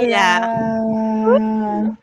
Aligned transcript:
Hola. 0.00 1.98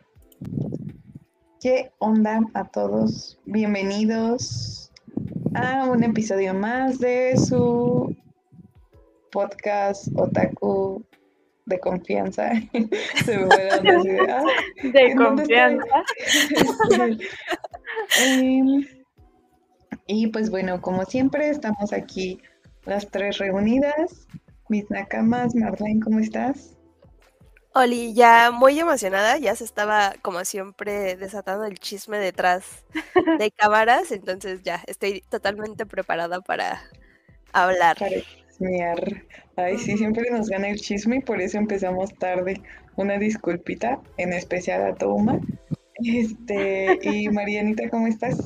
¿Qué 1.62 1.94
onda 2.00 2.42
a 2.54 2.66
todos? 2.66 3.40
Bienvenidos 3.46 4.92
a 5.54 5.86
un 5.86 6.04
episodio 6.04 6.54
más 6.54 7.00
de 7.00 7.38
su 7.38 8.14
podcast 9.32 10.10
Otaku 10.18 11.06
de 11.68 11.80
confianza. 11.80 12.52
Se 13.24 13.38
me 13.38 13.46
fue 13.46 13.64
la 13.64 13.78
onda 13.78 13.98
así 13.98 14.10
de, 14.10 14.30
ah, 14.30 14.44
De 14.92 15.02
¿en 15.06 15.18
dónde 15.18 15.44
confianza. 15.44 16.04
Em, 18.20 18.86
y 20.08 20.28
pues 20.28 20.50
bueno, 20.50 20.82
como 20.82 21.06
siempre, 21.06 21.50
estamos 21.50 21.94
aquí 21.94 22.42
las 22.84 23.10
tres 23.10 23.38
reunidas. 23.38 24.28
Mis 24.68 24.92
nakamas, 24.92 25.56
Marlene, 25.56 26.02
¿cómo 26.02 26.20
estás? 26.20 26.75
Oli, 27.78 28.14
ya 28.14 28.52
muy 28.52 28.80
emocionada, 28.80 29.38
ya 29.38 29.54
se 29.54 29.66
estaba 29.66 30.14
como 30.22 30.46
siempre 30.46 31.18
desatando 31.18 31.66
el 31.66 31.78
chisme 31.78 32.18
detrás 32.18 32.86
de 33.38 33.52
cámaras, 33.52 34.14
entonces 34.14 34.62
ya 34.64 34.82
estoy 34.88 35.26
totalmente 35.30 35.86
preparada 35.86 36.40
para 36.40 36.82
hablar. 37.52 37.98
Para 38.00 38.16
chismear. 38.22 39.26
Ay, 39.58 39.78
sí, 39.78 39.98
siempre 39.98 40.24
nos 40.32 40.48
gana 40.48 40.70
el 40.70 40.80
chisme 40.80 41.18
y 41.18 41.20
por 41.22 41.42
eso 41.42 41.58
empezamos 41.58 42.18
tarde. 42.18 42.62
Una 42.96 43.18
disculpita, 43.18 44.00
en 44.16 44.32
especial 44.32 44.82
a 44.86 44.96
Touma. 44.96 45.42
Este, 45.96 46.98
y 47.02 47.28
Marianita, 47.30 47.90
¿cómo 47.90 48.08
estás? 48.08 48.40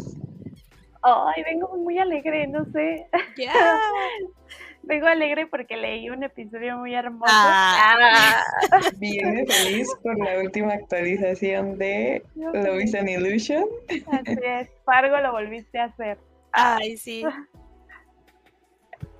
Ay, 1.03 1.43
vengo 1.43 1.77
muy 1.77 1.99
alegre, 1.99 2.47
no 2.47 2.65
sé. 2.71 3.05
Ya. 3.37 3.53
Vengo 4.83 5.07
alegre 5.07 5.47
porque 5.47 5.77
leí 5.77 6.09
un 6.09 6.23
episodio 6.23 6.77
muy 6.77 6.95
hermoso. 6.95 7.31
Ah. 7.31 8.43
Viene 8.97 9.45
feliz 9.45 9.87
por 10.01 10.17
la 10.17 10.39
última 10.39 10.73
actualización 10.73 11.77
de 11.77 12.23
Love 12.35 12.83
is 12.83 12.95
an 12.95 13.07
Illusion. 13.07 13.65
Así 14.11 14.37
es, 14.43 14.69
Fargo 14.85 15.19
lo 15.19 15.31
volviste 15.31 15.79
a 15.79 15.85
hacer. 15.85 16.17
Ay, 16.51 16.97
sí. 16.97 17.23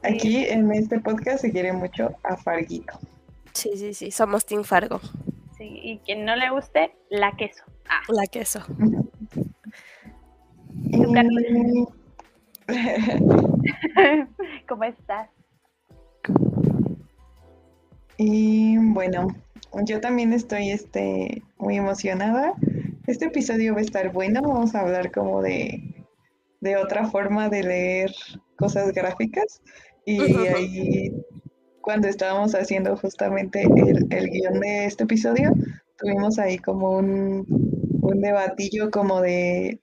Aquí 0.03 0.45
en 0.45 0.71
este 0.71 0.99
podcast 0.99 1.41
se 1.41 1.51
quiere 1.51 1.73
mucho 1.73 2.15
a 2.23 2.37
Farguito. 2.37 2.97
Sí, 3.53 3.71
sí, 3.75 3.93
sí, 3.93 4.11
somos 4.11 4.45
Team 4.45 4.63
Fargo, 4.63 5.01
Sí, 5.57 5.77
y 5.83 5.97
quien 5.99 6.23
no 6.23 6.37
le 6.37 6.49
guste, 6.51 6.95
la 7.09 7.33
queso. 7.33 7.65
Ah, 7.89 7.99
la 8.07 8.25
queso. 8.27 8.61
¿Cómo 14.69 14.83
estás? 14.85 15.29
Y 18.21 18.75
bueno, 18.77 19.27
yo 19.85 20.01
también 20.01 20.33
estoy 20.33 20.71
este, 20.71 21.41
muy 21.57 21.77
emocionada. 21.77 22.53
Este 23.07 23.27
episodio 23.27 23.73
va 23.73 23.79
a 23.79 23.83
estar 23.83 24.11
bueno. 24.11 24.41
Vamos 24.41 24.75
a 24.75 24.81
hablar 24.81 25.09
como 25.09 25.41
de, 25.41 26.05
de 26.59 26.75
otra 26.75 27.07
forma 27.07 27.47
de 27.47 27.63
leer 27.63 28.11
cosas 28.57 28.91
gráficas. 28.91 29.61
Y 30.05 30.19
ahí, 30.47 31.13
cuando 31.79 32.09
estábamos 32.09 32.55
haciendo 32.55 32.97
justamente 32.97 33.63
el, 33.63 34.05
el 34.09 34.29
guion 34.29 34.59
de 34.59 34.85
este 34.85 35.05
episodio, 35.05 35.53
tuvimos 35.97 36.39
ahí 36.39 36.57
como 36.57 36.97
un, 36.97 37.45
un 38.01 38.21
debatillo 38.21 38.91
como 38.91 39.21
de, 39.21 39.79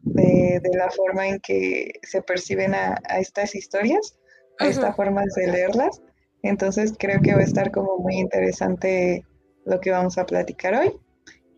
de, 0.00 0.60
de 0.60 0.76
la 0.76 0.90
forma 0.90 1.28
en 1.28 1.38
que 1.38 1.92
se 2.02 2.22
perciben 2.22 2.74
a, 2.74 2.98
a 3.08 3.20
estas 3.20 3.54
historias, 3.54 4.18
a 4.58 4.66
esta 4.66 4.88
Ujú. 4.88 4.96
forma 4.96 5.22
de 5.36 5.46
leerlas. 5.46 6.02
Entonces 6.48 6.94
creo 6.98 7.20
que 7.20 7.34
va 7.34 7.40
a 7.40 7.44
estar 7.44 7.70
como 7.70 7.98
muy 7.98 8.16
interesante 8.16 9.24
lo 9.64 9.80
que 9.80 9.90
vamos 9.90 10.18
a 10.18 10.26
platicar 10.26 10.74
hoy. 10.74 10.92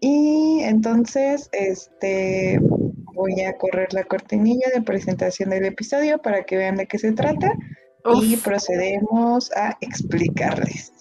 Y 0.00 0.60
entonces, 0.62 1.48
este, 1.52 2.58
voy 3.14 3.40
a 3.42 3.56
correr 3.58 3.92
la 3.92 4.04
cortinilla 4.04 4.68
de 4.74 4.82
presentación 4.82 5.50
del 5.50 5.66
episodio 5.66 6.18
para 6.18 6.44
que 6.44 6.56
vean 6.56 6.76
de 6.76 6.86
qué 6.86 6.98
se 6.98 7.12
trata 7.12 7.52
y 8.22 8.36
procedemos 8.36 9.52
a 9.52 9.76
explicarles. 9.80 10.92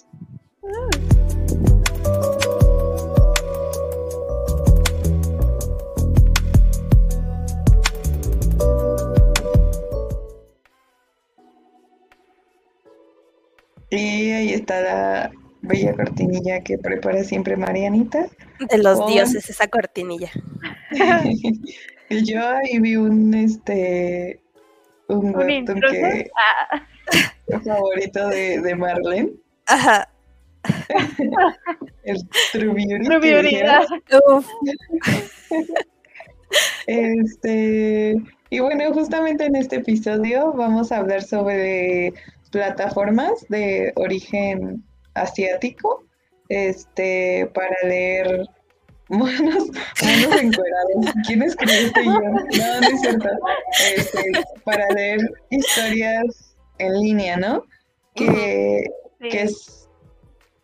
Y 13.91 14.31
ahí 14.31 14.53
está 14.53 14.81
la 14.81 15.31
bella 15.61 15.93
cortinilla 15.93 16.61
que 16.61 16.77
prepara 16.77 17.23
siempre 17.23 17.55
Marianita. 17.57 18.27
de 18.69 18.77
los 18.77 18.99
con- 18.99 19.11
dioses 19.11 19.49
esa 19.49 19.67
cortinilla. 19.67 20.29
Y 22.11 22.23
yo 22.25 22.41
ahí 22.43 22.79
vi 22.79 22.95
un 22.95 23.31
este 23.35 24.41
un 25.09 25.31
que 25.31 26.31
Ah, 26.35 26.81
favorito 27.63 28.27
de, 28.29 28.59
de 28.61 28.75
Marlene, 28.75 29.29
Ajá. 29.67 30.09
el 32.03 32.17
True 32.51 32.73
Beauty. 32.73 33.05
True 33.05 33.19
que 33.21 33.31
Beauty, 33.31 33.47
dijeron. 33.49 33.85
ah. 34.11 34.19
Uf, 34.33 34.47
Este, 36.87 38.15
y 38.49 38.59
bueno, 38.59 38.91
justamente 38.93 39.45
en 39.45 39.55
este 39.55 39.77
episodio 39.77 40.51
vamos 40.53 40.91
a 40.91 40.97
hablar 40.97 41.21
sobre 41.21 42.13
plataformas 42.51 43.45
de 43.49 43.91
origen 43.95 44.83
asiático, 45.13 46.03
este, 46.49 47.49
para 47.53 47.75
leer 47.83 48.45
monos, 49.09 49.65
monos 50.01 50.41
encuerados. 50.41 51.05
¿Quién 51.25 51.41
escribió 51.43 51.75
este? 51.75 52.05
No, 52.05 52.81
no 52.81 52.87
es 52.87 53.01
cierto. 53.01 53.29
Este, 53.95 54.23
para 54.63 54.87
leer 54.89 55.19
historias 55.49 56.55
en 56.77 56.99
línea, 56.99 57.37
¿no? 57.37 57.63
Que, 58.15 58.83
Sí. 59.21 59.29
que 59.29 59.41
es 59.41 59.89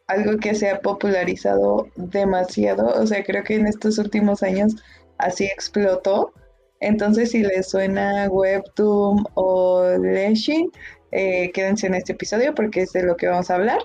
algo 0.08 0.38
que 0.38 0.56
se 0.56 0.70
ha 0.70 0.80
popularizado 0.80 1.88
demasiado, 1.98 2.88
o 3.02 3.06
sea, 3.06 3.24
creo 3.24 3.44
que 3.44 3.56
en 3.56 3.68
estos 3.68 3.98
últimos 3.98 4.44
años 4.44 4.76
así 5.18 5.46
explotó. 5.46 6.32
Entonces, 6.80 7.32
si 7.32 7.42
les 7.44 7.70
suena 7.70 8.28
Webtoon 8.30 9.26
o 9.34 9.86
Lenshin, 9.98 10.72
eh, 11.18 11.50
quédense 11.54 11.88
en 11.88 11.94
este 11.96 12.12
episodio 12.12 12.54
porque 12.54 12.82
es 12.82 12.92
de 12.92 13.04
lo 13.04 13.16
que 13.16 13.28
vamos 13.28 13.50
a 13.50 13.56
hablar. 13.56 13.80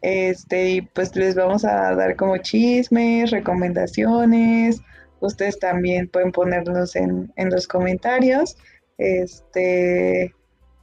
Este, 0.00 0.70
y 0.70 0.80
pues 0.80 1.14
les 1.14 1.34
vamos 1.34 1.66
a 1.66 1.94
dar 1.94 2.16
como 2.16 2.38
chismes, 2.38 3.30
recomendaciones. 3.30 4.80
Ustedes 5.20 5.58
también 5.58 6.08
pueden 6.08 6.32
ponerlos 6.32 6.96
en, 6.96 7.30
en 7.36 7.50
los 7.50 7.68
comentarios. 7.68 8.56
Este, 8.96 10.34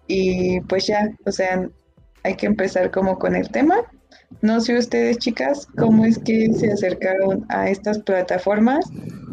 y 0.06 0.62
pues 0.62 0.86
ya, 0.86 1.10
o 1.26 1.32
sea, 1.32 1.68
hay 2.24 2.36
que 2.36 2.46
empezar 2.46 2.92
como 2.92 3.18
con 3.18 3.36
el 3.36 3.50
tema. 3.50 3.78
No 4.42 4.62
sé 4.62 4.78
ustedes, 4.78 5.18
chicas, 5.18 5.68
cómo 5.76 6.06
es 6.06 6.20
que 6.20 6.54
se 6.54 6.72
acercaron 6.72 7.48
a 7.50 7.68
estas 7.68 7.98
plataformas, 7.98 8.86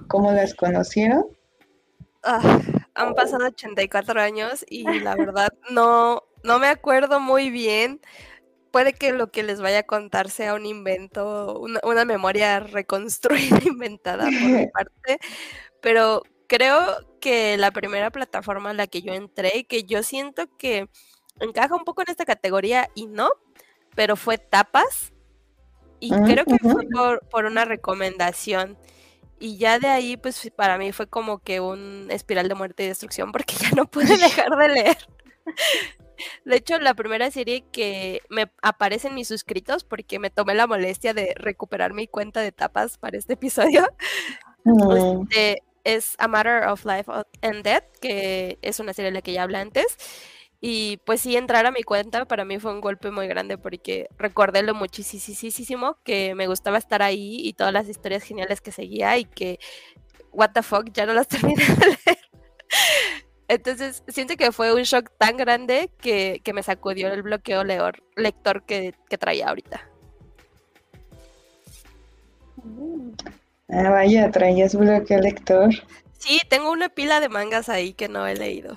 cómo 0.09 0.33
las 0.33 0.55
conocieron. 0.55 1.27
ah, 2.23 2.61
han 2.95 3.15
pasado 3.15 3.47
84 3.47 4.21
años 4.21 4.65
y 4.69 4.85
la 5.01 5.17
verdad 5.17 5.53
no, 5.71 6.23
no 6.45 6.59
me 6.59 6.69
acuerdo 6.69 7.21
muy 7.21 7.51
bien. 7.51 8.01
Puede 8.73 8.93
que 8.95 9.13
lo 9.13 9.31
que 9.33 9.43
les 9.43 9.61
vaya 9.61 9.81
a 9.81 9.83
contar 9.85 10.31
sea 10.31 10.55
un 10.55 10.67
invento, 10.67 11.59
una, 11.61 11.81
una 11.85 12.05
memoria 12.05 12.61
reconstruida, 12.61 13.59
inventada 13.67 14.33
por 14.41 14.53
mi 14.53 14.67
parte, 14.67 15.19
pero 15.81 16.23
creo 16.49 16.81
que 17.21 17.57
la 17.59 17.71
primera 17.73 18.11
plataforma 18.11 18.71
a 18.71 18.75
la 18.75 18.87
que 18.89 19.03
yo 19.03 19.13
entré, 19.15 19.65
que 19.67 19.85
yo 19.85 20.03
siento 20.03 20.47
que 20.59 20.89
encaja 21.41 21.75
un 21.77 21.85
poco 21.85 22.03
en 22.03 22.11
esta 22.11 22.25
categoría 22.25 22.91
y 22.95 23.07
no, 23.07 23.31
pero 23.95 24.17
fue 24.17 24.39
Tapas. 24.39 25.13
Y 26.01 26.11
Ujú, 26.15 26.25
creo 26.25 26.47
que 26.47 26.59
fue 26.59 26.85
por, 26.93 27.21
por 27.29 27.45
una 27.45 27.65
recomendación. 27.65 28.79
Y 29.39 29.59
ya 29.59 29.79
de 29.79 29.89
ahí, 29.89 30.17
pues 30.17 30.51
para 30.57 30.79
mí 30.79 30.93
fue 30.93 31.09
como 31.09 31.39
que 31.41 31.61
un 31.61 32.09
espiral 32.11 32.49
de 32.49 32.55
muerte 32.55 32.85
y 32.85 32.89
destrucción, 32.89 33.33
porque 33.33 33.55
ya 33.61 33.71
no 33.73 33.87
pude 33.87 34.17
dejar 34.19 34.51
de 34.57 34.69
leer. 34.69 34.99
De 36.45 36.57
hecho, 36.57 36.79
la 36.79 36.95
primera 36.95 37.31
serie 37.31 37.65
que 37.73 38.21
me 38.29 38.51
aparece 38.63 39.09
en 39.09 39.15
mis 39.15 39.29
suscritos, 39.29 39.85
porque 39.85 40.19
me 40.19 40.31
tomé 40.31 40.55
la 40.55 40.67
molestia 40.67 41.15
de 41.15 41.35
recuperar 41.37 41.93
mi 41.93 42.07
cuenta 42.07 42.41
de 42.41 42.53
tapas 42.53 42.99
para 42.99 43.19
este 43.19 43.35
episodio, 43.35 43.87
Mm, 44.65 45.23
este, 45.23 45.63
es 45.85 46.15
A 46.19 46.29
Matter 46.29 46.65
of 46.65 46.85
Life 46.85 47.11
and 47.43 47.63
Death, 47.63 47.85
que 48.01 48.59
es 48.63 48.81
una 48.81 48.93
serie 48.93 49.11
de 49.11 49.15
la 49.15 49.23
que 49.23 49.33
ya 49.33 49.43
hablé 49.43 49.59
antes. 49.59 49.97
Y 50.61 50.99
pues 51.07 51.23
sí, 51.23 51.37
entrar 51.37 51.65
a 51.65 51.71
mi 51.71 51.83
cuenta 51.83 52.27
para 52.27 52.45
mí 52.45 52.59
fue 52.59 52.73
un 52.73 52.83
golpe 52.83 53.11
muy 53.11 53.27
grande 53.27 53.57
porque 53.57 54.09
recordé 54.19 54.63
lo 54.63 54.75
muchísimo 54.75 55.97
que 56.05 56.35
me 56.35 56.47
gustaba 56.49 56.77
estar 56.77 57.01
ahí 57.01 57.39
y 57.41 57.55
todas 57.55 57.73
las 57.73 57.89
historias 57.89 58.23
geniales 58.25 58.61
que 58.61 58.71
seguía 58.71 59.17
y 59.17 59.25
que, 59.25 59.59
what 60.33 60.51
the 60.53 60.63
fuck, 60.63 60.91
ya 60.93 61.07
no 61.07 61.15
las 61.15 61.29
terminé 61.29 61.65
de 61.65 61.87
leer. 61.87 62.19
Entonces, 63.51 64.05
siento 64.07 64.37
que 64.37 64.53
fue 64.53 64.73
un 64.73 64.83
shock 64.83 65.11
tan 65.19 65.37
grande 65.37 65.91
que, 66.01 66.41
que 66.45 66.53
me 66.53 66.63
sacudió 66.63 67.13
el 67.13 67.23
bloqueo 67.25 67.65
leor- 67.65 68.01
lector 68.15 68.63
que, 68.63 68.95
que 69.09 69.19
traía 69.19 69.49
ahorita. 69.49 69.91
Ah, 73.69 73.91
vaya, 73.91 74.31
traías 74.31 74.77
bloque 74.77 75.19
lector. 75.19 75.71
Sí, 76.13 76.41
tengo 76.49 76.71
una 76.71 76.91
pila 76.91 77.19
de 77.19 77.29
mangas 77.29 77.69
ahí 77.69 77.93
que 77.93 78.09
no 78.09 78.25
he 78.25 78.37
leído. 78.37 78.77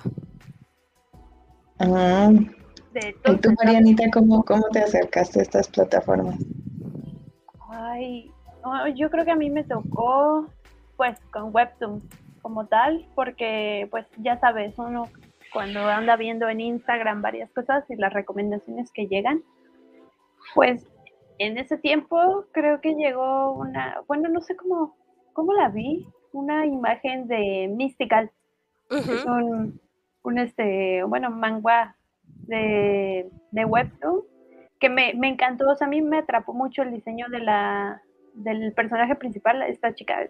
Ah, 1.78 2.30
De 2.92 3.14
¿Y 3.26 3.36
tú, 3.36 3.52
Marianita, 3.52 4.10
cómo, 4.12 4.42
cómo 4.42 4.64
te 4.72 4.80
acercaste 4.80 5.38
a 5.38 5.42
estas 5.42 5.68
plataformas? 5.68 6.36
Ay, 7.68 8.28
no, 8.64 8.88
yo 8.88 9.08
creo 9.08 9.24
que 9.24 9.30
a 9.30 9.36
mí 9.36 9.50
me 9.50 9.62
tocó 9.62 10.48
pues 10.96 11.16
con 11.32 11.54
Webtoon 11.54 12.02
como 12.44 12.66
tal, 12.66 13.08
porque 13.14 13.88
pues 13.90 14.06
ya 14.18 14.38
sabes, 14.38 14.78
uno 14.78 15.08
cuando 15.50 15.80
anda 15.86 16.14
viendo 16.16 16.46
en 16.50 16.60
Instagram 16.60 17.22
varias 17.22 17.50
cosas 17.52 17.88
y 17.88 17.96
las 17.96 18.12
recomendaciones 18.12 18.92
que 18.92 19.06
llegan, 19.06 19.42
pues 20.54 20.86
en 21.38 21.56
ese 21.56 21.78
tiempo 21.78 22.44
creo 22.52 22.82
que 22.82 22.96
llegó 22.96 23.52
una, 23.52 24.02
bueno, 24.06 24.28
no 24.28 24.42
sé 24.42 24.56
cómo, 24.56 24.94
cómo 25.32 25.54
la 25.54 25.70
vi, 25.70 26.06
una 26.32 26.66
imagen 26.66 27.28
de 27.28 27.72
Mystical, 27.74 28.30
que 28.90 28.98
es 28.98 29.24
Ujú. 29.24 29.34
un, 29.34 29.80
un 30.24 30.38
este, 30.38 31.02
bueno, 31.04 31.30
manga 31.30 31.96
de, 32.46 33.30
de 33.52 33.64
Webtoon 33.64 34.20
que 34.78 34.90
me, 34.90 35.14
me 35.14 35.28
encantó, 35.28 35.70
o 35.70 35.76
sea, 35.76 35.86
a 35.86 35.90
mí 35.90 36.02
me 36.02 36.18
atrapó 36.18 36.52
mucho 36.52 36.82
el 36.82 36.90
diseño 36.90 37.26
de 37.30 37.38
la, 37.38 38.02
del 38.34 38.70
personaje 38.74 39.14
principal, 39.14 39.62
esta 39.62 39.94
chica, 39.94 40.28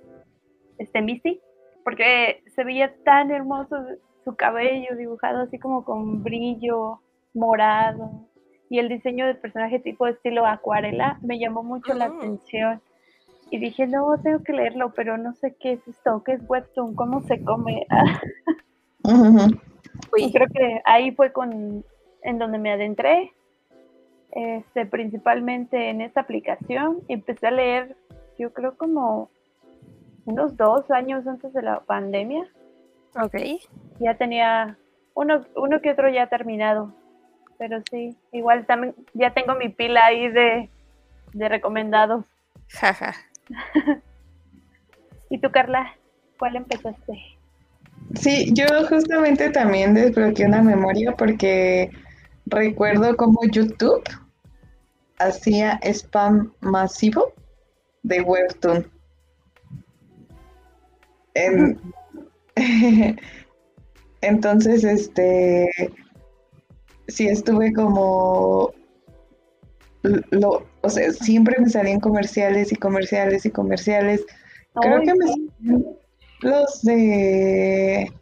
este 0.79 1.03
Misty, 1.03 1.41
porque 1.85 2.43
se 2.55 2.65
veía 2.65 2.95
tan 3.05 3.31
hermoso 3.31 3.77
su 4.25 4.35
cabello 4.37 4.97
dibujado 4.97 5.43
así 5.43 5.59
como 5.59 5.85
con 5.85 6.23
brillo 6.23 7.01
morado 7.35 8.27
y 8.71 8.79
el 8.79 8.89
diseño 8.89 9.27
del 9.27 9.37
personaje 9.37 9.79
tipo 9.79 10.07
estilo 10.07 10.47
acuarela 10.47 11.19
me 11.23 11.39
llamó 11.39 11.63
mucho 11.63 11.95
la 11.95 12.07
atención 12.07 12.81
y 13.51 13.59
dije, 13.59 13.87
no, 13.87 14.19
tengo 14.23 14.43
que 14.43 14.53
leerlo, 14.53 14.93
pero 14.95 15.17
no 15.17 15.33
sé 15.35 15.55
qué 15.61 15.75
es 15.75 15.87
esto, 15.87 16.25
qué 16.25 16.33
es 16.33 16.43
Webtoon, 16.49 16.95
cómo 16.95 17.21
se 17.23 17.41
come. 17.45 17.87
Y 20.17 20.33
creo 20.33 20.49
que 20.49 20.81
ahí 20.85 21.13
fue 21.13 21.33
con 21.33 21.85
en 22.23 22.39
donde 22.39 22.59
me 22.59 22.73
adentré, 22.73 23.33
este, 24.33 24.87
principalmente 24.87 25.91
en 25.91 26.01
esta 26.01 26.23
aplicación. 26.23 27.03
y 27.07 27.13
Empecé 27.13 27.47
a 27.47 27.53
leer, 27.53 27.97
yo 28.39 28.53
creo 28.53 28.77
como 28.77 29.31
unos 30.27 30.57
dos 30.57 30.91
años 30.91 31.27
antes 31.27 31.53
de 31.53 31.63
la 31.63 31.81
pandemia. 31.81 32.47
ok. 33.21 33.37
Ya 34.01 34.17
tenía 34.17 34.77
uno, 35.15 35.45
uno 35.57 35.81
que 35.81 35.91
otro 35.91 36.09
ya 36.09 36.27
terminado. 36.29 36.93
Pero 37.59 37.83
sí, 37.91 38.17
igual 38.33 38.67
también 38.67 38.95
ya 39.13 39.33
tengo 39.33 39.55
mi 39.55 39.69
pila 39.69 40.07
ahí 40.07 40.29
de, 40.29 40.69
de 41.33 41.49
recomendados. 41.49 42.25
Jaja. 42.69 43.15
¿Y 45.31 45.39
tú, 45.39 45.51
Carla? 45.51 45.95
¿Cuál 46.39 46.57
empezaste? 46.57 47.35
Sí, 48.15 48.53
yo 48.55 48.67
justamente 48.89 49.51
también 49.51 49.95
desbloqueé 49.95 50.47
una 50.47 50.63
memoria 50.63 51.13
porque 51.13 51.91
recuerdo 52.47 53.17
como 53.17 53.41
YouTube 53.51 54.05
hacía 55.19 55.79
spam 55.83 56.53
masivo 56.61 57.33
de 58.03 58.21
Webtoon. 58.21 58.94
En- 61.35 61.81
Entonces, 64.21 64.85
este, 64.85 65.71
sí 67.09 67.29
estuve 67.29 67.73
como, 67.73 68.73
lo, 70.31 70.67
o 70.83 70.89
sea, 70.89 71.11
siempre 71.13 71.57
me 71.61 71.69
salían 71.69 72.01
comerciales 72.01 72.73
y 72.73 72.77
comerciales 72.77 73.45
y 73.45 73.51
comerciales. 73.51 74.25
Creo 74.81 74.99
Ay, 74.99 75.07
que 75.07 75.15
me 75.15 75.27
salían 75.29 75.97
los 76.41 76.83
de 76.83 78.13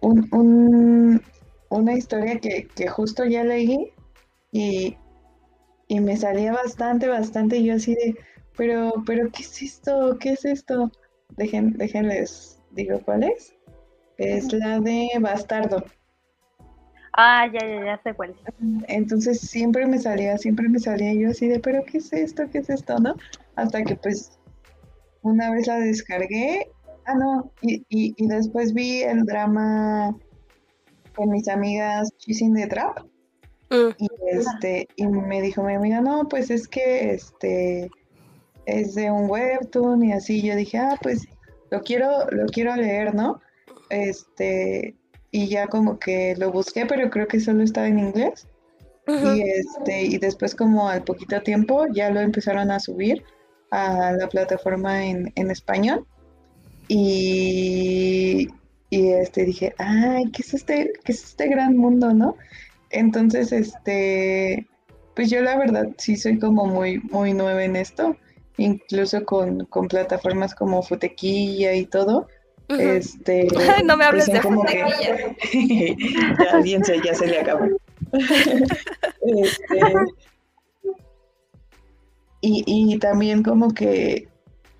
un, 0.00 0.28
un- 0.32 1.22
una 1.70 1.94
historia 1.94 2.38
que, 2.38 2.68
que 2.74 2.88
justo 2.88 3.24
ya 3.24 3.44
leí 3.44 3.92
y, 4.52 4.96
y 5.88 6.00
me 6.00 6.16
salía 6.16 6.52
bastante, 6.52 7.08
bastante. 7.08 7.56
y 7.56 7.64
yo 7.66 7.74
así 7.74 7.94
de, 7.94 8.16
pero, 8.56 8.92
pero, 9.06 9.30
¿qué 9.30 9.42
es 9.42 9.62
esto? 9.62 10.16
¿Qué 10.20 10.30
es 10.32 10.44
esto? 10.44 10.90
Dejen, 11.42 11.72
déjenles, 11.76 12.60
digo, 12.70 13.00
¿cuál 13.04 13.24
es? 13.24 13.54
Es 14.18 14.52
la 14.52 14.80
de 14.80 15.08
Bastardo. 15.20 15.84
Ah, 17.14 17.46
ya, 17.52 17.60
ya, 17.66 17.84
ya 17.84 18.00
sé 18.02 18.14
cuál 18.14 18.30
es. 18.30 18.54
Entonces 18.88 19.40
siempre 19.40 19.86
me 19.86 19.98
salía, 19.98 20.38
siempre 20.38 20.68
me 20.68 20.78
salía 20.78 21.12
yo 21.14 21.30
así 21.30 21.48
de, 21.48 21.60
pero 21.60 21.84
¿qué 21.84 21.98
es 21.98 22.12
esto? 22.12 22.48
¿Qué 22.50 22.58
es 22.58 22.70
esto? 22.70 22.98
¿No? 22.98 23.14
Hasta 23.56 23.82
que 23.82 23.96
pues 23.96 24.38
una 25.22 25.50
vez 25.50 25.66
la 25.66 25.78
descargué, 25.78 26.70
ah, 27.06 27.14
no, 27.14 27.52
y, 27.60 27.84
y, 27.88 28.14
y 28.16 28.26
después 28.28 28.72
vi 28.72 29.02
el 29.02 29.24
drama 29.24 30.16
con 31.14 31.28
mis 31.30 31.48
amigas 31.48 32.08
Chasing 32.18 32.54
the 32.54 32.66
Trap 32.66 33.06
Mm, 33.72 33.94
y 33.96 34.08
este, 34.30 34.88
y 34.96 35.06
me 35.06 35.40
dijo 35.40 35.62
mi 35.62 35.72
amiga, 35.72 36.02
no, 36.02 36.28
pues 36.28 36.50
es 36.50 36.68
que 36.68 37.14
este 37.14 37.90
es 38.66 38.94
de 38.94 39.10
un 39.10 39.30
webtoon 39.30 40.04
y 40.04 40.12
así, 40.12 40.42
yo 40.42 40.54
dije, 40.54 40.76
ah, 40.76 40.98
pues 41.00 41.26
lo 41.72 41.82
quiero, 41.82 42.28
lo 42.30 42.44
quiero 42.46 42.76
leer, 42.76 43.14
¿no? 43.14 43.40
Este, 43.88 44.94
y 45.30 45.48
ya 45.48 45.66
como 45.66 45.98
que 45.98 46.36
lo 46.36 46.52
busqué, 46.52 46.84
pero 46.84 47.08
creo 47.08 47.26
que 47.26 47.40
solo 47.40 47.62
estaba 47.62 47.88
en 47.88 47.98
inglés. 47.98 48.46
Y 49.08 49.40
este, 49.40 50.02
y 50.02 50.18
después 50.18 50.54
como 50.54 50.88
al 50.88 51.02
poquito 51.02 51.42
tiempo 51.42 51.86
ya 51.92 52.10
lo 52.10 52.20
empezaron 52.20 52.70
a 52.70 52.78
subir 52.78 53.24
a 53.72 54.12
la 54.12 54.28
plataforma 54.28 55.04
en, 55.04 55.32
en 55.34 55.50
español. 55.50 56.06
Y, 56.88 58.48
y 58.90 59.08
este 59.08 59.44
dije, 59.44 59.74
ay, 59.78 60.30
¿qué 60.30 60.42
es 60.42 60.54
este, 60.54 60.92
qué 61.04 61.12
es 61.12 61.24
este 61.24 61.48
gran 61.48 61.76
mundo, 61.76 62.12
no? 62.12 62.36
Entonces, 62.90 63.50
este, 63.50 64.68
pues 65.16 65.30
yo 65.30 65.40
la 65.40 65.56
verdad 65.56 65.88
sí 65.96 66.16
soy 66.16 66.38
como 66.38 66.66
muy, 66.66 66.98
muy 67.10 67.32
nueva 67.32 67.64
en 67.64 67.76
esto, 67.76 68.16
incluso 68.56 69.24
con, 69.24 69.66
con 69.66 69.88
plataformas 69.88 70.54
como 70.54 70.82
Futequilla 70.82 71.74
y 71.74 71.86
todo. 71.86 72.28
Este, 72.68 73.48
no 73.84 73.96
me 73.96 74.04
hables 74.04 74.26
de 74.26 74.40
como 74.40 74.64
que 74.64 74.84
Futequilla. 74.84 75.96
ya, 76.52 76.58
bien, 76.60 76.82
ya 77.04 77.14
se 77.14 77.26
le 77.26 77.40
acabó. 77.40 77.66
Este, 79.24 79.80
y, 82.40 82.64
y 82.66 82.98
también 82.98 83.44
como 83.44 83.72
que 83.72 84.28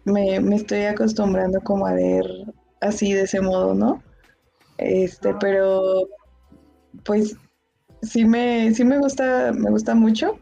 me, 0.05 0.41
me 0.41 0.57
estoy 0.57 0.83
acostumbrando 0.83 1.61
como 1.61 1.87
a 1.87 1.95
leer 1.95 2.27
así 2.81 3.13
de 3.13 3.23
ese 3.23 3.41
modo, 3.41 3.75
¿no? 3.75 4.03
Este, 4.79 5.35
pero 5.35 6.09
pues 7.05 7.37
sí 8.03 8.25
me, 8.25 8.75
sí 8.75 8.85
me 8.85 8.99
gusta, 8.99 9.53
me 9.53 9.71
gusta 9.71 9.95
mucho. 9.95 10.39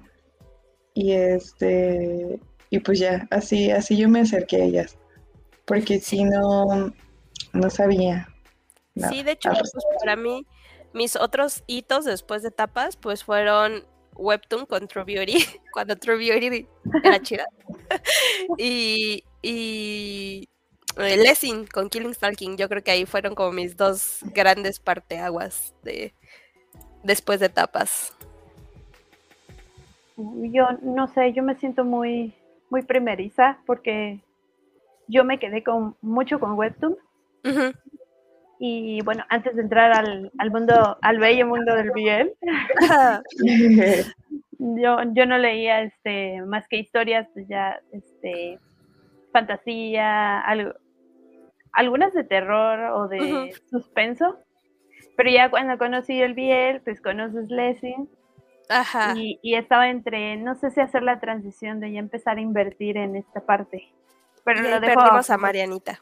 Y 0.94 1.12
este, 1.12 2.40
y 2.70 2.78
pues 2.78 2.98
ya, 2.98 3.26
así, 3.30 3.70
así 3.70 3.96
yo 3.96 4.08
me 4.08 4.20
acerqué 4.20 4.56
a 4.56 4.64
ellas. 4.64 4.96
Porque 5.64 6.00
si 6.00 6.24
no, 6.24 6.92
no 7.52 7.70
sabía. 7.70 8.28
Sí, 9.08 9.22
de 9.22 9.32
hecho, 9.32 9.50
pues 9.50 9.72
para 10.00 10.16
mí, 10.16 10.46
mis 10.92 11.16
otros 11.16 11.62
hitos 11.66 12.04
después 12.04 12.42
de 12.42 12.50
tapas, 12.50 12.96
pues 12.96 13.24
fueron 13.24 13.84
Webtoon 14.14 14.66
con 14.66 14.88
True 14.88 15.04
Beauty, 15.04 15.44
cuando 15.72 15.96
True 15.96 16.16
Beauty 16.16 16.66
era 17.04 17.20
chida. 17.20 17.46
y 18.58 19.24
y 19.42 20.48
eh, 20.96 21.16
Lessing 21.16 21.66
con 21.66 21.88
Killing 21.88 22.14
Stalking, 22.14 22.56
yo 22.56 22.68
creo 22.68 22.82
que 22.82 22.90
ahí 22.90 23.06
fueron 23.06 23.34
como 23.34 23.52
mis 23.52 23.76
dos 23.76 24.20
grandes 24.34 24.80
parteaguas 24.80 25.74
de 25.82 26.14
después 27.02 27.40
de 27.40 27.48
tapas. 27.48 28.14
Yo 30.16 30.68
no 30.82 31.08
sé, 31.08 31.32
yo 31.32 31.42
me 31.42 31.54
siento 31.54 31.84
muy, 31.84 32.34
muy 32.70 32.82
primeriza 32.82 33.58
porque 33.66 34.20
yo 35.08 35.24
me 35.24 35.38
quedé 35.38 35.62
con 35.62 35.96
mucho 36.00 36.38
con 36.40 36.52
Webtoon. 36.54 36.96
Y 38.58 39.00
bueno, 39.02 39.24
antes 39.30 39.56
de 39.56 39.62
entrar 39.62 39.92
al, 39.92 40.30
al 40.38 40.50
mundo, 40.50 40.98
al 41.00 41.18
bello 41.18 41.46
mundo 41.46 41.74
del 41.74 41.90
BL, 41.92 42.30
yo, 44.58 44.98
yo 45.14 45.26
no 45.26 45.38
leía 45.38 45.82
este 45.82 46.42
más 46.42 46.68
que 46.68 46.76
historias, 46.76 47.26
pues 47.32 47.48
ya 47.48 47.80
este 47.90 48.58
fantasía, 49.32 50.40
algo, 50.40 50.74
algunas 51.72 52.12
de 52.12 52.24
terror 52.24 52.80
o 52.92 53.08
de 53.08 53.54
suspenso, 53.70 54.36
pero 55.16 55.30
ya 55.30 55.50
cuando 55.50 55.78
conocí 55.78 56.20
el 56.20 56.34
BL, 56.34 56.82
pues 56.84 57.00
conoces 57.00 57.48
Lessing 57.50 58.10
Ajá. 58.70 59.14
y, 59.16 59.38
y 59.42 59.56
estaba 59.56 59.88
entre, 59.88 60.36
no 60.36 60.54
sé 60.54 60.70
si 60.70 60.80
hacer 60.80 61.02
la 61.02 61.20
transición 61.20 61.80
de 61.80 61.92
ya 61.92 61.98
empezar 61.98 62.38
a 62.38 62.40
invertir 62.40 62.96
en 62.96 63.16
esta 63.16 63.40
parte. 63.40 63.92
Pero 64.44 64.60
Y 64.60 64.70
lo 64.70 64.80
dejo 64.80 65.00
perdimos 65.00 65.28
a 65.28 65.36
Marianita. 65.36 66.00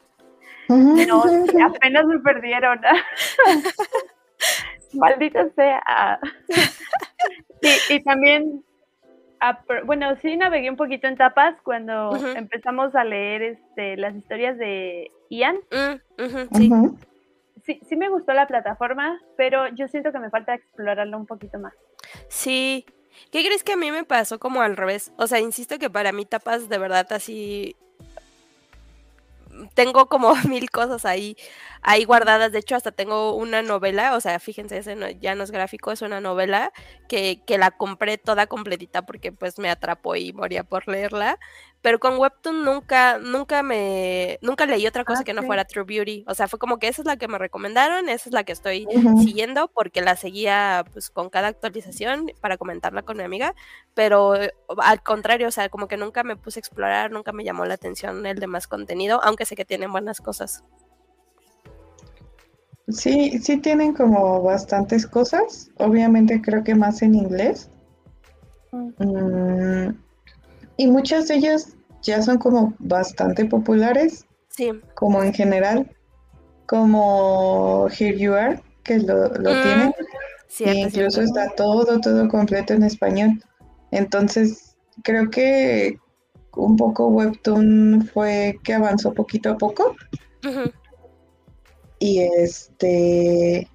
No, 0.69 1.23
sí, 1.23 1.61
apenas 1.61 2.05
me 2.05 2.19
perdieron. 2.19 2.79
Maldita 4.93 5.49
sea. 5.55 6.19
Y, 7.61 7.95
y 7.95 8.03
también 8.03 8.63
bueno, 9.85 10.15
sí 10.21 10.35
navegué 10.35 10.69
un 10.69 10.75
poquito 10.75 11.07
en 11.07 11.15
tapas 11.15 11.55
cuando 11.63 12.15
empezamos 12.35 12.93
a 12.95 13.03
leer 13.03 13.41
este, 13.41 13.97
las 13.97 14.15
historias 14.15 14.57
de 14.57 15.11
Ian. 15.29 15.57
Mm, 15.71 16.57
sí. 16.57 16.71
sí. 17.63 17.79
sí, 17.87 17.95
me 17.95 18.09
gustó 18.09 18.33
la 18.33 18.47
plataforma, 18.47 19.19
pero 19.37 19.67
yo 19.69 19.87
siento 19.87 20.11
que 20.11 20.19
me 20.19 20.29
falta 20.29 20.53
explorarlo 20.53 21.17
un 21.17 21.25
poquito 21.25 21.59
más. 21.59 21.73
Sí. 22.29 22.85
¿Qué 23.31 23.45
crees 23.45 23.63
que 23.63 23.73
a 23.73 23.77
mí 23.77 23.91
me 23.91 24.03
pasó 24.03 24.39
como 24.39 24.61
al 24.61 24.75
revés? 24.75 25.11
O 25.17 25.27
sea, 25.27 25.39
insisto 25.39 25.77
que 25.77 25.89
para 25.89 26.11
mí 26.11 26.25
tapas 26.25 26.67
de 26.67 26.77
verdad 26.77 27.11
así 27.11 27.75
tengo 29.73 30.07
como 30.07 30.33
mil 30.47 30.69
cosas 30.69 31.05
ahí, 31.05 31.35
ahí 31.81 32.05
guardadas. 32.05 32.51
De 32.51 32.59
hecho, 32.59 32.75
hasta 32.75 32.91
tengo 32.91 33.35
una 33.35 33.61
novela, 33.61 34.15
o 34.15 34.21
sea, 34.21 34.39
fíjense, 34.39 34.77
ese 34.77 35.17
ya 35.19 35.35
no 35.35 35.43
es 35.43 35.51
gráfico, 35.51 35.91
es 35.91 36.01
una 36.01 36.21
novela 36.21 36.71
que, 37.07 37.41
que 37.45 37.57
la 37.57 37.71
compré 37.71 38.17
toda 38.17 38.47
completita 38.47 39.05
porque 39.05 39.31
pues 39.31 39.59
me 39.59 39.69
atrapó 39.69 40.15
y 40.15 40.33
moría 40.33 40.63
por 40.63 40.87
leerla 40.87 41.39
pero 41.81 41.99
con 41.99 42.17
Webtoon 42.17 42.65
nunca, 42.65 43.19
nunca 43.19 43.63
me, 43.63 44.37
nunca 44.41 44.65
leí 44.65 44.85
otra 44.85 45.05
cosa 45.05 45.23
que 45.23 45.33
no 45.33 45.43
fuera 45.43 45.63
True 45.65 45.85
Beauty. 45.85 46.25
O 46.27 46.33
sea, 46.33 46.47
fue 46.47 46.59
como 46.59 46.77
que 46.77 46.89
esa 46.89 47.01
es 47.01 47.05
la 47.05 47.15
que 47.15 47.27
me 47.27 47.37
recomendaron, 47.37 48.09
esa 48.09 48.29
es 48.29 48.33
la 48.33 48.43
que 48.43 48.51
estoy 48.51 48.85
siguiendo 49.23 49.69
porque 49.69 50.01
la 50.01 50.15
seguía 50.17 50.83
pues 50.91 51.09
con 51.09 51.29
cada 51.29 51.47
actualización 51.47 52.31
para 52.41 52.57
comentarla 52.57 53.03
con 53.03 53.17
mi 53.17 53.23
amiga, 53.23 53.55
pero 53.93 54.35
eh, 54.35 54.53
al 54.77 55.01
contrario, 55.01 55.47
o 55.47 55.51
sea, 55.51 55.69
como 55.69 55.87
que 55.87 55.95
nunca 55.95 56.23
me 56.23 56.35
puse 56.35 56.59
a 56.59 56.61
explorar, 56.61 57.11
nunca 57.11 57.31
me 57.31 57.45
llamó 57.45 57.65
la 57.65 57.75
atención 57.75 58.25
el 58.25 58.39
demás 58.39 58.67
contenido, 58.67 59.21
aunque 59.23 59.45
sé 59.45 59.55
que 59.55 59.65
tienen 59.65 59.91
buenas 59.91 60.19
cosas. 60.19 60.63
Sí, 62.89 63.37
sí 63.39 63.57
tienen 63.57 63.93
como 63.93 64.41
bastantes 64.41 65.05
cosas, 65.05 65.69
obviamente 65.77 66.41
creo 66.41 66.63
que 66.63 66.75
más 66.75 67.01
en 67.03 67.15
inglés. 67.15 67.69
Mm, 68.71 69.89
y 70.79 70.87
muchas 70.87 71.27
de 71.27 71.35
ellas 71.35 71.75
ya 72.01 72.21
son 72.21 72.37
como 72.37 72.73
bastante 72.79 73.43
populares. 73.43 74.25
Sí. 74.47 74.71
Como 74.95 75.21
en 75.21 75.33
general. 75.33 75.93
Como 76.67 77.89
Here 77.89 78.17
You 78.17 78.33
Are, 78.33 78.61
que 78.83 78.99
lo, 78.99 79.27
lo 79.27 79.51
mm, 79.51 79.61
tienen. 79.61 79.93
y 80.59 80.79
incluso 80.79 81.21
está 81.21 81.49
todo, 81.57 81.99
todo 81.99 82.29
completo 82.29 82.73
en 82.73 82.83
español. 82.83 83.43
Entonces, 83.91 84.77
creo 85.03 85.29
que 85.29 85.97
un 86.55 86.77
poco 86.77 87.07
Webtoon 87.07 88.09
fue 88.13 88.57
que 88.63 88.73
avanzó 88.73 89.13
poquito 89.13 89.49
a 89.49 89.57
poco. 89.57 89.97
Y 91.99 92.19
este. 92.21 93.67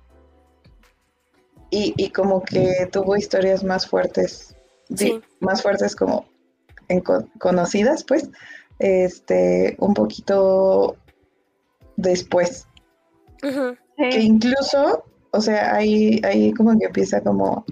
Y, 1.70 1.92
y, 1.98 2.08
como 2.10 2.42
que 2.42 2.88
tuvo 2.90 3.14
historias 3.14 3.62
más 3.62 3.86
fuertes. 3.86 4.56
Sí. 4.96 5.20
Más 5.40 5.60
fuertes 5.60 5.94
como 5.94 6.24
conocidas, 7.38 8.04
pues, 8.04 8.30
este, 8.78 9.76
un 9.78 9.94
poquito 9.94 10.96
después. 11.96 12.66
Que 13.40 14.20
incluso, 14.20 15.04
o 15.30 15.40
sea, 15.40 15.74
ahí, 15.74 16.20
ahí 16.24 16.52
como 16.52 16.78
que 16.78 16.86
empieza 16.86 17.20
como 17.20 17.64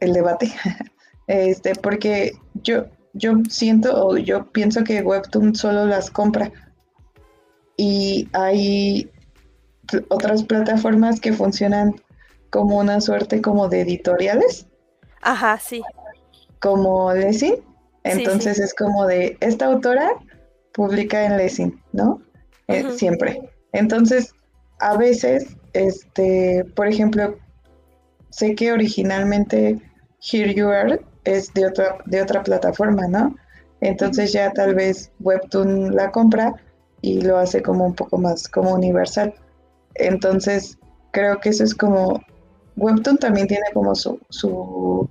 el 0.00 0.12
debate. 0.12 0.52
este, 1.26 1.74
porque 1.74 2.32
yo, 2.54 2.86
yo 3.12 3.34
siento 3.48 4.06
o 4.06 4.16
yo 4.16 4.50
pienso 4.52 4.84
que 4.84 5.02
Webtoon 5.02 5.54
solo 5.54 5.86
las 5.86 6.10
compra. 6.10 6.50
Y 7.76 8.28
hay 8.32 9.10
otras 10.08 10.42
plataformas 10.44 11.20
que 11.20 11.34
funcionan 11.34 11.94
como 12.50 12.78
una 12.78 13.02
suerte 13.02 13.42
como 13.42 13.68
de 13.68 13.82
editoriales. 13.82 14.66
Ajá, 15.20 15.58
sí 15.58 15.82
como 16.60 17.12
Lessing. 17.12 17.56
Entonces 18.04 18.58
es 18.60 18.74
como 18.74 19.06
de, 19.06 19.36
esta 19.40 19.66
autora 19.66 20.10
publica 20.72 21.24
en 21.24 21.36
Lessing, 21.36 21.82
¿no? 21.92 22.22
Eh, 22.68 22.84
siempre. 22.96 23.40
Entonces, 23.72 24.32
a 24.78 24.96
veces, 24.96 25.56
este, 25.72 26.64
por 26.74 26.86
ejemplo, 26.86 27.36
sé 28.30 28.54
que 28.54 28.72
originalmente 28.72 29.80
Here 30.20 30.54
You 30.54 30.68
Are 30.68 31.00
es 31.24 31.52
de 31.54 31.66
otra, 31.66 31.98
de 32.06 32.22
otra 32.22 32.42
plataforma, 32.42 33.06
¿no? 33.08 33.34
Entonces 33.80 34.32
ya 34.32 34.52
tal 34.52 34.74
vez 34.74 35.10
Webtoon 35.20 35.94
la 35.94 36.10
compra 36.10 36.54
y 37.02 37.20
lo 37.20 37.36
hace 37.38 37.62
como 37.62 37.86
un 37.86 37.94
poco 37.94 38.18
más 38.18 38.48
como 38.48 38.72
universal. 38.74 39.34
Entonces, 39.94 40.78
creo 41.12 41.40
que 41.40 41.50
eso 41.50 41.64
es 41.64 41.74
como, 41.74 42.20
Webtoon 42.76 43.18
también 43.18 43.46
tiene 43.46 43.66
como 43.72 43.94
su, 43.94 44.18
su 44.28 45.08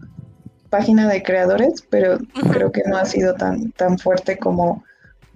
página 0.76 1.08
de 1.08 1.24
creadores, 1.24 1.86
pero 1.90 2.18
creo 2.52 2.70
que 2.74 2.84
no 2.86 2.98
ha 2.98 3.06
sido 3.06 3.34
tan, 3.36 3.72
tan 3.72 3.98
fuerte 3.98 4.38
como 4.38 4.84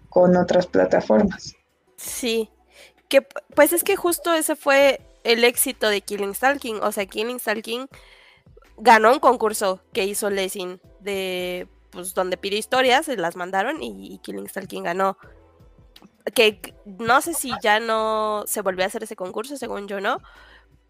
con 0.09 0.35
otras 0.35 0.67
plataformas. 0.67 1.55
Sí, 1.95 2.49
que 3.07 3.21
pues 3.55 3.71
es 3.71 3.85
que 3.85 3.95
justo 3.95 4.33
ese 4.33 4.57
fue 4.57 4.99
el 5.23 5.45
éxito 5.45 5.87
de 5.87 6.01
Killing 6.01 6.35
Stalking, 6.35 6.83
o 6.83 6.91
sea, 6.91 7.05
Killing 7.05 7.39
Stalking 7.39 7.87
ganó 8.77 9.13
un 9.13 9.19
concurso 9.19 9.81
que 9.93 10.03
hizo 10.03 10.29
Lessing 10.29 10.81
de 10.99 11.69
pues 11.91 12.13
donde 12.13 12.35
pidió 12.35 12.59
historias, 12.59 13.05
se 13.05 13.15
las 13.15 13.37
mandaron 13.37 13.81
y, 13.81 14.13
y 14.13 14.17
Killing 14.17 14.49
Stalking 14.49 14.83
ganó. 14.83 15.17
Que 16.35 16.75
no 16.85 17.21
sé 17.21 17.33
si 17.33 17.53
ya 17.63 17.79
no 17.79 18.43
se 18.45 18.61
volvió 18.61 18.83
a 18.83 18.87
hacer 18.87 19.03
ese 19.03 19.15
concurso, 19.15 19.55
según 19.55 19.87
yo 19.87 20.01
no, 20.01 20.21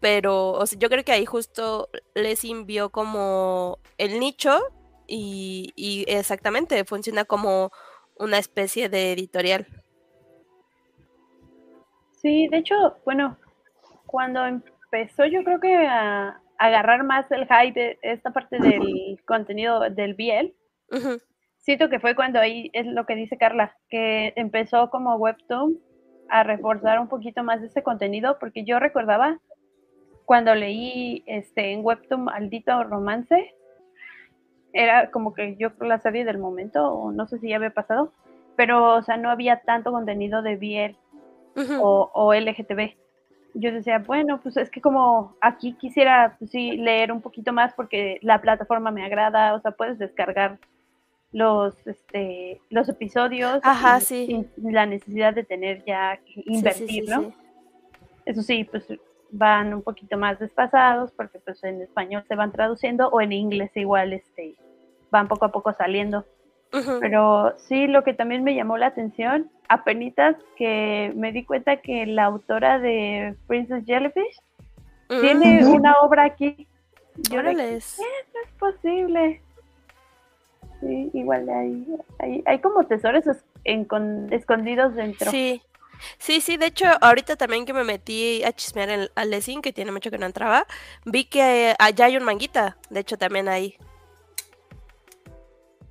pero 0.00 0.52
o 0.52 0.66
sea, 0.66 0.78
yo 0.78 0.88
creo 0.88 1.04
que 1.04 1.12
ahí 1.12 1.26
justo 1.26 1.88
les 2.14 2.44
envió 2.44 2.90
como 2.90 3.78
el 3.98 4.18
nicho 4.18 4.58
y, 5.06 5.72
y, 5.76 6.04
exactamente 6.08 6.84
funciona 6.84 7.24
como 7.24 7.70
una 8.16 8.38
especie 8.38 8.88
de 8.88 9.12
editorial. 9.12 9.66
Sí, 12.12 12.48
de 12.48 12.58
hecho, 12.58 12.96
bueno, 13.04 13.36
cuando 14.06 14.44
empezó 14.46 15.24
yo 15.26 15.42
creo 15.44 15.60
que 15.60 15.74
a, 15.86 16.40
agarrar 16.58 17.04
más 17.04 17.30
el 17.32 17.46
hype 17.46 17.80
de 17.80 17.98
esta 18.02 18.32
parte 18.32 18.58
del 18.58 19.18
contenido 19.26 19.80
del 19.88 20.14
Biel, 20.14 20.54
siento 21.56 21.88
que 21.88 22.00
fue 22.00 22.14
cuando 22.14 22.38
ahí 22.38 22.70
es 22.74 22.86
lo 22.86 23.06
que 23.06 23.14
dice 23.14 23.38
Carla, 23.38 23.74
que 23.88 24.34
empezó 24.36 24.90
como 24.90 25.16
Webtoon 25.16 25.78
a 26.28 26.42
reforzar 26.42 27.00
un 27.00 27.08
poquito 27.08 27.42
más 27.42 27.62
ese 27.62 27.82
contenido, 27.82 28.38
porque 28.38 28.64
yo 28.64 28.78
recordaba 28.78 29.40
cuando 30.30 30.54
leí 30.54 31.24
este 31.26 31.72
en 31.72 31.84
Webtoon 31.84 32.22
Maldito 32.22 32.84
Romance, 32.84 33.52
era 34.72 35.10
como 35.10 35.34
que 35.34 35.56
yo 35.56 35.72
la 35.80 35.98
serie 35.98 36.24
del 36.24 36.38
momento, 36.38 36.88
o 36.88 37.10
no 37.10 37.26
sé 37.26 37.40
si 37.40 37.48
ya 37.48 37.56
había 37.56 37.74
pasado, 37.74 38.12
pero 38.54 38.94
o 38.94 39.02
sea, 39.02 39.16
no 39.16 39.28
había 39.28 39.62
tanto 39.62 39.90
contenido 39.90 40.40
de 40.40 40.54
BL 40.54 41.66
o, 41.80 42.12
o, 42.14 42.32
LGTB. 42.32 42.94
Yo 43.54 43.72
decía, 43.72 43.98
bueno, 43.98 44.40
pues 44.40 44.56
es 44.56 44.70
que 44.70 44.80
como 44.80 45.34
aquí 45.40 45.72
quisiera 45.72 46.36
pues, 46.38 46.52
sí 46.52 46.76
leer 46.76 47.10
un 47.10 47.22
poquito 47.22 47.52
más 47.52 47.74
porque 47.74 48.20
la 48.22 48.40
plataforma 48.40 48.92
me 48.92 49.04
agrada, 49.04 49.54
o 49.54 49.60
sea, 49.60 49.72
puedes 49.72 49.98
descargar 49.98 50.60
los 51.32 51.74
este 51.88 52.60
los 52.70 52.88
episodios 52.88 53.58
Ajá, 53.64 53.98
sin, 53.98 54.48
la 54.58 54.86
necesidad 54.86 55.34
de 55.34 55.42
tener 55.42 55.84
ya 55.84 56.18
que 56.18 56.44
invertir, 56.46 57.08
¿no? 57.08 57.32
Eso 58.26 58.42
sí, 58.42 58.62
pues 58.62 58.86
van 59.32 59.74
un 59.74 59.82
poquito 59.82 60.16
más 60.16 60.38
despasados 60.38 61.12
porque 61.12 61.38
pues 61.38 61.62
en 61.64 61.80
español 61.80 62.24
se 62.28 62.34
van 62.34 62.52
traduciendo 62.52 63.08
o 63.08 63.20
en 63.20 63.32
inglés 63.32 63.70
igual 63.74 64.12
este 64.12 64.54
van 65.10 65.28
poco 65.28 65.44
a 65.44 65.52
poco 65.52 65.72
saliendo. 65.72 66.24
Pero 67.00 67.54
sí, 67.58 67.88
lo 67.88 68.04
que 68.04 68.14
también 68.14 68.44
me 68.44 68.54
llamó 68.54 68.78
la 68.78 68.86
atención, 68.86 69.50
apenas 69.68 70.36
que 70.56 71.12
me 71.16 71.32
di 71.32 71.44
cuenta 71.44 71.78
que 71.78 72.06
la 72.06 72.26
autora 72.26 72.78
de 72.78 73.34
Princess 73.48 73.84
Jellyfish 73.84 74.38
tiene 75.08 75.66
una 75.66 75.94
obra 76.02 76.24
aquí. 76.24 76.68
Yo 77.28 77.42
le 77.42 77.50
dije, 77.50 77.76
es 77.76 78.00
posible. 78.58 79.42
Sí, 80.80 81.10
igual 81.12 81.48
hay, 81.48 81.86
hay, 82.20 82.42
hay 82.46 82.58
como 82.60 82.84
tesoros 82.84 83.24
escondidos 83.64 84.94
dentro. 84.94 85.30
Sí, 85.30 85.60
Sí, 86.18 86.40
sí, 86.40 86.56
de 86.56 86.66
hecho, 86.66 86.86
ahorita 87.00 87.36
también 87.36 87.66
que 87.66 87.72
me 87.72 87.84
metí 87.84 88.42
a 88.44 88.52
chismear 88.52 88.90
en, 88.90 89.10
al 89.14 89.30
Lessing, 89.30 89.62
que 89.62 89.72
tiene 89.72 89.92
mucho 89.92 90.10
que 90.10 90.18
no 90.18 90.26
entraba, 90.26 90.66
vi 91.04 91.24
que 91.24 91.74
allá 91.78 92.06
hay 92.06 92.16
un 92.16 92.24
manguita, 92.24 92.76
de 92.90 93.00
hecho 93.00 93.18
también 93.18 93.48
hay. 93.48 93.76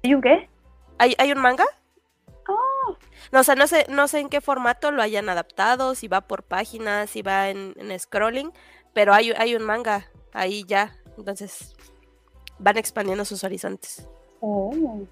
¿Hay 0.03 0.13
un 0.13 0.21
qué? 0.21 0.49
¿Hay, 0.97 1.15
hay 1.17 1.31
un 1.31 1.39
manga? 1.39 1.65
Oh. 2.47 2.97
No, 3.31 3.41
o 3.41 3.43
sea, 3.43 3.55
no 3.55 3.67
sé, 3.67 3.85
no 3.89 4.07
sé 4.07 4.19
en 4.19 4.29
qué 4.29 4.41
formato 4.41 4.91
lo 4.91 5.01
hayan 5.01 5.29
adaptado, 5.29 5.95
si 5.95 6.07
va 6.07 6.21
por 6.21 6.43
páginas, 6.43 7.09
si 7.09 7.21
va 7.21 7.49
en, 7.49 7.75
scrolling, 7.99 8.51
pero 8.93 9.13
hay, 9.13 9.31
hay 9.31 9.55
un 9.55 9.63
manga 9.63 10.09
ahí 10.33 10.63
ya, 10.67 10.95
entonces 11.17 11.75
van 12.57 12.77
expandiendo 12.77 13.25
sus 13.25 13.43
horizontes. 13.43 14.07
Oh. 14.41 15.05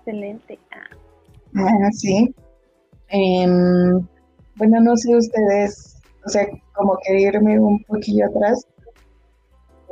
Excelente. 0.00 0.58
Ah, 1.54 1.90
sí. 1.92 2.34
Em, 3.08 4.06
bueno, 4.56 4.80
no 4.80 4.96
sé 4.96 5.16
ustedes, 5.16 5.96
o 6.24 6.28
sea, 6.28 6.46
como 6.74 6.98
que 7.04 7.20
irme 7.20 7.58
un 7.58 7.82
poquillo 7.84 8.26
atrás. 8.26 8.66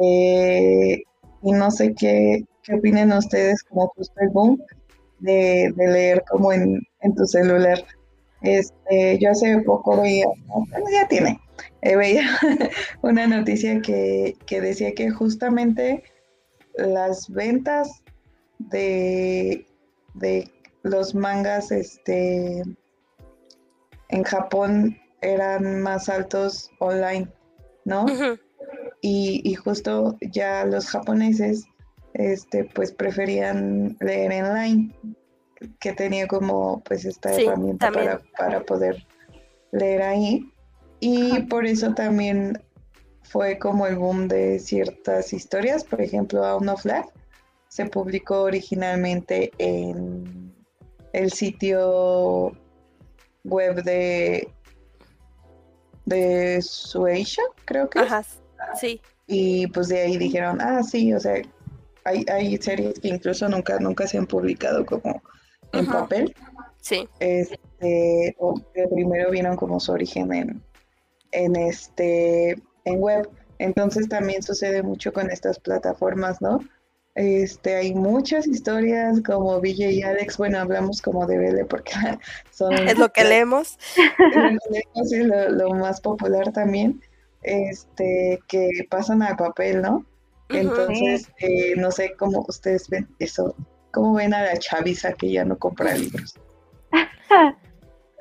Eh, 0.01 1.03
y 1.43 1.53
no 1.53 1.71
sé 1.71 1.95
qué, 1.95 2.45
qué 2.63 2.75
opinen 2.75 3.13
ustedes 3.13 3.63
como 3.65 3.89
justo 3.89 4.15
el 4.21 4.29
boom 4.31 4.63
de, 5.21 5.73
leer 5.77 6.25
como 6.31 6.53
en, 6.53 6.81
tu 7.17 7.27
celular. 7.27 7.83
Este, 8.43 9.19
yo 9.19 9.31
hace 9.31 9.61
poco 9.63 10.01
veía, 10.01 10.27
bueno, 10.47 10.87
ya 10.93 11.09
tiene, 11.09 11.41
eh, 11.83 11.97
veía 11.97 12.23
una 13.03 13.27
noticia 13.27 13.81
que, 13.81 14.37
que 14.47 14.61
decía 14.61 14.93
que 14.95 15.11
justamente 15.11 16.05
las 16.77 17.29
ventas 17.29 18.05
de, 18.59 19.68
de 20.19 20.51
los 20.83 21.15
mangas 21.15 21.71
este, 21.71 22.63
en 24.09 24.23
Japón 24.25 24.97
eran 25.21 25.83
más 25.83 26.09
altos 26.09 26.71
online, 26.79 27.29
¿no? 27.85 28.07
y, 29.01 29.55
justo 29.55 30.17
ya 30.21 30.65
los 30.65 30.87
japoneses 30.87 31.67
este, 32.15 32.65
pues 32.65 32.93
preferían 32.93 33.97
leer 34.01 34.33
en 34.33 34.55
line, 34.55 34.95
que 35.81 35.93
tenía 35.93 36.27
como 36.27 36.81
pues 36.85 37.05
esta 37.05 37.33
herramienta 37.33 37.91
para, 37.91 38.21
para, 38.37 38.61
poder 38.63 39.05
leer 39.73 40.03
ahí. 40.03 40.53
Y 41.01 41.43
por 41.43 41.65
eso 41.67 41.95
también 41.95 42.61
fue 43.23 43.59
como 43.59 43.87
el 43.87 43.97
boom 43.97 44.27
de 44.27 44.59
ciertas 44.59 45.33
historias, 45.33 45.85
por 45.85 46.01
ejemplo, 46.01 46.45
a 46.45 46.57
of 46.57 46.83
Flag 46.83 47.07
se 47.69 47.87
publicó 47.87 48.43
originalmente 48.43 49.51
en 49.59 50.55
el 51.13 51.33
sitio 51.33 52.53
web 53.45 53.83
de 53.83 54.53
de 56.09 56.63
Suecia, 56.63 57.45
creo 57.65 57.89
que. 57.89 58.01
Ajá, 58.01 58.25
sí. 58.81 59.01
Y 59.27 59.67
pues 59.69 59.89
de 59.89 60.01
ahí 60.01 60.17
dijeron, 60.17 60.59
ah, 60.61 60.83
sí, 60.83 61.13
o 61.13 61.21
sea, 61.21 61.43
hay, 62.05 62.25
hay 62.33 62.57
series 62.57 62.99
que 62.99 63.09
incluso 63.09 63.49
nunca, 63.49 63.79
nunca 63.79 64.07
se 64.07 64.17
han 64.17 64.27
publicado 64.27 64.87
como 64.87 65.23
en 65.73 65.87
papel. 65.87 66.35
Sí. 66.81 67.07
Este, 67.21 68.35
o 68.39 68.55
que 68.73 68.89
primero 68.89 69.31
vieron 69.31 69.57
como 69.57 69.79
su 69.79 69.93
origen 69.93 70.33
en, 70.33 70.63
en 71.33 71.57
este, 71.57 72.53
en 72.85 73.01
web. 73.01 73.29
Entonces 73.59 74.09
también 74.09 74.43
sucede 74.43 74.83
mucho 74.83 75.13
con 75.13 75.31
estas 75.31 75.59
plataformas, 75.59 76.41
¿no? 76.41 76.61
Este, 77.19 77.75
hay 77.75 77.95
muchas 77.95 78.47
historias 78.47 79.21
como 79.23 79.61
Villa 79.61 79.91
y 79.91 80.03
Alex, 80.03 80.39
bueno, 80.39 80.61
hablamos 80.61 81.03
como 81.03 81.27
de 81.27 81.37
Belle 81.37 81.65
porque 81.65 81.91
son... 82.53 82.73
Es 82.75 82.97
lo 82.97 83.09
que 83.09 83.25
leemos. 83.25 83.77
Es 84.95 85.27
lo, 85.27 85.71
más 85.75 86.01
popular 86.01 86.53
también, 86.53 87.03
este, 87.43 88.39
que 88.47 88.71
pasan 88.89 89.25
al 89.25 89.35
papel, 89.35 89.83
¿no? 89.83 90.07
Entonces, 90.49 91.29
eh, 91.41 91.75
no 91.77 91.91
sé 91.91 92.15
cómo 92.17 92.45
ustedes 92.47 92.89
ven 92.89 93.09
eso, 93.19 93.57
cómo 93.91 94.15
ven 94.15 94.33
a 94.33 94.45
la 94.45 94.57
chaviza 94.57 95.13
que 95.13 95.33
ya 95.33 95.45
no 95.45 95.59
compra 95.59 95.95
libros. 95.95 96.37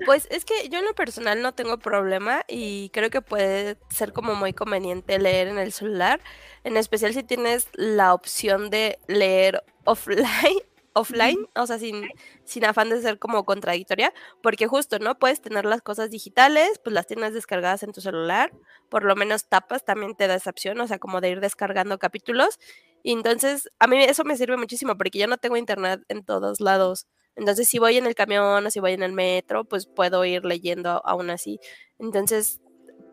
Pues 0.05 0.27
es 0.31 0.45
que 0.45 0.69
yo 0.69 0.79
en 0.79 0.85
lo 0.85 0.93
personal 0.93 1.41
no 1.41 1.53
tengo 1.53 1.79
problema 1.79 2.43
y 2.47 2.89
creo 2.91 3.09
que 3.09 3.21
puede 3.21 3.77
ser 3.89 4.13
como 4.13 4.35
muy 4.35 4.53
conveniente 4.53 5.19
leer 5.19 5.47
en 5.47 5.57
el 5.57 5.73
celular, 5.73 6.21
en 6.63 6.77
especial 6.77 7.13
si 7.13 7.23
tienes 7.23 7.67
la 7.73 8.13
opción 8.13 8.69
de 8.69 8.99
leer 9.07 9.63
offline, 9.85 10.59
offline, 10.93 11.47
o 11.55 11.65
sea, 11.67 11.77
sin, 11.79 12.07
sin 12.45 12.65
afán 12.65 12.89
de 12.89 13.01
ser 13.01 13.19
como 13.19 13.43
contradictoria, 13.43 14.13
porque 14.41 14.67
justo, 14.67 14.99
¿no? 14.99 15.17
Puedes 15.19 15.41
tener 15.41 15.65
las 15.65 15.81
cosas 15.81 16.09
digitales, 16.11 16.79
pues 16.83 16.93
las 16.93 17.07
tienes 17.07 17.33
descargadas 17.33 17.83
en 17.83 17.91
tu 17.91 18.01
celular, 18.01 18.51
por 18.89 19.03
lo 19.03 19.15
menos 19.15 19.47
tapas 19.49 19.83
también 19.83 20.15
te 20.15 20.27
da 20.27 20.35
esa 20.35 20.51
opción, 20.51 20.79
o 20.79 20.87
sea, 20.87 20.99
como 20.99 21.21
de 21.21 21.29
ir 21.31 21.39
descargando 21.41 21.97
capítulos, 21.99 22.59
y 23.03 23.13
entonces 23.13 23.69
a 23.79 23.87
mí 23.87 24.01
eso 24.03 24.23
me 24.23 24.37
sirve 24.37 24.57
muchísimo 24.57 24.95
porque 24.97 25.19
yo 25.19 25.27
no 25.27 25.37
tengo 25.37 25.57
internet 25.57 26.01
en 26.07 26.23
todos 26.23 26.59
lados. 26.61 27.07
Entonces, 27.37 27.69
si 27.69 27.77
voy 27.77 27.97
en 27.97 28.07
el 28.07 28.15
camión 28.15 28.65
o 28.65 28.71
si 28.71 28.79
voy 28.79 28.93
en 28.93 29.03
el 29.03 29.13
metro, 29.13 29.63
pues 29.63 29.85
puedo 29.85 30.25
ir 30.25 30.43
leyendo 30.43 31.01
aún 31.05 31.29
así. 31.29 31.59
Entonces, 31.99 32.59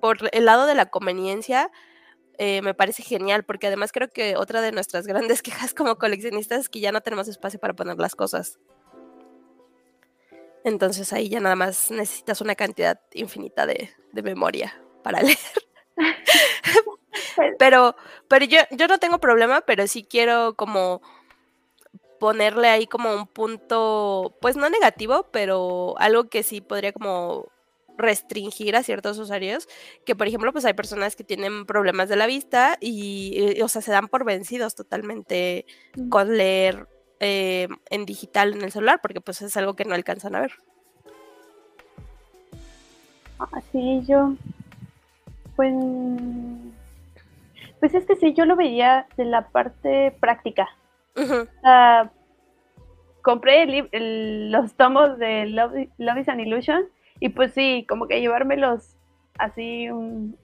por 0.01 0.19
el 0.33 0.47
lado 0.47 0.67
de 0.67 0.75
la 0.75 0.87
conveniencia, 0.87 1.71
eh, 2.39 2.63
me 2.63 2.75
parece 2.75 3.03
genial, 3.03 3.45
porque 3.45 3.67
además 3.67 3.93
creo 3.93 4.09
que 4.09 4.37
otra 4.37 4.63
de 4.63 4.73
nuestras 4.73 5.07
grandes 5.07 5.43
quejas 5.43 5.75
como 5.75 5.97
coleccionistas 5.97 6.61
es 6.61 6.69
que 6.69 6.81
ya 6.81 6.91
no 6.91 7.03
tenemos 7.03 7.29
espacio 7.29 7.61
para 7.61 7.75
poner 7.75 7.99
las 7.99 8.17
cosas. 8.17 8.59
Entonces 10.65 11.13
ahí 11.13 11.29
ya 11.29 11.41
nada 11.41 11.57
más 11.57 11.91
necesitas 11.91 12.41
una 12.41 12.55
cantidad 12.55 12.99
infinita 13.13 13.67
de, 13.67 13.91
memoria 14.15 14.75
para 15.03 15.21
leer. 15.23 15.37
pero 17.59 17.95
pero 18.29 18.47
yo, 18.47 18.61
yo 18.71 18.89
no 18.89 18.99
tengo 18.99 19.19
problema, 19.19 19.61
pero 19.61 19.87
sí 19.87 20.05
quiero 20.05 20.55
como 20.57 21.03
ponerle 22.25 22.69
ahí 22.69 22.87
como 22.87 23.15
un 23.15 23.27
punto, 23.27 24.35
pues 24.41 24.57
no 24.57 24.71
negativo, 24.71 25.27
pero 25.31 25.95
algo 25.99 26.31
que 26.31 26.43
sí 26.43 26.63
podría 26.63 26.91
como 26.91 27.49
restringir 27.99 28.77
a 28.77 28.83
ciertos 28.83 29.19
usuarios, 29.19 29.69
que 30.07 30.17
por 30.17 30.27
ejemplo, 30.27 30.51
pues 30.51 30.65
hay 30.65 30.73
personas 30.73 31.17
que 31.17 31.23
tienen 31.23 31.67
problemas 31.67 32.09
de 32.09 32.17
la 32.17 32.25
vista 32.25 32.79
y, 32.81 33.61
o 33.61 33.69
sea, 33.69 33.83
se 33.83 33.93
dan 33.93 34.09
por 34.09 34.25
vencidos 34.25 34.75
totalmente 34.75 35.67
mm. 35.97 36.09
con 36.09 36.35
leer 36.35 36.89
eh, 37.21 37.69
en 37.91 38.07
digital 38.07 38.55
en 38.55 38.63
el 38.63 38.73
celular, 38.73 39.01
porque 39.03 39.21
pues 39.21 39.43
es 39.43 39.55
algo 39.59 39.77
que 39.77 39.85
no 39.85 39.95
alcanzan 39.95 40.35
a 40.35 40.41
ver. 40.41 40.53
Así 43.53 44.01
ah, 44.01 44.05
yo, 44.09 44.35
pues, 45.57 45.75
pues 47.81 47.95
es 47.95 48.07
que 48.07 48.17
sí, 48.17 48.33
yo 48.33 48.47
lo 48.47 48.57
veía 48.57 49.09
de 49.19 49.27
la 49.27 49.47
parte 49.49 50.17
práctica, 50.21 50.71
compré 53.23 53.89
los 53.93 54.75
tomos 54.75 55.19
de 55.19 55.47
Love, 55.47 56.19
is 56.19 56.29
an 56.29 56.41
Illusion 56.41 56.85
y 57.21 57.31
pues 57.31 57.53
sí, 57.53 57.87
como 57.89 58.07
que 58.07 58.21
llevármelos 58.21 58.97
así 59.39 59.89
un, 59.91 60.37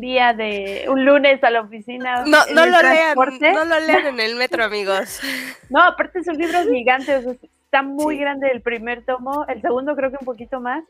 día 0.00 0.34
de 0.34 0.84
un 0.88 1.06
lunes 1.06 1.42
a 1.42 1.50
la 1.50 1.62
oficina. 1.62 2.22
No, 2.26 2.38
no 2.54 2.66
lo 2.66 2.82
lean, 2.82 3.16
no 3.16 3.64
lo 3.64 3.80
lean 3.80 4.06
en 4.06 4.20
el 4.20 4.36
metro, 4.36 4.62
amigos. 4.62 5.20
No, 5.70 5.82
aparte 5.82 6.22
son 6.22 6.36
libros 6.36 6.66
gigantes, 6.70 7.26
está 7.64 7.82
muy 7.82 8.18
grande 8.18 8.48
el 8.50 8.62
primer 8.62 9.04
tomo, 9.04 9.44
el 9.48 9.60
segundo 9.60 9.96
creo 9.96 10.10
que 10.10 10.18
un 10.20 10.26
poquito 10.26 10.60
más. 10.60 10.84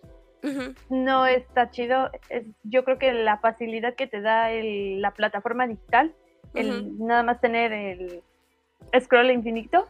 No 0.88 1.26
está 1.26 1.70
chido. 1.70 2.10
yo 2.62 2.84
creo 2.84 2.98
que 2.98 3.12
la 3.12 3.38
facilidad 3.38 3.94
que 3.94 4.06
te 4.06 4.20
da 4.20 4.50
la 4.52 5.12
plataforma 5.12 5.66
digital, 5.66 6.14
el 6.54 6.98
nada 6.98 7.22
más 7.22 7.40
tener 7.40 7.72
el 7.72 8.22
scroll 9.00 9.30
infinito, 9.30 9.86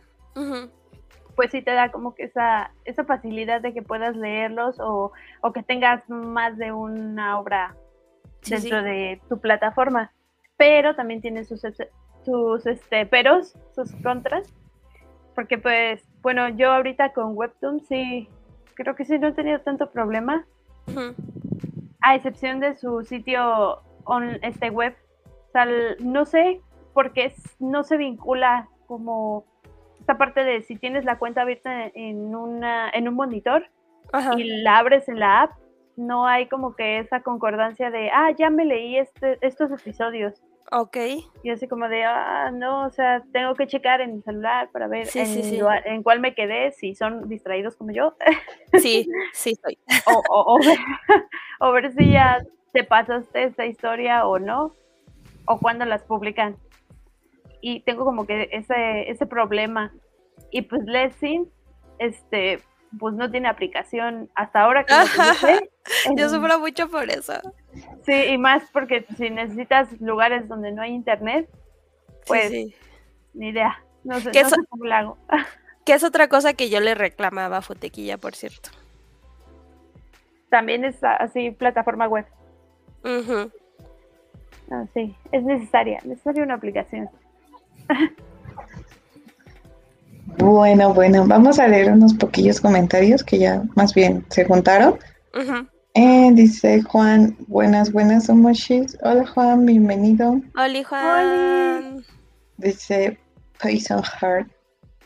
pues 1.39 1.53
sí 1.53 1.63
te 1.63 1.71
da 1.71 1.93
como 1.93 2.17
que 2.17 2.25
esa, 2.25 2.73
esa 2.85 3.05
facilidad 3.05 3.61
de 3.61 3.73
que 3.73 3.81
puedas 3.81 4.17
leerlos 4.17 4.81
o, 4.81 5.13
que 5.55 5.63
tengas 5.63 6.03
más 6.09 6.57
de 6.59 6.73
una 6.73 7.39
obra 7.39 7.77
dentro 8.45 8.83
de 8.83 9.21
tu 9.29 9.39
plataforma. 9.39 10.13
Pero 10.57 10.97
también 10.97 11.21
tiene 11.21 11.45
sus, 11.45 11.63
sus 12.25 12.67
este, 12.67 13.07
peros, 13.07 13.55
sus 13.73 13.95
contras. 14.03 14.53
Porque 15.37 15.59
pues, 15.59 16.03
bueno, 16.23 16.49
yo 16.49 16.73
ahorita 16.73 17.13
con 17.13 17.37
Webtoon 17.37 17.85
sí, 17.87 18.29
creo 18.75 18.97
que 18.97 19.05
sí 19.05 19.19
no 19.21 19.29
he 19.29 19.33
tenido 19.33 19.61
tanto 19.61 19.91
problema. 19.93 20.45
A 22.01 22.17
excepción 22.17 22.59
de 22.59 22.75
su 22.75 23.05
sitio 23.05 23.81
on, 24.05 24.41
este 24.43 24.71
web. 24.71 24.97
O 25.55 26.05
no 26.05 26.25
sé 26.25 26.61
por 26.95 27.13
qué 27.13 27.33
no 27.61 27.85
se 27.85 27.97
vincula 27.97 28.69
como 28.89 29.45
esta 30.01 30.19
parte 30.19 30.43
de 30.43 30.63
si 30.63 30.77
tienes 30.77 31.05
la 31.05 31.19
cuenta 31.19 31.43
abierta 31.43 31.91
en, 31.95 32.35
una, 32.35 32.91
en 32.91 33.09
un 33.09 33.15
monitor 33.15 33.69
y 34.37 34.63
la 34.63 34.79
abres 34.79 35.09
en 35.09 35.21
la 35.21 35.43
app, 35.43 35.53
no 35.97 36.27
hay 36.27 36.49
como 36.49 36.75
que 36.75 36.99
esa 36.99 37.23
concordancia 37.23 37.91
de, 37.91 38.11
ah, 38.11 38.31
ya 38.37 38.51
me 38.51 38.65
leí 38.65 38.97
este, 38.97 39.39
estos 39.43 39.71
episodios. 39.71 40.43
Ok. 40.71 40.97
Y 41.43 41.51
así 41.51 41.67
como 41.67 41.89
de, 41.89 42.05
ah, 42.05 42.51
no, 42.53 42.87
o 42.87 42.91
sea, 42.91 43.23
tengo 43.33 43.55
que 43.55 43.67
checar 43.67 44.01
en 44.01 44.17
el 44.17 44.23
celular 44.23 44.71
para 44.71 44.87
ver 44.87 45.09
en, 45.15 45.67
en, 45.85 46.03
cuál 46.03 46.21
me 46.21 46.35
quedé, 46.35 46.73
si 46.73 46.95
son 46.95 47.29
distraídos 47.29 47.77
como 47.77 47.91
yo. 47.91 48.15
Sí, 48.79 49.09
sí, 49.33 49.51
estoy. 49.51 49.79
O, 50.07 50.23
o, 50.29 50.59
o, 51.61 51.73
ver, 51.73 51.93
si 51.93 52.13
ya 52.13 52.39
te 52.73 52.85
pasaste 52.85 53.45
esta 53.45 53.67
historia 53.67 54.27
o 54.27 54.39
no, 54.39 54.73
o 55.47 55.59
cuándo 55.59 55.85
las 55.85 56.03
publican 56.03 56.57
y 57.61 57.81
tengo 57.81 58.05
como 58.05 58.27
que 58.27 58.49
ese, 58.53 59.11
ese 59.11 59.27
problema. 59.27 59.93
Y 60.51 60.63
pues 60.63 60.83
Lessing, 60.85 61.51
este, 61.99 62.63
pues 62.99 63.15
no 63.15 63.31
tiene 63.31 63.49
aplicación 63.49 64.31
hasta 64.35 64.63
ahora 64.63 64.85
que 64.85 64.95
Yo 66.17 66.29
sufro 66.29 66.59
mucho 66.59 66.89
por 66.89 67.11
eso. 67.11 67.35
Sí, 68.05 68.13
y 68.13 68.39
más 68.39 68.63
porque 68.73 69.07
si 69.17 69.31
necesitas 69.31 69.89
lugares 70.01 70.49
donde 70.49 70.73
no 70.73 70.83
hay 70.83 70.93
internet, 70.93 71.49
pues 72.27 72.53
ni 73.35 73.49
idea. 73.49 73.83
No 74.05 74.21
sé, 74.21 74.31
no 74.43 74.49
sé 74.49 74.57
cómo 74.69 74.85
lo 74.85 74.95
hago. 74.95 75.19
Que 75.85 75.95
es 75.95 76.05
otra 76.05 76.29
cosa 76.29 76.53
que 76.53 76.69
yo 76.69 76.81
le 76.81 76.95
reclamaba 76.95 77.57
a 77.57 77.63
Futequilla, 77.63 78.19
por 78.19 78.35
cierto. 78.35 78.69
También 80.51 80.85
es 80.85 81.03
así, 81.03 81.51
plataforma 81.51 82.07
web. 82.07 82.27
Ah, 84.71 84.85
sí, 84.93 85.17
es 85.33 85.43
necesaria, 85.45 85.99
necesaria 86.05 86.43
una 86.43 86.55
aplicación. 86.55 87.09
Bueno, 90.39 90.95
bueno, 90.95 91.27
vamos 91.27 91.59
a 91.59 91.67
leer 91.67 91.91
unos 91.91 92.15
poquillos 92.15 92.61
comentarios 92.61 93.25
que 93.25 93.39
ya 93.39 93.65
más 93.75 93.93
bien 93.93 94.25
se 94.31 94.45
juntaron. 94.45 94.97
Eh, 95.95 96.31
dice 96.33 96.81
Juan, 96.83 97.37
buenas, 97.49 97.91
buenas, 97.93 98.27
somos 98.27 98.69
Hola 99.03 99.27
Juan, 99.27 99.67
bienvenido. 99.67 100.41
Hola 100.57 100.85
Juan. 100.85 102.05
Dice 102.57 103.19
Poison 103.61 104.03
Heart. 104.03 104.49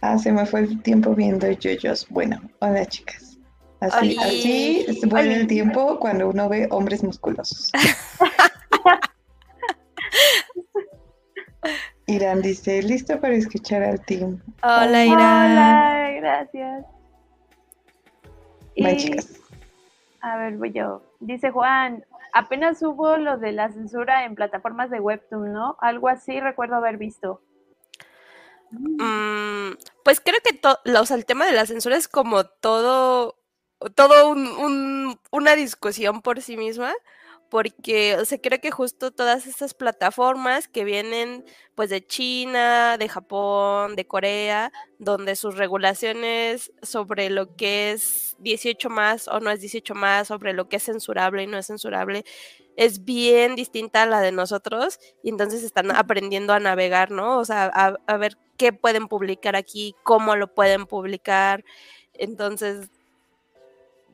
Ah, 0.02 0.18
se 0.18 0.32
me 0.32 0.44
fue 0.44 0.60
el 0.60 0.82
tiempo 0.82 1.14
viendo 1.14 1.50
yoyos. 1.50 2.06
Bueno, 2.10 2.38
hola 2.58 2.84
chicas. 2.84 3.38
Así, 3.80 4.16
así 4.20 4.86
se 5.00 5.06
vuelve 5.06 5.34
el 5.34 5.46
tiempo 5.46 5.98
cuando 5.98 6.28
uno 6.28 6.48
ve 6.48 6.68
hombres 6.70 7.02
musculosos. 7.02 7.70
Irán 12.06 12.42
dice, 12.42 12.82
listo 12.82 13.20
para 13.20 13.34
escuchar 13.34 13.82
al 13.82 14.04
team. 14.04 14.40
Hola, 14.62 15.04
Irán. 15.04 15.52
Hola, 15.52 16.10
gracias. 16.16 16.86
chicas. 18.96 19.40
A 20.20 20.36
ver, 20.36 20.56
voy 20.56 20.72
yo. 20.72 21.02
Dice 21.20 21.50
Juan, 21.50 22.04
apenas 22.32 22.82
hubo 22.82 23.16
lo 23.16 23.38
de 23.38 23.52
la 23.52 23.70
censura 23.70 24.24
en 24.24 24.34
plataformas 24.34 24.90
de 24.90 25.00
Webtoon, 25.00 25.52
¿no? 25.52 25.76
Algo 25.80 26.08
así 26.08 26.40
recuerdo 26.40 26.76
haber 26.76 26.96
visto. 26.96 27.40
Mm, 28.70 29.72
pues 30.02 30.20
creo 30.20 30.38
que 30.42 30.58
o 30.98 31.06
sea, 31.06 31.16
el 31.16 31.26
tema 31.26 31.44
de 31.44 31.52
la 31.52 31.66
censura 31.66 31.96
es 31.96 32.08
como 32.08 32.44
todo, 32.44 33.36
todo 33.94 34.34
una 35.30 35.56
discusión 35.56 36.22
por 36.22 36.40
sí 36.40 36.56
misma, 36.56 36.92
porque, 37.52 38.16
o 38.16 38.24
sea, 38.24 38.38
creo 38.40 38.62
que 38.62 38.70
justo 38.70 39.10
todas 39.10 39.46
estas 39.46 39.74
plataformas 39.74 40.68
que 40.68 40.84
vienen 40.84 41.44
pues 41.74 41.90
de 41.90 42.02
China, 42.02 42.96
de 42.96 43.10
Japón, 43.10 43.94
de 43.94 44.06
Corea, 44.06 44.72
donde 44.98 45.36
sus 45.36 45.58
regulaciones 45.58 46.72
sobre 46.80 47.28
lo 47.28 47.54
que 47.54 47.92
es 47.92 48.36
18 48.38 48.88
más 48.88 49.28
o 49.28 49.38
no 49.38 49.50
es 49.50 49.60
18 49.60 49.94
más, 49.94 50.28
sobre 50.28 50.54
lo 50.54 50.70
que 50.70 50.76
es 50.76 50.84
censurable 50.84 51.42
y 51.42 51.46
no 51.46 51.58
es 51.58 51.66
censurable, 51.66 52.24
es 52.76 53.04
bien 53.04 53.54
distinta 53.54 54.04
a 54.04 54.06
la 54.06 54.22
de 54.22 54.32
nosotros 54.32 54.98
y 55.22 55.28
entonces 55.28 55.62
están 55.62 55.90
aprendiendo 55.90 56.54
a 56.54 56.58
navegar, 56.58 57.10
¿no? 57.10 57.38
O 57.38 57.44
sea, 57.44 57.70
a, 57.74 57.96
a 58.06 58.16
ver 58.16 58.38
qué 58.56 58.72
pueden 58.72 59.08
publicar 59.08 59.56
aquí, 59.56 59.94
cómo 60.04 60.36
lo 60.36 60.54
pueden 60.54 60.86
publicar. 60.86 61.66
Entonces, 62.14 62.88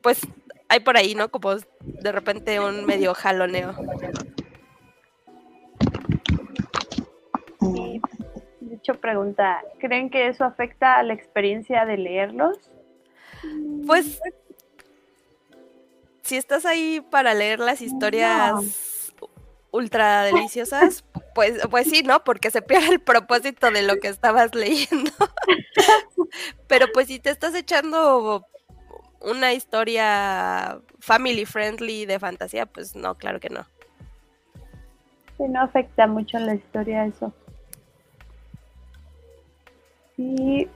pues 0.01 0.27
hay 0.69 0.79
por 0.79 0.97
ahí, 0.97 1.15
¿no? 1.15 1.29
Como 1.29 1.55
de 1.55 2.11
repente 2.11 2.59
un 2.59 2.85
medio 2.85 3.13
jaloneo. 3.13 3.75
de 7.59 8.75
hecho, 8.75 8.95
pregunta, 9.01 9.61
¿creen 9.79 10.09
que 10.09 10.27
eso 10.27 10.45
afecta 10.45 10.97
a 10.97 11.03
la 11.03 11.13
experiencia 11.13 11.85
de 11.85 11.97
leerlos? 11.97 12.57
Pues, 13.85 14.21
si 16.21 16.37
estás 16.37 16.65
ahí 16.65 17.01
para 17.09 17.33
leer 17.33 17.59
las 17.59 17.81
historias 17.81 19.13
ultra 19.71 20.23
deliciosas, 20.23 21.03
pues, 21.33 21.59
pues 21.69 21.89
sí, 21.89 22.03
¿no? 22.03 22.23
Porque 22.23 22.51
se 22.51 22.61
pierde 22.61 22.89
el 22.89 23.01
propósito 23.01 23.71
de 23.71 23.81
lo 23.81 23.97
que 23.97 24.07
estabas 24.07 24.53
leyendo. 24.53 25.11
Pero 26.67 26.87
pues 26.93 27.07
si 27.07 27.19
te 27.19 27.29
estás 27.29 27.55
echando 27.55 28.45
una 29.21 29.53
historia 29.53 30.79
family 30.99 31.45
friendly 31.45 32.05
de 32.05 32.19
fantasía, 32.19 32.65
pues 32.65 32.95
no, 32.95 33.15
claro 33.15 33.39
que 33.39 33.49
no. 33.49 33.65
Sí, 35.37 35.43
no 35.47 35.61
afecta 35.61 36.07
mucho 36.07 36.37
la 36.39 36.55
historia 36.55 37.05
eso. 37.05 37.33
Sí. 40.15 40.69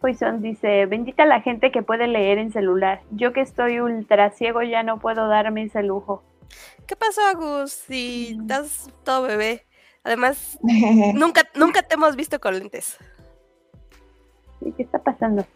Poison 0.00 0.42
dice, 0.42 0.84
bendita 0.86 1.24
la 1.24 1.40
gente 1.40 1.72
que 1.72 1.82
puede 1.82 2.06
leer 2.06 2.38
en 2.38 2.52
celular. 2.52 3.00
Yo 3.10 3.32
que 3.32 3.40
estoy 3.40 3.80
ultra 3.80 4.30
ciego 4.32 4.62
ya 4.62 4.82
no 4.82 4.98
puedo 4.98 5.28
darme 5.28 5.62
ese 5.62 5.82
lujo. 5.82 6.22
¿Qué 6.86 6.94
pasó, 6.96 7.22
Agus? 7.22 7.72
Si 7.72 8.36
estás 8.38 8.90
todo 9.02 9.22
bebé. 9.22 9.64
Además, 10.02 10.58
nunca, 11.14 11.42
nunca 11.54 11.82
te 11.82 11.94
hemos 11.94 12.16
visto 12.16 12.38
con 12.38 12.58
lentes. 12.58 12.98
¿Qué 14.60 14.82
está 14.82 14.98
pasando? 14.98 15.46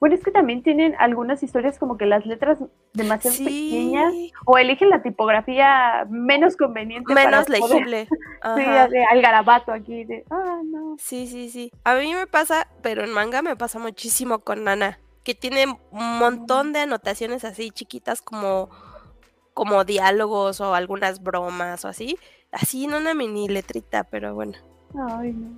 Bueno, 0.00 0.14
es 0.14 0.24
que 0.24 0.30
también 0.30 0.62
tienen 0.62 0.96
algunas 0.98 1.42
historias 1.42 1.78
como 1.78 1.98
que 1.98 2.06
las 2.06 2.24
letras 2.24 2.58
demasiado 2.94 3.36
pequeñas 3.36 4.14
o 4.46 4.56
eligen 4.56 4.88
la 4.88 5.02
tipografía 5.02 6.06
menos 6.08 6.56
conveniente. 6.56 7.12
Menos 7.12 7.50
legible. 7.50 8.08
sí, 8.56 8.62
al 9.10 9.20
garabato 9.20 9.72
aquí 9.72 10.04
de, 10.04 10.24
ah, 10.30 10.62
no. 10.64 10.96
Sí, 10.98 11.26
sí, 11.26 11.50
sí. 11.50 11.70
A 11.84 11.96
mí 11.96 12.14
me 12.14 12.26
pasa, 12.26 12.66
pero 12.80 13.04
en 13.04 13.12
manga 13.12 13.42
me 13.42 13.56
pasa 13.56 13.78
muchísimo 13.78 14.38
con 14.38 14.64
Nana, 14.64 14.98
que 15.22 15.34
tiene 15.34 15.66
un 15.90 16.18
montón 16.18 16.72
de 16.72 16.80
anotaciones 16.80 17.44
así 17.44 17.70
chiquitas 17.70 18.22
como, 18.22 18.70
como 19.52 19.84
diálogos 19.84 20.62
o 20.62 20.74
algunas 20.74 21.22
bromas 21.22 21.84
o 21.84 21.88
así. 21.88 22.18
Así 22.52 22.86
en 22.86 22.94
una 22.94 23.12
mini 23.12 23.48
letrita, 23.48 24.04
pero 24.04 24.34
bueno. 24.34 24.54
Ay, 25.10 25.34
no. 25.34 25.50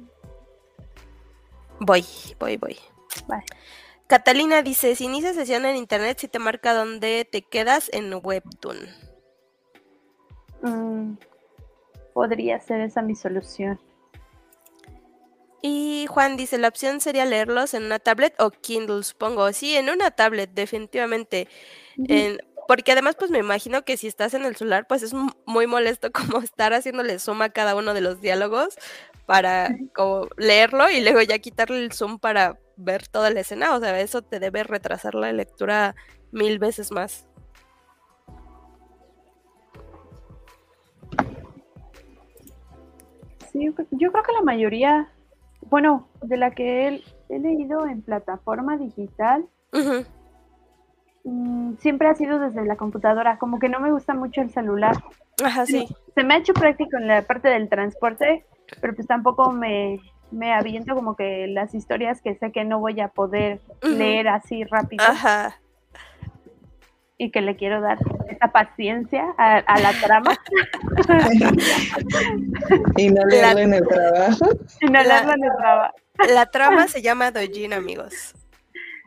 Voy, 1.78 2.04
voy, 2.40 2.56
voy. 2.56 2.76
Vale. 3.28 3.44
Catalina 4.12 4.60
dice, 4.60 4.94
si 4.94 5.06
inicia 5.06 5.32
sesión 5.32 5.64
en 5.64 5.74
internet, 5.74 6.18
si 6.18 6.28
te 6.28 6.38
marca 6.38 6.74
dónde 6.74 7.24
te 7.24 7.40
quedas 7.40 7.88
en 7.94 8.12
Webtoon. 8.22 8.76
Mm, 10.60 11.14
podría 12.12 12.60
ser 12.60 12.82
esa 12.82 13.00
mi 13.00 13.16
solución. 13.16 13.80
Y 15.62 16.04
Juan 16.10 16.36
dice, 16.36 16.58
la 16.58 16.68
opción 16.68 17.00
sería 17.00 17.24
leerlos 17.24 17.72
en 17.72 17.84
una 17.84 18.00
tablet 18.00 18.38
o 18.38 18.50
Kindle, 18.50 19.02
supongo. 19.02 19.50
Sí, 19.54 19.76
en 19.76 19.88
una 19.88 20.10
tablet, 20.10 20.50
definitivamente. 20.52 21.48
porque 22.68 22.92
además, 22.92 23.16
pues 23.18 23.30
me 23.30 23.38
imagino 23.38 23.82
que 23.86 23.96
si 23.96 24.08
estás 24.08 24.34
en 24.34 24.44
el 24.44 24.56
celular, 24.56 24.86
pues 24.86 25.02
es 25.02 25.14
muy 25.46 25.66
molesto 25.66 26.12
como 26.12 26.42
estar 26.42 26.74
haciéndole 26.74 27.18
zoom 27.18 27.40
a 27.40 27.48
cada 27.48 27.74
uno 27.74 27.94
de 27.94 28.02
los 28.02 28.20
diálogos 28.20 28.76
para 29.32 29.74
como 29.94 30.28
leerlo 30.36 30.90
y 30.90 31.00
luego 31.00 31.22
ya 31.22 31.38
quitarle 31.38 31.82
el 31.82 31.92
zoom 31.92 32.18
para 32.18 32.58
ver 32.76 33.08
toda 33.08 33.30
la 33.30 33.40
escena, 33.40 33.74
o 33.74 33.80
sea, 33.80 33.98
eso 33.98 34.20
te 34.20 34.38
debe 34.40 34.62
retrasar 34.62 35.14
la 35.14 35.32
lectura 35.32 35.94
mil 36.32 36.58
veces 36.58 36.92
más. 36.92 37.26
Sí, 43.50 43.74
yo 43.92 44.12
creo 44.12 44.22
que 44.22 44.32
la 44.32 44.42
mayoría, 44.42 45.10
bueno, 45.62 46.10
de 46.20 46.36
la 46.36 46.50
que 46.50 46.88
he, 46.88 47.02
he 47.30 47.38
leído 47.38 47.86
en 47.86 48.02
plataforma 48.02 48.76
digital, 48.76 49.46
mm, 51.24 51.76
siempre 51.78 52.08
ha 52.08 52.14
sido 52.14 52.38
desde 52.38 52.66
la 52.66 52.76
computadora, 52.76 53.38
como 53.38 53.58
que 53.58 53.70
no 53.70 53.80
me 53.80 53.92
gusta 53.92 54.12
mucho 54.12 54.42
el 54.42 54.50
celular. 54.50 54.96
Ajá, 55.42 55.64
sí. 55.64 55.88
Se 56.14 56.22
me 56.22 56.34
ha 56.34 56.38
hecho 56.38 56.52
práctico 56.52 56.98
en 56.98 57.08
la 57.08 57.22
parte 57.22 57.48
del 57.48 57.70
transporte, 57.70 58.44
pero 58.80 58.94
pues 58.94 59.06
tampoco 59.06 59.52
me, 59.52 60.00
me 60.30 60.52
aviento 60.52 60.94
como 60.94 61.16
que 61.16 61.46
las 61.46 61.74
historias 61.74 62.20
que 62.22 62.34
sé 62.36 62.52
que 62.52 62.64
no 62.64 62.80
voy 62.80 63.00
a 63.00 63.08
poder 63.08 63.60
leer 63.82 64.28
así 64.28 64.64
rápido. 64.64 65.04
Ajá. 65.04 65.58
Y 67.18 67.30
que 67.30 67.40
le 67.40 67.56
quiero 67.56 67.80
dar 67.80 67.98
esa 68.28 68.48
paciencia 68.48 69.24
a, 69.38 69.78
la 69.78 69.92
trama. 70.02 70.36
y 72.96 73.10
no 73.10 73.24
leerlo 73.26 73.60
en 73.60 73.74
el 73.74 73.86
trabajo. 73.86 74.46
Y 74.80 74.86
no 74.86 75.02
leerlo 75.02 75.32
en 75.34 75.44
el 75.44 75.56
trabajo. 75.56 75.94
La 76.34 76.46
trama 76.46 76.88
se 76.88 77.02
llama 77.02 77.30
Dojin, 77.30 77.72
amigos. 77.72 78.34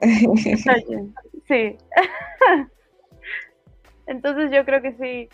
Sí. 1.48 1.78
Entonces 4.08 4.50
yo 4.52 4.66
creo 4.66 4.82
que 4.82 4.94
sí. 4.94 5.30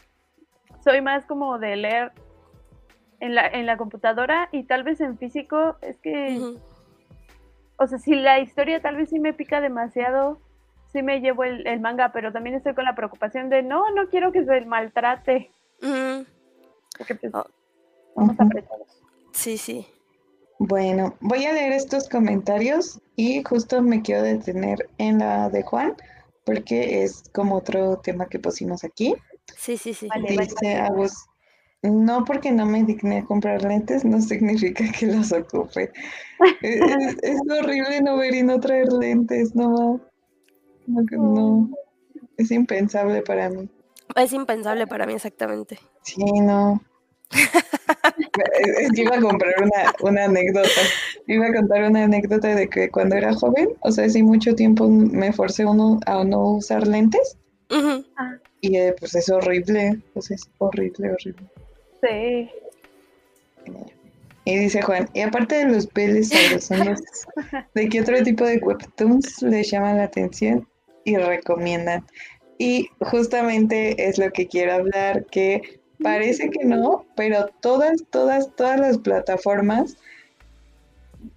Soy 0.84 1.02
más 1.02 1.26
como 1.26 1.58
de 1.58 1.78
leer 1.78 2.12
en 3.22 3.36
la, 3.36 3.48
en 3.48 3.66
la 3.66 3.78
computadora 3.78 4.50
y 4.52 4.64
tal 4.64 4.84
vez 4.84 5.00
en 5.00 5.18
físico 5.18 5.78
es 5.82 5.98
que, 6.00 6.56
o 7.78 7.88
sea, 7.88 8.00
si 8.00 8.16
la 8.16 8.40
historia 8.40 8.82
tal 8.82 8.98
vez 8.98 9.10
sí 9.10 9.20
me 9.20 9.32
pica 9.32 9.62
demasiado, 9.62 10.42
sí 10.92 11.04
me 11.04 11.22
llevo 11.22 11.44
el, 11.44 11.80
manga, 11.80 12.12
pero 12.12 12.34
también 12.34 12.56
estoy 12.56 12.74
con 12.74 12.84
la 12.84 12.96
preocupación 12.96 13.50
de, 13.50 13.62
no, 13.62 13.90
no 13.92 14.10
quiero 14.10 14.32
que 14.32 14.44
se 14.44 14.62
maltrate. 14.66 15.52
Porque 16.98 17.16
pues, 17.16 17.34
oh. 17.34 17.46
vamos 18.16 18.40
apretados. 18.40 19.02
Sí, 19.32 19.58
sí. 19.58 19.88
Bueno, 20.58 21.16
voy 21.22 21.46
a 21.46 21.54
leer 21.54 21.74
estos 21.74 22.10
comentarios 22.10 23.00
y 23.16 23.44
justo 23.44 23.82
me 23.84 24.02
quiero 24.02 24.24
detener 24.24 24.90
en 24.98 25.20
la 25.20 25.50
de 25.50 25.62
Juan, 25.62 25.96
porque 26.44 27.04
es 27.04 27.24
como 27.34 27.56
otro 27.56 27.98
tema 27.98 28.26
que 28.26 28.40
pusimos 28.40 28.84
aquí. 28.84 29.16
Sí, 29.58 29.78
sí, 29.78 29.94
sí. 29.94 30.10
Dice 30.28 30.76
Agus, 30.76 31.28
no 31.84 32.24
porque 32.26 32.52
no 32.52 32.66
me 32.66 32.84
digné 32.84 33.20
a 33.20 33.26
comprar 33.26 33.64
lentes, 33.64 34.06
no 34.06 34.22
significa 34.22 34.86
que 34.92 35.08
los 35.08 35.32
ocupe. 35.32 35.92
es, 36.62 37.40
horrible 37.50 38.02
no 38.02 38.18
ver 38.18 38.36
y 38.36 38.44
no 38.44 38.60
traer 38.60 38.92
lentes, 38.94 39.56
no. 39.56 40.00
No, 40.88 41.02
no. 41.12 41.70
Es 42.38 42.52
impensable 42.52 43.22
para 43.22 43.50
mí. 43.50 43.70
Es 44.16 44.34
impensable 44.34 44.88
para 44.88 45.06
mí, 45.06 45.14
exactamente. 45.14 45.80
Sí, 46.04 46.24
no. 46.24 46.82
Iba 48.96 49.16
a 49.16 49.22
comprar 49.22 49.54
una, 49.62 49.94
una 50.02 50.26
anécdota. 50.26 50.70
Iba 51.28 51.48
a 51.48 51.54
contar 51.54 51.84
una 51.90 52.04
anécdota 52.04 52.56
de 52.56 52.68
que 52.70 52.90
cuando 52.90 53.16
era 53.16 53.34
joven, 53.34 53.70
o 53.82 53.92
sea, 53.92 54.10
sí 54.10 54.22
mucho 54.22 54.54
tiempo 54.54 54.88
me 54.88 55.32
forcé 55.32 55.66
uno 55.66 56.00
a 56.06 56.24
no 56.24 56.56
usar 56.56 56.88
lentes. 56.88 57.38
Y 58.60 58.76
eh, 58.76 58.94
pues 59.00 59.16
es 59.16 59.30
horrible, 59.30 60.02
pues 60.14 60.30
es 60.32 60.50
horrible, 60.60 61.12
horrible. 61.12 61.50
Sí. 62.02 62.50
Y 64.44 64.58
dice 64.58 64.82
Juan, 64.82 65.08
y 65.14 65.22
aparte 65.22 65.56
de 65.56 65.66
los 65.66 65.86
peles 65.88 66.30
sabrosos, 66.60 67.28
¿de 67.76 67.90
qué 67.90 68.02
otro 68.02 68.24
tipo 68.24 68.44
de 68.44 68.58
webtoons 68.58 69.42
les 69.44 69.70
llaman 69.70 69.98
la 69.98 70.06
atención 70.06 70.68
y 71.04 71.16
recomiendan? 71.16 72.04
Y 72.58 72.90
justamente 73.02 74.08
es 74.08 74.18
lo 74.18 74.32
que 74.32 74.48
quiero 74.48 74.74
hablar, 74.74 75.26
que 75.28 75.80
parece 76.02 76.50
que 76.50 76.66
no, 76.66 77.06
pero 77.16 77.48
todas, 77.62 78.04
todas, 78.10 78.54
todas 78.56 78.80
las 78.80 78.98
plataformas 78.98 79.98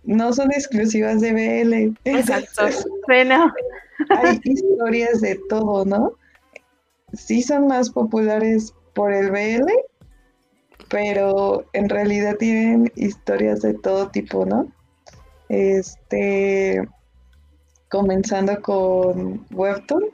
no 0.04 0.32
son 0.32 0.50
exclusivas 0.52 1.20
de 1.20 1.32
BL. 1.32 1.96
Exacto. 2.04 2.68
Bueno. 3.06 3.52
Hay 4.08 4.40
historias 4.44 5.20
de 5.20 5.38
todo, 5.48 5.84
¿no? 5.84 6.12
Sí 7.12 7.42
son 7.42 7.66
más 7.66 7.90
populares 7.90 8.74
por 8.94 9.12
el 9.12 9.30
BL, 9.30 9.70
pero 10.88 11.64
en 11.72 11.88
realidad 11.88 12.36
tienen 12.36 12.92
historias 12.96 13.62
de 13.62 13.74
todo 13.74 14.08
tipo, 14.08 14.44
¿no? 14.44 14.72
Este, 15.48 16.86
comenzando 17.88 18.60
con 18.60 19.46
Webtoon, 19.52 20.04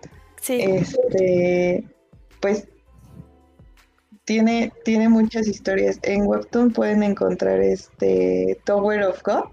sí. 0.40 0.60
este, 0.60 1.84
pues 2.40 2.68
tiene, 4.24 4.72
tiene 4.84 5.08
muchas 5.08 5.48
historias. 5.48 5.98
En 6.02 6.26
Webtoon 6.26 6.72
pueden 6.72 7.02
encontrar 7.02 7.60
este 7.60 8.60
Tower 8.64 9.02
of 9.02 9.22
God, 9.24 9.44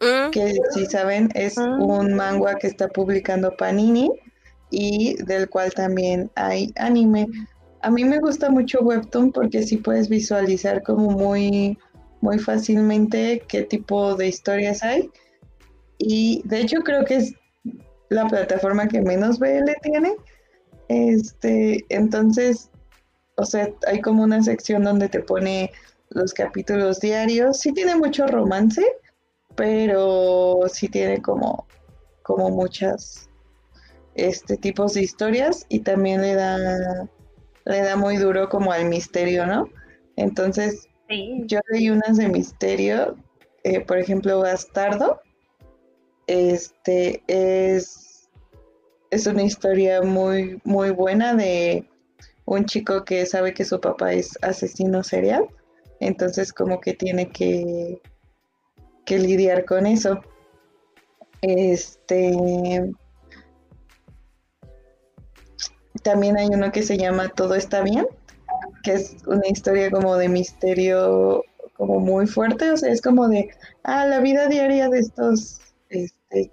mm. 0.00 0.30
que 0.30 0.58
si 0.74 0.86
saben 0.86 1.30
es 1.34 1.56
mm. 1.56 1.82
un 1.82 2.14
manga 2.14 2.54
que 2.56 2.66
está 2.66 2.88
publicando 2.88 3.56
Panini 3.56 4.10
y 4.70 5.22
del 5.22 5.48
cual 5.48 5.72
también 5.72 6.30
hay 6.34 6.72
anime. 6.76 7.26
A 7.82 7.90
mí 7.90 8.04
me 8.04 8.18
gusta 8.18 8.50
mucho 8.50 8.80
Webtoon 8.80 9.32
porque 9.32 9.62
sí 9.62 9.76
puedes 9.76 10.08
visualizar 10.08 10.82
como 10.82 11.10
muy, 11.10 11.78
muy 12.20 12.38
fácilmente 12.38 13.42
qué 13.48 13.62
tipo 13.62 14.16
de 14.16 14.28
historias 14.28 14.82
hay. 14.82 15.10
Y 15.98 16.42
de 16.44 16.60
hecho 16.60 16.80
creo 16.80 17.04
que 17.04 17.16
es 17.16 17.34
la 18.08 18.26
plataforma 18.26 18.88
que 18.88 19.02
menos 19.02 19.38
BL 19.38 19.70
tiene. 19.82 20.14
Este, 20.88 21.84
entonces, 21.88 22.70
o 23.36 23.44
sea, 23.44 23.68
hay 23.86 24.00
como 24.00 24.22
una 24.22 24.42
sección 24.42 24.82
donde 24.82 25.08
te 25.08 25.20
pone 25.20 25.70
los 26.10 26.32
capítulos 26.32 27.00
diarios. 27.00 27.60
Sí 27.60 27.72
tiene 27.72 27.94
mucho 27.96 28.26
romance, 28.26 28.82
pero 29.54 30.62
sí 30.72 30.88
tiene 30.88 31.20
como, 31.20 31.66
como 32.22 32.50
muchas 32.50 33.28
este 34.14 34.56
tipos 34.56 34.94
de 34.94 35.02
historias 35.02 35.64
y 35.68 35.80
también 35.80 36.22
le 36.22 36.34
da 36.34 37.08
le 37.68 37.82
da 37.82 37.96
muy 37.96 38.16
duro 38.16 38.48
como 38.48 38.72
al 38.72 38.86
misterio, 38.86 39.46
¿no? 39.46 39.68
Entonces, 40.16 40.88
yo 41.46 41.60
leí 41.70 41.90
unas 41.90 42.16
de 42.16 42.28
misterio, 42.28 43.16
eh, 43.62 43.80
por 43.80 43.98
ejemplo, 43.98 44.40
Bastardo. 44.40 45.20
Este 46.26 47.22
es, 47.26 48.30
es 49.10 49.26
una 49.26 49.42
historia 49.42 50.00
muy, 50.00 50.60
muy 50.64 50.90
buena 50.90 51.34
de 51.34 51.86
un 52.46 52.64
chico 52.64 53.04
que 53.04 53.26
sabe 53.26 53.52
que 53.52 53.66
su 53.66 53.78
papá 53.80 54.14
es 54.14 54.38
asesino 54.40 55.04
serial. 55.04 55.46
Entonces, 56.00 56.54
como 56.54 56.80
que 56.80 56.94
tiene 56.94 57.28
que, 57.28 58.00
que 59.04 59.18
lidiar 59.18 59.66
con 59.66 59.86
eso. 59.86 60.22
Este 61.42 62.94
también 66.02 66.36
hay 66.36 66.48
uno 66.48 66.72
que 66.72 66.82
se 66.82 66.96
llama 66.96 67.28
Todo 67.28 67.54
está 67.54 67.82
bien, 67.82 68.06
que 68.82 68.94
es 68.94 69.16
una 69.26 69.46
historia 69.48 69.90
como 69.90 70.16
de 70.16 70.28
misterio 70.28 71.44
como 71.74 72.00
muy 72.00 72.26
fuerte, 72.26 72.70
o 72.70 72.76
sea, 72.76 72.90
es 72.90 73.00
como 73.00 73.28
de, 73.28 73.48
ah, 73.84 74.04
la 74.04 74.18
vida 74.18 74.48
diaria 74.48 74.88
de 74.88 74.98
estos 74.98 75.60
este, 75.90 76.50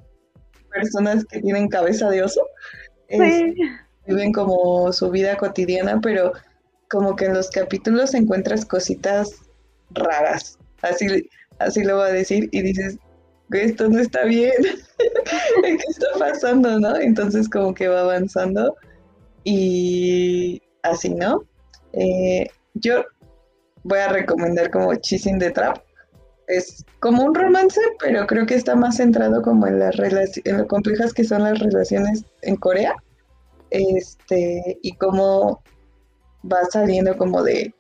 personas 0.71 1.25
que 1.25 1.41
tienen 1.41 1.67
cabeza 1.67 2.10
de 2.10 2.23
oso. 2.23 2.41
viven 4.08 4.31
como 4.34 4.93
su 4.93 5.10
vida 5.10 5.36
cotidiana, 5.36 5.99
pero 5.99 6.34
como 6.89 7.15
que 7.15 7.25
en 7.25 7.34
los 7.34 7.49
capítulos 7.49 8.13
encuentras 8.13 8.65
cositas 8.65 9.31
raras, 9.91 10.60
así, 10.84 11.27
así 11.58 11.84
lo 11.84 11.97
voy 11.97 12.10
a 12.10 12.13
decir, 12.13 12.47
y 12.51 12.62
dices, 12.62 12.99
esto 13.51 13.89
no 13.89 13.99
está 13.99 14.25
bien, 14.25 14.53
¿qué 15.63 15.77
está 15.89 16.08
pasando, 16.19 16.79
no? 16.79 16.95
Entonces 16.97 17.49
como 17.49 17.73
que 17.73 17.88
va 17.88 18.01
avanzando 18.01 18.75
y 19.45 20.62
así, 20.81 21.13
¿no? 21.13 21.43
Eh, 21.93 22.47
yo 22.73 23.05
voy 23.84 23.99
a 23.99 24.10
recomendar 24.10 24.69
como 24.71 24.93
Chasing 24.93 25.39
the 25.39 25.51
Trap. 25.51 25.77
Es 26.47 26.84
como 26.99 27.23
un 27.23 27.34
romance, 27.34 27.79
pero 27.99 28.27
creo 28.27 28.45
que 28.45 28.55
está 28.55 28.75
más 28.75 28.97
centrado 28.97 29.41
como 29.41 29.65
en 29.67 29.79
las 29.79 29.95
en 30.43 30.58
lo 30.58 30.67
complejas 30.67 31.13
que 31.13 31.23
son 31.23 31.43
las 31.43 31.60
relaciones 31.60 32.25
en 32.41 32.55
Corea. 32.58 32.95
Este, 33.69 34.77
y 34.81 34.95
cómo 34.97 35.63
va 36.43 36.63
saliendo 36.69 37.17
como 37.17 37.41
de 37.41 37.73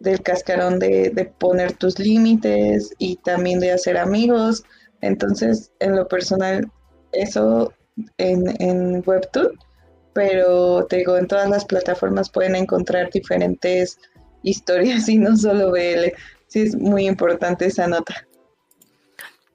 del 0.00 0.20
cascarón 0.22 0.80
de, 0.80 1.10
de 1.10 1.26
poner 1.26 1.74
tus 1.74 1.98
límites 1.98 2.92
y 2.98 3.16
también 3.16 3.60
de 3.60 3.72
hacer 3.72 3.96
amigos. 3.96 4.64
Entonces, 5.00 5.72
en 5.78 5.94
lo 5.94 6.08
personal, 6.08 6.68
eso 7.12 7.72
en, 8.18 8.44
en 8.60 9.02
Webtoon 9.06 9.52
pero 10.12 10.86
te 10.86 10.96
digo, 10.98 11.16
en 11.16 11.26
todas 11.26 11.48
las 11.48 11.64
plataformas 11.64 12.30
pueden 12.30 12.56
encontrar 12.56 13.10
diferentes 13.10 13.98
historias 14.42 15.08
y 15.08 15.18
no 15.18 15.36
solo 15.36 15.70
BL. 15.70 16.12
Sí 16.46 16.62
es 16.62 16.76
muy 16.76 17.06
importante 17.06 17.66
esa 17.66 17.86
nota. 17.86 18.26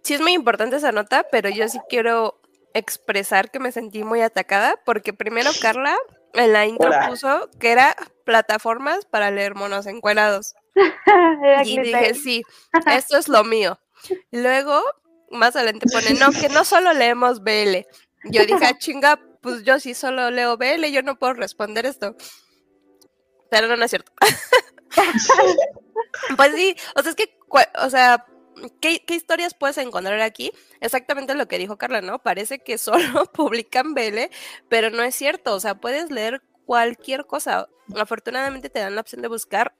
Sí 0.01 0.13
es 0.13 0.21
muy 0.21 0.33
importante 0.33 0.77
esa 0.77 0.91
nota, 0.91 1.25
pero 1.31 1.49
yo 1.49 1.67
sí 1.67 1.79
quiero 1.89 2.39
expresar 2.73 3.51
que 3.51 3.59
me 3.59 3.71
sentí 3.71 4.03
muy 4.03 4.21
atacada 4.21 4.79
porque 4.85 5.13
primero 5.13 5.51
Carla 5.61 5.95
en 6.33 6.53
la 6.53 6.65
intro 6.65 6.91
puso 7.07 7.49
que 7.59 7.71
era 7.71 7.95
plataformas 8.23 9.05
para 9.05 9.31
leer 9.31 9.55
monos 9.55 9.85
encuerados. 9.85 10.55
y 11.65 11.79
dije, 11.81 12.13
sí, 12.13 12.43
esto 12.91 13.17
es 13.17 13.27
lo 13.27 13.43
mío. 13.43 13.79
Luego, 14.31 14.81
más 15.31 15.55
adelante 15.55 15.87
pone, 15.91 16.13
no, 16.19 16.31
que 16.31 16.49
no 16.49 16.63
solo 16.63 16.93
leemos 16.93 17.41
BL. 17.43 17.85
Yo 18.25 18.45
dije, 18.45 18.65
ah, 18.65 18.77
chinga, 18.77 19.19
pues 19.47 19.63
yo 19.63 19.79
sí 19.79 19.93
solo 19.93 20.29
leo 20.29 20.57
BL, 20.57 20.87
yo 20.91 21.01
no 21.03 21.17
puedo 21.17 21.33
responder 21.33 21.85
esto. 21.85 22.17
Pero 23.49 23.67
no, 23.67 23.77
no 23.77 23.85
es 23.85 23.91
cierto. 23.91 24.11
pues 26.35 26.53
sí, 26.53 26.75
o 26.97 27.01
sea, 27.01 27.11
es 27.11 27.15
que, 27.15 27.39
o 27.81 27.89
sea, 27.89 28.25
¿qué, 28.81 29.01
historias 29.07 29.53
puedes 29.53 29.77
encontrar 29.77 30.19
aquí? 30.19 30.51
Exactamente 30.81 31.33
lo 31.33 31.47
que 31.47 31.59
dijo 31.59 31.77
Carla, 31.77 32.01
¿no? 32.01 32.19
Parece 32.19 32.59
que 32.59 32.77
solo 32.77 33.23
publican 33.33 33.93
BL, 33.93 34.29
pero 34.67 34.89
no 34.89 35.01
es 35.01 35.15
cierto, 35.15 35.55
o 35.55 35.61
sea, 35.61 35.75
puedes 35.75 36.11
leer 36.11 36.41
cualquier 36.65 37.25
cosa. 37.25 37.69
Afortunadamente 37.97 38.69
te 38.69 38.79
dan 38.79 38.95
la 38.95 39.01
opción 39.01 39.21
de 39.21 39.29
buscar 39.29 39.73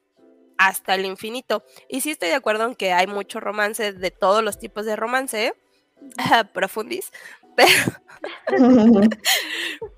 hasta 0.57 0.95
el 0.95 1.03
infinito. 1.03 1.65
Y 1.89 1.99
sí 1.99 2.11
estoy 2.11 2.29
de 2.29 2.35
acuerdo 2.35 2.63
en 2.63 2.75
que 2.75 2.93
hay 2.93 3.07
mucho 3.07 3.41
romance 3.41 3.91
de 3.91 4.11
todos 4.11 4.41
los 4.45 4.59
tipos 4.59 4.85
de 4.85 4.95
romance, 4.95 5.53
profundis, 6.53 7.11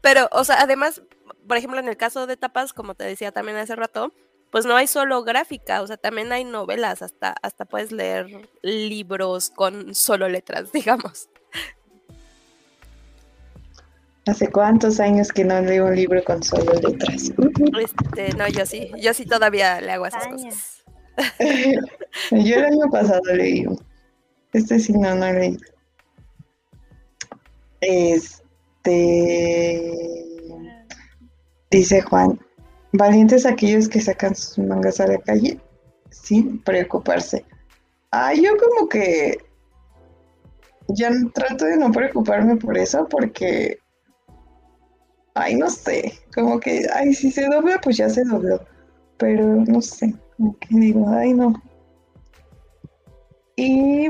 pero, 0.02 0.30
o 0.32 0.44
sea, 0.44 0.62
además, 0.62 1.02
por 1.48 1.58
ejemplo, 1.58 1.80
en 1.80 1.88
el 1.88 1.98
caso 1.98 2.28
de 2.28 2.38
tapas, 2.38 2.74
como 2.74 2.96
te 2.96 3.04
decía 3.04 3.32
también 3.32 3.58
hace 3.58 3.76
rato, 3.76 4.14
pues 4.52 4.66
no 4.66 4.76
hay 4.76 4.88
solo 4.88 5.24
gráfica, 5.24 5.82
o 5.82 5.88
sea, 5.88 5.98
también 5.98 6.32
hay 6.32 6.44
novelas, 6.44 7.02
hasta, 7.02 7.36
hasta 7.42 7.66
puedes 7.66 7.92
leer 7.92 8.50
libros 8.62 9.52
con 9.52 9.94
solo 9.94 10.28
letras, 10.28 10.72
digamos. 10.74 11.30
¿Hace 14.28 14.52
cuántos 14.52 15.00
años 15.00 15.30
que 15.32 15.44
no 15.44 15.60
leo 15.62 15.88
un 15.88 15.96
libro 15.96 16.24
con 16.24 16.44
solo 16.44 16.74
letras? 16.74 17.32
Este, 17.80 18.34
no, 18.36 18.48
yo 18.48 18.66
sí, 18.66 18.92
yo 19.00 19.14
sí 19.14 19.26
todavía 19.26 19.82
le 19.82 19.92
hago 19.92 20.06
esas 20.06 20.28
cosas. 20.28 20.84
yo 22.32 22.56
el 22.58 22.66
año 22.66 22.92
pasado 22.92 23.22
leí. 23.34 23.66
Este 24.54 24.80
sí 24.80 24.94
no, 24.94 25.16
no 25.16 25.26
he 25.26 25.34
leído. 25.34 25.79
Este. 27.82 28.92
Dice 31.72 32.02
Juan: 32.02 32.40
Valientes 32.94 33.46
aquellos 33.46 33.88
que 33.88 34.02
sacan 34.02 34.36
sus 34.36 34.58
mangas 34.60 35.00
a 35.00 35.08
la 35.08 35.18
calle 35.20 35.60
sin 36.10 36.60
preocuparse. 36.64 37.46
Ah, 38.12 38.34
yo 38.34 38.52
como 38.58 38.90
que. 38.90 39.38
Ya 40.90 41.12
trato 41.34 41.66
de 41.66 41.78
no 41.78 41.92
preocuparme 41.92 42.56
por 42.56 42.78
eso 42.78 43.08
porque. 43.10 43.78
Ay, 45.36 45.56
no 45.56 45.70
sé. 45.70 46.14
Como 46.34 46.60
que, 46.60 46.88
ay, 46.94 47.14
si 47.14 47.32
se 47.32 47.46
dobla, 47.48 47.80
pues 47.82 47.98
ya 47.98 48.10
se 48.10 48.24
dobló. 48.24 48.60
pero 49.18 49.46
no 49.46 49.82
sé, 49.82 50.16
qué 50.62 50.68
digo, 50.72 51.08
ay 51.10 51.34
no. 51.34 51.54
Y 53.56 54.08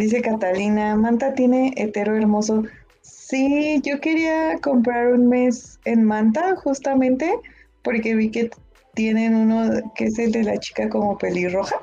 dice 0.00 0.22
Catalina, 0.22 0.96
Manta 0.96 1.34
tiene 1.34 1.72
hetero 1.76 2.16
hermoso. 2.16 2.64
Sí, 3.02 3.80
yo 3.84 4.00
quería 4.00 4.58
comprar 4.60 5.12
un 5.12 5.28
mes 5.28 5.78
en 5.84 6.04
Manta 6.04 6.56
justamente 6.56 7.38
porque 7.82 8.14
vi 8.14 8.30
que 8.30 8.50
tienen 8.94 9.34
uno 9.34 9.70
que 9.94 10.06
es 10.06 10.18
el 10.18 10.32
de 10.32 10.42
la 10.42 10.58
chica 10.58 10.88
como 10.88 11.16
pelirroja 11.16 11.80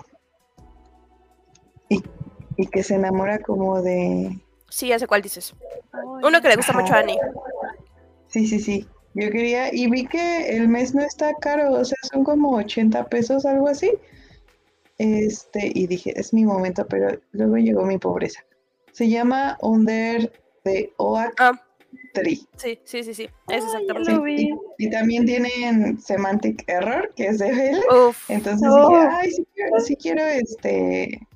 y, 1.90 2.04
y 2.58 2.68
que 2.68 2.84
se 2.84 2.96
enamora 2.96 3.40
como 3.40 3.82
de... 3.82 4.38
Sí, 4.70 4.88
ya 4.88 5.00
sé 5.00 5.08
cuál 5.08 5.22
dices. 5.22 5.56
Uno 6.24 6.42
que 6.42 6.50
le 6.50 6.58
gusta 6.58 6.74
mucho 6.74 6.94
a 6.94 7.00
Annie. 7.00 7.18
Sí, 8.28 8.46
sí, 8.46 8.60
sí. 8.60 8.88
Yo 9.14 9.32
quería, 9.32 9.74
y 9.74 9.90
vi 9.90 10.06
que 10.06 10.58
el 10.58 10.68
mes 10.68 10.94
no 10.94 11.02
está 11.02 11.34
caro, 11.36 11.72
o 11.72 11.86
sea, 11.86 11.98
son 12.12 12.24
como 12.24 12.56
80 12.58 13.06
pesos, 13.06 13.46
algo 13.46 13.68
así. 13.68 13.92
Este, 14.98 15.72
y 15.74 15.86
dije, 15.88 16.14
es 16.20 16.34
mi 16.34 16.46
momento, 16.46 16.86
pero 16.88 17.20
luego 17.32 17.58
llegó 17.58 17.84
mi 17.86 17.98
pobreza. 17.98 18.44
Se 18.92 19.08
llama 19.08 19.58
Under 19.62 20.32
the 20.64 20.92
Oak 20.98 21.34
Ah, 21.40 21.52
Tree. 22.14 22.42
sí, 22.58 22.80
sí, 22.84 23.04
sí, 23.04 23.14
sí. 23.14 23.24
Es 23.48 23.64
Ay, 23.64 23.70
exactamente. 23.84 24.12
lo 24.12 24.22
vi. 24.24 24.50
Y, 24.80 24.86
y 24.88 24.90
también 24.90 25.26
tienen 25.26 26.00
Semantic 26.02 26.64
Error, 26.68 27.14
que 27.16 27.28
es 27.28 27.38
de. 27.40 27.80
Uf. 28.08 28.30
Entonces 28.30 28.68
Oh. 28.72 28.90
dije, 28.90 29.08
ay, 29.12 29.32
sí 29.32 29.46
quiero, 29.54 29.80
sí 29.80 29.96
quiero 29.98 30.22
este 30.24 31.28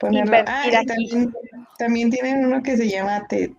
ponerlo. 0.00 0.36
Ah, 0.46 0.64
y 0.66 0.86
también, 0.86 1.34
también 1.78 2.10
tienen 2.10 2.44
uno 2.46 2.62
que 2.62 2.76
se 2.76 2.88
llama 2.88 3.24
The, 3.28 3.54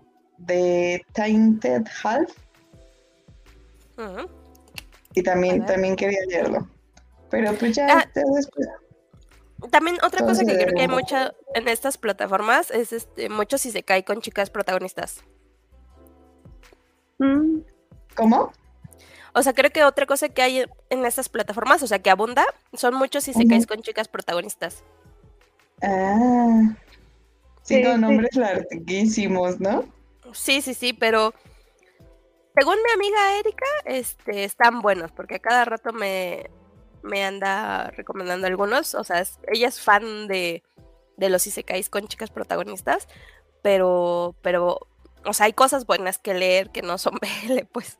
The 0.46 1.02
Tainted 1.14 1.84
Half. 2.04 2.34
Y 5.14 5.24
también, 5.24 5.66
también 5.66 5.96
quería 5.96 6.20
leerlo. 6.28 6.68
Pero 7.32 7.54
pues 7.56 7.76
ya, 7.76 7.88
Ah. 7.90 8.06
ya 8.16 8.22
después. 8.36 8.68
También 9.72 9.98
otra 10.04 10.26
cosa 10.26 10.46
que 10.46 10.54
creo 10.54 10.74
que 10.76 10.82
hay 10.82 10.88
mucha 10.88 11.34
en 11.56 11.68
estas 11.68 11.98
plataformas 11.98 12.70
es 12.70 12.94
este 12.94 13.30
mucho 13.30 13.58
si 13.58 13.72
se 13.72 13.84
cae 13.84 14.04
con 14.06 14.22
chicas 14.22 14.50
protagonistas. 14.50 15.24
Mm, 17.18 17.62
¿Cómo? 18.16 18.52
O 19.34 19.42
sea, 19.42 19.54
creo 19.54 19.72
que 19.72 19.84
otra 19.84 20.06
cosa 20.06 20.30
que 20.30 20.42
hay 20.42 20.66
en 20.90 21.06
estas 21.06 21.30
plataformas, 21.30 21.82
o 21.84 21.88
sea, 21.88 22.00
que 22.00 22.10
abunda, 22.10 22.46
son 22.74 22.96
muchos 22.96 23.24
si 23.24 23.34
se 23.34 23.48
caes 23.48 23.68
con 23.68 23.82
chicas 23.82 24.08
protagonistas. 24.08 24.84
Ah. 25.82 26.76
Sí, 27.64 27.76
Sí, 27.76 27.84
con 27.84 27.96
sí. 27.96 28.02
nombres 28.02 28.36
larguísimos, 28.36 29.60
¿no? 29.60 29.84
Sí, 30.34 30.62
sí, 30.62 30.74
sí, 30.74 30.94
pero 30.94 31.34
según 32.56 32.76
mi 32.76 32.92
amiga 32.94 33.40
Erika, 33.40 33.66
este, 33.86 34.44
están 34.46 34.82
buenos, 34.82 35.12
porque 35.12 35.36
a 35.36 35.40
cada 35.40 35.66
rato 35.66 35.92
me, 35.92 36.50
me 37.08 37.24
anda 37.24 37.90
recomendando 37.92 38.48
algunos. 38.48 38.94
O 38.96 39.04
sea, 39.04 39.20
es- 39.22 39.40
ella 39.52 39.68
es 39.68 39.82
fan 39.82 40.28
de, 40.28 40.64
de 41.18 41.30
los 41.30 41.48
isekais 41.48 41.90
con 41.90 42.08
chicas 42.08 42.30
protagonistas, 42.30 43.08
pero, 43.62 44.36
pero, 44.42 44.80
o 45.26 45.34
sea, 45.34 45.48
hay 45.48 45.54
cosas 45.54 45.86
buenas 45.86 46.18
que 46.20 46.34
leer 46.34 46.70
que 46.70 46.82
no 46.82 46.98
son 46.98 47.16
BL, 47.22 47.66
pues. 47.72 48.00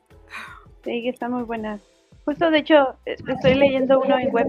sí, 0.84 1.02
que 1.02 1.08
está 1.08 1.28
muy 1.28 1.42
buena. 1.42 1.80
Justo, 2.24 2.50
de 2.50 2.58
hecho, 2.58 2.94
eh, 3.06 3.16
estoy 3.26 3.54
leyendo 3.54 4.00
uno 4.00 4.18
en 4.18 4.30
web. 4.30 4.46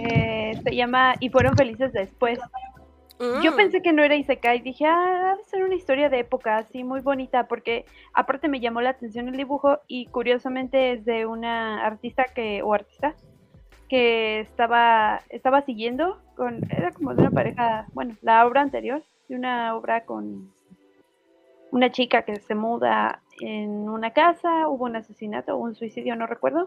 Eh, 0.00 0.60
se 0.62 0.74
llama 0.76 1.14
Y 1.20 1.28
fueron 1.30 1.56
felices 1.56 1.92
después. 1.92 2.38
Yo 3.18 3.52
Mm, 3.52 3.56
pensé 3.56 3.80
que 3.80 3.92
no 3.92 4.02
era 4.02 4.16
Isekai, 4.16 4.60
dije, 4.60 4.86
ah, 4.86 5.34
debe 5.36 5.44
ser 5.44 5.62
una 5.62 5.76
historia 5.76 6.08
de 6.08 6.18
época, 6.18 6.56
así 6.56 6.82
muy 6.82 7.00
bonita, 7.00 7.46
porque 7.46 7.84
aparte 8.12 8.48
me 8.48 8.58
llamó 8.58 8.80
la 8.80 8.90
atención 8.90 9.28
el 9.28 9.36
dibujo 9.36 9.78
y 9.86 10.06
curiosamente 10.06 10.92
es 10.92 11.04
de 11.04 11.24
una 11.24 11.84
artista 11.84 12.24
que, 12.34 12.62
o 12.62 12.74
artista, 12.74 13.14
que 13.88 14.40
estaba, 14.40 15.20
estaba 15.28 15.62
siguiendo 15.62 16.20
con, 16.36 16.60
era 16.70 16.90
como 16.90 17.14
de 17.14 17.22
una 17.22 17.30
pareja, 17.30 17.86
bueno, 17.92 18.16
la 18.20 18.44
obra 18.46 18.62
anterior, 18.62 19.04
de 19.28 19.36
una 19.36 19.76
obra 19.76 20.04
con 20.04 20.52
una 21.70 21.92
chica 21.92 22.22
que 22.22 22.40
se 22.40 22.54
muda 22.56 23.22
en 23.40 23.88
una 23.88 24.12
casa, 24.12 24.68
hubo 24.68 24.84
un 24.84 24.96
asesinato 24.96 25.54
o 25.54 25.58
un 25.58 25.76
suicidio, 25.76 26.16
no 26.16 26.26
recuerdo, 26.26 26.66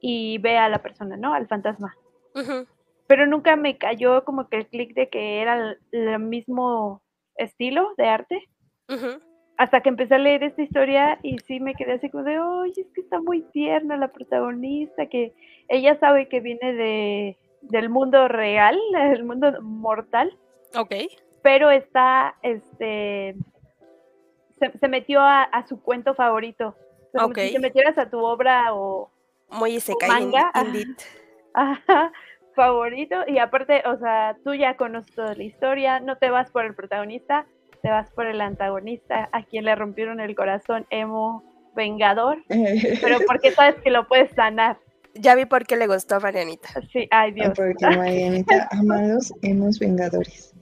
y 0.00 0.38
ve 0.38 0.58
a 0.58 0.68
la 0.68 0.78
persona, 0.78 1.16
¿no? 1.16 1.34
Al 1.34 1.48
fantasma. 1.48 1.96
Pero 3.08 3.26
nunca 3.26 3.56
me 3.56 3.76
cayó 3.78 4.22
como 4.24 4.48
que 4.48 4.58
el 4.58 4.66
clic 4.68 4.94
de 4.94 5.08
que 5.08 5.40
era 5.42 5.56
el, 5.56 5.78
el 5.90 6.18
mismo 6.20 7.02
estilo 7.34 7.94
de 7.96 8.06
arte. 8.08 8.48
Hasta 9.56 9.80
que 9.80 9.88
empecé 9.88 10.14
a 10.14 10.18
leer 10.18 10.44
esta 10.44 10.62
historia 10.62 11.18
y 11.24 11.38
sí 11.40 11.58
me 11.58 11.74
quedé 11.74 11.94
así 11.94 12.08
como 12.10 12.22
de, 12.22 12.38
oye, 12.38 12.80
es 12.80 12.86
que 12.94 13.00
está 13.00 13.20
muy 13.20 13.42
tierna 13.50 13.96
la 13.96 14.12
protagonista, 14.12 15.06
que 15.06 15.34
ella 15.68 15.98
sabe 15.98 16.28
que 16.28 16.38
viene 16.38 16.74
de, 16.74 17.38
del 17.62 17.88
mundo 17.90 18.28
real, 18.28 18.78
del 18.92 19.24
mundo 19.24 19.60
mortal, 19.62 20.32
Ok. 20.76 20.94
pero 21.42 21.70
está, 21.70 22.36
este, 22.42 23.34
se, 24.60 24.78
se 24.78 24.88
metió 24.88 25.20
a, 25.20 25.42
a 25.42 25.66
su 25.66 25.82
cuento 25.82 26.14
favorito. 26.14 26.76
Como 27.12 27.28
Ok. 27.28 27.38
Si 27.38 27.52
te 27.54 27.58
metieras 27.58 27.96
a 27.98 28.08
tu 28.10 28.18
obra 28.20 28.74
o, 28.74 29.10
Muy 29.50 29.74
isekai, 29.76 30.08
manga, 30.08 30.52
in- 30.54 30.66
indeed. 30.66 30.96
Ajá, 31.54 32.12
favorito 32.58 33.14
y 33.28 33.38
aparte, 33.38 33.82
o 33.86 33.96
sea, 33.98 34.36
tú 34.42 34.52
ya 34.52 34.76
conoces 34.76 35.14
toda 35.14 35.32
la 35.36 35.44
historia, 35.44 36.00
no 36.00 36.16
te 36.16 36.28
vas 36.28 36.50
por 36.50 36.64
el 36.64 36.74
protagonista, 36.74 37.46
te 37.82 37.88
vas 37.88 38.10
por 38.10 38.26
el 38.26 38.40
antagonista, 38.40 39.28
a 39.30 39.44
quien 39.44 39.64
le 39.64 39.76
rompieron 39.76 40.18
el 40.18 40.34
corazón, 40.34 40.84
emo, 40.90 41.44
vengador, 41.76 42.38
pero 43.00 43.18
porque 43.28 43.52
sabes 43.52 43.76
que 43.76 43.90
lo 43.90 44.08
puedes 44.08 44.32
sanar. 44.32 44.76
Ya 45.14 45.36
vi 45.36 45.44
por 45.44 45.66
qué 45.66 45.76
le 45.76 45.86
gustó 45.86 46.16
a 46.16 46.20
Marianita. 46.20 46.68
Sí, 46.92 47.06
ay 47.12 47.30
Dios, 47.30 47.52
Porque 47.54 47.86
Marianita 47.86 48.68
ama 48.72 49.02
los 49.02 49.32
hemos 49.42 49.78
vengadores. 49.78 50.52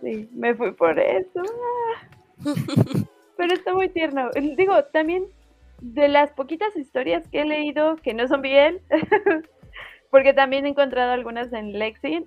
sí, 0.00 0.26
me 0.32 0.54
fui 0.54 0.72
por 0.72 0.98
eso. 0.98 1.42
ah. 1.42 2.44
Pero 3.36 3.52
está 3.52 3.74
muy 3.74 3.90
tierno. 3.90 4.30
Digo, 4.56 4.82
también 4.86 5.26
de 5.80 6.08
las 6.08 6.32
poquitas 6.32 6.74
historias 6.76 7.28
que 7.28 7.42
he 7.42 7.44
leído 7.44 7.96
que 7.96 8.14
no 8.14 8.26
son 8.26 8.40
bien, 8.42 8.80
porque 10.10 10.32
también 10.32 10.66
he 10.66 10.70
encontrado 10.70 11.12
algunas 11.12 11.52
en 11.52 11.78
Lexi, 11.78 12.26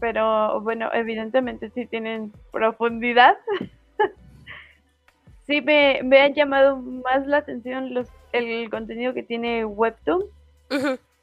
pero 0.00 0.60
bueno, 0.60 0.90
evidentemente 0.92 1.70
sí 1.70 1.86
tienen 1.86 2.32
profundidad. 2.52 3.36
sí 5.46 5.60
me, 5.60 6.00
me 6.02 6.20
han 6.20 6.34
llamado 6.34 6.76
más 6.76 7.26
la 7.26 7.38
atención 7.38 7.94
los, 7.94 8.08
el 8.32 8.68
contenido 8.70 9.14
que 9.14 9.22
tiene 9.22 9.64
Webtoon. 9.64 10.24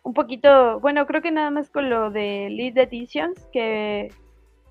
Un 0.03 0.13
poquito, 0.13 0.79
bueno, 0.79 1.05
creo 1.05 1.21
que 1.21 1.31
nada 1.31 1.51
más 1.51 1.69
con 1.69 1.89
lo 1.89 2.09
de 2.09 2.49
Lead 2.49 2.77
Editions 2.77 3.47
que, 3.51 4.09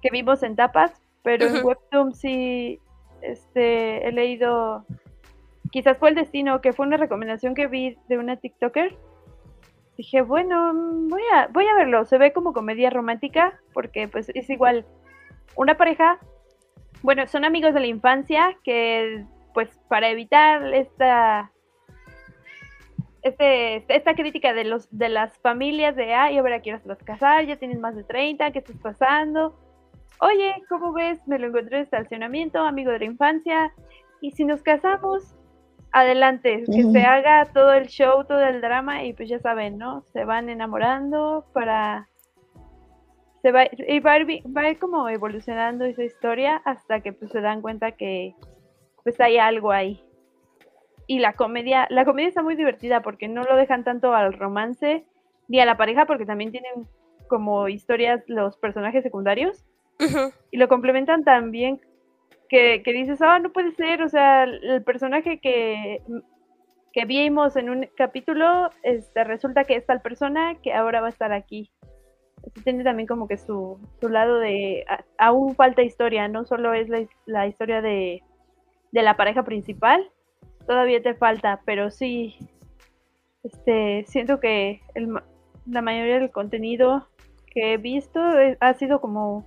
que 0.00 0.10
vimos 0.10 0.42
en 0.42 0.56
tapas, 0.56 0.92
pero 1.22 1.46
en. 1.46 1.64
Webtoon 1.64 2.14
sí 2.14 2.80
este, 3.20 4.08
he 4.08 4.12
leído, 4.12 4.84
quizás 5.70 5.98
fue 5.98 6.08
el 6.08 6.14
destino, 6.14 6.60
que 6.60 6.72
fue 6.72 6.86
una 6.86 6.96
recomendación 6.96 7.54
que 7.54 7.66
vi 7.66 7.96
de 8.08 8.18
una 8.18 8.36
TikToker. 8.36 8.96
Dije, 10.00 10.22
bueno, 10.22 10.72
voy 11.10 11.20
a, 11.34 11.48
voy 11.48 11.66
a 11.66 11.74
verlo. 11.74 12.06
Se 12.06 12.16
ve 12.16 12.32
como 12.32 12.54
comedia 12.54 12.88
romántica, 12.88 13.60
porque 13.74 14.08
pues 14.08 14.30
es 14.34 14.48
igual 14.48 14.86
una 15.56 15.76
pareja, 15.76 16.18
bueno, 17.02 17.26
son 17.26 17.44
amigos 17.44 17.74
de 17.74 17.80
la 17.80 17.86
infancia 17.86 18.56
que 18.64 19.26
pues 19.52 19.68
para 19.90 20.08
evitar 20.08 20.72
esta 20.72 21.52
este, 23.20 23.84
esta 23.94 24.14
crítica 24.14 24.54
de 24.54 24.64
los 24.64 24.88
de 24.90 25.10
las 25.10 25.36
familias 25.40 25.94
de 25.96 26.14
ay, 26.14 26.38
ahora 26.38 26.62
quieres 26.62 26.82
vas 26.86 27.02
a 27.02 27.04
casar, 27.04 27.44
ya 27.44 27.56
tienes 27.56 27.78
más 27.78 27.94
de 27.94 28.04
30, 28.04 28.52
¿qué 28.52 28.60
estás 28.60 28.78
pasando? 28.78 29.54
Oye, 30.20 30.54
¿cómo 30.70 30.94
ves? 30.94 31.20
Me 31.28 31.38
lo 31.38 31.48
encontré 31.48 31.76
en 31.76 31.82
estacionamiento, 31.82 32.60
amigo 32.60 32.90
de 32.90 33.00
la 33.00 33.04
infancia, 33.04 33.70
y 34.22 34.30
si 34.30 34.46
nos 34.46 34.62
casamos, 34.62 35.36
adelante, 35.92 36.64
que 36.66 36.82
se 36.84 37.02
haga 37.04 37.46
todo 37.52 37.72
el 37.72 37.88
show, 37.88 38.24
todo 38.24 38.42
el 38.42 38.60
drama, 38.60 39.04
y 39.04 39.12
pues 39.12 39.28
ya 39.28 39.38
saben, 39.38 39.78
¿no? 39.78 40.02
Se 40.12 40.24
van 40.24 40.48
enamorando 40.48 41.46
para 41.52 42.08
se 43.42 43.52
va, 43.52 43.64
y 43.72 44.00
va 44.00 44.12
a, 44.12 44.18
ir, 44.18 44.42
va 44.54 44.62
a 44.62 44.70
ir 44.70 44.78
como 44.78 45.08
evolucionando 45.08 45.84
esa 45.84 46.04
historia 46.04 46.60
hasta 46.64 47.00
que 47.00 47.12
pues 47.12 47.30
se 47.30 47.40
dan 47.40 47.62
cuenta 47.62 47.92
que 47.92 48.34
pues 49.02 49.18
hay 49.20 49.38
algo 49.38 49.72
ahí. 49.72 50.04
Y 51.06 51.18
la 51.18 51.32
comedia, 51.32 51.86
la 51.90 52.04
comedia 52.04 52.28
está 52.28 52.42
muy 52.42 52.54
divertida 52.54 53.02
porque 53.02 53.28
no 53.28 53.42
lo 53.42 53.56
dejan 53.56 53.82
tanto 53.82 54.14
al 54.14 54.32
romance 54.34 55.04
ni 55.48 55.58
a 55.58 55.64
la 55.64 55.76
pareja 55.76 56.06
porque 56.06 56.26
también 56.26 56.52
tienen 56.52 56.86
como 57.28 57.68
historias 57.68 58.22
los 58.26 58.56
personajes 58.58 59.02
secundarios 59.02 59.64
Ujú. 59.98 60.32
y 60.50 60.58
lo 60.58 60.68
complementan 60.68 61.24
tan 61.24 61.50
bien 61.50 61.80
que, 62.50 62.82
dices, 62.86 63.22
ah, 63.22 63.38
no 63.40 63.52
puede 63.52 63.72
ser, 63.76 64.02
o 64.02 64.08
sea, 64.10 64.44
el 64.44 64.84
personaje 64.84 65.40
que, 65.40 66.02
que 66.92 67.04
vimos 67.06 67.56
en 67.56 67.70
un 67.70 67.88
capítulo, 67.96 68.70
este, 68.82 69.24
resulta 69.24 69.64
que 69.64 69.76
es 69.76 69.86
tal 69.86 70.02
persona 70.02 70.56
que 70.62 70.74
ahora 70.74 71.00
va 71.00 71.08
a 71.08 71.10
estar 71.10 71.32
aquí. 71.32 71.70
Tiene 72.64 72.84
también 72.84 73.06
como 73.08 73.28
que 73.28 73.36
su, 73.38 73.78
su 74.00 74.08
lado 74.08 74.38
de, 74.40 74.84
a- 74.88 75.04
aún 75.18 75.54
falta 75.56 75.82
historia, 75.82 76.28
no 76.28 76.44
solo 76.46 76.74
es 76.74 76.88
la, 76.88 77.06
la 77.26 77.46
historia 77.46 77.82
de, 77.82 78.22
de 78.92 79.02
la 79.02 79.16
pareja 79.16 79.44
principal, 79.44 80.10
todavía 80.66 81.02
te 81.02 81.14
falta, 81.14 81.62
pero 81.66 81.90
sí, 81.90 82.36
Este, 83.42 84.04
siento 84.06 84.40
que 84.40 84.82
el, 84.94 85.08
la 85.66 85.82
mayoría 85.82 86.18
del 86.18 86.30
contenido 86.30 87.08
que 87.46 87.74
he 87.74 87.76
visto 87.78 88.38
eh, 88.38 88.56
ha 88.60 88.74
sido 88.74 89.00
como 89.00 89.44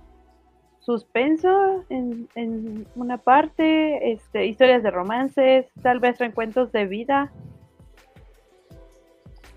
suspenso 0.84 1.84
en, 1.88 2.28
en, 2.34 2.86
una 2.94 3.18
parte, 3.18 4.12
este, 4.12 4.46
historias 4.46 4.82
de 4.82 4.90
romances, 4.90 5.66
tal 5.82 6.00
vez 6.00 6.18
reencuentros 6.18 6.72
de 6.72 6.86
vida. 6.86 7.32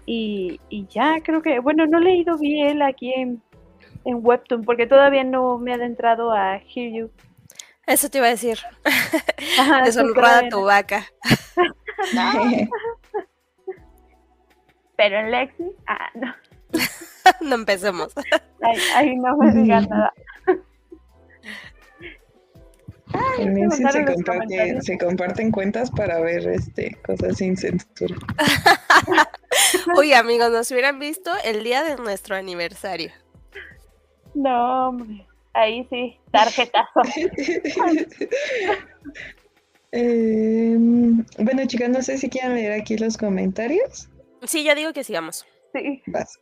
Y, 0.05 0.61
y 0.69 0.87
ya, 0.87 1.19
creo 1.21 1.41
que, 1.41 1.59
bueno, 1.59 1.85
no 1.85 1.97
he 1.97 2.01
leído 2.01 2.37
bien 2.37 2.81
aquí 2.81 3.13
en, 3.13 3.41
en 4.05 4.25
Webtoon 4.25 4.63
porque 4.63 4.87
todavía 4.87 5.25
no 5.25 5.57
me 5.57 5.71
he 5.71 5.73
adentrado 5.73 6.31
a 6.31 6.57
Hear 6.57 6.93
You. 6.93 7.11
Eso 7.85 8.09
te 8.09 8.17
iba 8.19 8.27
a 8.27 8.31
decir. 8.31 8.57
Ajá, 9.59 9.83
Deshonrada 9.83 10.47
tu 10.49 10.63
vaca. 10.63 11.05
Pero 14.97 15.19
en 15.19 15.31
Lexi, 15.31 15.63
ah, 15.87 16.09
no. 16.15 16.33
no 17.41 17.55
empecemos. 17.55 18.13
Ahí, 18.95 19.15
no 19.15 19.37
me 19.37 19.51
digan 19.53 19.87
nada. 19.89 20.13
En 23.39 23.55
Lexi 23.55 23.83
se, 23.91 24.05
comparte, 24.05 24.81
se 24.81 24.97
comparten 24.97 25.51
cuentas 25.51 25.91
para 25.91 26.19
ver 26.19 26.47
este 26.47 26.95
cosas 27.05 27.37
sin 27.37 27.55
censura. 27.55 28.15
Uy, 29.97 30.13
amigos, 30.13 30.51
nos 30.51 30.69
hubieran 30.71 30.99
visto 30.99 31.31
el 31.45 31.63
día 31.63 31.83
de 31.83 31.95
nuestro 31.97 32.35
aniversario. 32.35 33.11
No, 34.33 34.89
hombre. 34.89 35.25
Ahí 35.53 35.87
sí, 35.89 36.17
tarjetazo. 36.31 37.01
eh, 39.91 40.77
bueno, 40.77 41.65
chicas, 41.65 41.89
no 41.89 42.01
sé 42.01 42.17
si 42.17 42.29
quieren 42.29 42.55
leer 42.55 42.73
aquí 42.79 42.97
los 42.97 43.17
comentarios. 43.17 44.09
Sí, 44.43 44.63
yo 44.63 44.75
digo 44.75 44.93
que 44.93 45.03
sigamos. 45.03 45.45
Sí. 45.73 46.03
Vas. 46.07 46.39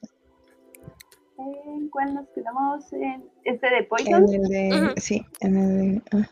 ¿En 1.38 1.90
cuál 1.90 2.14
nos 2.14 2.28
quedamos? 2.30 2.92
¿En 2.94 3.24
este 3.44 3.70
de 3.70 3.84
Poison? 3.84 4.28
En 4.28 4.44
el 4.44 4.50
de, 4.50 4.94
Sí, 4.98 5.26
en 5.42 5.58
el 5.58 5.78
de... 5.78 6.02
Ah, 6.12 6.28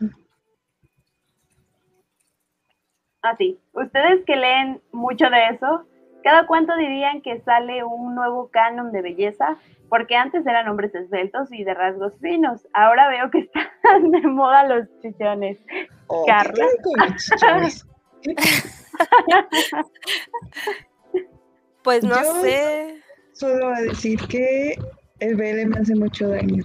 sí. 3.36 3.58
Ustedes 3.72 4.24
que 4.24 4.36
leen 4.36 4.80
mucho 4.92 5.28
de 5.30 5.54
eso, 5.54 5.86
¿cada 6.22 6.46
cuánto 6.46 6.76
dirían 6.76 7.22
que 7.22 7.40
sale 7.40 7.82
un 7.84 8.14
nuevo 8.14 8.50
canon 8.50 8.92
de 8.92 9.02
belleza? 9.02 9.56
Porque 9.88 10.16
antes 10.16 10.46
eran 10.46 10.68
hombres 10.68 10.94
esbeltos 10.94 11.52
y 11.52 11.64
de 11.64 11.74
rasgos 11.74 12.12
finos. 12.20 12.66
Ahora 12.72 13.08
veo 13.08 13.30
que 13.30 13.40
están 13.40 13.68
de 14.10 14.20
moda 14.22 14.66
los 14.66 14.88
chichones. 15.00 15.58
Oh, 16.08 16.24
Carla. 16.26 16.66
pues 21.82 22.04
no 22.04 22.40
sé. 22.40 23.00
Solo 23.32 23.68
a 23.68 23.80
decir 23.80 24.20
que 24.28 24.76
el 25.20 25.36
BL 25.36 25.66
me 25.66 25.78
hace 25.80 25.94
mucho 25.94 26.28
daño. 26.28 26.64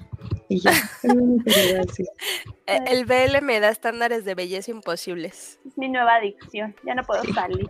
Y 0.49 0.59
ya, 0.61 0.71
e, 2.65 2.79
El 2.87 3.05
BL 3.05 3.41
me 3.41 3.59
da 3.59 3.69
estándares 3.69 4.25
de 4.25 4.33
belleza 4.35 4.71
imposibles. 4.71 5.59
Es 5.65 5.77
mi 5.77 5.87
nueva 5.89 6.15
adicción, 6.15 6.75
ya 6.83 6.95
no 6.95 7.03
puedo 7.03 7.23
salir. 7.33 7.67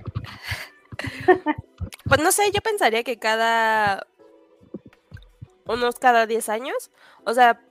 Pues 2.04 2.22
no 2.22 2.32
sé, 2.32 2.52
yo 2.52 2.60
pensaría 2.62 3.04
que 3.04 3.20
cada. 3.20 4.06
unos 5.66 5.98
cada 5.98 6.26
10 6.26 6.50
años. 6.50 6.92
O 7.24 7.34
sea, 7.34 7.62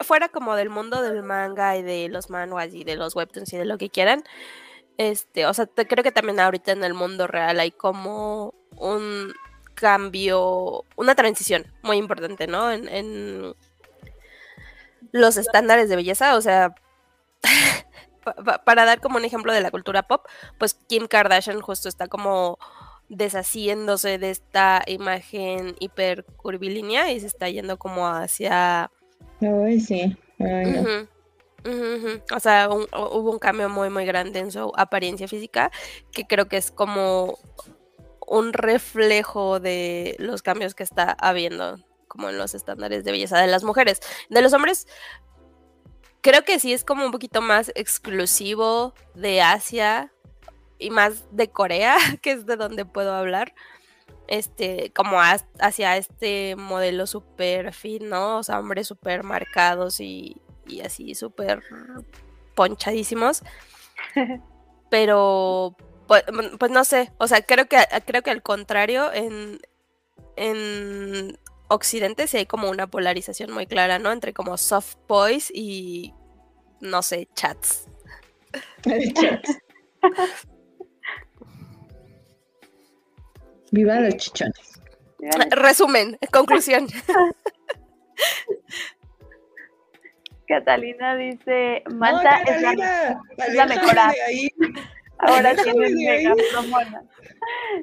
fuera 0.00 0.28
como 0.28 0.56
del 0.56 0.70
mundo 0.70 1.02
del 1.02 1.22
manga 1.22 1.76
y 1.76 1.82
de 1.82 2.08
los 2.08 2.30
manguas 2.30 2.74
y 2.74 2.84
de 2.84 2.96
los 2.96 3.14
webtoons 3.14 3.52
y 3.52 3.58
de 3.58 3.66
lo 3.66 3.78
que 3.78 3.90
quieran. 3.90 4.24
Este, 4.96 5.46
o 5.46 5.54
sea, 5.54 5.66
creo 5.66 6.02
que 6.02 6.12
también 6.12 6.40
ahorita 6.40 6.72
en 6.72 6.84
el 6.84 6.94
mundo 6.94 7.26
real 7.26 7.60
hay 7.60 7.70
como 7.70 8.54
un 8.76 9.32
cambio, 9.74 10.84
una 10.96 11.14
transición 11.14 11.66
muy 11.82 11.98
importante, 11.98 12.46
¿no? 12.46 12.70
En, 12.72 13.54
los 15.14 15.36
estándares 15.36 15.88
de 15.88 15.94
belleza, 15.94 16.34
o 16.34 16.40
sea, 16.40 16.74
para 18.64 18.84
dar 18.84 19.00
como 19.00 19.16
un 19.16 19.24
ejemplo 19.24 19.52
de 19.52 19.60
la 19.60 19.70
cultura 19.70 20.02
pop, 20.02 20.26
pues 20.58 20.74
Kim 20.74 21.06
Kardashian 21.06 21.60
justo 21.60 21.88
está 21.88 22.08
como 22.08 22.58
deshaciéndose 23.08 24.18
de 24.18 24.30
esta 24.30 24.82
imagen 24.88 25.76
hiper 25.78 26.24
curvilínea 26.36 27.12
y 27.12 27.20
se 27.20 27.28
está 27.28 27.48
yendo 27.48 27.78
como 27.78 28.08
hacia... 28.08 28.90
Ay, 29.40 29.78
sí. 29.78 30.16
O 32.34 32.40
sea, 32.40 32.68
hubo 32.68 33.30
un 33.30 33.38
cambio 33.38 33.68
muy, 33.68 33.90
muy 33.90 34.06
grande 34.06 34.40
en 34.40 34.50
su 34.50 34.72
apariencia 34.76 35.28
física, 35.28 35.70
que 36.10 36.26
creo 36.26 36.48
que 36.48 36.56
es 36.56 36.72
como 36.72 37.38
un 38.26 38.52
reflejo 38.52 39.60
de 39.60 40.16
los 40.18 40.42
cambios 40.42 40.74
que 40.74 40.82
está 40.82 41.16
habiendo 41.20 41.78
como 42.14 42.30
en 42.30 42.38
los 42.38 42.54
estándares 42.54 43.02
de 43.02 43.10
belleza 43.10 43.38
de 43.38 43.48
las 43.48 43.64
mujeres. 43.64 44.00
De 44.30 44.40
los 44.40 44.52
hombres, 44.52 44.86
creo 46.20 46.44
que 46.44 46.60
sí 46.60 46.72
es 46.72 46.84
como 46.84 47.04
un 47.04 47.10
poquito 47.10 47.42
más 47.42 47.72
exclusivo 47.74 48.94
de 49.14 49.42
Asia 49.42 50.12
y 50.78 50.90
más 50.90 51.24
de 51.32 51.50
Corea, 51.50 51.96
que 52.22 52.30
es 52.30 52.46
de 52.46 52.56
donde 52.56 52.84
puedo 52.84 53.12
hablar. 53.12 53.52
Este, 54.28 54.92
como 54.94 55.18
hacia 55.58 55.96
este 55.96 56.54
modelo 56.56 57.06
súper 57.08 57.74
fin, 57.74 58.08
¿no? 58.08 58.38
O 58.38 58.42
sea, 58.44 58.60
hombres 58.60 58.86
súper 58.86 59.24
marcados 59.24 60.00
y, 60.00 60.40
y 60.66 60.82
así 60.82 61.16
súper 61.16 61.62
ponchadísimos. 62.54 63.42
Pero 64.88 65.76
pues, 66.06 66.22
pues, 66.58 66.70
no 66.70 66.84
sé, 66.84 67.12
o 67.18 67.26
sea, 67.26 67.42
creo 67.42 67.66
que 67.66 67.78
creo 68.06 68.22
que 68.22 68.30
al 68.30 68.42
contrario, 68.42 69.12
en, 69.12 69.58
en 70.36 71.38
Occidente 71.68 72.26
sí 72.26 72.36
hay 72.38 72.46
como 72.46 72.70
una 72.70 72.86
polarización 72.86 73.50
muy 73.50 73.66
clara, 73.66 73.98
¿no? 73.98 74.12
Entre 74.12 74.32
como 74.32 74.56
soft 74.56 74.96
boys 75.08 75.50
y 75.52 76.14
no 76.80 77.02
sé, 77.02 77.28
chats. 77.34 77.88
chats. 79.14 79.60
Viva 83.70 83.98
los 84.00 84.16
chichones. 84.16 84.80
Resumen, 85.50 86.18
conclusión. 86.30 86.86
Catalina 90.46 91.16
dice, 91.16 91.82
Malta 91.94 92.42
es 92.42 92.60
la, 92.60 93.20
es 93.38 93.54
la 93.54 93.66
mejor. 93.66 93.96
Ahora 95.18 95.54
tienes 95.54 95.92
mega 95.92 96.34
promona. 96.52 97.02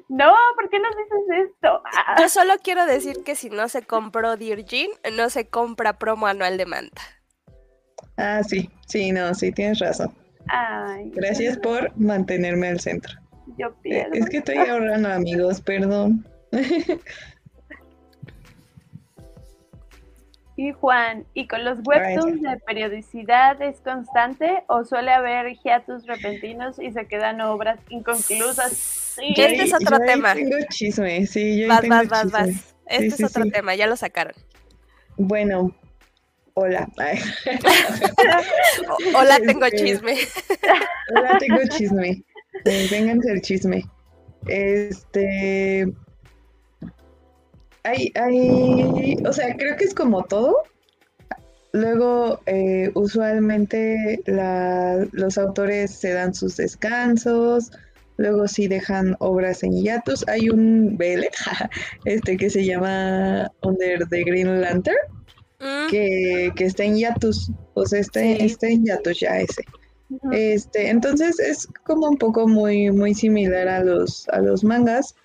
No, 0.10 0.34
¿por 0.56 0.70
qué 0.70 0.80
nos 0.80 0.92
dices 0.96 1.50
esto? 1.50 1.82
Ah. 1.86 2.16
Yo 2.20 2.30
solo 2.30 2.54
quiero 2.64 2.86
decir 2.86 3.24
que 3.24 3.36
si 3.36 3.50
no 3.50 3.70
se 3.70 3.84
compró 3.84 4.36
Dirgin, 4.38 4.90
no 5.14 5.30
se 5.30 5.48
compra 5.48 5.98
promo 5.98 6.28
anual 6.28 6.58
de 6.58 6.66
Manta. 6.66 7.02
Ah, 8.18 8.42
sí, 8.44 8.70
sí, 8.88 9.12
no, 9.12 9.34
sí, 9.34 9.52
tienes 9.52 9.80
razón. 9.80 10.14
Ay, 10.48 11.12
Gracias 11.14 11.58
por 11.58 11.96
mantenerme 11.98 12.68
al 12.68 12.80
centro. 12.80 13.14
Yo 13.58 13.68
eh, 13.68 13.74
pierdo. 13.82 14.14
Es 14.14 14.30
que 14.30 14.38
estoy 14.38 14.58
ahorrando, 14.58 15.10
amigos, 15.10 15.62
perdón. 15.62 16.26
Y 20.62 20.74
Juan, 20.74 21.26
¿y 21.34 21.48
con 21.48 21.66
los 21.66 21.80
webtoons 21.84 22.40
de 22.40 22.56
periodicidad 22.68 23.60
es 23.64 23.82
constante 23.82 24.64
o 24.68 24.86
suele 24.86 25.10
haber 25.10 25.58
hiatus 25.58 26.06
repentinos 26.06 26.78
y 26.78 26.92
se 26.92 27.08
quedan 27.08 27.42
obras 27.42 27.80
inconclusas? 27.90 28.72
Sí. 28.72 29.34
Este 29.36 29.64
es 29.64 29.74
otro 29.74 29.98
tema. 29.98 30.36
Tengo 30.36 30.56
chisme, 30.70 31.26
sí, 31.26 31.62
yo 31.62 31.68
vas, 31.68 31.82
tengo 31.82 31.96
vas, 31.96 32.08
vas, 32.10 32.32
vas. 32.32 32.76
Este 32.86 33.08
es 33.08 33.24
otro 33.24 33.50
tema, 33.50 33.74
ya 33.74 33.88
lo 33.88 33.96
sacaron. 33.96 34.36
Bueno, 35.18 35.76
hola. 36.54 36.88
hola, 39.16 39.40
tengo 39.40 39.66
este, 39.66 39.84
chisme. 39.84 40.16
hola, 41.16 41.40
tengo 41.40 41.62
chisme. 41.76 42.24
Eh, 42.66 42.88
vénganse 42.92 43.32
el 43.32 43.42
chisme. 43.42 43.84
Este, 44.46 45.92
hay, 47.84 48.12
hay, 48.16 49.18
o 49.26 49.34
sea, 49.34 49.56
creo 49.56 49.76
que 49.78 49.86
es 49.86 49.94
como 49.94 50.24
todo. 50.24 50.56
Luego, 51.74 52.42
eh, 52.48 52.92
usualmente 52.96 54.22
los 55.14 55.38
autores 55.38 55.92
se 55.92 56.12
dan 56.12 56.34
sus 56.34 56.58
descansos, 56.58 57.72
luego 58.18 58.48
sí 58.48 58.68
dejan 58.68 59.16
obras 59.20 59.64
en 59.64 59.72
hiatus. 59.72 60.28
Hay 60.28 60.50
un 60.50 60.98
BL 60.98 61.26
este, 62.06 62.38
que 62.38 62.50
se 62.50 62.66
llama 62.66 63.50
Under 63.62 64.06
the 64.10 64.24
Green 64.24 64.62
Lantern, 64.62 64.98
mm. 65.60 65.90
que, 65.90 66.52
está 66.58 66.84
en 66.84 66.98
hiatus, 66.98 67.52
o 67.74 67.86
sea, 67.86 68.00
está, 68.00 68.22
está 68.22 68.68
en 68.68 68.86
hiatus 68.86 69.20
ya 69.22 69.40
ese. 69.40 69.64
Este, 70.34 70.90
entonces 70.90 71.40
es 71.40 71.68
como 71.86 72.10
un 72.10 72.18
poco 72.18 72.46
muy, 72.48 72.92
muy 72.92 73.14
similar 73.14 73.70
a 73.70 73.82
los, 73.82 74.28
a 74.30 74.42
los 74.42 74.62
mangas. 74.62 75.16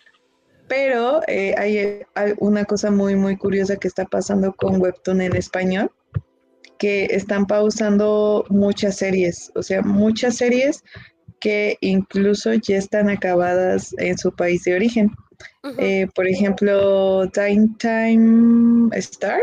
Pero 0.69 1.21
eh, 1.29 1.55
hay, 1.57 2.03
una 2.39 2.65
cosa 2.65 2.91
muy, 2.91 3.15
muy 3.15 3.37
curiosa 3.37 3.77
que 3.77 3.89
está 3.89 4.05
pasando 4.05 4.53
con 4.53 4.81
Webtoon 4.81 5.21
en 5.21 5.37
español, 5.37 5.91
que 6.79 7.05
están 7.07 7.47
pausando 7.47 8.45
muchas 8.49 8.97
series, 8.97 9.53
o 9.55 9.63
sea, 9.63 9.83
muchas 9.83 10.37
series 10.37 10.83
que 11.41 11.77
incluso 11.81 12.53
ya 12.55 12.79
están 12.79 13.09
acabadas 13.09 13.95
en 13.99 14.19
su 14.19 14.35
país 14.35 14.65
de 14.65 14.75
origen. 14.75 15.13
Eh, 15.79 16.07
por 16.15 16.27
ejemplo, 16.27 17.29
Time 17.31 17.69
Time 17.79 18.89
Star, 18.97 19.41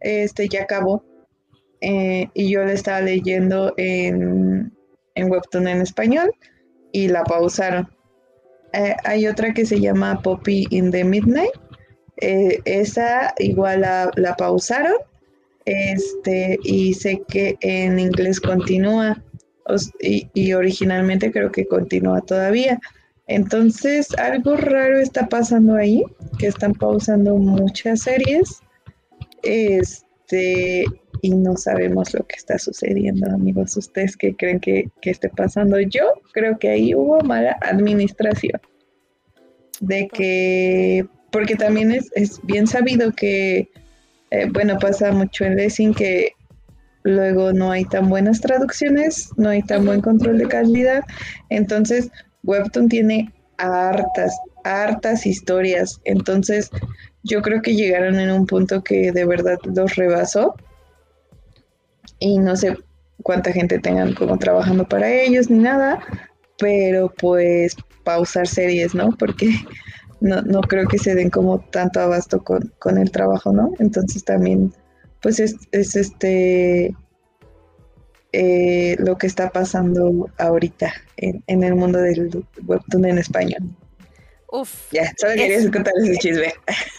este 0.00 0.48
ya 0.48 0.62
acabó. 0.62 1.04
Eh, 1.80 2.28
y 2.34 2.50
yo 2.50 2.64
la 2.64 2.72
estaba 2.72 3.00
leyendo 3.00 3.74
en, 3.76 4.72
en 5.14 5.30
Webtoon 5.30 5.68
en 5.68 5.80
español 5.82 6.30
y 6.92 7.08
la 7.08 7.24
pausaron. 7.24 7.88
Eh, 8.74 8.96
hay 9.04 9.26
otra 9.26 9.54
que 9.54 9.64
se 9.64 9.80
llama 9.80 10.20
Poppy 10.22 10.66
in 10.70 10.90
the 10.90 11.04
Midnight. 11.04 11.52
esa 12.16 13.34
igual 13.38 13.80
la, 13.80 14.10
la 14.16 14.36
pausaron 14.36 14.96
este, 15.64 16.58
y 16.62 16.94
sé 16.94 17.22
que 17.28 17.56
en 17.60 17.98
inglés 17.98 18.40
continúa 18.40 19.22
y, 20.00 20.52
originalmente 20.52 21.32
creo 21.32 21.50
que 21.50 21.66
continúa 21.66 22.20
todavía. 22.20 22.78
Entonces, 23.26 24.08
algo 24.18 24.56
raro 24.56 24.98
está 24.98 25.26
pasando 25.28 25.76
ahí, 25.76 26.04
que 26.38 26.48
están 26.48 26.74
pausando 26.74 27.36
muchas 27.36 28.02
series. 28.02 28.60
Este, 29.42 30.04
y 30.34 31.30
no 31.30 31.56
sabemos 31.56 32.12
lo 32.14 32.26
que 32.26 32.36
está 32.36 32.58
sucediendo, 32.58 33.30
amigos. 33.30 33.76
¿Ustedes 33.76 34.16
qué 34.16 34.34
creen 34.34 34.60
que, 34.60 34.90
esté 35.02 35.28
pasando? 35.30 35.80
Yo 35.80 36.04
creo 36.32 36.58
que 36.58 36.68
ahí 36.68 36.94
hubo 36.94 37.20
mala 37.20 37.56
administración. 37.60 38.60
De 39.80 40.08
que, 40.08 41.06
porque 41.30 41.56
también 41.56 41.92
es, 41.92 42.10
es 42.14 42.40
bien 42.44 42.66
sabido 42.66 43.12
que 43.12 43.68
eh, 44.34 44.48
bueno, 44.52 44.78
pasa 44.80 45.12
mucho 45.12 45.44
en 45.44 45.54
Lessing 45.54 45.94
que 45.94 46.32
luego 47.04 47.52
no 47.52 47.70
hay 47.70 47.84
tan 47.84 48.08
buenas 48.08 48.40
traducciones, 48.40 49.30
no 49.36 49.48
hay 49.50 49.62
tan 49.62 49.86
buen 49.86 50.00
control 50.00 50.38
de 50.38 50.48
calidad. 50.48 51.04
Entonces, 51.50 52.10
Webtoon 52.42 52.88
tiene 52.88 53.32
hartas, 53.58 54.36
hartas 54.64 55.24
historias. 55.24 56.00
Entonces, 56.04 56.68
yo 57.24 57.42
creo 57.42 57.62
que 57.62 57.74
llegaron 57.74 58.20
en 58.20 58.30
un 58.30 58.46
punto 58.46 58.84
que 58.84 59.10
de 59.10 59.24
verdad 59.24 59.58
los 59.64 59.96
rebasó. 59.96 60.54
Y 62.20 62.38
no 62.38 62.54
sé 62.54 62.76
cuánta 63.22 63.50
gente 63.50 63.78
tengan 63.80 64.14
como 64.14 64.38
trabajando 64.38 64.86
para 64.86 65.10
ellos 65.10 65.50
ni 65.50 65.58
nada, 65.58 66.00
pero 66.58 67.12
pues 67.18 67.74
pausar 68.04 68.46
series, 68.46 68.94
¿no? 68.94 69.10
Porque 69.18 69.50
no, 70.20 70.42
no 70.42 70.60
creo 70.60 70.86
que 70.86 70.98
se 70.98 71.14
den 71.14 71.30
como 71.30 71.58
tanto 71.58 72.00
abasto 72.00 72.44
con, 72.44 72.72
con 72.78 72.98
el 72.98 73.10
trabajo, 73.10 73.52
¿no? 73.52 73.72
Entonces 73.78 74.24
también, 74.24 74.72
pues 75.22 75.40
es, 75.40 75.56
es 75.72 75.96
este 75.96 76.94
eh, 78.32 78.96
lo 78.98 79.16
que 79.16 79.26
está 79.26 79.50
pasando 79.50 80.28
ahorita 80.38 80.92
en, 81.16 81.42
en, 81.46 81.62
el 81.62 81.74
mundo 81.74 82.00
del 82.00 82.44
webtoon 82.66 83.06
en 83.06 83.18
español. 83.18 83.74
Uf. 84.54 84.92
Ya, 84.92 85.12
solo 85.18 85.34
quería 85.34 85.58
contar 85.68 85.92
ese 85.96 86.16
chisme. 86.18 86.54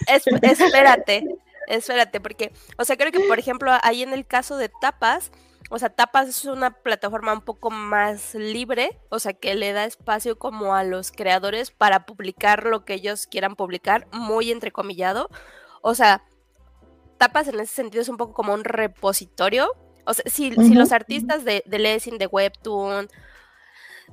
espérate, 0.08 1.24
espérate, 1.70 2.20
porque, 2.20 2.52
o 2.78 2.84
sea, 2.84 2.98
creo 2.98 3.14
que, 3.14 3.22
por 3.22 3.40
ejemplo, 3.40 3.72
ahí 3.82 4.04
en 4.04 4.12
el 4.12 4.28
caso 4.28 4.58
de 4.58 4.68
tapas, 4.68 5.32
o 5.70 5.80
sea, 5.80 5.90
Tapas 5.90 6.28
es 6.28 6.46
una 6.46 6.72
plataforma 6.72 7.32
un 7.32 7.42
poco 7.42 7.72
más 7.72 8.36
libre, 8.36 9.00
o 9.10 9.20
sea, 9.20 9.32
que 9.32 9.56
le 9.56 9.72
da 9.72 9.86
espacio 9.86 10.38
como 10.38 10.76
a 10.76 10.84
los 10.84 11.14
creadores 11.14 11.72
para 11.72 12.06
publicar 12.06 12.66
lo 12.66 12.84
que 12.84 12.96
ellos 12.96 13.26
quieran 13.26 13.56
publicar, 13.56 14.06
muy 14.12 14.52
entrecomillado. 14.52 15.30
O 15.82 15.96
sea, 15.96 16.24
Tapas 17.18 17.48
en 17.48 17.60
ese 17.62 17.74
sentido 17.74 18.02
es 18.02 18.10
un 18.10 18.18
poco 18.18 18.34
como 18.34 18.54
un 18.54 18.66
repositorio. 18.66 19.72
O 20.06 20.14
sea, 20.14 20.26
si, 20.28 20.52
los 20.52 20.92
artistas 20.92 21.46
de, 21.46 21.64
de 21.66 21.80
Lessing, 21.80 22.18
de 22.18 22.28
Webtoon, 22.28 23.08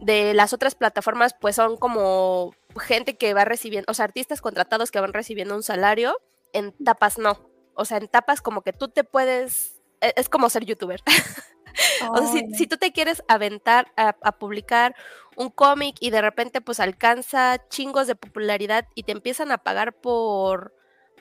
de 0.01 0.35
las 0.35 0.53
otras 0.53 0.75
plataformas, 0.75 1.35
pues 1.39 1.57
son 1.57 1.77
como 1.77 2.55
gente 2.81 3.17
que 3.17 3.35
va 3.35 3.45
recibiendo, 3.45 3.91
o 3.91 3.95
sea, 3.95 4.05
artistas 4.05 4.41
contratados 4.41 4.91
que 4.91 5.01
van 5.01 5.13
recibiendo 5.13 5.55
un 5.55 5.63
salario, 5.63 6.17
en 6.53 6.73
Tapas 6.85 7.19
no. 7.19 7.39
O 7.75 7.85
sea, 7.85 7.99
en 7.99 8.09
Tapas 8.09 8.43
como 8.43 8.63
que 8.63 8.73
tú 8.73 8.89
te 8.89 9.05
puedes 9.05 9.83
e, 10.03 10.13
es 10.17 10.29
como 10.29 10.51
ser 10.51 10.67
youtuber. 10.67 11.01
o 12.11 12.19
sea, 12.19 12.43
si, 12.53 12.67
tú 12.67 12.77
te 12.77 12.93
quieres 12.93 13.23
aventar 13.29 13.91
a, 13.97 14.13
publicar 14.33 14.95
un 15.37 15.49
cómic 15.49 15.97
y 16.01 16.11
de 16.11 16.21
repente 16.21 16.61
pues 16.61 16.81
alcanza 16.81 17.57
chingos 17.69 18.07
de 18.07 18.17
popularidad 18.17 18.87
y 18.95 19.05
te 19.05 19.13
empiezan 19.13 19.51
a 19.53 19.59
pagar 19.59 19.95
por, 19.95 20.75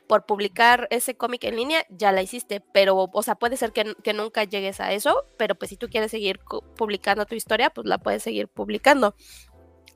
por 0.08 0.26
publicar 0.26 0.88
ese 0.90 1.16
cómic 1.16 1.46
en 1.46 1.56
línea, 1.56 1.86
ya 1.90 2.12
la 2.12 2.22
hiciste, 2.22 2.62
pero, 2.74 3.10
o 3.14 3.24
sea, 3.24 3.36
puede 3.36 3.56
ser 3.56 3.72
que, 3.72 3.96
que, 4.04 4.14
nunca 4.14 4.44
llegues 4.44 4.82
a 4.82 4.92
eso, 4.92 5.26
pero 5.38 5.56
pues 5.56 5.70
si 5.70 5.78
tú 5.78 5.88
quieres 5.88 6.12
seguir 6.12 6.40
publicando 6.76 7.26
tu 7.26 7.36
historia, 7.36 7.70
pues 7.70 7.88
la 7.88 8.00
puedes 8.00 8.24
seguir 8.24 8.50
publicando. 8.50 9.16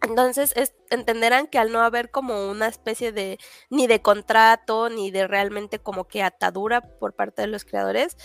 Entonces 0.05 0.53
entenderán 0.89 1.47
que 1.47 1.59
al 1.59 1.71
no 1.71 1.81
haber 1.81 2.11
como 2.11 2.49
una 2.49 2.67
especie 2.67 3.11
de 3.11 3.39
ni 3.69 3.87
de 3.87 4.01
contrato 4.01 4.89
ni 4.89 5.11
de 5.11 5.27
realmente 5.27 5.79
como 5.79 6.07
que 6.07 6.23
atadura 6.23 6.81
por 6.81 7.13
parte 7.13 7.41
de 7.41 7.47
los 7.47 7.65
creadores, 7.65 8.17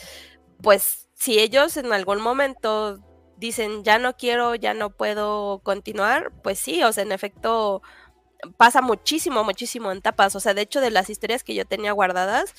pues 0.63 1.09
si 1.15 1.39
ellos 1.39 1.77
en 1.77 1.93
algún 1.93 2.21
momento 2.21 3.01
dicen 3.37 3.85
ya 3.85 3.99
no 3.99 4.17
quiero, 4.17 4.55
ya 4.55 4.75
no 4.75 4.91
puedo 4.91 5.61
continuar, 5.65 6.33
pues 6.43 6.59
sí, 6.59 6.83
o 6.83 6.93
sea, 6.93 7.03
en 7.05 7.13
efecto 7.13 7.83
pasa 8.57 8.81
muchísimo, 8.83 9.45
muchísimo 9.45 9.93
en 9.93 10.03
tapas. 10.03 10.37
O 10.37 10.41
sea, 10.41 10.55
de 10.55 10.63
hecho, 10.63 10.81
de 10.81 10.91
las 10.91 11.11
historias 11.11 11.45
que 11.45 11.55
yo 11.55 11.65
tenía 11.67 11.93
guardadas, 11.93 12.55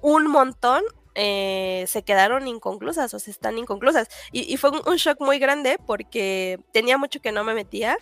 un 0.00 0.26
montón 0.26 0.82
eh, 1.14 1.84
se 1.88 2.02
quedaron 2.02 2.48
inconclusas, 2.48 3.12
o 3.14 3.18
sea, 3.18 3.30
están 3.30 3.58
inconclusas. 3.58 4.08
Y, 4.32 4.56
fue 4.56 4.70
un, 4.70 4.96
shock 4.96 5.20
muy 5.20 5.38
grande 5.38 5.78
porque 5.86 6.60
tenía 6.72 6.98
mucho 6.98 7.20
que 7.20 7.32
no 7.32 7.44
me 7.44 7.54
metía. 7.54 7.98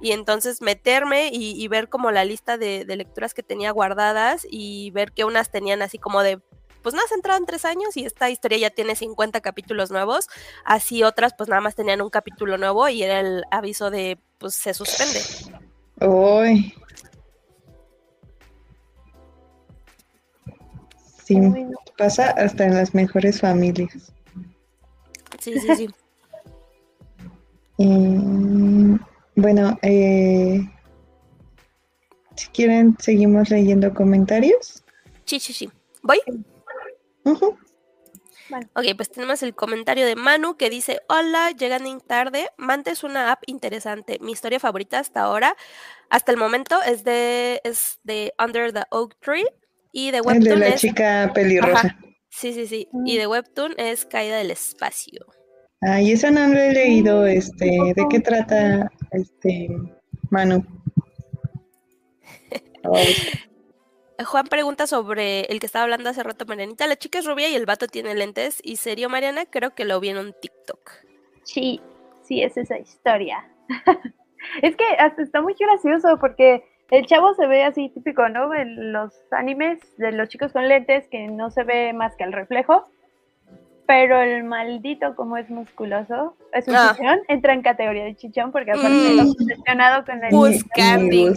Y 0.00 0.12
entonces 0.12 0.60
meterme 0.62 1.30
y, 1.32 1.66
ver 1.68 1.88
como 1.88 2.10
la 2.10 2.24
lista 2.24 2.58
de, 2.58 2.84
de, 2.84 2.96
lecturas 2.96 3.34
que 3.34 3.42
tenía 3.42 3.70
guardadas 3.70 4.46
y 4.50 4.90
ver 4.90 5.12
que 5.12 5.24
unas 5.24 5.50
tenían 5.50 5.80
así 5.80 5.98
como 5.98 6.22
de 6.22 6.40
pues 6.82 6.94
no 6.94 7.00
has 7.00 7.12
entrado 7.12 7.38
en 7.38 7.46
tres 7.46 7.64
años 7.64 7.96
y 7.96 8.04
esta 8.04 8.28
historia 8.28 8.58
ya 8.58 8.70
tiene 8.70 8.94
50 8.94 9.40
capítulos 9.40 9.90
nuevos, 9.90 10.28
así 10.64 11.02
otras 11.02 11.32
pues 11.36 11.48
nada 11.48 11.62
más 11.62 11.74
tenían 11.74 12.02
un 12.02 12.10
capítulo 12.10 12.58
nuevo 12.58 12.88
y 12.88 13.02
era 13.02 13.20
el 13.20 13.44
aviso 13.50 13.90
de 13.90 14.18
pues 14.38 14.54
se 14.54 14.74
suspende. 14.74 15.20
Uy. 16.00 16.74
Sí, 21.24 21.38
pasa 21.96 22.30
hasta 22.30 22.64
en 22.64 22.74
las 22.74 22.94
mejores 22.94 23.40
familias. 23.40 24.12
Sí, 25.38 25.58
sí, 25.60 25.76
sí. 25.76 25.88
bueno, 29.34 29.78
eh, 29.82 30.60
si 32.36 32.48
quieren, 32.48 32.96
seguimos 32.98 33.50
leyendo 33.50 33.92
comentarios. 33.94 34.82
Sí, 35.24 35.40
sí, 35.40 35.52
sí. 35.52 35.70
¿Voy? 36.02 36.20
Ok, 37.24 38.84
pues 38.96 39.10
tenemos 39.10 39.42
el 39.42 39.54
comentario 39.54 40.04
de 40.04 40.16
Manu 40.16 40.56
que 40.56 40.68
dice, 40.68 41.00
hola, 41.08 41.50
llegan 41.52 42.00
tarde, 42.00 42.48
Mante 42.58 42.90
es 42.90 43.02
una 43.02 43.32
app 43.32 43.42
interesante, 43.46 44.18
mi 44.20 44.32
historia 44.32 44.60
favorita 44.60 44.98
hasta 44.98 45.22
ahora, 45.22 45.56
hasta 46.10 46.32
el 46.32 46.38
momento 46.38 46.76
es 46.82 47.04
de, 47.04 47.60
es 47.64 47.98
de 48.02 48.34
Under 48.42 48.72
the 48.72 48.82
Oak 48.90 49.16
Tree 49.20 49.46
y 49.92 50.10
de 50.10 50.20
Webtoon 50.20 50.60
de 50.60 50.70
la 50.70 50.74
chica 50.74 51.30
pelirroja. 51.34 51.96
Sí, 52.28 52.52
sí, 52.52 52.66
sí, 52.66 52.88
y 53.06 53.16
de 53.16 53.26
Webtoon 53.26 53.74
es 53.78 54.04
Caída 54.04 54.36
del 54.36 54.50
Espacio. 54.50 55.26
Ay, 55.80 56.12
esa 56.12 56.30
no 56.30 56.46
lo 56.48 56.58
he 56.58 56.72
leído, 56.72 57.26
este, 57.26 57.66
¿de 57.66 58.06
qué 58.10 58.20
trata 58.20 58.90
este 59.12 59.68
Manu? 60.30 60.64
Juan 64.24 64.46
pregunta 64.46 64.86
sobre 64.86 65.40
el 65.42 65.58
que 65.58 65.66
estaba 65.66 65.84
hablando 65.84 66.10
hace 66.10 66.22
rato, 66.22 66.46
Marianita. 66.46 66.86
La 66.86 66.96
chica 66.96 67.18
es 67.18 67.26
rubia 67.26 67.48
y 67.48 67.54
el 67.54 67.66
vato 67.66 67.86
tiene 67.86 68.14
lentes. 68.14 68.60
¿Y 68.62 68.76
serio, 68.76 69.08
Mariana? 69.08 69.46
Creo 69.46 69.74
que 69.74 69.84
lo 69.84 70.00
vi 70.00 70.10
en 70.10 70.18
un 70.18 70.34
TikTok. 70.40 70.90
Sí, 71.44 71.80
sí, 72.22 72.42
es 72.42 72.56
esa 72.56 72.78
historia. 72.78 73.48
es 74.62 74.76
que 74.76 74.84
hasta 74.98 75.22
está 75.22 75.40
muy 75.42 75.54
gracioso 75.58 76.18
porque 76.20 76.64
el 76.90 77.06
chavo 77.06 77.34
se 77.34 77.46
ve 77.46 77.64
así 77.64 77.88
típico, 77.88 78.28
¿no? 78.28 78.54
En 78.54 78.92
los 78.92 79.12
animes 79.32 79.80
de 79.96 80.12
los 80.12 80.28
chicos 80.28 80.52
con 80.52 80.68
lentes 80.68 81.08
que 81.08 81.26
no 81.28 81.50
se 81.50 81.64
ve 81.64 81.92
más 81.92 82.14
que 82.16 82.24
el 82.24 82.32
reflejo. 82.32 82.86
Pero 83.86 84.20
el 84.20 84.44
maldito, 84.44 85.14
como 85.16 85.36
es 85.36 85.50
musculoso, 85.50 86.36
es 86.52 86.68
un 86.68 86.76
ah. 86.76 86.94
chichón, 86.96 87.20
entra 87.28 87.52
en 87.52 87.62
categoría 87.62 88.04
de 88.04 88.16
chichón 88.16 88.52
porque 88.52 88.70
aparte 88.70 88.90
mm. 88.90 89.16
lo 89.16 89.30
obsesionado 89.30 90.04
con 90.04 90.24
el. 90.24 90.30
Buscando. 90.30 91.32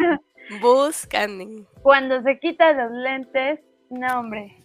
Buscan. 0.60 1.66
Cuando 1.82 2.22
se 2.22 2.38
quita 2.38 2.72
los 2.72 2.92
lentes, 2.92 3.60
no, 3.90 4.20
hombre. 4.20 4.56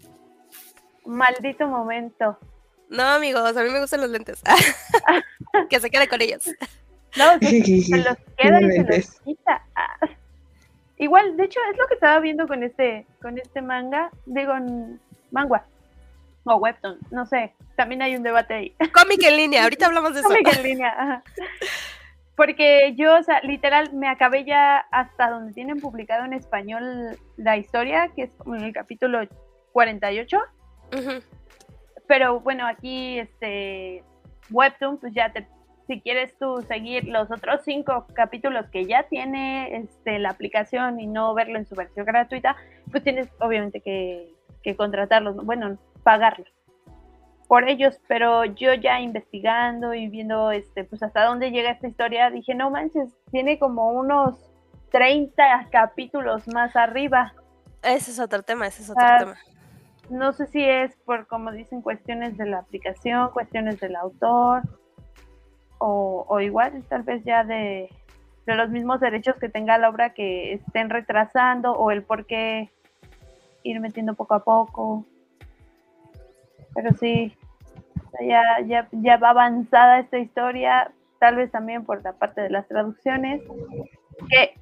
Maldito 1.06 1.68
momento. 1.68 2.38
No, 2.90 3.04
amigos, 3.04 3.56
a 3.56 3.64
mí 3.64 3.70
me 3.70 3.80
gustan 3.80 4.02
los 4.02 4.10
lentes. 4.10 4.42
que 5.70 5.80
se 5.80 5.90
quede 5.90 6.08
con 6.08 6.22
ellos. 6.22 6.50
No, 7.18 7.40
se, 7.40 7.98
los 7.98 8.18
queda 8.38 8.62
y 8.62 8.72
se 8.72 8.84
los 8.84 9.22
quita. 9.22 9.64
Igual, 10.98 11.36
de 11.36 11.46
hecho, 11.46 11.60
es 11.72 11.78
lo 11.78 11.88
que 11.88 11.96
estaba 11.96 12.20
viendo 12.20 12.48
con 12.48 12.62
este, 12.62 13.08
con 13.22 13.38
este 13.40 13.62
manga, 13.62 14.12
digo, 14.26 14.54
manga 15.32 15.66
o 16.44 16.56
webtoon, 16.56 16.98
no 17.12 17.26
sé, 17.26 17.54
también 17.76 18.02
hay 18.02 18.16
un 18.16 18.24
debate 18.24 18.54
ahí. 18.54 18.76
Cómic 18.94 19.24
en 19.24 19.38
línea, 19.38 19.64
ahorita 19.64 19.88
hablamos 19.88 20.14
de 20.14 20.22
eso. 20.22 20.30
Cómic 20.30 20.56
en 20.58 20.64
línea, 20.64 21.24
porque 22.36 22.96
yo, 22.96 23.20
o 23.20 23.24
sea, 23.24 23.42
literal, 23.42 23.94
me 23.94 24.08
acabé 24.08 24.46
ya 24.46 24.78
hasta 24.92 25.30
donde 25.30 25.54
tienen 25.54 25.80
publicado 25.80 26.26
en 26.26 26.34
español 26.34 27.18
la 27.38 27.58
historia, 27.58 28.10
que 28.16 28.24
es 28.24 28.32
como 28.38 28.56
en 28.56 28.64
el 28.64 28.74
capítulo 28.74 29.20
48. 29.74 30.38
Pero 32.08 32.40
bueno, 32.40 32.66
aquí, 32.66 33.20
este, 33.20 34.04
Webtoon, 34.50 34.98
pues 34.98 35.14
ya 35.14 35.32
te, 35.32 35.48
si 35.88 36.02
quieres 36.02 36.38
tú 36.38 36.62
seguir 36.68 37.06
los 37.08 37.30
otros 37.32 37.62
cinco 37.64 38.08
capítulos 38.14 38.66
que 38.72 38.86
ya 38.86 39.04
tiene 39.04 39.76
este, 39.76 40.20
la 40.20 40.30
aplicación 40.30 41.00
y 41.00 41.08
no 41.08 41.34
verlo 41.34 41.58
en 41.58 41.68
su 41.68 41.76
versión 41.76 42.06
gratuita, 42.06 42.56
pues 42.92 43.04
tienes 43.04 43.30
obviamente 43.40 43.82
que, 43.82 44.34
que 44.64 44.76
contratarlos, 44.76 45.36
bueno, 45.46 45.78
pagarlos 46.04 46.52
por 47.52 47.68
ellos, 47.68 48.00
pero 48.08 48.46
yo 48.46 48.74
ya 48.76 49.02
investigando 49.02 49.94
y 49.94 50.08
viendo 50.08 50.52
este, 50.52 50.86
pues 50.86 51.04
hasta 51.04 51.26
dónde 51.26 51.52
llega 51.52 51.72
esta 51.72 51.90
historia, 51.90 52.30
dije, 52.30 52.56
no 52.56 52.70
manches, 52.70 53.14
tiene 53.30 53.60
como 53.60 53.90
unos 53.90 54.40
30 54.92 55.68
capítulos 55.70 56.48
más 56.48 56.78
arriba. 56.78 57.34
Ese 57.84 58.12
es 58.12 58.20
otro 58.22 58.42
tema, 58.44 58.68
ese 58.68 58.84
es 58.84 58.90
otro 58.90 59.06
tema. 59.20 59.36
No 60.10 60.32
sé 60.32 60.48
si 60.48 60.64
es 60.64 60.96
por, 61.04 61.28
como 61.28 61.52
dicen, 61.52 61.82
cuestiones 61.82 62.38
de 62.38 62.46
la 62.46 62.60
aplicación, 62.60 63.32
cuestiones 63.32 63.82
del 63.82 63.98
autor, 63.98 64.62
o, 65.78 66.26
o 66.30 66.40
igual 66.40 66.82
tal 66.88 67.04
vez 67.04 67.22
ya 67.26 67.44
de, 67.44 67.90
de 68.46 68.56
los 68.56 68.70
mismos 68.70 69.02
derechos 69.02 69.36
que 69.36 69.50
tenga 69.50 69.78
la 69.78 69.90
obra 69.90 70.14
que 70.14 70.54
estén 70.54 70.90
retrasando, 70.90 71.74
o 71.74 71.92
el 71.92 72.04
por 72.04 72.26
qué 72.26 72.70
ir 73.64 73.82
metiendo 73.82 74.14
poco 74.14 74.36
a 74.36 74.44
poco. 74.46 75.06
Pero 76.74 76.94
sí, 76.94 77.36
ya, 78.22 78.44
ya, 78.66 78.88
ya 78.92 79.18
va 79.18 79.30
avanzada 79.30 80.00
esta 80.00 80.20
historia, 80.20 80.92
tal 81.20 81.36
vez 81.36 81.52
también 81.52 81.86
por 81.86 82.04
la 82.04 82.14
parte 82.14 82.42
de 82.42 82.50
las 82.50 82.68
traducciones, 82.68 83.42
que 84.30 84.56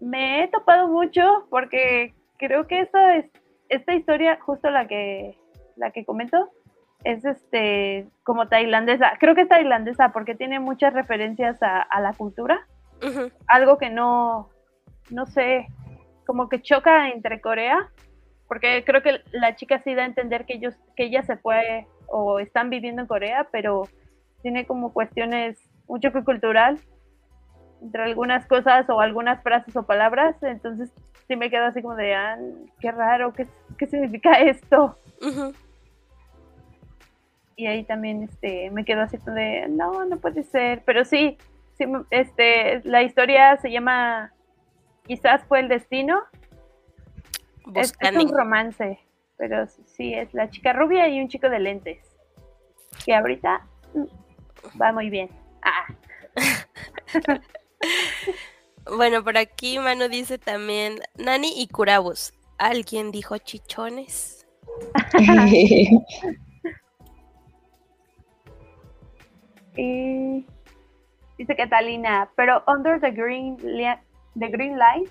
me 0.00 0.42
he 0.42 0.48
topado 0.48 0.88
mucho 0.88 1.46
porque 1.50 2.14
creo 2.38 2.66
que 2.66 2.80
esta, 2.80 3.16
es, 3.16 3.26
esta 3.68 3.94
historia, 3.94 4.38
justo 4.40 4.70
la 4.70 4.86
que, 4.86 5.36
la 5.76 5.90
que 5.90 6.04
comento, 6.04 6.50
es 7.04 7.24
este 7.24 8.08
como 8.24 8.48
tailandesa. 8.48 9.12
Creo 9.18 9.34
que 9.34 9.42
es 9.42 9.48
tailandesa 9.48 10.10
porque 10.12 10.34
tiene 10.34 10.60
muchas 10.60 10.92
referencias 10.92 11.58
a, 11.62 12.00
la 12.00 12.12
cultura. 12.12 12.66
Algo 13.46 13.78
que 13.78 13.90
no, 13.90 14.48
no 15.10 15.26
sé, 15.26 15.68
como 16.26 16.48
que 16.48 16.60
choca 16.60 17.10
entre 17.10 17.40
Corea, 17.40 17.90
porque 18.48 18.82
creo 18.84 19.02
que 19.02 19.20
la 19.32 19.54
chica 19.54 19.80
sí 19.84 19.94
da 19.94 20.02
a 20.02 20.06
entender 20.06 20.46
que 20.46 20.54
ellos, 20.54 20.74
que 20.96 21.04
ella 21.04 21.22
se 21.22 21.36
fue 21.36 21.86
o 22.06 22.40
están 22.40 22.70
viviendo 22.70 23.02
en 23.02 23.08
Corea, 23.08 23.46
pero 23.52 23.86
tiene 24.42 24.66
como 24.66 24.92
cuestiones, 24.92 25.58
un 25.86 26.00
choque 26.00 26.24
cultural 26.24 26.78
entre 27.82 28.02
algunas 28.02 28.46
cosas 28.46 28.88
o 28.90 29.00
algunas 29.00 29.42
frases 29.42 29.76
o 29.76 29.84
palabras, 29.84 30.36
entonces 30.42 30.90
sí 31.28 31.36
me 31.36 31.50
quedo 31.50 31.66
así 31.66 31.82
como 31.82 31.94
de, 31.94 32.14
ah, 32.14 32.36
qué 32.80 32.90
raro, 32.90 33.32
¿qué, 33.32 33.46
qué 33.76 33.86
significa 33.86 34.32
esto? 34.40 34.96
Y 37.56 37.66
ahí 37.66 37.84
también 37.84 38.22
este, 38.22 38.70
me 38.70 38.84
quedo 38.84 39.02
así 39.02 39.18
como 39.18 39.34
de, 39.34 39.66
no, 39.68 40.04
no 40.06 40.16
puede 40.16 40.42
ser, 40.42 40.82
pero 40.84 41.04
sí, 41.04 41.38
sí 41.74 41.84
este, 42.10 42.80
la 42.84 43.02
historia 43.02 43.56
se 43.58 43.70
llama 43.70 44.32
Quizás 45.08 45.42
fue 45.44 45.60
el 45.60 45.68
destino. 45.68 46.22
Es 47.74 47.92
un 48.02 48.36
romance. 48.36 48.98
Pero 49.36 49.66
sí, 49.86 50.14
es 50.14 50.34
la 50.34 50.50
chica 50.50 50.72
rubia 50.72 51.08
y 51.08 51.20
un 51.20 51.28
chico 51.28 51.48
de 51.48 51.60
lentes. 51.60 51.98
Que 53.04 53.14
ahorita 53.14 53.66
mm, 53.94 54.80
va 54.80 54.92
muy 54.92 55.10
bien. 55.10 55.30
Ah. 55.62 55.86
bueno, 58.96 59.22
por 59.22 59.38
aquí 59.38 59.78
Manu 59.78 60.08
dice 60.08 60.38
también 60.38 60.98
Nani 61.16 61.52
y 61.56 61.68
Curabus. 61.68 62.32
¿Alguien 62.58 63.12
dijo 63.12 63.38
chichones? 63.38 64.46
y 69.76 70.44
dice 71.36 71.56
Catalina, 71.56 72.28
pero 72.34 72.64
Under 72.66 73.00
the 73.00 73.12
Green, 73.12 73.56
the 73.56 74.48
green 74.48 74.76
Light 74.76 75.08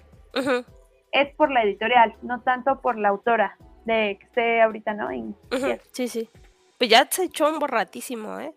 es 1.12 1.34
por 1.36 1.52
la 1.52 1.64
editorial, 1.64 2.16
no 2.22 2.42
tanto 2.42 2.82
por 2.82 2.98
la 2.98 3.10
autora 3.10 3.58
de 3.86 4.18
que 4.20 4.26
esté 4.26 4.62
ahorita, 4.62 4.94
¿no? 4.94 5.10
Sí, 5.92 6.08
sí. 6.08 6.30
Pues 6.78 6.90
ya 6.90 7.08
se 7.10 7.24
echó 7.24 7.50
un 7.50 7.60
borratísimo, 7.60 8.40
¿eh? 8.40 8.54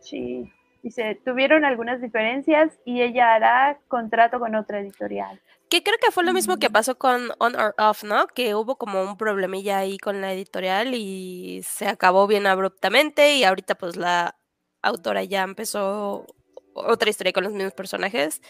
Sí. 0.00 0.50
Dice, 0.82 1.20
tuvieron 1.24 1.66
algunas 1.66 2.00
diferencias 2.00 2.78
y 2.86 3.02
ella 3.02 3.34
hará 3.34 3.78
contrato 3.88 4.38
con 4.40 4.54
otra 4.54 4.80
editorial. 4.80 5.40
Que 5.68 5.82
creo 5.82 5.98
que 6.00 6.10
fue 6.10 6.24
lo 6.24 6.32
mismo 6.32 6.56
que 6.56 6.70
pasó 6.70 6.96
con 6.96 7.28
On 7.38 7.54
or 7.54 7.74
Off, 7.78 8.02
¿no? 8.02 8.26
Que 8.28 8.54
hubo 8.54 8.76
como 8.76 9.02
un 9.02 9.16
problemilla 9.18 9.78
ahí 9.78 9.98
con 9.98 10.20
la 10.20 10.32
editorial 10.32 10.94
y 10.94 11.60
se 11.64 11.86
acabó 11.86 12.26
bien 12.26 12.46
abruptamente 12.46 13.34
y 13.34 13.44
ahorita 13.44 13.74
pues 13.74 13.96
la 13.96 14.36
autora 14.82 15.22
ya 15.22 15.42
empezó 15.42 16.26
otra 16.72 17.10
historia 17.10 17.32
con 17.32 17.44
los 17.44 17.52
mismos 17.52 17.74
personajes 17.74 18.40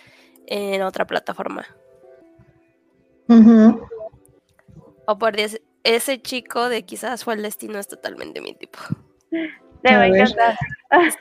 en 0.46 0.82
otra 0.82 1.06
plataforma. 1.06 1.66
O 5.06 5.18
por 5.18 5.34
ese 5.38 6.22
chico 6.22 6.68
de 6.68 6.84
quizás 6.84 7.24
fue 7.24 7.34
el 7.34 7.42
destino 7.42 7.78
es 7.78 7.88
totalmente 7.88 8.40
mi 8.40 8.54
tipo. 8.54 8.78
Te 9.30 9.94
va 9.94 10.02
a 10.02 10.06
encantar. 10.06 10.56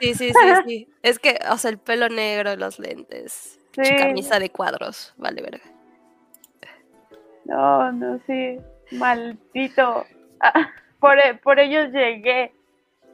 Sí, 0.00 0.14
sí, 0.14 0.30
sí, 0.32 0.48
sí. 0.66 0.88
Es 1.02 1.18
que, 1.18 1.38
o 1.50 1.56
sea, 1.58 1.70
el 1.70 1.78
pelo 1.78 2.08
negro, 2.08 2.56
los 2.56 2.78
lentes, 2.78 3.58
camisa 3.74 4.38
de 4.38 4.50
cuadros, 4.50 5.14
vale, 5.16 5.42
verga. 5.42 5.64
No, 7.44 7.92
no, 7.92 8.20
sí, 8.26 8.58
maldito. 8.92 10.04
Ah, 10.40 10.70
por, 11.00 11.16
por 11.42 11.58
ellos 11.58 11.90
llegué 11.92 12.52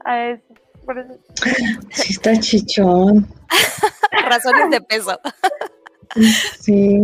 a 0.05 0.29
eso. 0.29 0.55
Sí, 1.91 2.13
está 2.13 2.39
chichón. 2.39 3.27
Razones 4.29 4.71
de 4.71 4.81
peso. 4.81 5.19
Sí. 6.61 6.99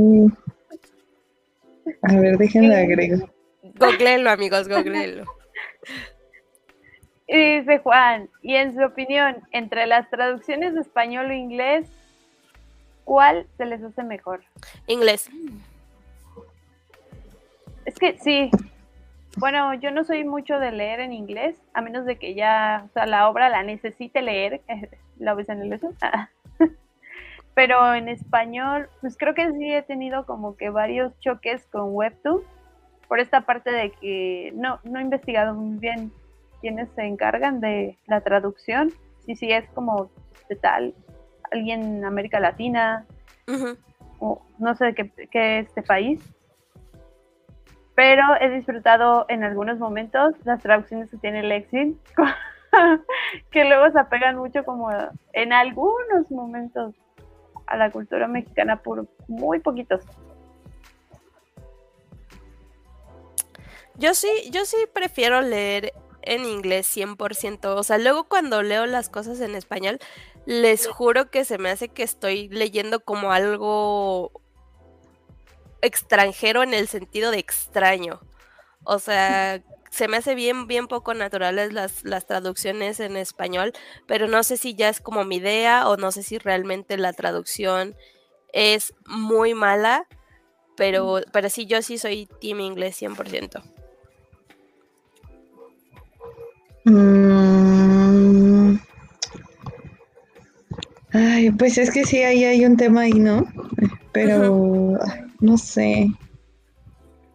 A 2.02 2.16
ver, 2.16 2.38
déjenme 2.38 2.74
agregar. 2.74 3.30
Googleenlo, 3.62 4.30
amigos, 4.30 4.68
googleenlo. 4.68 5.24
Y 7.26 7.60
dice 7.60 7.78
Juan, 7.78 8.28
y 8.42 8.56
en 8.56 8.74
su 8.74 8.82
opinión, 8.84 9.36
entre 9.52 9.86
las 9.86 10.10
traducciones 10.10 10.74
de 10.74 10.80
español 10.80 11.30
o 11.30 11.32
inglés, 11.32 11.86
¿cuál 13.04 13.46
se 13.56 13.64
les 13.64 13.82
hace 13.82 14.02
mejor? 14.02 14.42
Inglés. 14.86 15.30
Es 17.84 17.94
que 17.98 18.18
sí. 18.18 18.50
Bueno, 19.38 19.72
yo 19.74 19.90
no 19.90 20.04
soy 20.04 20.24
mucho 20.24 20.58
de 20.58 20.72
leer 20.72 21.00
en 21.00 21.12
inglés, 21.14 21.56
a 21.72 21.80
menos 21.80 22.04
de 22.04 22.16
que 22.16 22.34
ya, 22.34 22.84
o 22.84 22.92
sea, 22.92 23.06
la 23.06 23.28
obra 23.28 23.48
la 23.48 23.62
necesite 23.62 24.20
leer, 24.20 24.60
la 25.18 25.34
ves 25.34 25.48
en 25.48 25.62
el. 25.62 25.80
Pero 27.54 27.94
en 27.94 28.08
español, 28.08 28.88
pues 29.00 29.16
creo 29.18 29.34
que 29.34 29.52
sí 29.52 29.72
he 29.72 29.82
tenido 29.82 30.24
como 30.24 30.56
que 30.56 30.70
varios 30.70 31.18
choques 31.18 31.66
con 31.66 31.94
Webtoon 31.94 32.42
por 33.08 33.20
esta 33.20 33.42
parte 33.42 33.70
de 33.70 33.90
que 33.92 34.52
no, 34.54 34.80
no 34.84 34.98
he 34.98 35.02
investigado 35.02 35.54
muy 35.54 35.78
bien 35.78 36.10
quiénes 36.62 36.88
se 36.94 37.02
encargan 37.02 37.60
de 37.60 37.98
la 38.06 38.22
traducción. 38.22 38.90
Y 39.26 39.36
si 39.36 39.52
es 39.52 39.68
como 39.70 40.10
de 40.48 40.56
tal, 40.56 40.94
alguien 41.50 41.82
en 41.98 42.04
América 42.06 42.40
Latina 42.40 43.04
o 44.18 44.40
no 44.58 44.74
sé 44.74 44.94
qué, 44.94 45.10
qué 45.30 45.58
este 45.58 45.82
país. 45.82 46.22
Pero 47.94 48.22
he 48.40 48.48
disfrutado 48.48 49.26
en 49.28 49.44
algunos 49.44 49.78
momentos 49.78 50.34
las 50.44 50.62
traducciones 50.62 51.10
que 51.10 51.18
tiene 51.18 51.42
Lexi, 51.42 51.98
que 53.50 53.64
luego 53.64 53.90
se 53.90 53.98
apegan 53.98 54.36
mucho 54.36 54.64
como 54.64 54.88
en 55.34 55.52
algunos 55.52 56.30
momentos 56.30 56.94
a 57.72 57.76
la 57.76 57.90
cultura 57.90 58.28
mexicana 58.28 58.82
por 58.82 59.08
muy 59.28 59.58
poquitos. 59.58 60.04
Yo 63.96 64.12
sí, 64.12 64.28
yo 64.50 64.66
sí 64.66 64.76
prefiero 64.92 65.40
leer 65.40 65.94
en 66.20 66.44
inglés 66.44 66.94
100%. 66.94 67.64
O 67.64 67.82
sea, 67.82 67.96
luego 67.96 68.24
cuando 68.24 68.62
leo 68.62 68.84
las 68.84 69.08
cosas 69.08 69.40
en 69.40 69.54
español, 69.54 69.98
les 70.44 70.86
juro 70.86 71.30
que 71.30 71.46
se 71.46 71.56
me 71.56 71.70
hace 71.70 71.88
que 71.88 72.02
estoy 72.02 72.48
leyendo 72.50 73.00
como 73.00 73.32
algo 73.32 74.32
extranjero 75.80 76.62
en 76.62 76.74
el 76.74 76.88
sentido 76.88 77.30
de 77.30 77.38
extraño. 77.38 78.20
O 78.84 78.98
sea, 78.98 79.62
se 79.92 80.08
me 80.08 80.16
hace 80.16 80.34
bien, 80.34 80.66
bien 80.66 80.88
poco 80.88 81.12
naturales 81.12 81.74
las, 81.74 82.02
las 82.02 82.26
traducciones 82.26 82.98
en 82.98 83.18
español, 83.18 83.74
pero 84.06 84.26
no 84.26 84.42
sé 84.42 84.56
si 84.56 84.74
ya 84.74 84.88
es 84.88 85.00
como 85.00 85.26
mi 85.26 85.36
idea 85.36 85.86
o 85.86 85.98
no 85.98 86.12
sé 86.12 86.22
si 86.22 86.38
realmente 86.38 86.96
la 86.96 87.12
traducción 87.12 87.94
es 88.54 88.94
muy 89.06 89.52
mala, 89.52 90.06
pero, 90.78 91.20
pero 91.30 91.50
sí, 91.50 91.66
yo 91.66 91.82
sí 91.82 91.98
soy 91.98 92.26
team 92.40 92.60
inglés 92.60 93.02
100%. 93.02 93.62
Mm. 96.84 98.78
Ay, 101.12 101.50
pues 101.50 101.76
es 101.76 101.90
que 101.90 102.06
sí, 102.06 102.22
ahí 102.22 102.44
hay 102.44 102.64
un 102.64 102.78
tema 102.78 103.02
ahí, 103.02 103.12
¿no? 103.12 103.46
Pero 104.12 104.98
no 105.40 105.58
sé. 105.58 106.08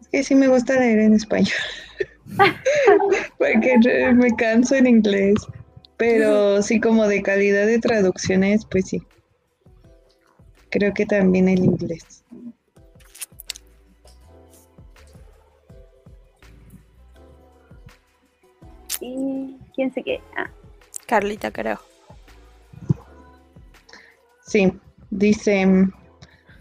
Es 0.00 0.08
que 0.08 0.24
sí 0.24 0.34
me 0.34 0.48
gusta 0.48 0.74
leer 0.74 0.98
en 0.98 1.14
español. 1.14 1.54
Porque 3.38 3.78
me 4.14 4.34
canso 4.36 4.74
en 4.74 4.86
inglés. 4.86 5.34
Pero 5.96 6.62
sí, 6.62 6.80
como 6.80 7.08
de 7.08 7.22
calidad 7.22 7.66
de 7.66 7.80
traducciones, 7.80 8.64
pues 8.64 8.86
sí. 8.86 9.02
Creo 10.70 10.94
que 10.94 11.06
también 11.06 11.48
el 11.48 11.64
inglés. 11.64 12.24
¿Y 19.00 19.56
quién 19.74 19.92
sigue? 19.92 20.20
Ah. 20.36 20.50
Carlita, 21.06 21.50
creo. 21.50 21.80
Sí, 24.42 24.72
dice 25.10 25.66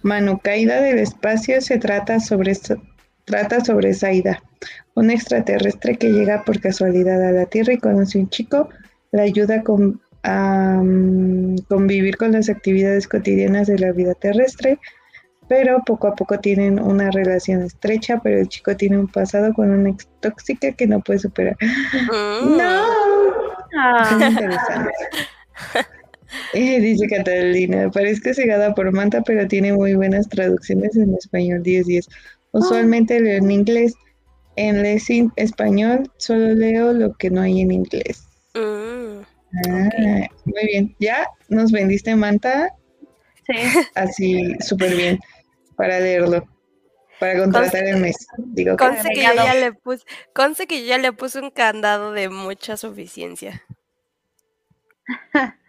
Manu, 0.02 0.40
Caída 0.40 0.82
del 0.82 1.00
Espacio 1.00 1.62
se 1.62 1.78
trata 1.78 2.20
sobre, 2.20 2.54
trata 3.26 3.64
sobre 3.64 3.94
Zaida, 3.94 4.42
un 4.96 5.10
extraterrestre 5.10 5.98
que 5.98 6.12
llega 6.12 6.44
por 6.44 6.60
casualidad 6.60 7.22
a 7.24 7.32
la 7.32 7.46
Tierra 7.46 7.74
y 7.74 7.78
conoce 7.78 8.18
a 8.18 8.22
un 8.22 8.30
chico, 8.30 8.70
la 9.12 9.24
ayuda 9.24 9.64
con, 9.64 10.02
a 10.24 10.82
mm, 10.84 11.58
convivir 11.70 12.18
con 12.18 12.32
las 12.32 12.50
actividades 12.50 13.08
cotidianas 13.08 13.68
de 13.68 13.80
la 13.80 13.92
vida 13.92 14.14
terrestre, 14.16 14.80
pero 15.48 15.82
poco 15.86 16.08
a 16.08 16.16
poco 16.16 16.40
tienen 16.40 16.80
una 16.80 17.10
relación 17.12 17.62
estrecha, 17.62 18.20
pero 18.22 18.40
el 18.40 18.50
chico 18.50 18.76
tiene 18.76 18.98
un 18.98 19.08
pasado 19.08 19.54
con 19.54 19.72
una 19.72 19.90
ex 19.90 20.08
tóxica 20.20 20.72
que 20.74 20.88
no 20.88 21.00
puede 21.00 21.20
superar. 21.20 21.56
Mm. 21.94 22.58
¡No! 22.58 22.84
Ah. 23.78 24.10
interesante. 24.20 24.92
Eh, 26.54 26.82
dice 26.82 27.08
Catalina, 27.08 27.90
parezco 27.90 28.34
cegada 28.34 28.76
por 28.76 28.92
Manta, 28.92 29.22
pero 29.22 29.48
tiene 29.48 29.74
muy 29.74 29.96
buenas 29.96 30.28
traducciones 30.28 30.96
en 30.96 31.14
español 31.16 31.64
10-10. 31.64 32.08
Usualmente 32.52 33.20
leo 33.20 33.38
en 33.38 33.50
inglés. 33.50 33.96
En 34.58 34.82
Lessing 34.82 35.32
español 35.36 36.12
solo 36.18 36.54
leo 36.54 36.92
lo 36.92 37.16
que 37.16 37.30
no 37.30 37.42
hay 37.42 37.62
en 37.62 37.72
inglés. 37.72 38.28
Mm, 38.56 39.22
ah, 39.70 40.28
muy 40.46 40.66
bien. 40.66 40.96
¿Ya 41.00 41.28
nos 41.48 41.72
vendiste 41.72 42.16
Manta? 42.16 42.74
Sí. 43.46 43.54
Así, 43.96 44.56
súper 44.60 44.96
bien, 44.96 45.20
para 45.76 46.00
leerlo. 46.00 46.44
Para 47.20 47.40
contratar 47.40 47.86
el 47.86 47.98
mes. 47.98 48.28
Digo, 48.38 48.78
que, 48.78 48.86
yo 49.16 49.34
ya 49.34 49.56
le 49.56 49.74
puse, 49.74 50.06
conce 50.34 50.68
que 50.68 50.82
yo 50.82 50.88
ya 50.88 50.98
le 50.98 51.14
puse 51.14 51.40
un 51.40 51.50
candado 51.50 52.12
de 52.12 52.30
mucha 52.30 52.78
suficiencia. 52.78 53.64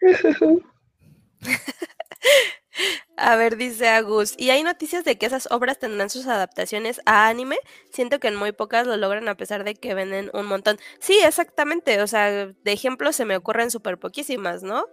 A 3.16 3.36
ver, 3.36 3.56
dice 3.56 3.88
Agus, 3.88 4.34
¿y 4.36 4.50
hay 4.50 4.62
noticias 4.62 5.04
de 5.04 5.18
que 5.18 5.26
esas 5.26 5.50
obras 5.50 5.78
tendrán 5.78 6.10
sus 6.10 6.26
adaptaciones 6.26 7.00
a 7.06 7.28
anime? 7.28 7.58
Siento 7.90 8.20
que 8.20 8.28
en 8.28 8.36
muy 8.36 8.52
pocas 8.52 8.86
lo 8.86 8.96
logran 8.96 9.28
a 9.28 9.36
pesar 9.36 9.64
de 9.64 9.74
que 9.74 9.94
venden 9.94 10.30
un 10.32 10.46
montón. 10.46 10.78
Sí, 11.00 11.18
exactamente, 11.24 12.00
o 12.02 12.06
sea, 12.06 12.46
de 12.46 12.72
ejemplo 12.72 13.12
se 13.12 13.24
me 13.24 13.36
ocurren 13.36 13.70
súper 13.70 13.98
poquísimas, 13.98 14.62
¿no? 14.62 14.86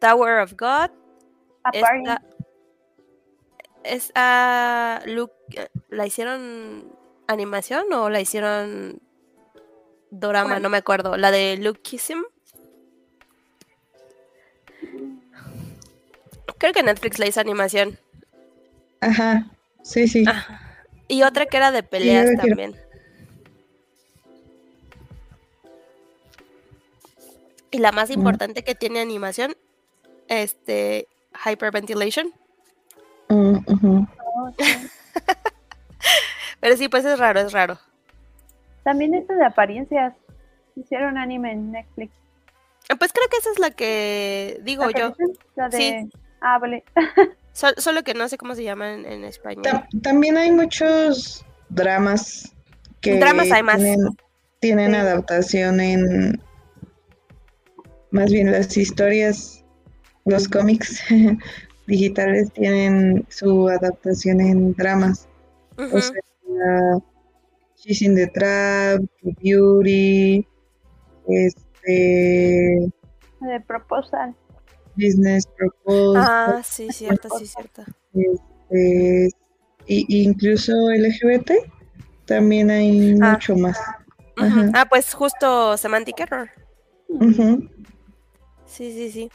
Tower 0.00 0.40
of 0.40 0.54
God. 0.58 0.90
es 3.84 4.12
a 4.14 5.02
¿La 5.88 6.06
hicieron 6.06 6.96
animación 7.26 7.92
o 7.92 8.10
la 8.10 8.20
hicieron 8.20 9.00
dorama? 10.10 10.58
No 10.58 10.68
me 10.68 10.78
acuerdo. 10.78 11.16
La 11.16 11.30
de 11.30 11.56
Luke 11.56 11.80
Kissim. 11.80 12.24
Creo 16.60 16.74
que 16.74 16.82
Netflix 16.82 17.18
la 17.18 17.26
hizo 17.26 17.40
animación. 17.40 17.98
Ajá, 19.00 19.46
sí, 19.82 20.06
sí. 20.06 20.24
Y 21.08 21.22
otra 21.22 21.46
que 21.46 21.56
era 21.56 21.72
de 21.72 21.82
peleas 21.82 22.28
también. 22.36 22.76
Y 27.70 27.78
la 27.78 27.92
más 27.92 28.10
importante 28.10 28.62
que 28.62 28.74
tiene 28.74 29.00
animación, 29.00 29.56
este, 30.28 31.08
Hyperventilation. 31.46 32.30
Mm, 33.28 33.56
Pero 36.60 36.76
sí, 36.76 36.90
pues 36.90 37.06
es 37.06 37.18
raro, 37.18 37.40
es 37.40 37.52
raro. 37.52 37.78
También 38.82 39.14
esto 39.14 39.32
de 39.34 39.46
apariencias. 39.46 40.12
Hicieron 40.76 41.16
anime 41.16 41.52
en 41.52 41.72
Netflix. 41.72 42.12
Pues 42.98 43.12
creo 43.14 43.28
que 43.30 43.38
esa 43.38 43.50
es 43.50 43.58
la 43.58 43.70
que 43.70 44.60
digo 44.62 44.90
yo. 44.90 45.14
Sí. 45.70 46.10
Ah, 46.40 46.58
vale. 46.58 46.84
solo 47.52 48.02
que 48.02 48.14
no 48.14 48.28
sé 48.28 48.38
cómo 48.38 48.54
se 48.54 48.64
llama 48.64 48.92
en, 48.92 49.24
español. 49.24 49.64
también 50.02 50.36
hay 50.36 50.50
muchos 50.50 51.44
dramas 51.68 52.54
que 53.00 53.18
dramas 53.18 53.50
hay 53.50 53.62
más. 53.62 53.80
tienen, 54.60 54.94
adaptación 54.94 55.80
en 55.80 56.40
más 58.10 58.30
bien 58.30 58.50
las 58.50 58.76
historias, 58.76 59.64
los 60.24 60.48
cómics 60.48 61.02
digitales 61.86 62.52
tienen 62.52 63.24
su 63.28 63.68
adaptación 63.68 64.40
en 64.40 64.74
dramas. 64.74 65.28
O 65.78 66.00
sea, 66.00 66.20
She's 67.76 68.02
in 68.02 68.14
the 68.14 68.26
Trap, 68.26 69.00
Beauty, 69.42 70.46
este... 71.28 72.92
De 73.40 73.60
Proposal. 73.66 74.34
Business 74.96 75.46
Proposal. 75.56 76.16
Ah, 76.16 76.62
sí, 76.64 76.88
cierto, 76.92 77.28
sí, 77.38 77.46
cierto. 77.46 77.82
Este, 78.14 79.30
y, 79.86 80.22
incluso 80.22 80.72
LGBT, 80.90 81.52
también 82.24 82.70
hay 82.70 83.16
ah. 83.20 83.32
mucho 83.32 83.56
más. 83.56 83.78
Ah, 84.74 84.86
pues 84.88 85.12
justo 85.12 85.76
Semantic 85.76 86.20
Error. 86.20 86.50
Sí, 88.66 88.92
sí, 88.92 89.10
sí. 89.10 89.30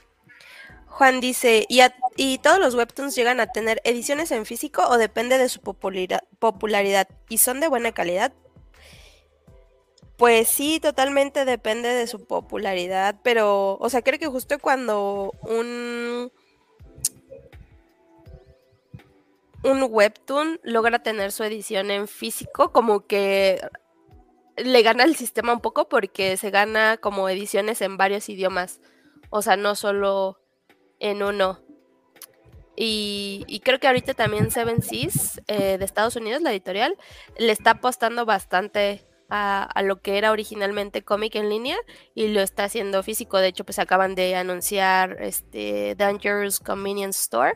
Juan 0.88 1.20
dice, 1.20 1.66
¿y, 1.68 1.82
¿y 2.16 2.38
todos 2.38 2.58
los 2.58 2.74
webtoons 2.74 3.16
llegan 3.16 3.42
a 3.42 3.48
tener 3.48 3.82
ediciones 3.84 4.32
en 4.32 4.46
físico 4.46 4.82
o 4.88 4.98
depende 4.98 5.38
de 5.38 5.50
su 5.50 5.60
popularidad? 5.60 7.08
¿Y 7.28 7.40
son 7.40 7.60
de 7.60 7.68
buena 7.68 7.92
calidad? 7.92 8.32
Pues 10.18 10.48
sí, 10.48 10.80
totalmente 10.80 11.44
depende 11.44 11.90
de 11.90 12.08
su 12.08 12.26
popularidad, 12.26 13.20
pero, 13.22 13.78
o 13.80 13.90
sea, 13.90 14.02
creo 14.02 14.18
que 14.18 14.28
justo 14.28 14.58
cuando 14.60 15.34
un, 15.42 16.32
un 19.64 19.88
webtoon 19.90 20.62
logra 20.64 21.00
tener 21.00 21.34
su 21.34 21.44
edición 21.44 21.92
en 21.92 22.08
físico, 22.08 22.72
como 22.72 23.06
que 23.06 23.60
le 24.56 24.82
gana 24.84 25.04
el 25.04 25.18
sistema 25.18 25.52
un 25.52 25.60
poco 25.60 25.90
porque 25.90 26.38
se 26.38 26.50
gana 26.50 26.96
como 26.96 27.28
ediciones 27.28 27.82
en 27.82 27.98
varios 27.98 28.30
idiomas, 28.30 28.80
o 29.30 29.42
sea, 29.42 29.58
no 29.58 29.76
solo 29.76 30.40
en 31.00 31.24
uno. 31.24 31.60
Y, 32.78 33.62
creo 33.64 33.80
que 33.80 33.88
ahorita 33.88 34.14
también 34.14 34.52
Seven 34.52 34.82
Seas 34.82 35.42
eh, 35.48 35.78
de 35.78 35.86
Estados 35.86 36.16
Unidos, 36.16 36.42
la 36.42 36.52
editorial, 36.52 36.98
le 37.38 37.52
está 37.52 37.72
apostando 37.72 38.26
bastante 38.26 39.06
a, 39.30 39.82
lo 39.84 40.02
que 40.02 40.18
era 40.18 40.32
originalmente 40.32 41.04
cómic 41.04 41.36
en 41.36 41.50
línea 41.50 41.78
y 42.14 42.28
lo 42.28 42.42
está 42.42 42.66
haciendo 42.66 43.04
físico. 43.04 43.38
De 43.38 43.48
hecho, 43.48 43.64
pues 43.64 43.80
acaban 43.80 44.16
de 44.16 44.36
anunciar 44.36 45.18
este 45.20 45.96
Dangerous 45.96 46.60
Convenience 46.60 47.20
Store. 47.20 47.54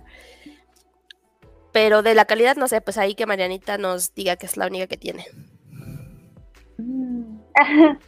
Pero 1.72 2.02
de 2.02 2.16
la 2.16 2.26
calidad, 2.26 2.56
no 2.56 2.68
sé, 2.68 2.82
pues 2.82 2.98
ahí 2.98 3.14
que 3.14 3.28
Marianita 3.28 3.78
nos 3.78 4.16
diga 4.16 4.36
que 4.36 4.48
es 4.48 4.58
la 4.58 4.68
única 4.68 4.88
que 4.88 4.98
tiene. 4.98 5.26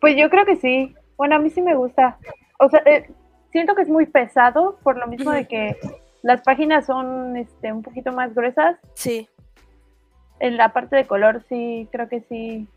Pues 0.00 0.16
yo 0.16 0.28
creo 0.30 0.44
que 0.44 0.56
sí. 0.56 0.96
Bueno, 1.16 1.36
a 1.36 1.38
mí 1.38 1.48
sí 1.50 1.60
me 1.60 1.76
gusta. 1.76 2.18
O 2.58 2.68
sea, 2.68 2.82
eh, 2.86 3.08
siento 3.52 3.76
que 3.76 3.82
es 3.82 3.88
muy 3.88 4.06
pesado 4.06 4.78
por 4.82 4.96
lo 4.96 5.06
mismo 5.06 5.30
de 5.30 5.46
que 5.46 5.76
las 6.22 6.42
páginas 6.42 6.86
son 6.86 7.36
este, 7.36 7.72
un 7.72 7.82
poquito 7.82 8.10
más 8.10 8.34
gruesas. 8.34 8.78
Sí. 8.94 9.28
En 10.40 10.56
la 10.56 10.72
parte 10.72 10.96
de 10.96 11.06
color 11.06 11.44
sí, 11.48 11.88
creo 11.92 12.08
que 12.08 12.22
sí 12.22 12.68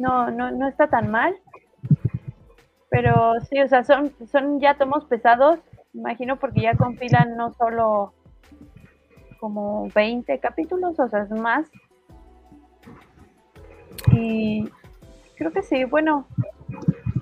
no, 0.00 0.30
no, 0.30 0.50
no 0.50 0.66
está 0.66 0.88
tan 0.88 1.10
mal. 1.10 1.36
Pero 2.88 3.40
sí, 3.42 3.60
o 3.60 3.68
sea, 3.68 3.84
son, 3.84 4.12
son 4.32 4.58
ya 4.58 4.74
tomos 4.74 5.04
pesados, 5.04 5.60
imagino, 5.92 6.38
porque 6.38 6.62
ya 6.62 6.74
compilan 6.76 7.36
no 7.36 7.52
solo 7.52 8.14
como 9.38 9.88
20 9.94 10.38
capítulos, 10.40 10.98
o 10.98 11.08
sea, 11.08 11.22
es 11.22 11.30
más. 11.30 11.70
Y 14.12 14.68
creo 15.36 15.52
que 15.52 15.62
sí, 15.62 15.84
bueno, 15.84 16.26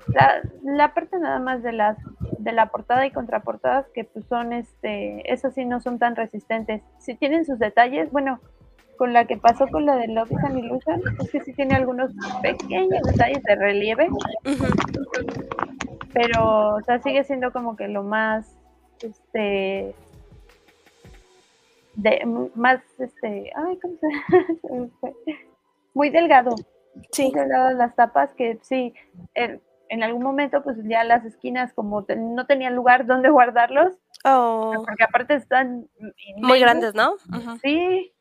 la, 0.07 0.41
la 0.63 0.93
parte 0.93 1.19
nada 1.19 1.39
más 1.39 1.61
de 1.61 1.73
las 1.73 1.97
de 2.39 2.53
la 2.53 2.67
portada 2.67 3.05
y 3.05 3.11
contraportadas 3.11 3.85
que 3.93 4.05
pues 4.05 4.25
son 4.25 4.53
este, 4.53 5.31
esas 5.31 5.53
sí 5.53 5.65
no 5.65 5.81
son 5.81 5.99
tan 5.99 6.15
resistentes. 6.15 6.81
Si 6.97 7.15
tienen 7.15 7.45
sus 7.45 7.59
detalles, 7.59 8.11
bueno, 8.11 8.39
con 8.99 9.13
la 9.13 9.25
que 9.25 9.37
pasó 9.37 9.65
con 9.69 9.85
la 9.85 9.95
de 9.95 10.09
Love 10.09 10.29
is 10.31 10.43
an 10.43 10.57
Illusion, 10.59 11.01
es 11.21 11.31
que 11.31 11.39
sí 11.45 11.53
tiene 11.53 11.73
algunos 11.73 12.11
pequeños 12.41 13.01
detalles 13.03 13.41
de 13.43 13.55
relieve, 13.55 14.09
pero, 16.13 16.75
o 16.75 16.81
sea, 16.81 17.01
sigue 17.01 17.23
siendo 17.23 17.51
como 17.53 17.77
que 17.77 17.87
lo 17.87 18.03
más, 18.03 18.57
este, 19.01 19.95
de, 21.95 22.49
más, 22.55 22.81
este, 22.99 23.51
ay, 23.55 23.79
¿cómo 23.81 23.95
se 24.99 25.13
Muy 25.93 26.09
delgado. 26.09 26.55
Sí. 27.11 27.23
Muy 27.23 27.39
delgado 27.39 27.71
las 27.71 27.95
tapas 27.95 28.31
que 28.35 28.59
sí, 28.63 28.93
en, 29.33 29.61
en 29.87 30.03
algún 30.03 30.23
momento 30.23 30.61
pues 30.61 30.75
ya 30.83 31.05
las 31.05 31.23
esquinas 31.23 31.71
como 31.73 32.03
te- 32.03 32.17
no 32.17 32.45
tenían 32.45 32.75
lugar 32.75 33.05
donde 33.05 33.29
guardarlos, 33.29 33.97
Oh, 34.25 34.73
porque 34.85 35.05
aparte 35.05 35.35
están 35.35 35.87
muy 36.35 36.59
grandes, 36.59 36.93
¿no? 36.93 37.13
Sí, 37.61 38.11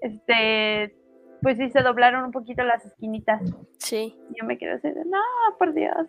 este, 0.00 0.94
pues 1.42 1.56
sí 1.58 1.70
se 1.70 1.82
doblaron 1.82 2.24
un 2.24 2.32
poquito 2.32 2.62
las 2.64 2.84
esquinitas. 2.84 3.42
Sí. 3.78 4.16
Yo 4.38 4.46
me 4.46 4.58
quedé 4.58 4.72
así 4.72 4.88
de, 4.88 5.04
no, 5.04 5.20
por 5.58 5.74
Dios. 5.74 6.06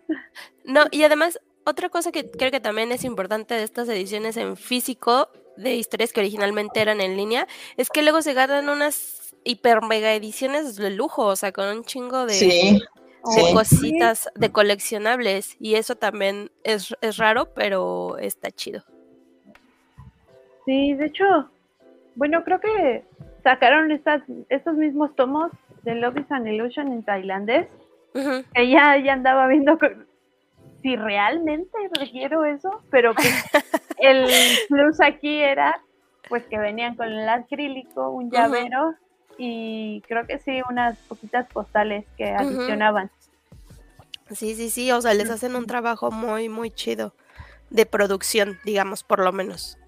No, 0.64 0.84
y 0.90 1.02
además, 1.04 1.40
otra 1.64 1.88
cosa 1.88 2.12
que 2.12 2.30
creo 2.30 2.50
que 2.50 2.60
también 2.60 2.92
es 2.92 3.04
importante 3.04 3.54
de 3.54 3.62
estas 3.62 3.88
ediciones 3.88 4.36
en 4.36 4.56
físico 4.56 5.28
de 5.56 5.74
historias 5.74 6.12
que 6.12 6.20
originalmente 6.20 6.80
eran 6.80 7.00
en 7.00 7.16
línea, 7.16 7.46
es 7.76 7.90
que 7.90 8.02
luego 8.02 8.22
se 8.22 8.34
ganan 8.34 8.68
unas 8.68 9.34
hiper 9.44 9.82
mega 9.82 10.14
ediciones 10.14 10.76
de 10.76 10.90
lujo, 10.90 11.26
o 11.26 11.36
sea, 11.36 11.52
con 11.52 11.66
un 11.66 11.84
chingo 11.84 12.26
de, 12.26 12.34
Sí, 12.34 12.48
de 13.36 13.42
Sí. 13.42 13.54
cositas, 13.54 14.30
de 14.34 14.50
coleccionables, 14.50 15.56
y 15.60 15.74
eso 15.74 15.96
también 15.96 16.50
es, 16.64 16.94
es 17.02 17.18
raro, 17.18 17.52
pero 17.54 18.16
está 18.18 18.50
chido. 18.50 18.82
Sí, 20.64 20.94
de 20.94 21.06
hecho, 21.06 21.50
bueno, 22.14 22.42
creo 22.44 22.60
que 22.60 23.04
sacaron 23.42 23.90
estas, 23.90 24.22
estos 24.48 24.74
mismos 24.74 25.14
tomos 25.16 25.52
de 25.82 25.94
Love 25.94 26.18
is 26.18 26.30
an 26.30 26.46
Illusion 26.46 26.92
en 26.92 27.02
tailandés, 27.02 27.68
Ujú. 28.14 28.44
que 28.54 28.68
ya, 28.68 28.96
ya 28.98 29.12
andaba 29.12 29.46
viendo 29.46 29.78
si 30.82 30.96
realmente 30.96 31.76
requiero 31.98 32.44
eso, 32.44 32.82
pero 32.90 33.14
que 33.14 33.22
el 33.98 34.26
plus 34.68 35.00
aquí 35.00 35.40
era 35.40 35.80
pues 36.28 36.44
que 36.46 36.58
venían 36.58 36.94
con 36.94 37.08
el 37.08 37.28
acrílico, 37.28 38.10
un 38.10 38.30
llavero 38.30 38.94
y 39.36 40.00
creo 40.06 40.26
que 40.26 40.38
sí 40.38 40.62
unas 40.68 40.96
poquitas 41.08 41.46
postales 41.48 42.06
que 42.16 42.30
adicionaban. 42.30 43.10
Sí, 44.30 44.54
sí, 44.54 44.70
sí, 44.70 44.92
o 44.92 45.00
sea, 45.00 45.12
les 45.12 45.28
hacen 45.28 45.56
un 45.56 45.66
trabajo 45.66 46.12
muy, 46.12 46.48
muy 46.48 46.70
chido 46.70 47.14
de 47.70 47.84
producción, 47.84 48.58
digamos, 48.64 49.02
por 49.02 49.18
lo 49.18 49.32
menos. 49.32 49.79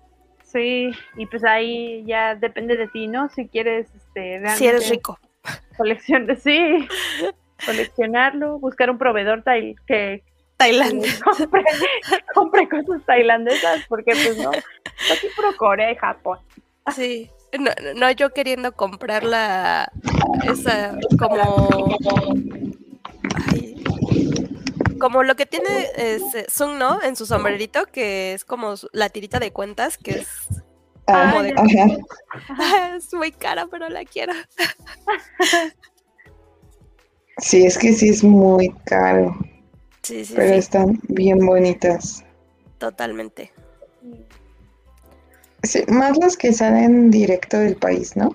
Sí, 0.53 0.90
y 1.16 1.26
pues 1.26 1.44
ahí 1.44 2.05
ya 2.07 2.34
depende 2.34 2.76
de 2.76 2.86
ti, 2.88 3.07
¿no? 3.07 3.28
Si 3.30 3.48
quieres 3.48 3.86
este 3.94 4.38
Si 4.57 4.66
eres 4.66 4.80
realmente 4.82 4.90
rico. 4.90 5.18
colección 5.78 6.28
sí, 6.36 6.86
coleccionarlo, 7.64 8.59
buscar 8.59 8.90
un 8.90 8.98
proveedor 8.98 9.42
tai- 9.42 9.74
que 9.86 10.22
Tailandia. 10.59 11.11
compre, 11.24 11.64
compre 12.34 12.68
cosas 12.68 13.03
tailandesas, 13.07 13.84
porque 13.88 14.12
pues 14.12 14.36
no, 14.38 14.50
aquí 14.50 15.26
puro 15.34 15.57
Corea 15.57 15.90
y 15.90 15.96
Japón. 15.96 16.38
Sí. 16.94 17.30
No, 17.59 17.70
no, 17.82 17.94
no, 17.94 18.11
yo 18.12 18.30
queriendo 18.30 18.72
comprar 18.72 19.24
la. 19.24 19.90
Esa. 20.44 20.96
Como. 21.18 21.98
ay, 23.50 23.82
como 25.03 25.24
lo 25.24 25.34
que 25.34 25.46
tiene 25.46 25.90
este, 25.96 26.46
Sung, 26.48 26.78
¿no? 26.78 27.03
En 27.03 27.16
su 27.16 27.26
sombrerito, 27.26 27.86
que 27.86 28.34
es 28.34 28.44
como 28.44 28.74
la 28.92 29.09
tirita 29.09 29.40
de 29.40 29.53
cuentas, 29.53 29.98
que 29.98 30.20
es. 30.20 30.28
Ah, 31.09 31.32
como 31.32 31.42
de- 31.42 31.55
ajá. 31.57 32.94
es 32.96 33.12
muy 33.12 33.32
cara, 33.32 33.66
pero 33.68 33.88
la 33.88 34.05
quiero. 34.05 34.32
Sí, 37.38 37.64
es 37.64 37.78
que 37.78 37.92
sí 37.94 38.11
es 38.11 38.22
muy 38.22 38.68
caro, 38.84 39.34
Sí, 40.03 40.24
sí, 40.24 40.34
pero 40.36 40.50
sí. 40.53 40.59
están 40.59 41.00
bien 41.09 41.38
bonitas. 41.44 42.22
Totalmente. 42.78 43.50
Sí, 45.62 45.82
más 45.88 46.16
los 46.18 46.36
que 46.36 46.53
salen 46.53 47.11
directo 47.11 47.59
del 47.59 47.74
país, 47.76 48.14
¿no? 48.16 48.28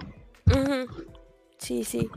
Ujú. 0.48 1.06
Sí, 1.60 1.84
sí. 1.86 2.10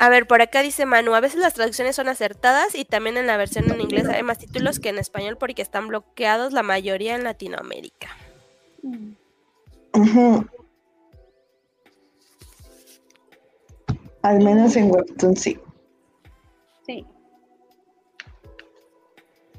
A 0.00 0.08
ver, 0.08 0.28
por 0.28 0.40
acá 0.40 0.62
dice 0.62 0.86
Manu, 0.86 1.12
a 1.14 1.20
veces 1.20 1.40
las 1.40 1.54
traducciones 1.54 1.96
son 1.96 2.08
acertadas 2.08 2.76
y 2.76 2.84
también 2.84 3.16
en 3.16 3.26
la 3.26 3.36
versión 3.36 3.68
en 3.68 3.80
inglés 3.80 4.08
hay 4.08 4.22
más 4.22 4.38
títulos 4.38 4.78
que 4.78 4.90
en 4.90 4.98
español 4.98 5.36
porque 5.36 5.60
están 5.60 5.88
bloqueados 5.88 6.52
la 6.52 6.62
mayoría 6.62 7.16
en 7.16 7.24
Latinoamérica. 7.24 8.06
Al 14.22 14.38
menos 14.44 14.76
en 14.76 14.92
Webtoon 14.92 15.36
sí. 15.36 15.58
Sí. 16.86 17.04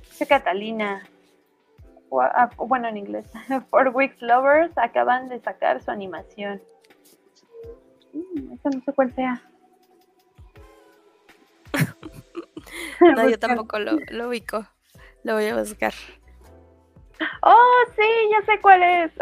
Dice 0.10 0.26
Catalina. 0.26 1.04
Bueno, 2.10 2.88
en 2.88 2.96
inglés. 2.96 3.28
Four 3.70 3.90
Weeks 3.90 4.22
Lovers 4.22 4.78
acaban 4.78 5.28
de 5.28 5.42
sacar 5.42 5.84
su 5.84 5.92
animación. 5.92 6.62
Mm, 8.14 8.54
esta 8.54 8.70
no 8.70 8.82
sé 8.86 8.94
cuál 8.94 9.14
sea. 9.14 9.44
No, 13.16 13.30
yo 13.30 13.38
tampoco 13.39 13.80
lo, 13.80 13.93
lo 14.10 14.28
ubico. 14.30 14.66
Lo 15.24 15.34
voy 15.36 15.45
a 15.47 15.55
buscar. 15.57 15.93
Oh, 17.43 17.84
sí, 17.95 18.07
ya 18.32 18.45
sé 18.45 18.60
cuál 18.62 18.84
es. 18.84 19.12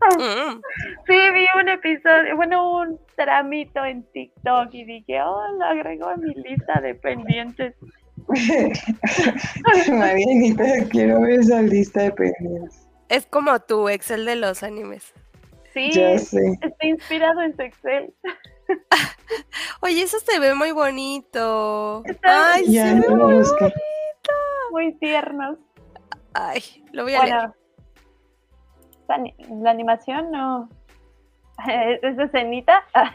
Mm, 0.00 0.60
Sí, 1.08 1.16
vi 1.34 1.46
un 1.60 1.68
episodio, 1.70 2.36
bueno, 2.36 2.78
un 2.82 3.00
tramito 3.16 3.84
en 3.84 4.04
TikTok 4.12 4.68
y 4.72 4.84
dije, 4.84 5.20
oh, 5.20 5.42
lo 5.58 5.64
agrego 5.64 6.06
a 6.08 6.16
mi 6.16 6.32
lista 6.34 6.80
de 6.80 6.94
pendientes. 6.94 7.74
Marianita, 9.92 10.64
quiero 10.90 11.20
ver 11.22 11.40
esa 11.40 11.62
lista 11.62 12.02
de 12.02 12.12
pendientes. 12.12 12.86
Es 13.08 13.26
como 13.26 13.58
tu 13.60 13.88
Excel 13.88 14.24
de 14.24 14.36
los 14.36 14.62
animes. 14.62 15.12
Sí, 15.74 15.90
Ya 15.90 16.16
sé. 16.18 16.58
está 16.62 16.86
inspirado 16.86 17.42
en 17.42 17.56
tu 17.56 17.62
Excel. 17.62 18.14
Oye, 19.80 20.02
eso 20.02 20.18
se 20.20 20.38
ve 20.38 20.54
muy 20.54 20.72
bonito. 20.72 22.02
Ay, 22.22 22.64
Ya 22.72 22.88
se 22.88 23.00
ve 23.00 23.14
muy 23.14 23.34
busqué. 23.34 23.72
Muy 24.70 24.94
tiernos. 24.98 25.58
Ay, 26.34 26.62
lo 26.92 27.04
voy 27.04 27.14
a 27.14 27.24
leer. 27.24 27.34
Bueno, 27.36 27.54
esa 29.04 29.14
ani- 29.14 29.34
la 29.62 29.70
animación 29.70 30.30
no. 30.30 30.68
¿Es 32.02 32.16
de 32.16 32.28
cenita? 32.28 32.84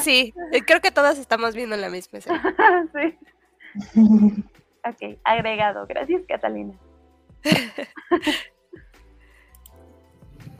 Sí, 0.00 0.34
eh, 0.52 0.60
creo 0.66 0.82
que 0.82 0.90
todas 0.90 1.16
estamos 1.18 1.54
viendo 1.54 1.74
la 1.78 1.88
misma 1.88 2.18
escena. 2.18 2.42
sí. 2.94 3.18
Ok, 4.86 5.18
agregado. 5.24 5.86
Gracias, 5.86 6.20
Catalina. 6.28 6.74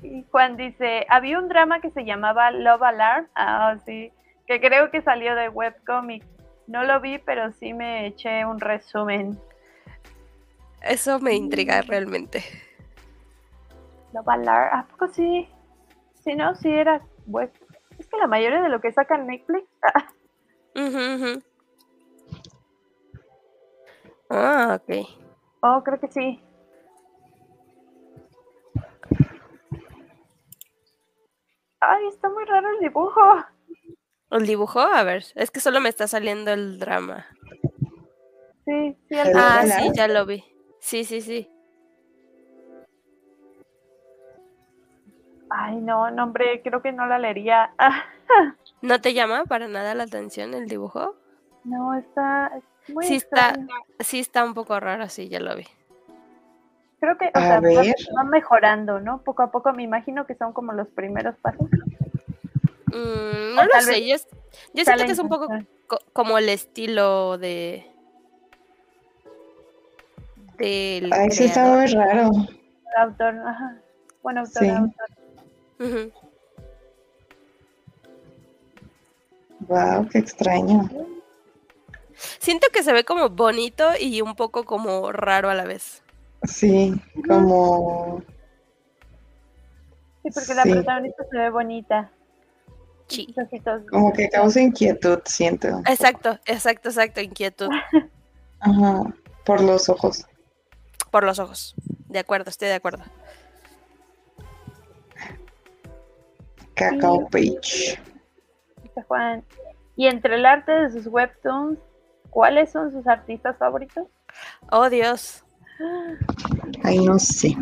y 0.02 0.24
Juan 0.30 0.56
dice, 0.56 1.04
había 1.10 1.38
un 1.38 1.48
drama 1.48 1.80
que 1.80 1.90
se 1.90 2.04
llamaba 2.04 2.50
Love 2.52 2.82
Alarm. 2.82 3.28
Ah, 3.34 3.76
sí, 3.84 4.10
que 4.52 4.68
creo 4.68 4.90
que 4.90 5.00
salió 5.00 5.34
de 5.34 5.48
webcomic. 5.48 6.22
No 6.66 6.84
lo 6.84 7.00
vi, 7.00 7.18
pero 7.18 7.52
sí 7.52 7.72
me 7.72 8.06
eché 8.06 8.44
un 8.44 8.60
resumen. 8.60 9.38
Eso 10.82 11.18
me 11.20 11.34
intriga 11.34 11.80
realmente. 11.80 12.44
Love 14.12 14.28
Alarm, 14.28 14.78
¿a 14.78 14.86
poco 14.88 15.08
sí? 15.08 15.48
Sí, 16.22 16.34
no, 16.34 16.54
sí 16.54 16.70
era 16.70 17.00
web. 17.26 17.50
Es 17.98 18.06
que 18.06 18.18
la 18.18 18.26
mayoría 18.26 18.60
de 18.60 18.68
lo 18.68 18.80
que 18.80 18.92
saca 18.92 19.16
Netflix 19.16 19.66
ujú. 20.74 21.42
Ah, 24.28 24.78
ok. 24.80 25.06
Oh, 25.62 25.82
creo 25.82 25.98
que 25.98 26.08
sí. 26.08 26.42
Ay, 31.80 32.06
está 32.08 32.28
muy 32.28 32.44
raro 32.44 32.68
el 32.70 32.80
dibujo. 32.80 33.20
¿El 34.32 34.46
dibujo? 34.46 34.80
A 34.80 35.04
ver, 35.04 35.24
es 35.34 35.50
que 35.50 35.60
solo 35.60 35.78
me 35.80 35.90
está 35.90 36.08
saliendo 36.08 36.52
el 36.52 36.78
drama. 36.78 37.26
Sí, 38.64 38.96
sí, 39.08 39.14
El 39.14 39.36
Ah, 39.36 39.60
Hola. 39.62 39.76
sí, 39.76 39.90
ya 39.94 40.08
lo 40.08 40.24
vi. 40.24 40.42
Sí, 40.80 41.04
sí, 41.04 41.20
sí. 41.20 41.50
Ay, 45.50 45.76
no, 45.76 46.10
no, 46.10 46.24
hombre, 46.24 46.62
creo 46.64 46.80
que 46.80 46.92
no 46.92 47.06
la 47.06 47.18
leería. 47.18 47.74
Ah, 47.76 48.04
¿No 48.80 49.00
te 49.02 49.12
llama 49.12 49.44
para 49.44 49.68
nada 49.68 49.94
la 49.94 50.04
atención 50.04 50.54
el 50.54 50.66
dibujo? 50.66 51.14
no, 51.64 51.94
está 51.94 52.50
es 52.56 52.94
muy 52.94 53.04
Sí 53.06 53.16
está, 53.16 53.54
sí 54.00 54.18
está 54.18 54.44
un 54.44 54.54
poco 54.54 54.80
raro, 54.80 55.08
sí, 55.08 55.28
ya 55.28 55.40
lo 55.40 55.54
vi. 55.54 55.64
Creo 56.98 57.18
que, 57.18 57.30
o 57.34 57.40
sea, 57.40 57.60
va 57.60 58.24
mejorando, 58.24 58.98
¿no? 59.00 59.22
Poco 59.22 59.42
a 59.42 59.50
poco 59.50 59.72
me 59.72 59.82
imagino 59.82 60.24
que 60.26 60.34
son 60.36 60.52
como 60.52 60.72
los 60.72 60.88
primeros 60.88 61.36
pasos. 61.36 61.68
Mm, 62.92 63.54
no 63.54 63.64
lo 63.64 63.80
sé, 63.82 64.06
yo, 64.06 64.16
siento 64.84 65.04
que 65.04 65.12
es 65.12 65.18
un 65.18 65.28
poco 65.28 65.48
co- 65.86 66.00
como 66.12 66.38
el 66.38 66.48
estilo 66.48 67.38
de 67.38 67.86
del 70.56 71.12
Ay, 71.12 71.30
sí 71.30 71.44
está 71.44 71.64
muy 71.64 71.86
raro. 71.86 72.30
Autor, 72.98 73.34
ajá. 73.46 73.80
Bueno, 74.22 74.40
autor, 74.40 74.62
Sí. 74.62 74.68
autor. 74.68 75.08
Ujú. 75.80 76.12
Wow, 79.68 80.08
qué 80.08 80.18
extraño. 80.18 80.88
Siento 82.38 82.66
que 82.72 82.82
se 82.82 82.92
ve 82.92 83.04
como 83.04 83.30
bonito 83.30 83.88
y 83.98 84.20
un 84.20 84.34
poco 84.36 84.64
como 84.64 85.10
raro 85.12 85.48
a 85.48 85.54
la 85.54 85.64
vez. 85.64 86.02
Sí, 86.44 86.92
como... 87.26 88.22
Sí, 90.22 90.30
porque 90.34 90.54
la 90.54 90.62
protagonista 90.64 91.24
se 91.30 91.38
ve 91.38 91.50
bonita. 91.50 92.12
Como 93.90 94.12
que 94.12 94.28
causa 94.28 94.60
inquietud, 94.60 95.18
siento. 95.24 95.68
Exacto, 95.86 96.38
exacto, 96.46 96.88
exacto, 96.88 97.20
inquietud 97.20 97.68
Ajá, 98.60 99.02
por 99.44 99.60
los 99.60 99.88
ojos. 99.88 100.26
por 101.10 101.24
los 101.24 101.38
ojos. 101.38 101.74
De 102.08 102.18
acuerdo, 102.18 102.50
estoy 102.50 102.68
de 102.68 102.74
acuerdo. 102.74 103.04
Cacao 106.74 107.28
Page. 107.28 107.98
Juan. 109.08 109.44
Y 109.96 110.06
entre 110.06 110.36
el 110.36 110.46
arte 110.46 110.72
de 110.72 110.90
sus 110.90 111.06
webtoons, 111.06 111.78
¿cuáles 112.30 112.70
son 112.70 112.92
sus 112.92 113.06
artistas 113.06 113.56
favoritos? 113.58 114.06
Oh, 114.70 114.88
Dios. 114.88 115.44
Ay, 116.82 116.98
no 116.98 117.18
sé. 117.18 117.56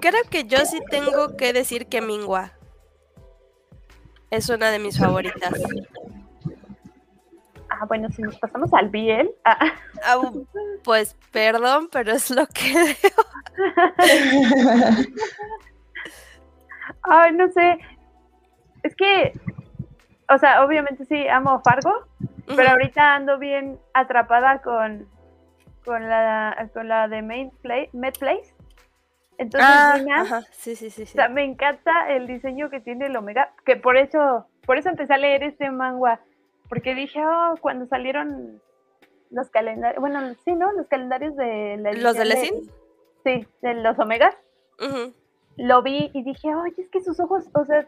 Creo 0.00 0.22
que 0.30 0.44
yo 0.44 0.58
sí 0.64 0.78
tengo 0.90 1.36
que 1.36 1.52
decir 1.52 1.86
que 1.86 2.00
Mingua 2.00 2.52
es 4.30 4.48
una 4.48 4.70
de 4.70 4.78
mis 4.78 4.98
favoritas. 4.98 5.52
Ah, 7.70 7.84
bueno, 7.86 8.08
si 8.10 8.22
nos 8.22 8.36
pasamos 8.38 8.72
al 8.74 8.88
Biel. 8.88 9.30
Ah, 9.44 9.72
pues 10.84 11.16
perdón, 11.32 11.88
pero 11.92 12.12
es 12.12 12.30
lo 12.30 12.46
que 12.46 12.72
veo. 12.74 12.96
Ay, 17.02 17.32
no 17.32 17.48
sé. 17.48 17.78
Es 18.82 18.94
que, 18.94 19.32
o 20.28 20.38
sea, 20.38 20.64
obviamente 20.64 21.04
sí 21.04 21.28
amo 21.28 21.60
Fargo, 21.62 22.06
pero 22.46 22.70
ahorita 22.70 23.14
ando 23.16 23.38
bien 23.38 23.78
atrapada 23.94 24.62
con, 24.62 25.08
con 25.84 26.08
la 26.08 26.68
con 26.72 26.88
la 26.88 27.08
de 27.08 27.22
Main 27.22 27.50
Play, 27.62 27.88
Med 27.92 28.14
Place. 28.18 28.54
Entonces, 29.38 29.68
Ah, 29.70 29.96
ajá, 30.20 30.42
sí, 30.50 30.74
sí, 30.76 30.90
sí, 30.90 31.02
o 31.02 31.06
sea, 31.06 31.28
me 31.28 31.44
encanta 31.44 32.10
el 32.10 32.26
diseño 32.26 32.70
que 32.70 32.80
tiene 32.80 33.06
el 33.06 33.16
Omega, 33.16 33.52
que 33.64 33.76
por 33.76 33.96
eso, 33.96 34.46
por 34.66 34.78
eso 34.78 34.88
empecé 34.88 35.14
a 35.14 35.18
leer 35.18 35.42
este 35.44 35.70
manga, 35.70 36.20
porque 36.68 36.94
dije, 36.94 37.20
oh, 37.24 37.54
cuando 37.60 37.86
salieron 37.86 38.60
los 39.30 39.48
calendarios, 39.50 40.00
bueno, 40.00 40.34
sí, 40.44 40.54
¿no? 40.54 40.72
Los 40.72 40.88
calendarios 40.88 41.36
de 41.36 41.76
la 41.78 41.92
¿Los 41.92 42.16
de 42.16 42.24
Lessing? 42.24 42.70
Sí, 43.24 43.46
de 43.62 43.74
los 43.74 43.98
Omegas. 43.98 44.34
Lo 45.56 45.82
vi 45.82 46.10
y 46.14 46.22
dije, 46.24 46.54
oye, 46.54 46.74
es 46.78 46.88
que 46.90 47.00
sus 47.00 47.18
ojos, 47.20 47.44
o 47.54 47.64
sea, 47.64 47.86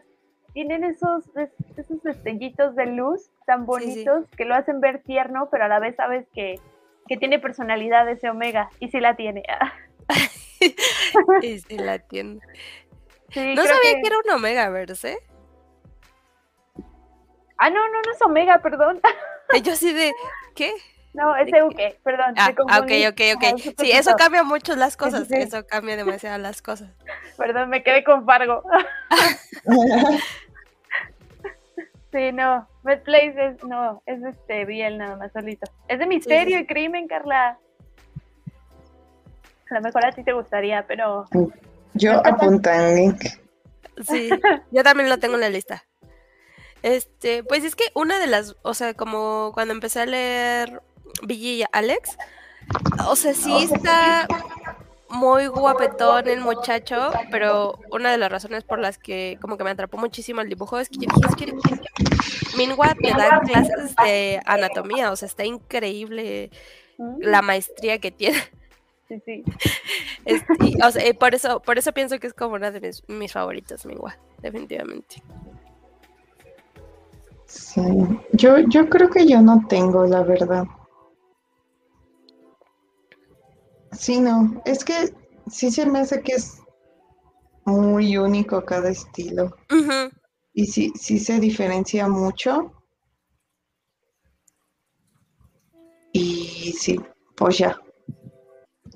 tienen 0.53 0.83
esos, 0.83 1.25
es- 1.37 1.53
esos 1.77 2.01
destellitos 2.03 2.75
de 2.75 2.85
luz 2.87 3.29
tan 3.45 3.59
Sí, 3.59 3.63
sí. 3.63 3.67
bonitos 3.67 4.25
que 4.37 4.45
lo 4.45 4.55
hacen 4.55 4.81
ver 4.81 5.01
tierno, 5.03 5.47
pero 5.51 5.65
a 5.65 5.67
la 5.69 5.79
vez 5.79 5.95
sabes 5.95 6.27
que, 6.33 6.55
que 7.07 7.17
tiene 7.17 7.39
personalidad 7.39 8.09
ese 8.09 8.29
Omega, 8.29 8.69
y 8.79 8.89
sí 8.89 8.99
la 8.99 9.15
tiene. 9.15 9.43
Sí 11.41 11.77
la 11.77 11.99
tiene. 11.99 12.39
Sí, 13.29 13.55
No 13.55 13.63
sabía 13.63 13.93
que... 14.01 14.01
era 14.05 14.17
un 14.17 14.29
Omega 14.31 14.69
Verse. 14.69 15.17
Ah, 17.57 17.69
no, 17.69 17.87
no, 17.89 18.01
no 18.01 18.11
es 18.11 18.21
Omega, 18.21 18.59
perdón. 18.61 18.99
Y 19.53 19.61
Yo 19.61 19.73
así 19.73 19.93
de, 19.93 20.11
¿qué? 20.55 20.73
No, 21.13 21.35
es 21.35 21.51
Euke, 21.53 21.99
perdón. 22.03 22.33
Ah, 22.37 22.53
ah, 22.69 22.79
ok, 22.79 22.91
ok, 23.09 23.21
ok. 23.35 23.75
Sí, 23.77 23.91
eso 23.91 24.15
cambia 24.15 24.43
mucho 24.43 24.75
las 24.75 24.95
cosas. 25.03 25.27
sí. 25.27 25.35
Eso 25.35 25.65
cambia 25.67 25.97
demasiado 25.97 26.37
las 26.37 26.61
cosas. 26.61 26.89
Perdón, 27.37 27.69
me 27.69 27.83
quedé 27.83 28.03
con 28.03 28.25
Fargo. 28.25 28.63
sí, 32.11 32.31
no. 32.31 32.67
Bad 32.83 33.03
Place 33.03 33.35
es, 33.37 33.63
no, 33.63 34.01
es 34.05 34.23
este, 34.23 34.65
Biel 34.65 34.97
nada 34.97 35.17
más 35.17 35.31
solito. 35.33 35.69
Es 35.87 35.99
de 35.99 36.07
misterio 36.07 36.57
sí. 36.57 36.63
y 36.63 36.67
crimen, 36.67 37.07
Carla. 37.07 37.59
A 39.71 39.75
lo 39.75 39.81
mejor 39.81 40.05
a 40.05 40.11
ti 40.11 40.23
te 40.23 40.33
gustaría, 40.33 40.85
pero 40.85 41.25
Yo 41.93 42.25
apuntan 42.25 42.95
link. 42.95 43.23
Sí, 44.07 44.29
yo 44.71 44.83
también 44.83 45.09
lo 45.09 45.17
tengo 45.17 45.35
en 45.35 45.41
la 45.41 45.49
lista. 45.49 45.85
Este, 46.83 47.43
pues 47.43 47.63
es 47.63 47.75
que 47.75 47.85
una 47.93 48.19
de 48.19 48.27
las, 48.27 48.55
o 48.63 48.73
sea, 48.73 48.93
como 48.93 49.51
cuando 49.53 49.73
empecé 49.73 50.01
a 50.01 50.05
leer 50.05 50.81
Billy 51.23 51.61
y 51.61 51.63
Alex, 51.71 52.17
o 53.07 53.15
sea, 53.15 53.33
sí 53.33 53.69
está 53.71 54.27
muy 55.09 55.47
guapetón 55.47 56.27
el 56.27 56.39
muchacho, 56.39 57.11
pero 57.29 57.77
una 57.91 58.11
de 58.11 58.17
las 58.17 58.31
razones 58.31 58.63
por 58.63 58.79
las 58.79 58.97
que 58.97 59.37
como 59.41 59.57
que 59.57 59.63
me 59.63 59.69
atrapó 59.69 59.97
muchísimo 59.97 60.41
el 60.41 60.49
dibujo 60.49 60.79
es 60.79 60.89
que 60.89 60.97
yo 60.99 61.07
dije, 61.13 61.27
es 61.29 61.35
que 61.35 62.57
Minhua 62.57 62.95
te 62.95 63.11
da 63.11 63.41
clases 63.41 63.95
de 64.03 64.41
anatomía, 64.45 65.11
o 65.11 65.15
sea, 65.15 65.27
está 65.27 65.45
increíble 65.45 66.49
mm, 66.97 67.21
la 67.21 67.41
maestría 67.41 67.99
que 67.99 68.11
tiene. 68.11 68.41
Sí, 69.25 69.43
sí. 69.43 69.43
Este, 70.25 70.53
y, 70.61 70.81
o 70.81 70.91
sea, 70.91 71.07
y 71.07 71.13
por 71.13 71.33
eso, 71.33 71.61
por 71.61 71.77
eso 71.77 71.91
pienso 71.91 72.19
que 72.19 72.27
es 72.27 72.33
como 72.33 72.55
una 72.55 72.71
de 72.71 72.79
mis, 72.79 73.03
mis 73.07 73.33
favoritos, 73.33 73.85
Minhua, 73.85 74.17
definitivamente. 74.41 75.21
Sí. 77.45 77.81
Yo, 78.33 78.59
yo 78.59 78.87
creo 78.87 79.09
que 79.09 79.27
yo 79.27 79.41
no 79.41 79.65
tengo, 79.67 80.05
la 80.05 80.23
verdad. 80.23 80.65
Sí, 83.91 84.21
no. 84.21 84.61
Es 84.65 84.85
que 84.85 85.13
sí 85.47 85.69
se 85.69 85.85
me 85.85 85.99
hace 85.99 86.21
que 86.21 86.33
es 86.33 86.61
muy 87.65 88.17
único 88.17 88.63
cada 88.63 88.89
estilo. 88.89 89.55
Ujú. 89.69 90.15
Y 90.53 90.65
sí, 90.67 90.93
sí 90.95 91.19
se 91.19 91.39
diferencia 91.39 92.07
mucho. 92.07 92.71
Y 96.13 96.73
sí, 96.77 96.99
pues 97.35 97.57
ya. 97.57 97.77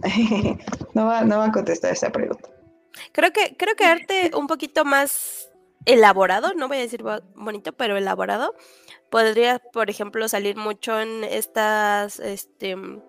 No 0.93 1.06
va, 1.08 1.22
no 1.22 1.38
va 1.39 1.45
a 1.45 1.51
contestar 1.51 1.91
esa 1.91 2.12
pregunta. 2.12 2.49
Creo 3.12 3.32
que, 3.34 3.56
creo 3.58 3.76
que 3.76 3.86
arte 3.86 4.32
un 4.36 4.47
poquito 4.47 4.86
más 4.86 5.51
elaborado, 5.86 6.53
no 6.56 6.68
voy 6.68 6.78
a 6.78 6.82
decir 6.82 7.03
bo- 7.03 7.22
bonito, 7.36 7.74
pero 7.74 7.97
elaborado, 7.97 8.56
podría, 9.10 9.60
por 9.60 9.89
ejemplo, 9.89 10.28
salir 10.30 10.56
mucho 10.56 10.99
en 10.99 11.24
estas, 11.26 12.20
este, 12.20 12.72
en, 12.72 13.03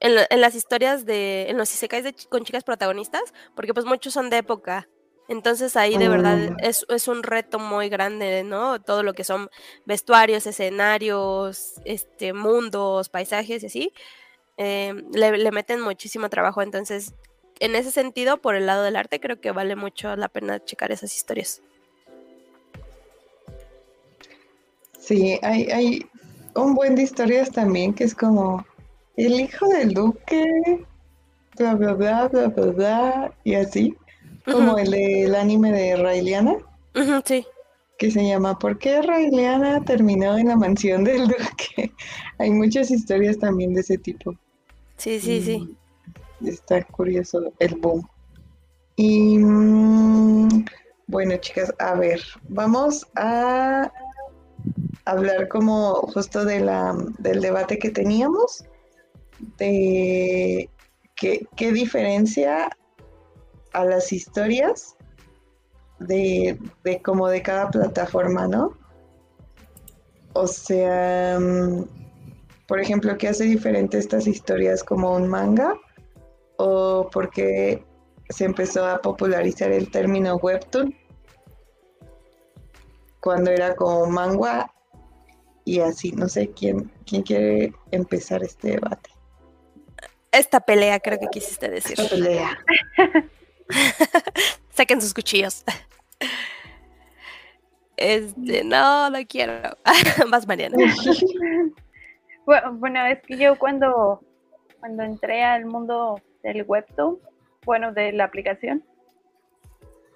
en 0.00 0.40
las 0.40 0.54
historias 0.54 1.04
de, 1.04 1.48
en 1.48 1.58
los 1.58 1.72
isekais 1.72 2.04
de, 2.04 2.14
con 2.28 2.44
chicas 2.44 2.64
protagonistas, 2.64 3.22
porque 3.56 3.74
pues 3.74 3.86
muchos 3.86 4.12
son 4.12 4.30
de 4.30 4.38
época. 4.38 4.88
Entonces 5.28 5.76
ahí 5.76 5.98
de 5.98 6.08
verdad 6.08 6.38
Mm. 6.38 6.56
es, 6.62 6.86
es 6.88 7.06
un 7.08 7.22
reto 7.22 7.58
muy 7.58 7.88
grande, 7.90 8.44
¿no? 8.44 8.80
Todo 8.80 9.02
lo 9.02 9.12
que 9.12 9.24
son 9.24 9.50
vestuarios, 9.84 10.46
escenarios, 10.46 11.74
este, 11.84 12.32
mundos, 12.32 13.10
paisajes 13.10 13.62
y 13.62 13.66
así, 13.66 13.92
eh, 14.58 14.94
le, 15.12 15.38
le 15.38 15.50
meten 15.50 15.80
muchísimo 15.80 16.28
trabajo. 16.28 16.60
Entonces, 16.62 17.14
en 17.60 17.74
ese 17.74 17.90
sentido, 17.90 18.38
por 18.38 18.54
el 18.54 18.66
lado 18.66 18.82
del 18.82 18.96
arte, 18.96 19.20
creo 19.20 19.40
que 19.40 19.52
vale 19.52 19.76
mucho 19.76 20.14
la 20.16 20.28
pena 20.28 20.62
checar 20.64 20.92
esas 20.92 21.14
historias. 21.14 21.62
Sí, 24.98 25.38
hay, 25.42 25.64
hay 25.70 26.06
un 26.54 26.74
buen 26.74 26.94
de 26.94 27.02
historias 27.02 27.50
también 27.50 27.94
que 27.94 28.04
es 28.04 28.14
como 28.14 28.64
el 29.16 29.40
hijo 29.40 29.66
del 29.68 29.94
duque, 29.94 30.44
bla, 31.56 31.74
bla, 31.74 31.94
bla, 31.94 32.28
bla, 32.28 32.48
bla, 32.48 32.66
bla, 32.66 33.32
y 33.44 33.54
así, 33.54 33.96
como 34.44 34.78
el 34.78 34.90
del 34.90 35.34
anime 35.34 35.72
de 35.72 35.96
Raeliana, 35.96 36.56
sí, 37.24 37.46
que 37.98 38.10
se 38.10 38.26
llama 38.26 38.58
¿Por 38.58 38.78
qué 38.78 39.02
Raeliana 39.02 39.84
terminó 39.84 40.38
en 40.38 40.48
la 40.48 40.56
mansión 40.56 41.04
del 41.04 41.26
duque? 41.26 41.92
Hay 42.38 42.50
muchas 42.50 42.90
historias 42.90 43.38
también 43.38 43.74
de 43.74 43.80
ese 43.80 43.98
tipo. 43.98 44.36
Sí, 44.98 45.20
sí, 45.20 45.42
sí. 45.42 45.76
Está 46.46 46.82
curioso 46.84 47.52
el 47.58 47.74
boom. 47.76 48.06
Y 48.96 49.38
mm, 49.38 50.64
bueno, 51.06 51.36
chicas, 51.38 51.72
a 51.78 51.94
ver, 51.94 52.20
vamos 52.48 53.06
a 53.16 53.90
hablar 55.04 55.48
como 55.48 55.94
justo 56.12 56.44
de 56.44 56.60
la, 56.60 56.94
del 57.18 57.40
debate 57.40 57.78
que 57.78 57.90
teníamos, 57.90 58.64
de 59.56 60.68
qué, 61.16 61.46
qué 61.56 61.72
diferencia 61.72 62.70
a 63.72 63.84
las 63.84 64.12
historias 64.12 64.96
de, 66.00 66.58
de 66.84 67.02
como 67.02 67.28
de 67.28 67.42
cada 67.42 67.70
plataforma, 67.70 68.46
¿no? 68.46 68.76
O 70.34 70.46
sea, 70.46 71.38
mm, 71.40 71.84
por 72.68 72.80
ejemplo, 72.80 73.16
¿qué 73.16 73.28
hace 73.28 73.44
diferente 73.44 73.96
estas 73.96 74.26
historias 74.26 74.84
como 74.84 75.16
un 75.16 75.26
manga? 75.26 75.74
¿O 76.58 77.08
por 77.10 77.30
qué 77.30 77.82
se 78.28 78.44
empezó 78.44 78.86
a 78.86 79.00
popularizar 79.00 79.72
el 79.72 79.90
término 79.90 80.36
webtoon? 80.36 80.94
Cuando 83.20 83.50
era 83.50 83.74
como 83.74 84.04
manga 84.06 84.70
y 85.64 85.80
así, 85.80 86.12
no 86.12 86.28
sé 86.28 86.50
quién, 86.50 86.92
quién 87.06 87.22
quiere 87.22 87.72
empezar 87.90 88.42
este 88.42 88.72
debate. 88.72 89.10
Esta 90.30 90.60
pelea 90.60 91.00
creo 91.00 91.18
que 91.18 91.28
quisiste 91.28 91.70
decir. 91.70 91.98
Esta 91.98 92.14
pelea. 92.14 92.58
Saquen 94.74 95.00
sus 95.00 95.14
cuchillos. 95.14 95.64
Este, 97.96 98.62
no, 98.62 99.08
no 99.08 99.18
quiero. 99.26 99.76
Más 100.28 100.46
Mariana. 100.46 100.76
bueno, 102.72 103.04
es 103.06 103.20
que 103.22 103.36
yo 103.36 103.58
cuando, 103.58 104.20
cuando 104.80 105.02
entré 105.02 105.44
al 105.44 105.66
mundo 105.66 106.20
del 106.42 106.64
webtoon, 106.66 107.18
bueno, 107.64 107.92
de 107.92 108.12
la 108.12 108.24
aplicación, 108.24 108.82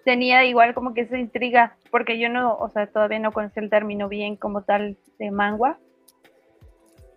tenía 0.05 0.45
igual 0.45 0.74
como 0.74 0.95
que 0.95 1.03
esa 1.03 1.18
intriga, 1.18 1.76
porque 1.91 2.18
yo 2.18 2.28
no, 2.28 2.57
o 2.57 2.68
sea, 2.68 2.87
todavía 2.87 3.18
no 3.18 3.33
conocía 3.33 3.62
el 3.62 3.70
término 3.70 4.09
bien 4.09 4.37
como 4.37 4.62
tal 4.62 4.97
de 5.18 5.30
mangua. 5.30 5.78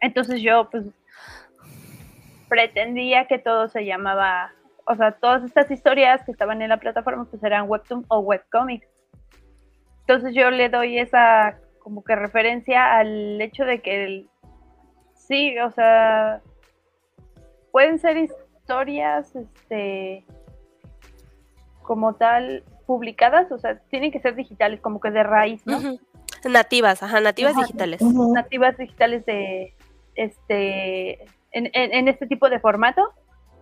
Entonces 0.02 0.42
yo, 0.42 0.70
pues, 0.70 0.86
pretendía 2.50 3.26
que 3.26 3.40
todo 3.40 3.70
se 3.70 3.86
llamaba, 3.86 4.52
o 4.86 4.96
sea, 4.96 5.14
todas 5.14 5.44
estas 5.44 5.72
historias 5.72 6.24
que 6.26 6.32
estaban 6.32 6.62
en 6.62 6.70
la 6.70 6.78
plataforma, 6.78 7.26
pues 7.26 7.44
eran 7.44 7.70
webtoon 7.70 8.06
o 8.10 8.20
webcomics. 8.20 8.88
Entonces 10.02 10.36
yo 10.36 10.52
le 10.52 10.70
doy 10.70 11.00
esa 11.00 11.58
como 11.80 12.04
que 12.04 12.16
referencia 12.16 12.98
al 12.98 13.40
hecho 13.40 13.64
de 13.64 13.80
que 13.82 14.06
el, 14.06 14.30
sí, 15.28 15.58
o 15.60 15.72
sea, 15.72 16.42
pueden 17.72 18.00
ser 18.00 18.18
historias, 18.18 19.36
este, 19.36 20.26
como 21.82 22.16
tal, 22.16 22.64
publicadas, 22.86 23.52
o 23.52 23.58
sea, 23.58 23.80
tienen 23.90 24.12
que 24.12 24.20
ser 24.20 24.36
digitales, 24.36 24.80
como 24.82 25.00
que 25.00 25.12
de 25.12 25.24
raíz, 25.24 25.66
¿no? 25.66 25.80
Nativas, 26.44 27.02
ajá, 27.02 27.20
nativas 27.22 27.56
digitales. 27.56 28.02
Nativas 28.02 28.78
digitales 28.78 29.26
de, 29.26 29.74
este, 30.16 31.24
en, 31.52 31.70
en, 31.74 32.08
este 32.08 32.28
tipo 32.28 32.50
de 32.50 32.60
formato. 32.60 33.14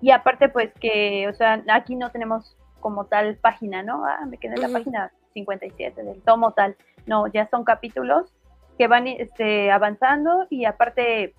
Y 0.02 0.12
aparte, 0.12 0.50
pues 0.50 0.74
que, 0.82 1.28
o 1.30 1.34
sea, 1.34 1.64
aquí 1.70 1.96
no 1.96 2.12
tenemos 2.12 2.58
como 2.82 3.06
tal 3.06 3.38
página, 3.38 3.84
¿no? 3.84 4.06
Ah, 4.06 4.26
me 4.28 4.38
quedé 4.38 4.56
en 4.56 4.62
la 4.62 4.68
página 4.68 5.12
57 5.34 6.04
del 6.04 6.22
tomo 6.22 6.52
tal. 6.52 6.76
No, 7.06 7.28
ya 7.28 7.48
son 7.50 7.64
capítulos 7.64 8.34
que 8.78 8.88
van 8.88 9.08
este, 9.08 9.72
avanzando 9.72 10.46
y 10.50 10.66
aparte 10.66 11.34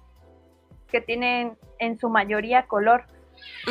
que 0.95 1.01
tienen 1.01 1.59
en 1.81 1.99
su 1.99 2.09
mayoría 2.09 2.69
color. 2.69 3.03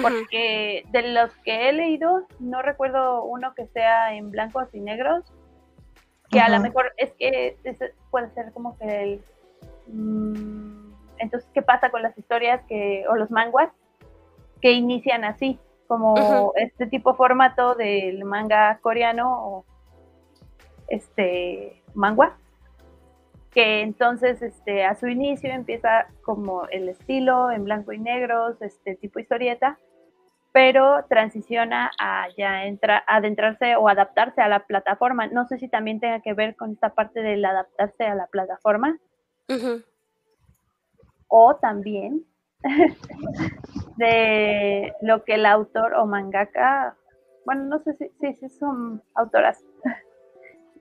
Porque 0.01 0.83
de 0.91 1.13
los 1.13 1.31
que 1.37 1.69
he 1.69 1.71
leído, 1.71 2.27
no 2.39 2.61
recuerdo 2.61 3.23
uno 3.23 3.53
que 3.55 3.65
sea 3.67 4.13
en 4.13 4.29
blancos 4.29 4.67
y 4.73 4.81
negros, 4.81 5.23
que 6.29 6.41
a 6.41 6.49
lo 6.49 6.59
mejor 6.59 6.91
es 6.97 7.13
que 7.13 7.55
puede 8.11 8.29
ser 8.31 8.51
como 8.51 8.77
que 8.77 9.03
el... 9.03 9.21
Mm, 9.87 10.91
entonces, 11.19 11.49
¿qué 11.53 11.61
pasa 11.61 11.91
con 11.91 12.01
las 12.01 12.17
historias 12.17 12.61
que, 12.67 13.05
o 13.09 13.15
los 13.15 13.31
manguas 13.31 13.71
que 14.61 14.73
inician 14.73 15.23
así? 15.23 15.57
Como 15.87 16.51
este 16.57 16.87
tipo 16.87 17.15
formato 17.15 17.75
del 17.75 18.25
manga 18.25 18.79
coreano 18.81 19.31
o 19.31 19.65
este 20.89 21.81
manga 21.93 22.35
que 23.53 23.81
entonces 23.81 24.41
este 24.41 24.83
a 24.83 24.95
su 24.95 25.07
inicio 25.07 25.51
empieza 25.51 26.07
como 26.23 26.67
el 26.67 26.89
estilo 26.89 27.51
en 27.51 27.63
blanco 27.63 27.93
y 27.93 27.99
negro, 27.99 28.57
este 28.59 28.95
tipo 28.95 29.19
historieta, 29.19 29.77
pero 30.51 31.05
transiciona 31.07 31.91
a 31.99 32.27
ya 32.37 32.65
entra, 32.65 33.03
adentrarse 33.07 33.75
o 33.75 33.87
adaptarse 33.87 34.41
a 34.41 34.47
la 34.47 34.65
plataforma. 34.65 35.27
No 35.27 35.45
sé 35.45 35.57
si 35.57 35.67
también 35.67 35.99
tenga 35.99 36.21
que 36.21 36.33
ver 36.33 36.55
con 36.55 36.71
esta 36.71 36.89
parte 36.89 37.21
del 37.21 37.45
adaptarse 37.45 38.05
a 38.05 38.15
la 38.15 38.27
plataforma. 38.27 38.97
O 41.27 41.55
también 41.55 42.23
de 43.97 44.93
lo 45.01 45.23
que 45.23 45.35
el 45.35 45.45
autor 45.45 45.93
o 45.95 46.05
mangaka, 46.05 46.95
bueno, 47.45 47.63
no 47.65 47.79
sé 47.79 47.93
si, 47.93 48.33
si 48.33 48.49
son 48.49 49.03
autoras, 49.13 49.63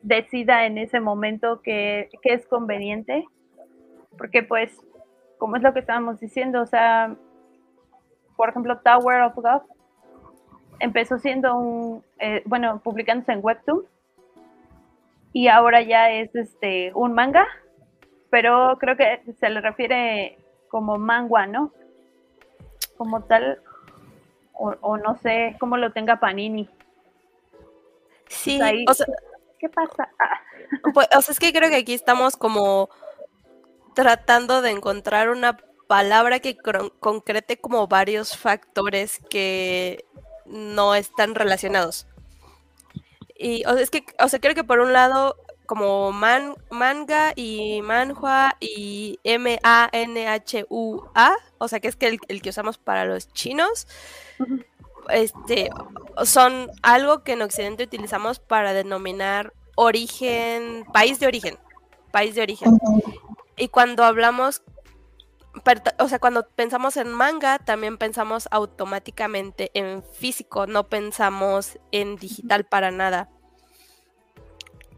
decida 0.03 0.66
en 0.66 0.78
ese 0.78 1.00
momento 1.00 1.62
que, 1.62 2.11
es 2.22 2.46
conveniente, 2.46 3.24
porque 4.18 4.42
pues, 4.42 4.76
como 5.38 5.57
es 5.57 5.62
lo 5.62 5.72
que 5.72 5.80
estábamos 5.80 6.20
diciendo, 6.20 6.61
o 6.61 6.66
sea, 6.66 7.16
por 8.36 8.50
ejemplo, 8.50 8.78
Tower 8.78 9.22
of 9.22 9.34
God 9.34 9.62
empezó 10.80 11.18
siendo 11.18 11.57
un, 11.57 12.05
eh, 12.18 12.42
bueno, 12.44 12.80
publicándose 12.82 13.32
en 13.32 13.40
Webtoon 13.42 13.84
y 15.32 15.48
ahora 15.48 15.80
ya 15.82 16.11
es 16.11 16.34
este 16.34 16.92
un 16.94 17.14
manga, 17.14 17.46
pero 18.30 18.76
creo 18.78 18.96
que 18.96 19.22
se 19.38 19.48
le 19.48 19.61
refiere 19.61 20.38
como 20.68 20.98
manga, 20.98 21.46
¿no? 21.46 21.72
Como 22.96 23.22
tal, 23.22 23.61
o, 24.55 24.74
o 24.80 24.96
no 24.96 25.16
sé 25.16 25.57
cómo 25.61 25.76
lo 25.76 25.92
tenga 25.92 26.18
Panini. 26.18 26.68
Sí, 28.28 28.59
o 28.88 28.94
sea, 28.94 29.07
¿Qué 29.62 29.68
pasa? 29.68 30.10
Ah. 30.18 30.40
Pues, 30.92 31.06
o 31.16 31.22
sea, 31.22 31.32
es 31.32 31.38
que 31.38 31.52
creo 31.52 31.70
que 31.70 31.76
aquí 31.76 31.94
estamos 31.94 32.36
como 32.36 32.90
tratando 33.94 34.60
de 34.60 34.70
encontrar 34.70 35.28
una 35.28 35.56
palabra 35.86 36.40
que 36.40 36.56
concrete 36.98 37.60
como 37.60 37.86
varios 37.86 38.36
factores 38.36 39.20
que 39.30 40.04
no 40.46 40.96
están 40.96 41.36
relacionados. 41.36 42.08
Y 43.38 43.64
o 43.66 43.74
sea, 43.74 43.82
es 43.82 43.90
que, 43.90 44.04
o 44.18 44.26
sea, 44.28 44.40
creo 44.40 44.56
que 44.56 44.64
por 44.64 44.80
un 44.80 44.92
lado, 44.92 45.36
como 45.66 46.10
man, 46.10 46.56
manga 46.70 47.32
y 47.36 47.82
manhua 47.82 48.56
y 48.58 49.20
M-A-N-H-U-A, 49.22 49.76
o 51.58 51.68
sea, 51.68 51.78
que 51.78 51.86
es 51.86 51.94
que 51.94 52.08
el, 52.08 52.18
el, 52.26 52.42
que 52.42 52.50
usamos 52.50 52.78
para 52.78 53.04
los 53.04 53.32
chinos, 53.32 53.86
este, 55.09 55.70
son 56.24 56.70
algo 56.82 57.22
que 57.22 57.32
en 57.32 57.42
Occidente 57.42 57.84
utilizamos 57.84 58.38
para 58.38 58.72
denominar 58.72 59.53
origen, 59.76 60.84
país 60.92 61.18
de 61.20 61.26
origen, 61.26 61.59
país 62.11 62.34
de 62.34 62.42
origen. 62.42 62.78
Y 63.57 63.68
cuando 63.68 64.05
hablamos, 64.05 64.62
o 65.98 66.09
sea, 66.09 66.18
cuando 66.18 66.48
pensamos 66.48 66.96
en 66.96 67.12
manga, 67.12 67.59
también 67.59 67.98
pensamos 67.98 68.48
automáticamente 68.50 69.70
en 69.74 70.03
físico, 70.03 70.66
no 70.66 70.88
pensamos 70.88 71.78
en 71.90 72.16
digital 72.16 72.64
para 72.64 72.90
nada. 72.90 73.30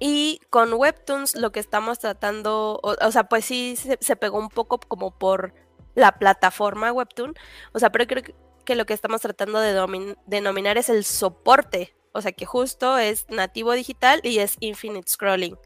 Y 0.00 0.40
con 0.50 0.72
Webtoons 0.74 1.36
lo 1.36 1.52
que 1.52 1.60
estamos 1.60 1.98
tratando, 1.98 2.80
o, 2.82 3.12
sea, 3.12 3.24
pues 3.24 3.44
sí 3.44 3.76
se, 3.76 3.96
se, 4.00 4.16
pegó 4.16 4.38
un 4.38 4.48
poco 4.48 4.78
como 4.78 5.16
por 5.16 5.54
la 5.94 6.18
plataforma 6.18 6.92
Webtoon, 6.92 7.34
o 7.72 7.78
sea, 7.78 7.90
pero 7.90 8.06
creo 8.06 8.22
que 8.22 8.34
que 8.64 8.74
lo 8.74 8.86
que 8.86 8.94
estamos 8.94 9.20
tratando 9.20 9.60
de 9.60 10.16
denominar 10.26 10.78
es 10.78 10.88
el 10.88 11.04
soporte, 11.04 11.94
o 12.12 12.20
sea 12.20 12.32
que 12.32 12.46
justo 12.46 12.98
es 12.98 13.26
nativo 13.28 13.72
digital 13.72 14.20
y 14.22 14.38
es 14.38 14.56
infinite 14.60 15.10
scrolling. 15.10 15.56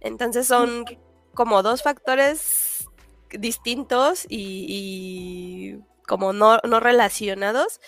Entonces 0.00 0.46
son 0.46 0.84
como 1.34 1.62
dos 1.62 1.82
factores 1.82 2.88
distintos 3.30 4.26
y, 4.28 5.78
como 6.06 6.32
no, 6.32 6.58
no, 6.64 6.80
relacionados 6.80 7.80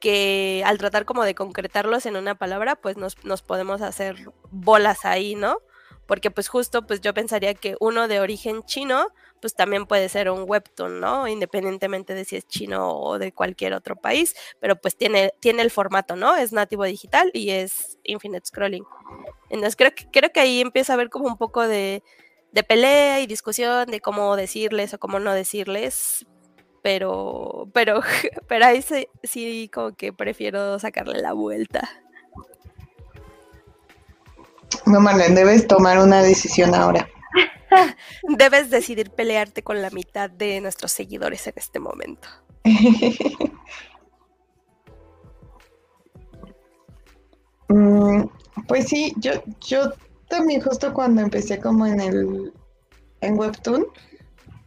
que 0.00 0.62
al 0.64 0.78
tratar 0.78 1.04
como 1.04 1.24
de 1.24 1.34
concretarlos 1.34 2.06
en 2.06 2.16
una 2.16 2.36
palabra, 2.36 2.76
pues 2.76 2.96
nos, 2.96 3.24
nos 3.24 3.42
podemos 3.42 3.82
hacer 3.82 4.16
bolas 4.50 5.04
ahí, 5.04 5.34
¿no? 5.34 5.58
Porque 6.08 6.32
pues 6.32 6.48
justo 6.48 6.86
pues 6.86 7.02
yo 7.02 7.12
pensaría 7.12 7.52
que 7.54 7.76
uno 7.80 8.08
de 8.08 8.18
origen 8.18 8.64
chino 8.64 9.08
pues 9.40 9.54
también 9.54 9.86
puede 9.86 10.08
ser 10.08 10.30
un 10.30 10.44
webtoon, 10.48 11.00
¿no? 11.00 11.28
Independientemente 11.28 12.14
de 12.14 12.24
si 12.24 12.36
es 12.36 12.48
chino 12.48 12.98
o 12.98 13.18
de 13.18 13.30
cualquier 13.32 13.74
otro 13.74 13.94
país, 13.94 14.34
pero 14.58 14.74
pues 14.80 14.96
tiene, 14.96 15.32
tiene 15.38 15.62
el 15.62 15.70
formato, 15.70 16.16
¿no? 16.16 16.34
Es 16.34 16.52
nativo 16.52 16.84
digital 16.84 17.30
y 17.34 17.50
es 17.50 17.98
infinite 18.04 18.46
scrolling. 18.46 18.84
Entonces 19.50 19.76
creo 19.76 19.94
que, 19.94 20.10
creo 20.10 20.32
que 20.32 20.40
ahí 20.40 20.60
empieza 20.62 20.92
a 20.92 20.94
haber 20.94 21.10
como 21.10 21.26
un 21.26 21.36
poco 21.36 21.68
de, 21.68 22.02
pelea 22.66 23.20
y 23.20 23.26
discusión 23.26 23.86
de 23.86 24.00
cómo 24.00 24.34
decirles 24.34 24.94
o 24.94 24.98
cómo 24.98 25.20
no 25.20 25.32
decirles, 25.32 26.26
pero, 26.82 27.68
pero, 27.74 28.00
pero 28.48 28.64
ahí 28.64 28.80
sí, 28.80 29.08
sí 29.22 29.70
como 29.72 29.94
que 29.94 30.12
prefiero 30.12 30.78
sacarle 30.78 31.20
la 31.20 31.34
vuelta. 31.34 31.88
No, 34.86 35.00
Marlene, 35.00 35.34
debes 35.34 35.66
tomar 35.66 35.98
una 35.98 36.22
decisión 36.22 36.74
ahora. 36.74 37.08
Debes 38.22 38.70
decidir 38.70 39.10
pelearte 39.10 39.62
con 39.62 39.82
la 39.82 39.90
mitad 39.90 40.30
de 40.30 40.60
nuestros 40.60 40.92
seguidores 40.92 41.46
en 41.46 41.54
este 41.56 41.78
momento. 41.78 42.28
Mm, 47.70 48.22
pues 48.66 48.88
sí, 48.88 49.12
yo, 49.18 49.32
yo 49.60 49.92
también 50.30 50.62
justo 50.62 50.92
cuando 50.94 51.20
empecé 51.20 51.60
como 51.60 51.86
en 51.86 52.00
el 52.00 52.52
en 53.20 53.38
Webtoon, 53.38 53.86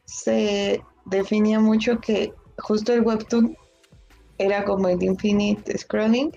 se 0.05 0.81
definía 1.05 1.59
mucho 1.59 1.99
que 1.99 2.33
justo 2.59 2.93
el 2.93 3.01
Webtoon 3.01 3.57
era 4.37 4.63
como 4.63 4.87
el 4.87 5.01
infinite 5.01 5.77
scrolling, 5.77 6.31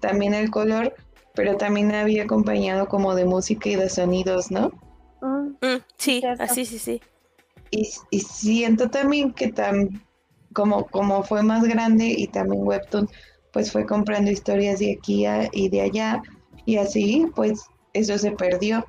también 0.00 0.34
el 0.34 0.50
color, 0.50 0.94
pero 1.38 1.56
también 1.56 1.94
había 1.94 2.24
acompañado 2.24 2.88
como 2.88 3.14
de 3.14 3.24
música 3.24 3.68
y 3.68 3.76
de 3.76 3.88
sonidos, 3.88 4.50
¿no? 4.50 4.72
Mm, 5.20 5.76
sí, 5.96 6.20
así, 6.40 6.64
sí, 6.64 6.80
sí. 6.80 7.00
Y, 7.70 7.88
y, 8.10 8.18
siento 8.18 8.90
también 8.90 9.32
que 9.32 9.52
tan, 9.52 10.02
como, 10.52 10.88
como 10.88 11.22
fue 11.22 11.44
más 11.44 11.62
grande 11.62 12.06
y 12.08 12.26
también 12.26 12.66
Webtoon, 12.66 13.08
pues 13.52 13.70
fue 13.70 13.86
comprando 13.86 14.32
historias 14.32 14.80
de 14.80 14.98
aquí 14.98 15.26
y 15.52 15.68
de 15.68 15.80
allá 15.80 16.22
y 16.66 16.78
así, 16.78 17.28
pues 17.36 17.66
eso 17.92 18.18
se 18.18 18.32
perdió. 18.32 18.84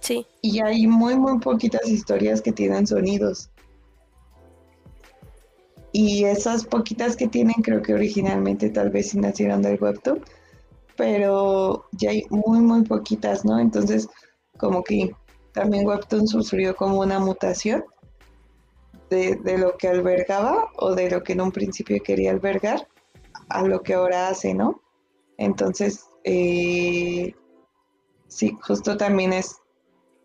Sí. 0.00 0.26
Y 0.40 0.62
hay 0.62 0.86
muy, 0.86 1.18
muy 1.18 1.38
poquitas 1.38 1.86
historias 1.86 2.40
que 2.40 2.52
tienen 2.52 2.86
sonidos. 2.86 3.50
Y 5.92 6.24
esas 6.24 6.64
poquitas 6.64 7.14
que 7.14 7.28
tienen, 7.28 7.56
creo 7.62 7.82
que 7.82 7.92
originalmente 7.92 8.70
tal 8.70 8.88
vez 8.88 9.10
sí 9.10 9.18
nacieron 9.18 9.60
del 9.60 9.78
webtoon, 9.78 10.24
pero 10.96 11.86
ya 11.92 12.10
hay 12.10 12.24
muy, 12.30 12.60
muy 12.60 12.82
poquitas, 12.82 13.44
¿no? 13.44 13.58
Entonces, 13.58 14.08
como 14.58 14.82
que 14.82 15.14
también 15.52 15.86
webtoon 15.86 16.26
sufrió 16.26 16.74
como 16.76 17.00
una 17.00 17.18
mutación 17.18 17.84
de, 19.10 19.36
de 19.36 19.58
lo 19.58 19.76
que 19.76 19.88
albergaba 19.88 20.68
o 20.76 20.94
de 20.94 21.10
lo 21.10 21.22
que 21.22 21.34
en 21.34 21.40
un 21.42 21.52
principio 21.52 22.02
quería 22.02 22.30
albergar 22.30 22.88
a 23.48 23.62
lo 23.62 23.82
que 23.82 23.94
ahora 23.94 24.28
hace, 24.28 24.54
¿no? 24.54 24.80
Entonces, 25.36 26.06
eh, 26.24 27.34
sí, 28.28 28.56
justo 28.62 28.96
también 28.96 29.32
es 29.32 29.58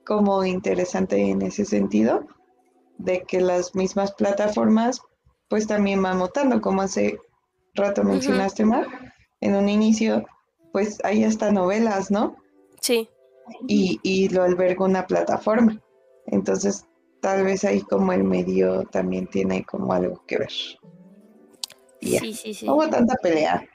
como 0.05 0.43
interesante 0.43 1.17
en 1.29 1.41
ese 1.41 1.65
sentido, 1.65 2.25
de 2.97 3.23
que 3.23 3.41
las 3.41 3.75
mismas 3.75 4.11
plataformas 4.13 5.01
pues 5.49 5.67
también 5.67 6.01
van 6.01 6.17
mutando, 6.17 6.61
como 6.61 6.81
hace 6.81 7.19
rato 7.73 8.03
mencionaste, 8.03 8.65
Mar, 8.65 8.87
en 9.41 9.55
un 9.55 9.69
inicio, 9.69 10.25
pues 10.71 10.99
hay 11.03 11.23
hasta 11.23 11.51
novelas, 11.51 12.11
¿no? 12.11 12.35
Sí. 12.81 13.09
Y, 13.67 13.99
y 14.03 14.29
lo 14.29 14.43
alberga 14.43 14.85
una 14.85 15.07
plataforma. 15.07 15.81
Entonces, 16.27 16.85
tal 17.21 17.43
vez 17.43 17.63
ahí 17.63 17.81
como 17.81 18.13
el 18.13 18.23
medio 18.23 18.83
también 18.85 19.27
tiene 19.27 19.63
como 19.65 19.93
algo 19.93 20.23
que 20.25 20.37
ver. 20.37 20.51
Sí, 22.01 22.33
sí, 22.33 22.53
sí. 22.53 22.65
No 22.65 22.75
hubo 22.75 22.89
tanta 22.89 23.15
pelea. 23.21 23.67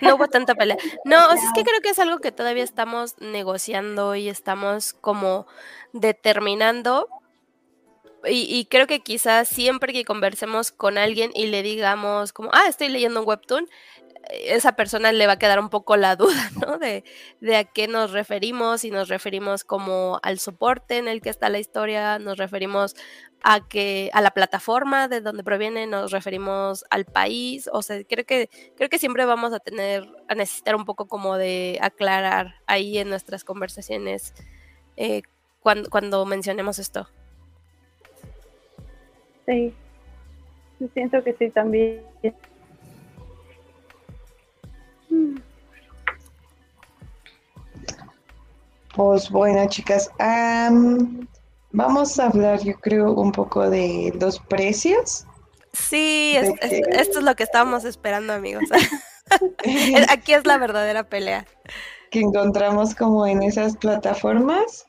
No 0.00 0.14
hubo 0.14 0.28
tanta 0.28 0.54
pelea. 0.54 0.76
No, 1.04 1.32
es 1.32 1.40
que 1.54 1.64
creo 1.64 1.80
que 1.82 1.90
es 1.90 1.98
algo 1.98 2.18
que 2.18 2.32
todavía 2.32 2.64
estamos 2.64 3.16
negociando 3.18 4.14
y 4.14 4.28
estamos 4.28 4.92
como 4.92 5.46
determinando. 5.92 7.08
Y, 8.26 8.42
y, 8.54 8.66
creo 8.66 8.86
que 8.86 9.00
quizás 9.00 9.48
siempre 9.48 9.94
que 9.94 10.04
conversemos 10.04 10.72
con 10.72 10.98
alguien 10.98 11.30
y 11.34 11.46
le 11.46 11.62
digamos 11.62 12.34
como, 12.34 12.50
ah, 12.52 12.66
estoy 12.68 12.90
leyendo 12.90 13.20
un 13.20 13.26
webtoon, 13.26 13.66
esa 14.28 14.72
persona 14.72 15.12
le 15.12 15.26
va 15.26 15.34
a 15.34 15.38
quedar 15.38 15.58
un 15.60 15.70
poco 15.70 15.96
la 15.96 16.16
duda, 16.16 16.50
¿no? 16.66 16.78
De, 16.78 17.04
a 17.54 17.64
qué 17.64 17.88
nos 17.88 18.12
referimos, 18.12 18.82
si 18.82 18.90
nos 18.90 19.08
referimos 19.08 19.64
como 19.64 20.20
al 20.22 20.38
soporte 20.38 20.98
en 20.98 21.08
el 21.08 21.20
que 21.20 21.30
está 21.30 21.48
la 21.48 21.58
historia, 21.58 22.18
nos 22.18 22.38
referimos 22.38 22.94
a 23.42 23.66
que 23.66 24.10
a 24.12 24.20
la 24.20 24.32
plataforma 24.32 25.08
de 25.08 25.20
donde 25.20 25.42
proviene, 25.42 25.86
nos 25.86 26.12
referimos 26.12 26.84
al 26.90 27.06
país, 27.06 27.70
o 27.72 27.80
sea, 27.80 28.02
creo 28.04 28.26
que 28.26 28.50
creo 28.76 28.90
que 28.90 28.98
siempre 28.98 29.24
vamos 29.24 29.54
a 29.54 29.60
tener 29.60 30.06
a 30.28 30.34
necesitar 30.34 30.76
un 30.76 30.84
poco 30.84 31.06
como 31.08 31.36
de 31.38 31.78
aclarar 31.80 32.56
ahí 32.66 32.98
en 32.98 33.08
nuestras 33.08 33.44
conversaciones 33.44 34.34
eh, 34.96 35.22
cuando, 35.60 35.88
cuando 35.88 36.26
mencionemos 36.26 36.78
esto. 36.78 37.08
Sí, 39.46 39.74
siento 40.92 41.24
que 41.24 41.32
sí 41.34 41.50
también. 41.50 42.02
Pues 48.94 49.30
bueno, 49.30 49.66
chicas, 49.68 50.10
um, 50.18 51.26
vamos 51.72 52.18
a 52.18 52.26
hablar, 52.26 52.60
yo 52.62 52.74
creo, 52.80 53.12
un 53.12 53.32
poco 53.32 53.70
de 53.70 54.12
los 54.20 54.38
precios. 54.40 55.26
Sí, 55.72 56.34
es, 56.36 56.50
es, 56.60 56.82
esto 56.88 57.18
es 57.20 57.24
lo 57.24 57.34
que 57.36 57.44
estábamos 57.44 57.84
esperando, 57.84 58.32
amigos. 58.32 58.64
Aquí 60.08 60.32
es 60.32 60.44
la 60.44 60.58
verdadera 60.58 61.04
pelea. 61.04 61.46
Que 62.10 62.20
encontramos 62.20 62.94
como 62.94 63.26
en 63.26 63.42
esas 63.42 63.76
plataformas. 63.76 64.86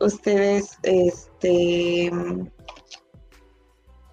Ustedes, 0.00 0.78
este, 0.82 2.10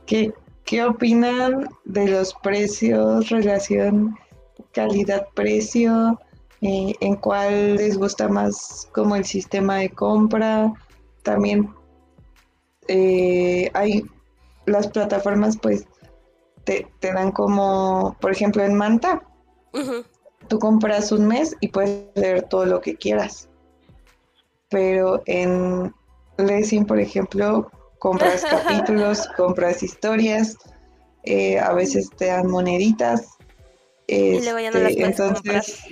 ¿qué, 0.05 0.33
qué 0.65 0.83
opinan 0.83 1.69
de 1.85 2.07
los 2.07 2.33
precios, 2.43 3.29
relación 3.29 4.15
calidad-precio? 4.71 6.19
Eh, 6.61 6.93
en 6.99 7.15
cuál 7.15 7.75
les 7.77 7.97
gusta 7.97 8.27
más 8.27 8.87
como 8.93 9.15
el 9.15 9.25
sistema 9.25 9.77
de 9.77 9.89
compra. 9.89 10.71
También 11.23 11.73
eh, 12.87 13.71
hay 13.73 14.05
las 14.65 14.87
plataformas 14.87 15.57
pues 15.57 15.87
te, 16.63 16.87
te, 16.99 17.11
dan 17.13 17.31
como, 17.31 18.15
por 18.21 18.31
ejemplo, 18.31 18.63
en 18.63 18.75
Manta, 18.75 19.23
Ujú. 19.73 20.03
tú 20.47 20.59
compras 20.59 21.11
un 21.11 21.27
mes 21.27 21.55
y 21.59 21.69
puedes 21.69 22.05
leer 22.15 22.43
todo 22.43 22.65
lo 22.65 22.79
que 22.79 22.95
quieras. 22.95 23.49
Pero 24.69 25.21
en 25.25 25.93
Lessing, 26.37 26.85
por 26.85 26.99
ejemplo, 26.99 27.71
compras 27.97 28.45
capítulos, 28.49 29.27
compras 29.35 29.81
historias, 29.81 30.57
eh, 31.23 31.59
a 31.59 31.73
veces 31.73 32.09
te 32.17 32.27
dan 32.27 32.47
moneditas. 32.47 33.29
Y 34.15 34.41
luego 34.43 34.59
ya 34.59 34.71
no 34.71 34.79
las 34.79 34.91
este, 34.91 35.03
entonces, 35.03 35.83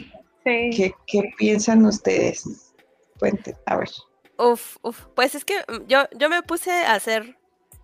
Sí. 0.45 0.69
¿qué, 0.75 0.93
qué 1.05 1.31
piensan 1.37 1.85
ustedes? 1.85 2.73
Cuenten, 3.19 3.55
a 3.65 3.75
ver. 3.77 3.89
Uf, 4.37 4.77
uf. 4.81 5.05
Pues 5.15 5.35
es 5.35 5.43
que 5.43 5.55
mm, 5.67 5.87
yo, 5.87 6.05
yo 6.17 6.29
me 6.29 6.41
puse 6.43 6.71
a 6.71 6.93
hacer 6.93 7.37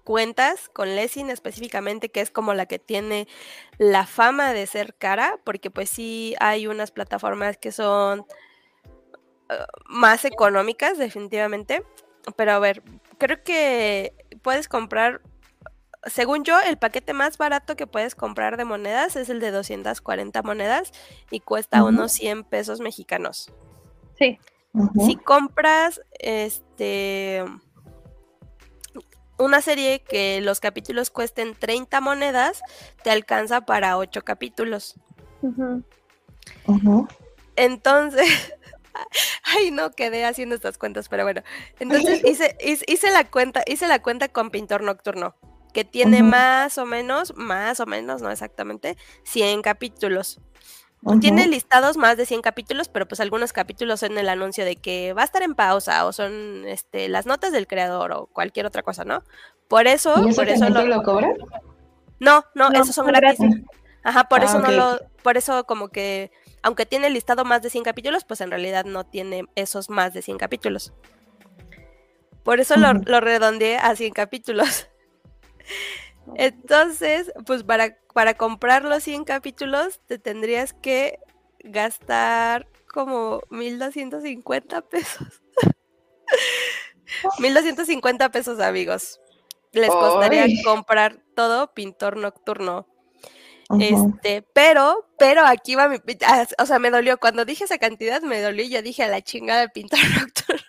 cuentas 0.06 0.70
con 0.70 0.96
Lessing 0.96 1.30
específicamente, 1.30 2.10
que 2.10 2.22
es 2.22 2.32
como 2.32 2.54
la 2.54 2.66
que 2.68 2.80
tiene 2.80 3.28
la 3.78 4.06
fama 4.06 4.54
de 4.54 4.66
ser 4.68 4.96
cara, 4.96 5.40
porque 5.44 5.70
pues 5.70 5.90
sí 5.90 6.36
hay 6.40 6.68
unas 6.68 6.92
plataformas 6.92 7.58
que 7.58 7.72
son 7.74 8.26
eh, 9.50 9.56
más 9.88 10.24
económicas, 10.24 10.98
definitivamente. 10.98 11.84
Pero 12.38 12.54
a 12.54 12.60
ver, 12.60 12.82
creo 13.18 13.44
que 13.44 14.14
puedes 14.42 14.68
comprar, 14.68 15.22
según 16.06 16.44
yo, 16.44 16.60
el 16.60 16.78
paquete 16.78 17.14
más 17.14 17.38
barato 17.38 17.76
que 17.76 17.88
puedes 17.88 18.16
comprar 18.16 18.58
de 18.58 18.66
monedas 18.66 19.16
es 19.16 19.30
el 19.30 19.40
de 19.40 19.52
240 19.52 20.42
monedas 20.44 20.92
y 21.32 21.40
cuesta 21.40 21.84
unos 21.84 22.12
100 22.14 22.44
pesos 22.44 22.80
mexicanos. 22.80 23.52
Sí. 24.18 24.40
Si 25.06 25.16
compras 25.16 26.02
este 26.20 27.44
una 29.38 29.62
serie 29.62 30.02
que 30.02 30.40
los 30.42 30.60
capítulos 30.60 31.10
cuesten 31.10 31.56
30 31.56 32.00
monedas, 32.02 32.62
te 33.04 33.12
alcanza 33.12 33.62
para 33.62 33.98
8 33.98 34.24
capítulos. 34.24 34.96
Ujú. 35.42 35.84
ujú. 36.68 37.08
Entonces, 37.56 38.54
ay 39.44 39.72
no 39.72 39.92
quedé 39.92 40.26
haciendo 40.26 40.56
estas 40.56 40.78
cuentas, 40.78 41.10
pero 41.10 41.24
bueno. 41.24 41.42
Entonces 41.80 42.22
hice, 42.26 42.58
hice, 42.64 42.86
hice 42.88 43.12
la 43.12 43.26
cuenta, 43.26 43.64
hice 43.66 43.88
la 43.88 44.02
cuenta 44.02 44.30
con 44.30 44.52
Pintor 44.52 44.84
Nocturno, 44.84 45.36
que 45.76 45.84
tiene 45.84 46.24
más 46.24 46.78
o 46.78 46.86
menos, 46.86 47.36
más 47.36 47.82
o 47.82 47.86
menos, 47.86 48.22
no 48.22 48.32
exactamente, 48.32 48.98
100 49.24 49.62
capítulos. 49.62 50.40
Tiene 51.20 51.46
listados 51.48 51.98
más 51.98 52.16
de 52.18 52.26
100 52.26 52.42
capítulos, 52.42 52.88
pero 52.88 53.08
pues 53.08 53.20
algunos 53.20 53.52
capítulos 53.54 54.00
son 54.00 54.18
el 54.18 54.30
anuncio 54.30 54.64
de 54.66 54.78
que 54.78 55.14
va 55.14 55.22
a 55.22 55.26
estar 55.26 55.44
en 55.44 55.54
pausa 55.54 56.06
o 56.06 56.14
son 56.14 56.64
este, 56.66 57.10
las 57.10 57.26
notas 57.28 57.52
del 57.52 57.68
creador 57.68 58.12
o 58.14 58.26
cualquier 58.28 58.66
otra 58.66 58.82
cosa, 58.82 59.04
¿no? 59.04 59.22
Por 59.68 59.86
eso, 59.86 60.16
¿Y 60.26 60.30
eso 60.30 60.42
por 60.42 60.50
eso 60.50 60.66
también 60.66 60.90
lo... 60.90 60.96
lo 60.96 61.04
cobran? 61.04 61.34
No, 62.20 62.46
no, 62.56 62.70
No, 62.70 62.82
esos 62.82 62.96
son 62.96 63.06
gratis. 63.08 63.38
gratis. 63.38 63.64
Ajá, 64.02 64.24
por 64.30 64.42
Ah, 64.42 64.46
eso 64.46 64.60
no 64.60 64.72
lo, 64.72 64.98
por 65.24 65.36
eso 65.38 65.66
como 65.66 65.90
que, 65.90 66.32
aunque 66.64 66.86
tiene 66.88 67.10
listado 67.10 67.44
más 67.44 67.62
de 67.62 67.70
100 67.70 67.84
capítulos, 67.84 68.24
pues 68.24 68.40
en 68.42 68.50
realidad 68.50 68.86
no 68.86 69.04
tiene 69.04 69.44
esos 69.56 69.90
más 69.90 70.14
de 70.14 70.22
100 70.22 70.38
capítulos. 70.38 70.94
Por 72.44 72.60
eso 72.60 72.78
lo, 72.78 72.94
lo 72.94 73.20
redondeé 73.22 73.78
a 73.78 73.96
100 73.96 74.14
capítulos. 74.14 74.88
Entonces, 76.36 77.32
pues 77.46 77.64
para, 77.64 77.98
para 78.14 78.36
comprar 78.36 78.84
los 78.84 79.04
100 79.04 79.26
capítulos 79.26 80.00
te 80.08 80.18
tendrías 80.18 80.74
que 80.74 81.20
gastar 81.60 82.68
como 82.88 83.42
1250 83.50 84.82
pesos. 84.82 85.44
1250 87.40 88.32
pesos, 88.32 88.60
amigos. 88.60 89.20
Les 89.72 89.90
costaría 89.90 90.44
Ay. 90.44 90.62
comprar 90.64 91.22
todo 91.36 91.74
Pintor 91.74 92.18
Nocturno. 92.18 92.88
Este, 93.80 94.44
pero, 94.54 95.10
pero 95.18 95.46
aquí 95.46 95.76
va 95.76 95.90
mi, 95.90 95.98
ah, 96.26 96.46
o 96.60 96.66
sea, 96.68 96.78
me 96.78 96.92
dolió, 96.92 97.18
cuando 97.18 97.46
dije 97.46 97.64
esa 97.64 97.80
cantidad 97.80 98.22
me 98.22 98.40
dolió 98.40 98.64
y 98.64 98.70
yo 98.70 98.82
dije 98.84 99.04
a 99.04 99.08
la 99.08 99.22
chingada 99.22 99.62
de 99.62 99.70
Pintor 99.70 100.00
Nocturno. 100.22 100.62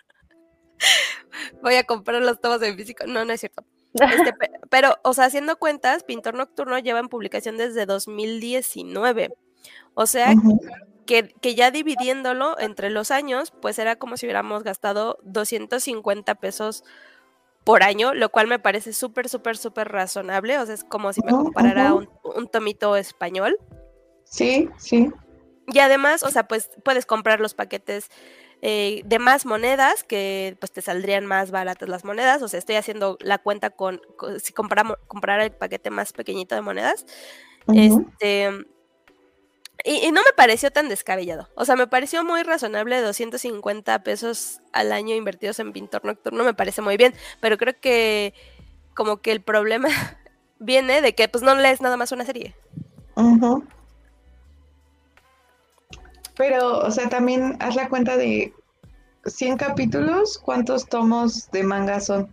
Voy 1.63 1.75
a 1.75 1.85
comprar 1.85 2.23
los 2.23 2.41
tomos 2.41 2.63
en 2.63 2.77
físico. 2.77 3.07
No, 3.07 3.25
no 3.25 3.33
es 3.33 3.41
cierto. 3.41 3.65
Este, 4.13 4.33
pe- 4.33 4.51
pero, 4.71 4.97
o 5.03 5.15
sea, 5.15 5.25
haciendo 5.25 5.57
cuentas, 5.57 6.05
Pintor 6.05 6.35
Nocturno 6.35 6.79
lleva 6.79 7.01
en 7.01 7.09
publicación 7.09 7.57
desde 7.57 7.87
2019. 7.87 9.35
O 9.95 10.07
sea, 10.07 10.35
que, 11.07 11.29
que 11.41 11.55
ya 11.55 11.71
dividiéndolo 11.71 12.59
entre 12.59 12.91
los 12.91 13.11
años, 13.11 13.53
pues 13.63 13.79
era 13.79 13.97
como 13.97 14.17
si 14.17 14.27
hubiéramos 14.27 14.63
gastado 14.63 15.19
250 15.23 16.35
pesos 16.37 16.85
por 17.65 17.83
año, 17.83 18.15
lo 18.15 18.29
cual 18.29 18.47
me 18.47 18.59
parece 18.59 18.93
súper, 18.93 19.29
súper, 19.29 19.57
súper 19.57 19.89
razonable. 19.89 20.59
O 20.59 20.67
sea, 20.67 20.75
es 20.75 20.85
como 20.85 21.13
si 21.13 21.23
me 21.23 21.33
comparara 21.33 21.95
ujú. 21.95 22.09
un, 22.23 22.37
un 22.37 22.49
tomito 22.49 22.97
español. 22.97 23.59
Sí, 24.25 24.69
sí. 24.79 25.11
Y 25.69 25.79
además, 25.81 26.23
o 26.23 26.31
sea, 26.31 26.47
pues 26.47 26.71
puedes 26.85 27.07
comprar 27.07 27.41
los 27.41 27.55
paquetes 27.55 28.09
eh, 28.63 29.03
de 29.05 29.19
más 29.19 29.47
monedas, 29.47 30.03
que 30.03 30.57
pues 30.59 30.73
te 30.73 30.81
saldrían 30.81 31.27
más 31.27 31.51
baratas 31.51 31.89
las 31.89 32.05
monedas. 32.05 32.43
O 32.43 32.49
sea, 32.49 32.59
estoy 32.59 32.77
haciendo 32.77 33.19
la 33.21 33.39
cuenta 33.39 33.71
con, 33.71 34.01
si 34.43 34.53
compramos, 34.53 34.97
comprar 35.07 35.41
el 35.41 35.53
paquete 35.53 35.91
más 35.91 36.13
pequeñito 36.13 36.55
de 36.55 36.63
monedas. 36.63 37.07
Este. 37.73 38.51
Y, 39.85 40.11
no 40.11 40.23
me 40.23 40.33
pareció 40.35 40.71
tan 40.71 40.89
descabellado. 40.89 41.49
O 41.55 41.65
sea, 41.65 41.77
me 41.77 41.87
pareció 41.87 42.25
muy 42.25 42.43
razonable 42.43 43.01
250 43.01 44.03
pesos 44.03 44.61
al 44.73 44.91
año 44.91 45.15
invertidos 45.15 45.61
en 45.61 45.73
pintor 45.73 46.05
nocturno. 46.05 46.43
Me 46.43 46.55
parece 46.55 46.83
muy 46.83 46.97
bien. 46.97 47.15
Pero 47.41 47.59
creo 47.59 47.75
que 47.79 48.35
como 48.95 49.19
que 49.19 49.33
el 49.33 49.43
problema 49.43 49.89
viene 50.59 51.03
de 51.03 51.15
que 51.15 51.29
pues 51.29 51.45
no 51.45 51.55
lees 51.55 51.81
nada 51.83 51.97
más 51.97 52.11
una 52.11 52.25
serie. 52.25 52.57
Pero, 56.37 56.79
o 56.79 56.91
sea, 56.91 57.09
también 57.09 57.57
haz 57.61 57.75
la 57.77 57.89
cuenta 57.89 58.17
de 58.17 58.53
100 59.25 59.57
capítulos, 59.57 60.39
¿cuántos 60.39 60.87
tomos 60.87 61.51
de 61.51 61.63
manga 61.63 62.01
son? 62.01 62.31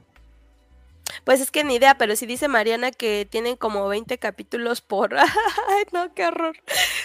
Pues 1.24 1.42
es 1.42 1.52
que 1.52 1.64
ni 1.64 1.76
idea, 1.76 1.96
pero 1.98 2.16
si 2.16 2.26
dice 2.26 2.48
Mariana 2.48 2.92
que 2.92 3.28
tienen 3.30 3.56
como 3.56 3.88
20 3.88 4.18
capítulos 4.18 4.82
por... 4.82 5.14
¡Ay, 5.16 5.86
no, 5.92 6.14
qué 6.14 6.28
horror! 6.28 6.56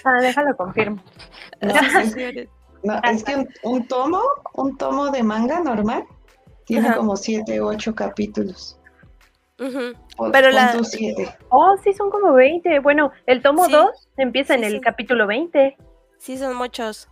Ah, 0.05 0.21
déjalo 0.21 0.57
confirmo. 0.57 1.03
No, 1.61 1.75
es, 3.05 3.25
que 3.25 3.47
un, 3.63 3.87
tomo, 3.87 4.21
un 4.55 4.77
tomo 4.77 5.11
de 5.11 5.23
manga 5.23 5.61
normal, 5.61 6.05
tiene 6.65 6.95
como 6.95 7.17
7 7.17 7.61
u 7.61 7.67
8 7.67 7.95
capítulos. 7.95 8.79
pero 9.57 10.51
la... 10.51 10.81
Oh, 11.49 11.77
sí, 11.83 11.93
son 11.93 12.11
como 12.11 12.33
20. 12.35 12.79
Bueno, 12.81 13.11
el 13.27 13.43
tomo 13.43 13.69
2 13.69 14.09
empieza 14.17 14.55
en 14.55 14.65
el 14.65 14.81
capítulo 14.81 15.27
20. 15.27 15.77
Sí, 16.19 16.37
son 16.37 16.57
muchos. 16.57 17.09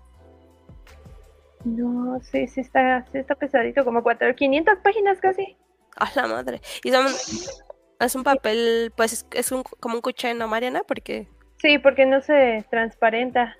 No, 1.64 2.20
sí, 2.20 2.46
sí 2.46 2.60
está, 2.60 3.04
sí 3.10 3.18
está 3.18 3.34
pesadito, 3.34 3.84
como 3.84 4.02
cuatro, 4.02 4.32
500 4.34 4.78
páginas 4.84 5.18
casi. 5.20 5.56
A 5.96 6.10
la 6.14 6.26
madre. 6.26 6.60
Y 6.84 6.90
son, 6.90 7.06
es 8.00 8.14
un 8.14 8.22
papel, 8.22 8.92
pues 8.96 9.26
es, 9.32 9.52
un, 9.52 9.62
como 9.80 9.96
un 9.96 10.00
cuchillo, 10.00 10.34
¿no, 10.34 10.48
Mariana? 10.48 10.82
Porque... 10.86 11.28
Sí, 11.58 11.78
porque 11.78 12.06
no 12.06 12.20
se 12.20 12.64
transparenta. 12.70 13.56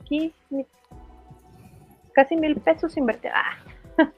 Aquí, 0.00 0.34
casi 2.14 2.36
mil 2.36 2.56
pesos 2.56 2.96
invertidos. 2.96 3.36
Ah. 3.36 4.10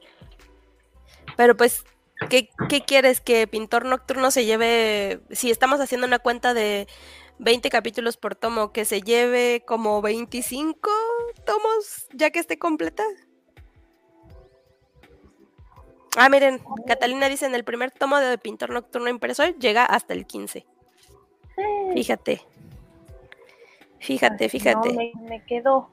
Pero 1.36 1.56
pues, 1.56 1.84
¿qué, 2.30 2.48
¿qué 2.68 2.82
quieres? 2.82 3.20
Que 3.20 3.46
Pintor 3.46 3.84
Nocturno 3.84 4.30
se 4.30 4.44
lleve, 4.44 5.20
si 5.30 5.50
estamos 5.50 5.80
haciendo 5.80 6.06
una 6.06 6.18
cuenta 6.18 6.54
de 6.54 6.86
20 7.38 7.68
capítulos 7.70 8.16
por 8.16 8.34
tomo, 8.34 8.72
que 8.72 8.84
se 8.84 9.02
lleve 9.02 9.62
como 9.66 10.00
25 10.02 10.90
tomos 11.44 12.06
ya 12.12 12.30
que 12.30 12.38
esté 12.38 12.58
completa. 12.58 13.04
Ah, 16.16 16.30
miren, 16.30 16.62
Catalina 16.86 17.28
dice 17.28 17.44
en 17.44 17.54
el 17.54 17.62
primer 17.64 17.90
tomo 17.90 18.16
de 18.18 18.38
Pintor 18.38 18.70
Nocturno 18.70 19.10
Impresor 19.10 19.58
llega 19.58 19.84
hasta 19.84 20.14
el 20.14 20.26
15. 20.26 20.66
Fíjate. 21.92 22.40
Fíjate, 23.98 24.48
fíjate. 24.48 25.12
me, 25.20 25.44
quedo. 25.44 25.90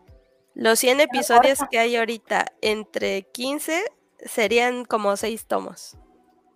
Los 0.55 0.79
100 0.79 1.01
episodios 1.01 1.59
que 1.69 1.79
hay 1.79 1.95
ahorita 1.97 2.45
entre 2.61 3.23
15 3.23 3.83
serían 4.19 4.85
como 4.85 5.17
6 5.17 5.45
tomos. 5.45 5.97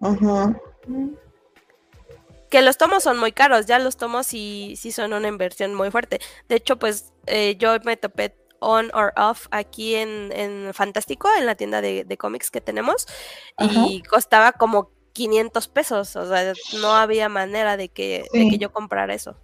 Ajá. 0.01 0.55
Que 2.49 2.61
los 2.61 2.78
tomos 2.78 3.03
son 3.03 3.19
muy 3.19 3.32
caros, 3.32 3.65
ya 3.65 3.80
los 3.80 3.98
tomos 3.98 4.28
sí, 4.28 4.76
sí 4.78 4.91
son 4.91 5.14
una 5.14 5.28
inversión 5.28 5.74
muy 5.74 5.91
fuerte. 5.91 6.19
De 6.48 6.56
hecho, 6.56 6.78
pues 6.78 7.14
eh, 7.26 7.56
yo 7.57 7.78
me 7.84 7.98
topé 7.98 8.36
on 8.60 8.90
or 8.94 9.14
off 9.18 9.48
aquí 9.52 9.95
en, 9.95 10.74
Fantástico, 10.74 11.30
en 11.38 11.45
la 11.45 11.56
tienda 11.56 11.82
de, 11.82 12.18
cómics 12.18 12.49
que 12.49 12.61
tenemos, 12.61 13.06
y 13.60 14.02
costaba 14.03 14.52
como 14.52 14.91
500 15.14 15.68
pesos, 15.68 16.15
o 16.15 16.28
sea, 16.28 16.53
no 16.82 16.95
había 16.95 17.30
manera 17.30 17.78
de 17.78 17.90
que, 17.90 18.26
que 18.32 18.57
yo 18.57 18.72
comprara 18.72 19.14
eso. 19.14 19.36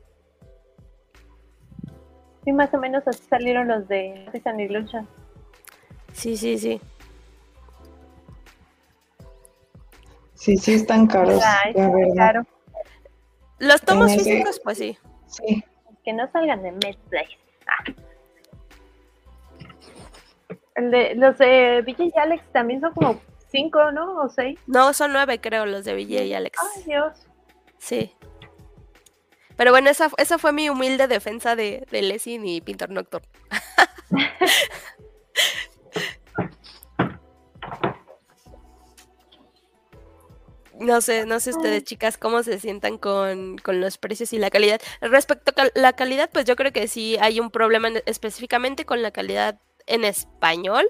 Sí, 2.44 2.52
más 2.52 2.74
o 2.74 2.78
menos 2.78 3.08
así 3.08 3.24
salieron 3.30 3.68
los 3.70 3.88
de 3.88 4.30
Disney 4.34 4.68
Lucha. 4.68 5.06
Sí, 6.12 6.36
sí, 6.36 6.58
sí. 6.58 6.82
Sí, 10.36 10.58
sí, 10.58 10.74
están 10.74 11.08
caros. 11.08 11.42
la 11.74 11.90
verdad. 11.90 12.46
Los 13.64 13.82
tomos 13.82 14.12
físicos, 14.14 14.60
pues 14.64 14.78
sí. 14.78 14.98
Sí. 15.28 15.64
Que 16.04 16.14
no 16.14 16.30
salgan 16.32 16.62
de 16.64 16.72
Netflix. 16.72 17.38
Ah. 17.68 17.84
El 20.76 20.92
de, 20.92 21.16
los 21.16 21.38
de 21.38 21.82
Villa 21.86 22.06
y 22.06 22.20
Alex 22.20 22.44
también 22.52 22.82
son 22.82 22.94
como 22.94 23.22
cinco, 23.50 23.92
¿no? 23.92 24.22
¿O 24.22 24.30
seis? 24.30 24.60
No, 24.68 24.94
son 24.94 25.14
nueve, 25.14 25.40
creo, 25.40 25.66
los 25.66 25.86
de 25.86 25.94
Villa 25.94 26.24
y 26.24 26.34
Alex. 26.34 26.60
Ay, 26.76 26.84
Dios. 26.84 27.26
Sí. 27.78 28.14
Pero 29.56 29.72
bueno, 29.72 29.90
esa, 29.90 30.10
esa 30.18 30.38
fue 30.38 30.52
mi 30.52 30.70
humilde 30.70 31.08
defensa 31.08 31.56
de, 31.56 31.88
de 31.90 32.02
Lessing 32.02 32.46
y 32.46 32.60
Pintor 32.60 32.90
Noctur. 32.90 33.22
No 40.84 41.00
sé, 41.00 41.26
no 41.26 41.40
sé 41.40 41.52
ustedes, 41.52 41.86
chicas, 41.86 42.18
cómo 42.18 42.44
se 42.44 42.60
sientan 42.60 42.98
con, 42.98 43.56
los 43.66 43.98
precios 43.98 44.34
y 44.34 44.38
la 44.38 44.50
calidad. 44.50 44.82
Respecto 45.00 45.54
a 45.56 45.70
la 45.80 45.94
calidad, 45.94 46.30
pues 46.32 46.44
yo 46.44 46.58
creo 46.58 46.74
que 46.74 46.90
sí 46.90 47.16
hay 47.22 47.40
un 47.40 47.52
problema 47.52 47.88
específicamente 48.06 48.86
con 48.86 49.02
la 49.02 49.12
calidad 49.12 49.62
en 49.88 50.04
español. 50.04 50.86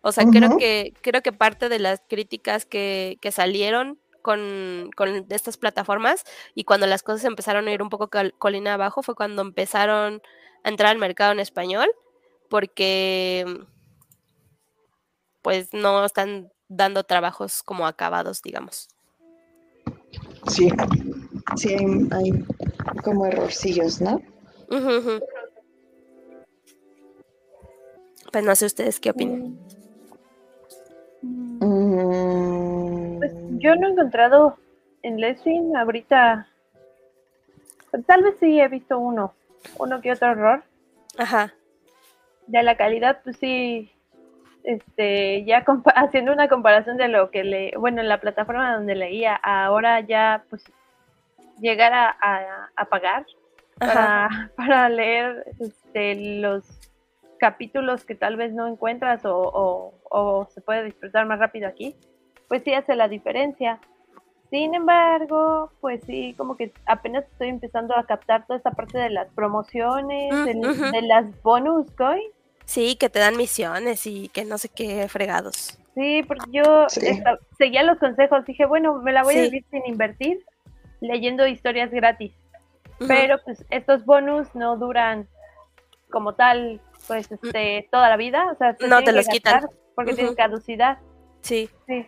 O 0.00 0.12
sea, 0.12 0.24
creo 0.26 0.56
que, 0.58 0.94
creo 1.00 1.22
que 1.22 1.32
parte 1.32 1.68
de 1.68 1.80
las 1.80 2.02
críticas 2.08 2.66
que, 2.66 3.18
salieron 3.32 3.98
con, 4.22 4.90
estas 5.28 5.56
plataformas 5.56 6.24
y 6.54 6.62
cuando 6.62 6.86
las 6.86 7.02
cosas 7.02 7.24
empezaron 7.24 7.66
a 7.66 7.72
ir 7.72 7.82
un 7.82 7.88
poco 7.88 8.10
colina 8.38 8.74
abajo 8.74 9.02
fue 9.02 9.16
cuando 9.16 9.42
empezaron 9.42 10.22
a 10.62 10.68
entrar 10.68 10.92
al 10.92 10.98
mercado 10.98 11.32
en 11.32 11.40
español 11.40 11.90
porque 12.48 13.44
pues 15.42 15.72
no 15.72 16.04
están 16.04 16.52
dando 16.68 17.02
trabajos 17.02 17.64
como 17.64 17.88
acabados, 17.88 18.40
digamos. 18.42 18.88
Sí, 20.48 20.68
sí 21.56 21.76
hay, 22.10 22.44
como 23.02 23.26
errorcillos, 23.26 24.00
¿no? 24.00 24.20
Pues 28.32 28.44
no 28.44 28.56
sé 28.56 28.66
ustedes 28.66 28.98
qué 28.98 29.10
opinan. 29.10 29.58
Mm. 31.22 33.18
Pues 33.18 33.32
yo 33.58 33.76
no 33.76 33.88
he 33.88 33.90
encontrado 33.92 34.56
en 35.02 35.20
Leslie 35.20 35.60
ahorita. 35.76 36.48
Tal 38.06 38.22
vez 38.22 38.34
sí 38.40 38.58
he 38.58 38.68
visto 38.68 38.98
uno, 38.98 39.34
uno 39.78 40.00
que 40.00 40.12
otro 40.12 40.32
error. 40.32 40.64
Ajá. 41.18 41.54
De 42.46 42.62
la 42.62 42.76
calidad, 42.76 43.20
pues 43.22 43.36
sí, 43.36 43.91
este, 44.64 45.44
ya 45.44 45.64
haciendo 45.94 46.32
una 46.32 46.48
comparación 46.48 46.96
de 46.96 47.08
lo 47.08 47.30
que 47.30 47.44
le, 47.44 47.72
bueno, 47.78 48.00
en 48.00 48.08
la 48.08 48.20
plataforma 48.20 48.74
donde 48.74 48.94
leía, 48.94 49.34
ahora 49.34 50.00
ya 50.00 50.44
pues 50.48 50.64
llegar 51.60 51.92
a, 51.92 52.16
a, 52.76 52.84
pagar 52.86 53.24
para, 53.78 54.50
para, 54.56 54.88
leer 54.88 55.44
este, 55.60 56.40
los 56.40 56.64
capítulos 57.38 58.04
que 58.04 58.14
tal 58.14 58.36
vez 58.36 58.52
no 58.52 58.66
encuentras 58.66 59.24
o, 59.24 59.94
o, 60.10 60.46
se 60.50 60.60
puede 60.60 60.84
disfrutar 60.84 61.26
más 61.26 61.38
rápido 61.38 61.68
aquí, 61.68 61.96
pues 62.48 62.62
sí 62.62 62.74
hace 62.74 62.96
la 62.96 63.08
diferencia. 63.08 63.78
Sin 64.50 64.74
embargo, 64.74 65.70
pues 65.80 66.02
sí, 66.04 66.34
como 66.36 66.56
que 66.56 66.72
apenas 66.84 67.24
estoy 67.24 67.48
empezando 67.48 67.96
a 67.96 68.04
captar 68.04 68.46
toda 68.46 68.58
esta 68.58 68.72
parte 68.72 68.98
de 68.98 69.08
las 69.08 69.28
promociones, 69.30 70.32
mm, 70.32 70.44
de, 70.44 70.90
de 70.92 71.02
las 71.02 71.42
bonus 71.42 71.90
coins 71.92 72.34
Sí, 72.72 72.96
que 72.96 73.10
te 73.10 73.18
dan 73.18 73.36
misiones 73.36 74.06
y 74.06 74.30
que 74.30 74.46
no 74.46 74.56
sé 74.56 74.70
qué 74.70 75.06
fregados. 75.06 75.78
Sí, 75.94 76.22
porque 76.22 76.46
yo 76.50 76.86
seguía 77.58 77.82
los 77.82 77.98
consejos, 77.98 78.46
dije, 78.46 78.64
bueno, 78.64 78.94
me 79.02 79.12
la 79.12 79.22
voy 79.22 79.36
a 79.36 79.42
vivir 79.42 79.62
sin 79.70 79.84
invertir, 79.84 80.42
leyendo 81.02 81.46
historias 81.46 81.90
gratis. 81.90 82.32
Pero 83.06 83.36
pues 83.44 83.62
estos 83.68 84.06
bonus 84.06 84.54
no 84.54 84.78
duran 84.78 85.28
como 86.08 86.34
tal, 86.34 86.80
pues 87.06 87.30
mm. 87.30 87.34
este, 87.34 87.88
toda 87.92 88.08
la 88.08 88.16
vida, 88.16 88.50
o 88.50 88.56
sea, 88.56 88.74
no 88.88 89.04
te 89.04 89.12
los 89.12 89.28
quitan 89.28 89.66
porque 89.94 90.14
tienen 90.14 90.34
caducidad. 90.34 90.96
Sí. 91.42 91.68
Sí, 91.86 92.06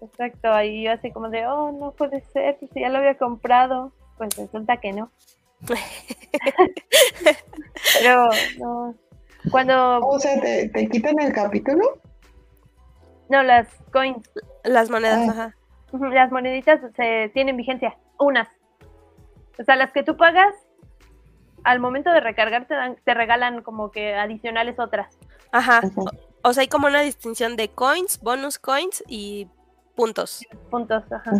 exacto, 0.00 0.52
ahí 0.52 0.84
yo 0.84 0.92
así 0.92 1.10
como 1.10 1.28
de, 1.28 1.44
oh, 1.48 1.72
no 1.72 1.90
puede 1.90 2.20
ser, 2.32 2.56
si 2.60 2.80
ya 2.80 2.88
lo 2.88 2.98
había 2.98 3.18
comprado, 3.18 3.92
pues 4.16 4.36
resulta 4.36 4.76
que 4.76 4.92
no. 4.92 5.10
Pero 7.98 8.28
no, 8.58 8.94
cuando... 9.50 10.00
O 10.00 10.18
sea, 10.18 10.40
¿te, 10.40 10.88
quitan 10.88 11.18
el 11.20 11.32
capítulo? 11.32 12.00
No, 13.28 13.42
las 13.42 13.68
coins. 13.92 14.30
Las 14.64 14.90
monedas, 14.90 15.28
ah. 15.28 15.30
ajá. 15.30 15.56
Las 16.12 16.32
moneditas 16.32 16.80
se 16.96 17.30
tienen 17.32 17.56
vigencia, 17.56 17.96
unas. 18.18 18.48
O 19.58 19.64
sea, 19.64 19.76
las 19.76 19.92
que 19.92 20.02
tú 20.02 20.16
pagas, 20.16 20.54
al 21.62 21.80
momento 21.80 22.10
de 22.10 22.20
recargar 22.20 22.66
te, 22.66 22.74
dan, 22.74 22.96
te 23.04 23.14
regalan 23.14 23.62
como 23.62 23.90
que 23.90 24.14
adicionales 24.14 24.78
otras. 24.78 25.16
Ajá. 25.52 25.82
O 26.42 26.52
sea, 26.52 26.62
hay 26.62 26.68
como 26.68 26.88
una 26.88 27.00
distinción 27.00 27.56
de 27.56 27.68
coins, 27.68 28.20
bonus 28.20 28.58
coins 28.58 29.04
y 29.08 29.48
puntos. 29.94 30.44
Puntos, 30.70 31.04
ajá. 31.10 31.32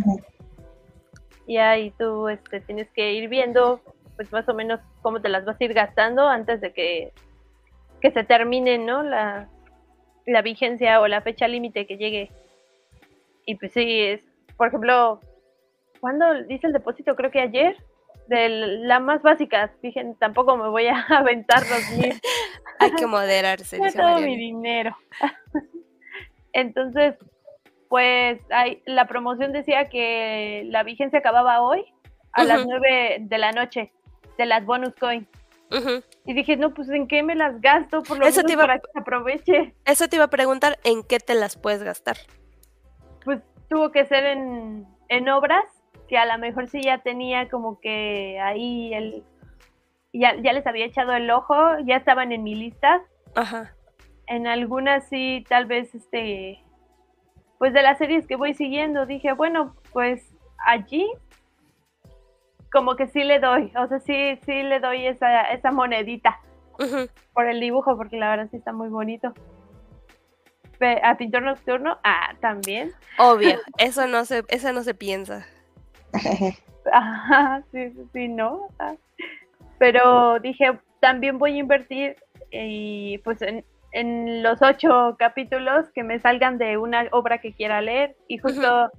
Y 1.47 1.59
ahí 1.59 1.91
tú 1.99 2.29
este, 2.29 2.61
tienes 2.61 2.89
que 2.91 3.13
ir 3.13 3.29
viendo, 3.29 3.81
pues 4.17 4.33
más 4.33 4.49
o 4.49 4.55
menos 4.55 4.81
cómo 5.03 5.21
te 5.21 5.29
las 5.29 5.45
vas 5.45 5.61
a 5.61 5.65
ir 5.65 5.75
gastando 5.75 6.27
antes 6.27 6.61
de 6.61 6.73
que, 6.73 7.13
que 8.05 8.11
se 8.11 8.23
termine, 8.23 8.77
¿no? 8.77 9.03
La, 9.03 9.49
la 10.27 10.43
vigencia 10.43 11.01
o 11.01 11.09
la 11.09 11.23
fecha 11.23 11.49
límite 11.49 11.87
que 11.87 11.97
llegue. 11.97 12.31
Y 13.47 13.55
pues 13.55 13.73
sí, 13.73 13.99
es, 13.99 14.21
por 14.59 14.69
ejemplo, 14.69 15.21
¿cuándo 16.01 16.43
dice 16.43 16.67
el 16.67 16.75
depósito? 16.75 17.17
Creo 17.17 17.31
que 17.31 17.41
ayer, 17.41 17.79
de 18.27 18.51
la 18.51 19.01
más 19.01 19.23
básica. 19.23 19.73
Fíjense, 19.81 20.19
tampoco 20.21 20.55
me 20.59 20.69
voy 20.69 20.87
a 20.89 21.01
aventar 21.09 21.61
los 21.61 21.99
mil. 21.99 22.21
Hay 22.79 22.93
que 22.93 23.07
moderarse. 23.07 23.79
dice 23.79 23.99
todo 23.99 24.21
mi 24.21 24.37
dinero. 24.37 24.95
Entonces, 26.53 27.15
pues 27.89 28.39
hay, 28.51 28.83
la 28.85 29.07
promoción 29.07 29.53
decía 29.53 29.89
que 29.89 30.65
la 30.67 30.83
vigencia 30.83 31.21
acababa 31.21 31.63
hoy 31.63 31.87
a 32.33 32.45
las 32.45 32.67
9 32.67 33.19
de 33.21 33.39
la 33.39 33.53
noche 33.53 33.93
de 34.37 34.45
las 34.45 34.63
bonus 34.67 34.95
coins. 34.97 35.27
Y 36.25 36.35
dije, 36.35 36.57
no, 36.57 36.73
pues 36.73 36.89
¿en 36.89 37.09
qué 37.09 37.23
me 37.23 37.35
las 37.35 37.61
gasto? 37.61 38.03
Por 38.03 38.19
lo 38.19 38.27
menos 38.27 38.57
para 38.57 38.79
que 38.79 38.99
aproveche. 38.99 39.75
Eso 39.85 40.09
te 40.09 40.17
iba 40.17 40.27
a 40.27 40.31
preguntar, 40.31 40.79
¿en 40.85 41.03
qué 41.03 41.19
te 41.19 41.35
las 41.35 41.57
puedes 41.57 41.83
gastar? 41.83 42.17
Pues 43.25 43.41
tuvo 43.69 43.91
que 43.91 44.07
ser 44.07 44.25
en, 44.25 44.87
en 45.09 45.29
obras, 45.29 45.65
que 46.09 46.17
a 46.17 46.27
lo 46.27 46.39
mejor 46.39 46.69
sí 46.69 46.83
ya 46.83 46.99
tenía 46.99 47.49
como 47.49 47.81
que 47.81 48.39
ahí 48.41 48.95
el... 48.95 49.25
Ya, 50.13 50.37
ya 50.41 50.53
les 50.53 50.67
había 50.67 50.87
echado 50.87 51.13
el 51.13 51.29
ojo, 51.31 51.55
ya 51.85 51.97
estaban 51.97 52.31
en 52.31 52.45
mi 52.45 52.55
lista. 52.55 53.03
Ajá. 53.35 53.75
En 54.27 54.47
algunas 54.47 55.09
sí, 55.09 55.45
tal 55.49 55.67
vez, 55.67 55.95
este... 55.95 56.63
Pues 57.59 57.73
de 57.73 57.83
las 57.83 57.99
series 57.99 58.27
que 58.27 58.37
voy 58.37 58.55
siguiendo, 58.55 59.07
dije, 59.07 59.33
bueno, 59.33 59.75
pues 59.93 60.35
allí 60.59 61.11
como 62.75 62.97
que 62.97 63.07
sí 63.07 63.23
le 63.23 63.39
doy, 63.39 63.73
o 63.77 63.87
sea, 63.87 64.01
sí, 64.01 64.37
sí 64.45 64.63
le 64.65 64.81
doy 64.81 65.07
esa, 65.07 65.43
esa 65.53 65.71
monedita 65.71 66.41
por 67.33 67.47
el 67.47 67.61
dibujo, 67.61 67.97
porque 67.97 68.17
la 68.19 68.31
verdad 68.31 68.49
sí 68.51 68.57
está 68.57 68.73
muy 68.73 68.89
bonito. 68.89 69.33
A 71.03 71.17
pintor 71.17 71.43
nocturno, 71.43 71.99
ah, 72.03 72.35
también. 72.41 72.91
Obvio, 73.17 73.59
eso 73.79 74.09
no 74.09 74.25
se, 74.25 74.43
eso 74.49 74.73
no 74.73 74.83
se 74.83 74.93
piensa. 74.93 75.47
Ajá, 76.93 77.63
sí, 77.71 77.95
sí, 78.13 78.29
no. 78.29 78.67
Ah. 78.81 78.97
Pero 79.79 80.41
dije, 80.41 80.77
también 81.01 81.39
voy 81.39 81.55
a 81.55 81.61
invertir 81.61 82.17
y 82.51 83.19
pues 83.19 83.41
en, 83.41 83.65
en, 83.93 84.43
los 84.43 84.61
ocho 84.63 85.15
capítulos 85.17 85.87
que 85.95 86.03
me 86.03 86.19
salgan 86.19 86.59
de 86.59 86.77
una 86.77 87.07
obra 87.13 87.39
que 87.39 87.55
quiera 87.55 87.81
leer 87.81 88.17
y 88.27 88.39
justo 88.39 88.91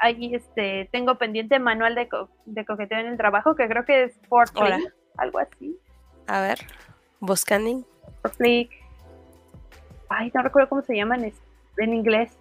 ahí 0.00 0.34
este, 0.34 0.88
tengo 0.90 1.16
pendiente 1.16 1.58
manual 1.58 1.94
de, 1.94 2.08
de 2.46 2.64
coqueteo 2.64 2.98
en 2.98 3.06
el 3.06 3.16
trabajo, 3.16 3.54
que 3.54 3.68
creo 3.68 3.84
que 3.84 4.04
es 4.04 4.18
por 4.28 4.48
algo 5.16 5.38
así. 5.38 5.78
A 6.26 6.40
ver, 6.40 6.58
buscando. 7.20 7.84
Por 8.22 8.32
Ay, 10.08 10.32
no 10.34 10.42
recuerdo 10.42 10.68
cómo 10.68 10.82
se 10.82 10.96
llama 10.96 11.16
en, 11.16 11.32
en 11.76 11.94
inglés. 11.94 12.36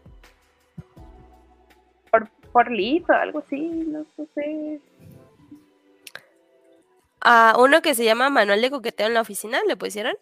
Por, 2.10 2.28
por 2.52 2.68
o 2.72 3.14
algo 3.14 3.40
así, 3.40 3.62
no, 3.88 4.06
sé. 4.34 4.82
Ah, 7.22 7.56
uno 7.60 7.82
que 7.82 7.94
se 7.94 8.06
llama 8.06 8.30
Manual 8.30 8.62
de 8.62 8.72
Coqueteo 8.72 9.08
en 9.08 9.14
la 9.14 9.22
oficina, 9.22 9.60
¿le 9.68 9.76
pusieron? 9.76 10.16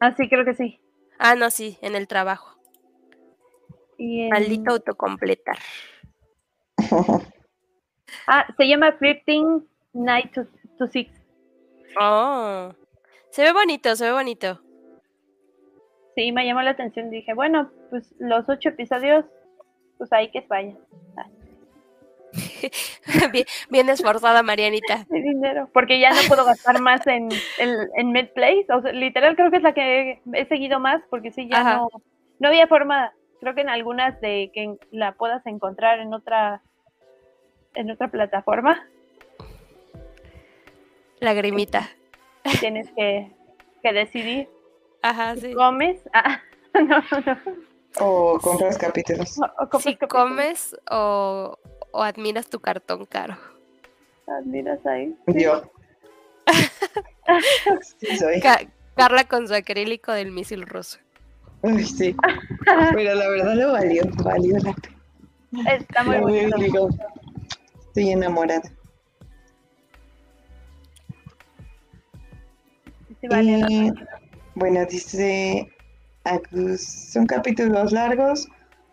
Ah, 0.00 0.14
sí, 0.16 0.28
creo 0.28 0.44
que 0.44 0.54
sí. 0.54 0.80
Ah, 1.18 1.34
no, 1.34 1.50
sí, 1.50 1.78
en 1.82 1.96
el 1.96 2.06
trabajo. 2.06 2.56
Y 3.98 4.28
Maldito 4.30 4.72
autocompletar. 4.72 5.58
ah, 8.26 8.46
se 8.56 8.68
llama 8.68 8.92
Flirting 8.92 9.66
Night 9.92 10.32
to, 10.34 10.86
Six. 10.86 11.10
Oh, 11.98 12.70
se 13.30 13.42
ve 13.42 13.52
bonito, 13.52 13.96
se 13.96 14.04
ve 14.04 14.12
bonito. 14.12 14.60
Sí, 16.14 16.32
me 16.32 16.46
llamó 16.46 16.62
la 16.62 16.70
atención. 16.70 17.10
Dije, 17.10 17.34
bueno, 17.34 17.70
pues 17.90 18.14
los 18.18 18.48
ocho 18.48 18.70
episodios, 18.70 19.24
pues 19.98 20.12
ahí 20.12 20.30
que 20.30 20.44
vayan. 20.48 20.78
bien, 23.70 23.88
esforzada, 23.88 24.42
Marianita. 24.42 25.06
Mi 25.10 25.22
dinero, 25.22 25.70
porque 25.72 26.00
ya 26.00 26.10
no 26.10 26.20
puedo 26.28 26.44
gastar 26.44 26.80
más 26.80 27.06
en, 27.06 27.28
en, 27.58 28.12
Medplace. 28.12 28.66
O 28.70 28.82
sea, 28.82 28.92
literal, 28.92 29.36
creo 29.36 29.50
que 29.50 29.56
es 29.56 29.62
la 29.62 29.74
que 29.74 30.20
he 30.32 30.46
seguido 30.46 30.80
más, 30.80 31.02
porque 31.10 31.32
sí, 31.32 31.48
ya 31.48 31.76
no, 31.76 31.88
no 32.38 32.48
había 32.48 32.66
forma 32.66 33.12
creo 33.40 33.54
que 33.54 33.60
en 33.60 33.68
algunas 33.68 34.20
de 34.20 34.50
que 34.52 34.76
la 34.90 35.12
puedas 35.12 35.46
encontrar 35.46 36.00
en 36.00 36.12
otra 36.14 36.62
en 37.76 37.90
otra 37.90 38.08
plataforma. 38.08 38.88
Lagrimita. 41.20 41.88
Tienes 42.60 42.90
que, 42.92 43.30
que 43.82 43.92
decidir. 43.92 44.48
Ajá, 45.02 45.36
sí. 45.36 45.52
¿Comes? 45.54 46.00
Ah, 46.12 46.40
no, 46.74 46.98
no. 46.98 47.38
O 47.98 48.38
compras 48.40 48.76
capítulos. 48.76 49.38
si 49.80 49.96
comes 49.96 50.76
o, 50.90 51.58
o, 51.92 52.02
admiras 52.02 52.48
tu 52.48 52.60
cartón 52.60 53.06
caro. 53.06 53.36
Admiras 54.26 54.84
ahí. 54.84 55.16
Yo. 55.28 55.62
sí, 57.98 58.16
soy. 58.18 58.42
Carla 58.94 59.24
con 59.24 59.48
su 59.48 59.54
acrílico 59.54 60.12
del 60.12 60.32
misil 60.32 60.66
ruso. 60.66 60.98
Uy, 61.62 61.84
sí. 61.84 62.14
Pero 62.92 63.14
la 63.14 63.28
verdad 63.28 63.54
lo 63.54 63.72
valió, 63.72 64.04
valió 64.22 64.58
la 64.58 64.74
pena. 64.74 65.72
Está 65.72 66.02
muy 66.02 66.18
bonito. 66.18 66.88
Estoy 67.96 68.12
enamorada. 68.12 68.70
Sí, 73.22 73.92
bueno, 74.54 74.84
dice 74.84 75.66
Agus, 76.24 76.82
son 76.82 77.26
capítulos 77.26 77.92
largos, 77.92 78.48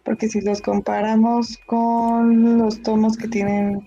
porque 0.05 0.29
si 0.29 0.39
los 0.39 0.61
comparamos 0.61 1.57
con 1.65 2.57
los 2.57 2.81
tomos 2.81 3.17
que 3.17 3.27
tienen 3.27 3.83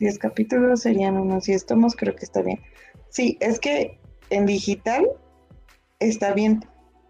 10 0.00 0.18
capítulos, 0.18 0.82
serían 0.82 1.16
unos 1.16 1.44
10 1.44 1.64
tomos, 1.64 1.96
creo 1.96 2.14
que 2.14 2.26
está 2.26 2.42
bien. 2.42 2.60
Sí, 3.08 3.38
es 3.40 3.58
que 3.58 3.98
en 4.28 4.44
digital 4.44 5.06
está 5.98 6.34
bien, 6.34 6.62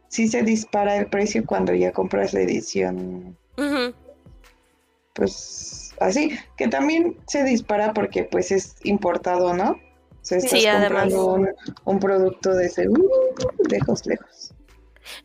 sí 0.06 0.28
se 0.28 0.44
dispara 0.44 0.96
el 0.96 1.06
precio 1.08 1.44
cuando 1.44 1.74
ya 1.74 1.90
compras 1.90 2.32
la 2.32 2.40
edición. 2.40 3.36
Pues 5.18 5.92
así, 5.98 6.38
que 6.56 6.68
también 6.68 7.16
se 7.26 7.42
dispara 7.42 7.92
porque 7.92 8.22
pues 8.22 8.52
es 8.52 8.76
importado, 8.84 9.52
¿no? 9.52 9.72
O 9.72 9.78
sea, 10.22 10.38
estás 10.38 10.64
comprando 10.64 11.44
un, 11.84 11.98
producto 11.98 12.54
de 12.54 12.66
ese 12.66 12.88
uh, 12.88 13.10
lejos, 13.68 14.06
lejos. 14.06 14.54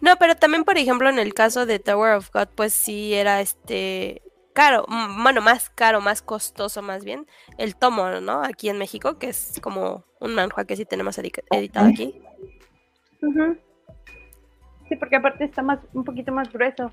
No, 0.01 0.15
pero 0.17 0.35
también, 0.35 0.63
por 0.63 0.79
ejemplo, 0.79 1.09
en 1.09 1.19
el 1.19 1.35
caso 1.35 1.67
de 1.67 1.77
Tower 1.77 2.15
of 2.15 2.31
God, 2.33 2.47
pues 2.55 2.73
sí 2.73 3.13
era 3.13 3.39
este 3.39 4.23
caro, 4.53 4.87
bueno, 5.21 5.41
más 5.41 5.69
caro, 5.69 6.01
más 6.01 6.23
costoso 6.23 6.81
más 6.81 7.03
bien, 7.03 7.27
el 7.59 7.75
tomo, 7.75 8.09
¿no? 8.19 8.43
Aquí 8.43 8.69
en 8.69 8.79
México, 8.79 9.19
que 9.19 9.29
es 9.29 9.59
como 9.61 10.05
un 10.19 10.33
manhua 10.33 10.65
que 10.65 10.75
sí 10.75 10.85
tenemos 10.85 11.19
editado 11.19 11.87
aquí. 11.87 12.19
Sí, 14.89 14.95
porque 14.95 15.17
aparte 15.17 15.43
está 15.43 15.61
más 15.61 15.79
un 15.93 16.03
poquito 16.03 16.31
más 16.31 16.51
grueso. 16.51 16.89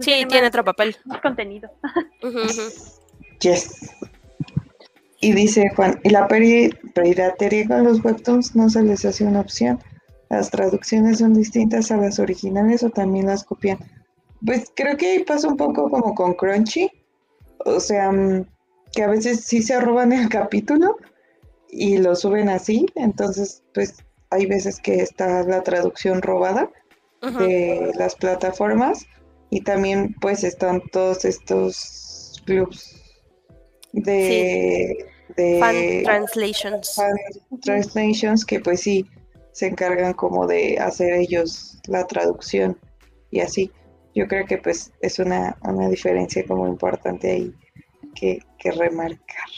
Sí, 0.00 0.24
tiene, 0.28 0.46
otro 0.46 0.64
papel. 0.64 0.96
Más 1.04 1.20
contenido. 1.20 1.70
Yes. 3.40 3.90
Y 5.20 5.32
dice 5.32 5.70
Juan, 5.74 6.00
¿y 6.02 6.10
la 6.10 6.28
piratería 6.28 7.66
con 7.66 7.84
los 7.84 8.02
webtoons 8.02 8.54
no 8.56 8.70
se 8.70 8.82
les 8.82 9.04
hace 9.04 9.24
una 9.24 9.40
opción? 9.40 9.78
¿Las 10.30 10.50
traducciones 10.50 11.18
son 11.18 11.34
distintas 11.34 11.90
a 11.90 11.96
las 11.96 12.18
originales 12.18 12.82
o 12.82 12.90
también 12.90 13.26
las 13.26 13.44
copian? 13.44 13.78
Pues 14.44 14.72
creo 14.74 14.96
que 14.96 15.12
ahí 15.12 15.24
pasa 15.24 15.48
un 15.48 15.56
poco 15.56 15.90
como 15.90 16.14
con 16.14 16.34
Crunchy. 16.34 16.90
O 17.66 17.80
sea, 17.80 18.12
mm, 18.12 18.46
que 18.92 19.02
a 19.02 19.08
veces 19.08 19.44
sí 19.44 19.62
se 19.62 19.80
roban 19.80 20.12
el 20.12 20.28
capítulo 20.28 20.96
y 21.68 21.98
lo 21.98 22.16
suben 22.16 22.48
así. 22.48 22.86
Entonces, 22.94 23.62
pues 23.74 23.96
hay 24.30 24.46
veces 24.46 24.80
que 24.80 24.96
está 24.96 25.42
la 25.42 25.62
traducción 25.62 26.22
robada 26.22 26.70
de 27.38 27.90
las 27.96 28.14
plataformas 28.14 29.06
y 29.50 29.60
también 29.60 30.14
pues 30.20 30.44
están 30.44 30.82
todos 30.90 31.24
estos 31.24 32.42
clubs 32.44 33.00
de, 33.92 35.06
fan 35.60 36.02
translations. 36.04 37.00
translations 37.62 38.44
que 38.44 38.60
pues 38.60 38.80
sí 38.80 39.06
se 39.52 39.66
encargan 39.66 40.12
como 40.14 40.46
de 40.46 40.78
hacer 40.78 41.12
ellos 41.12 41.78
la 41.86 42.06
traducción 42.06 42.78
y 43.30 43.40
así. 43.40 43.70
Yo 44.14 44.28
creo 44.28 44.46
que 44.46 44.58
pues 44.58 44.92
es 45.00 45.18
una, 45.18 45.56
una 45.62 45.88
diferencia 45.88 46.44
como 46.46 46.68
importante 46.68 47.30
ahí 47.30 47.54
que, 48.14 48.40
que 48.58 48.70
remarcar. 48.70 49.48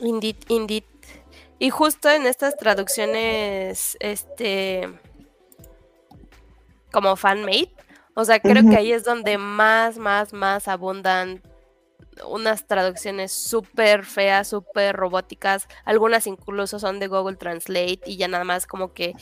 Indeed 0.00 0.36
indeed. 0.48 0.84
Y 1.58 1.70
justo 1.70 2.10
en 2.10 2.26
estas 2.26 2.56
traducciones 2.56 3.96
este 4.00 4.88
como 6.90 7.16
fan-made. 7.16 7.70
O 8.14 8.24
sea, 8.24 8.40
creo 8.40 8.68
que 8.68 8.76
ahí 8.76 8.92
es 8.92 9.04
donde 9.04 9.38
más, 9.38 9.98
más, 9.98 10.32
más 10.32 10.68
abundan 10.68 11.42
unas 12.28 12.66
traducciones 12.66 13.32
súper 13.32 14.04
feas, 14.04 14.48
súper 14.48 14.94
robóticas. 14.96 15.66
Algunas 15.84 16.26
incluso 16.26 16.78
son 16.78 17.00
de 17.00 17.08
Google 17.08 17.36
Translate 17.36 18.00
y 18.04 18.16
ya 18.16 18.28
nada 18.28 18.44
más 18.44 18.66
como 18.66 18.92
que 18.92 19.14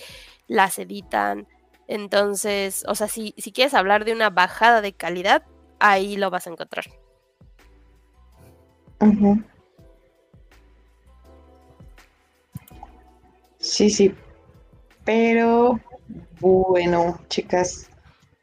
las 0.49 0.79
editan. 0.79 1.47
Entonces, 1.87 2.85
o 2.89 2.95
sea, 2.95 3.09
si, 3.09 3.35
si 3.37 3.53
quieres 3.53 3.75
hablar 3.75 4.05
de 4.05 4.13
una 4.13 4.31
bajada 4.31 4.81
de 4.81 4.93
calidad, 4.93 5.45
ahí 5.79 6.17
lo 6.17 6.31
vas 6.31 6.47
a 6.47 6.51
encontrar. 6.51 6.87
Sí, 13.59 13.91
sí. 13.91 14.15
Pero 15.05 15.81
bueno, 16.41 17.19
chicas, 17.29 17.90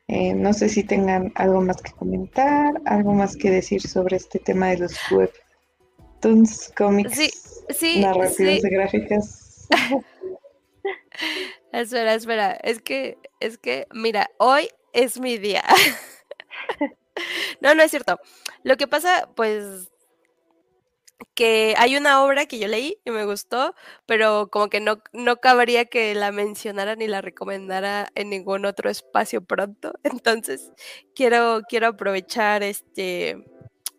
eh, 0.07 0.34
no 0.34 0.53
sé 0.53 0.69
si 0.69 0.84
tengan 0.84 1.34
algo 1.35 1.61
más 1.61 1.81
que 1.81 1.91
comentar, 1.91 2.81
algo 2.85 3.13
más 3.13 3.35
que 3.35 3.51
decir 3.51 3.81
sobre 3.81 4.15
este 4.15 4.39
tema 4.39 4.69
de 4.69 4.77
los 4.77 4.93
webtoons, 5.11 6.71
cómics, 6.77 7.15
sí, 7.15 7.29
sí, 7.69 7.99
narrativas 7.99 8.61
gráficas. 8.63 9.67
espera, 11.73 12.13
espera, 12.13 12.51
es 12.63 12.81
que, 12.81 13.17
es 13.41 13.57
que, 13.57 13.88
mira, 13.93 14.31
hoy 14.38 14.69
es 14.93 15.19
mi 15.19 15.38
día. 15.38 15.63
no, 17.61 17.75
no 17.75 17.84
es 17.84 17.91
cierto. 17.91 18.17
Lo 18.63 18.77
que 18.77 18.88
pasa, 18.88 19.29
pues, 19.35 19.91
que 21.35 21.76
hay 21.77 21.98
una 21.98 22.23
obra 22.23 22.45
que 22.45 22.60
yo 22.60 22.68
leí 22.68 22.99
y 23.06 23.11
me 23.11 23.26
gustó, 23.26 23.76
pero 24.06 24.49
como 24.52 24.69
que 24.69 24.80
no, 24.80 25.02
no 25.14 25.38
cabría 25.38 25.85
que 25.85 26.15
la 26.15 26.31
mencionara 26.31 26.95
ni 26.95 27.07
la 27.07 27.22
recomendara 27.22 28.10
en 28.15 28.30
ningún 28.30 28.65
otro 28.65 28.89
espacio 28.89 29.41
pronto. 29.44 29.94
Entonces, 30.03 30.72
quiero, 31.15 31.61
quiero 31.69 31.88
aprovechar 31.88 32.64
este, 32.64 33.45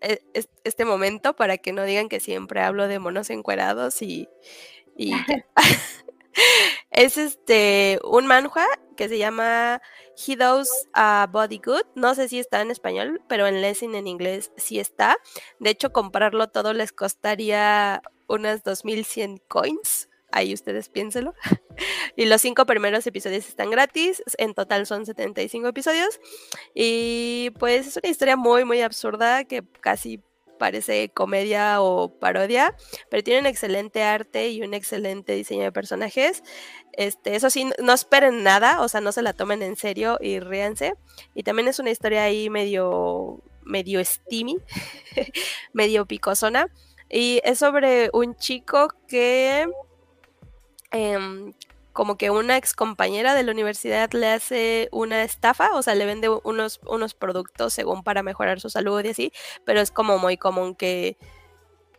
e, 0.01 0.21
este 0.65 0.85
momento 0.85 1.35
para 1.37 1.59
que 1.59 1.73
no 1.73 1.85
digan 1.85 2.09
que 2.09 2.21
siempre 2.21 2.61
hablo 2.63 2.89
de 2.89 2.99
monos 2.99 3.31
encuerados 3.31 4.03
y, 4.03 4.29
y 4.97 5.13
es 6.91 7.17
este 7.19 7.99
un 8.05 8.27
manhua 8.27 8.67
que 8.97 9.09
se 9.09 9.19
llama 9.19 9.81
He 10.27 10.37
Does 10.37 10.89
a 10.95 11.29
Body 11.31 11.61
Good. 11.65 11.85
No 11.95 12.15
sé 12.15 12.29
si 12.29 12.39
está 12.39 12.61
en 12.61 12.71
español, 12.71 13.23
pero 13.29 13.47
en 13.47 13.61
Lessing 13.63 13.95
en 13.95 14.07
inglés 14.07 14.53
sí 14.57 14.79
está. 14.79 15.17
De 15.61 15.71
hecho, 15.71 15.93
comprarlo 15.93 16.49
todo 16.49 16.73
les 16.73 16.93
costaría 16.93 18.03
unas 18.27 18.63
2100 18.65 19.41
coins. 19.49 20.09
Ahí 20.31 20.53
ustedes 20.53 20.89
piénselo. 20.89 21.35
y 22.17 22.27
los 22.27 22.43
cinco 22.43 22.67
primeros 22.67 23.07
episodios 23.07 23.49
están 23.49 23.71
gratis. 23.71 24.23
En 24.37 24.55
total 24.55 24.87
son 24.87 25.07
75 25.07 25.69
episodios. 25.69 26.21
Y 26.75 27.51
pues 27.59 27.87
es 27.87 27.97
una 27.97 28.11
historia 28.11 28.37
muy, 28.37 28.65
muy 28.65 28.83
absurda 28.83 29.45
que 29.45 29.65
casi 29.81 30.23
parece 30.59 31.11
comedia 31.11 31.81
o 31.81 32.19
parodia, 32.19 32.77
pero 33.09 33.23
tiene 33.23 33.41
un 33.41 33.47
excelente 33.47 34.03
arte 34.03 34.49
y 34.51 34.63
un 34.63 34.75
excelente 34.75 35.33
diseño 35.35 35.63
de 35.63 35.73
personajes. 35.73 36.43
Este, 36.93 37.37
eso 37.37 37.49
sí, 37.49 37.71
no 37.79 37.93
esperen 37.93 38.43
nada, 38.43 38.81
o 38.83 38.89
sea, 38.89 39.01
no 39.01 39.13
se 39.13 39.23
la 39.23 39.33
tomen 39.33 39.63
en 39.63 39.77
serio 39.77 40.19
y 40.21 40.41
ríanse. 40.41 40.95
Y 41.35 41.45
también 41.45 41.69
es 41.69 41.79
una 41.79 41.91
historia 41.91 42.25
ahí 42.25 42.51
medio, 42.51 43.43
medio 43.63 44.05
steamy, 44.05 44.59
medio 45.73 46.07
picosona. 46.07 46.69
Y 47.09 47.41
es 47.45 47.61
sobre 47.61 48.11
un 48.13 48.35
chico 48.37 48.89
que 49.07 49.67
em, 50.91 51.55
como 51.99 52.17
que 52.17 52.31
una 52.31 52.57
ex 52.57 52.75
compañera 52.75 53.35
de 53.35 53.43
la 53.43 53.51
universidad 53.51 54.13
le 54.13 54.29
hace 54.29 54.89
una 54.93 55.25
estafa, 55.25 55.75
o 55.75 55.83
sea, 55.83 55.97
le 55.97 56.07
vende 56.07 56.29
unos, 56.29 56.79
unos 56.87 57.15
productos 57.15 57.73
según 57.73 58.05
para 58.05 58.23
mejorar 58.23 58.61
su 58.61 58.71
salud 58.71 59.05
y 59.05 59.09
así, 59.09 59.33
pero 59.65 59.81
es 59.81 59.91
como 59.91 60.17
muy 60.17 60.37
común 60.37 60.77
que, 60.77 61.17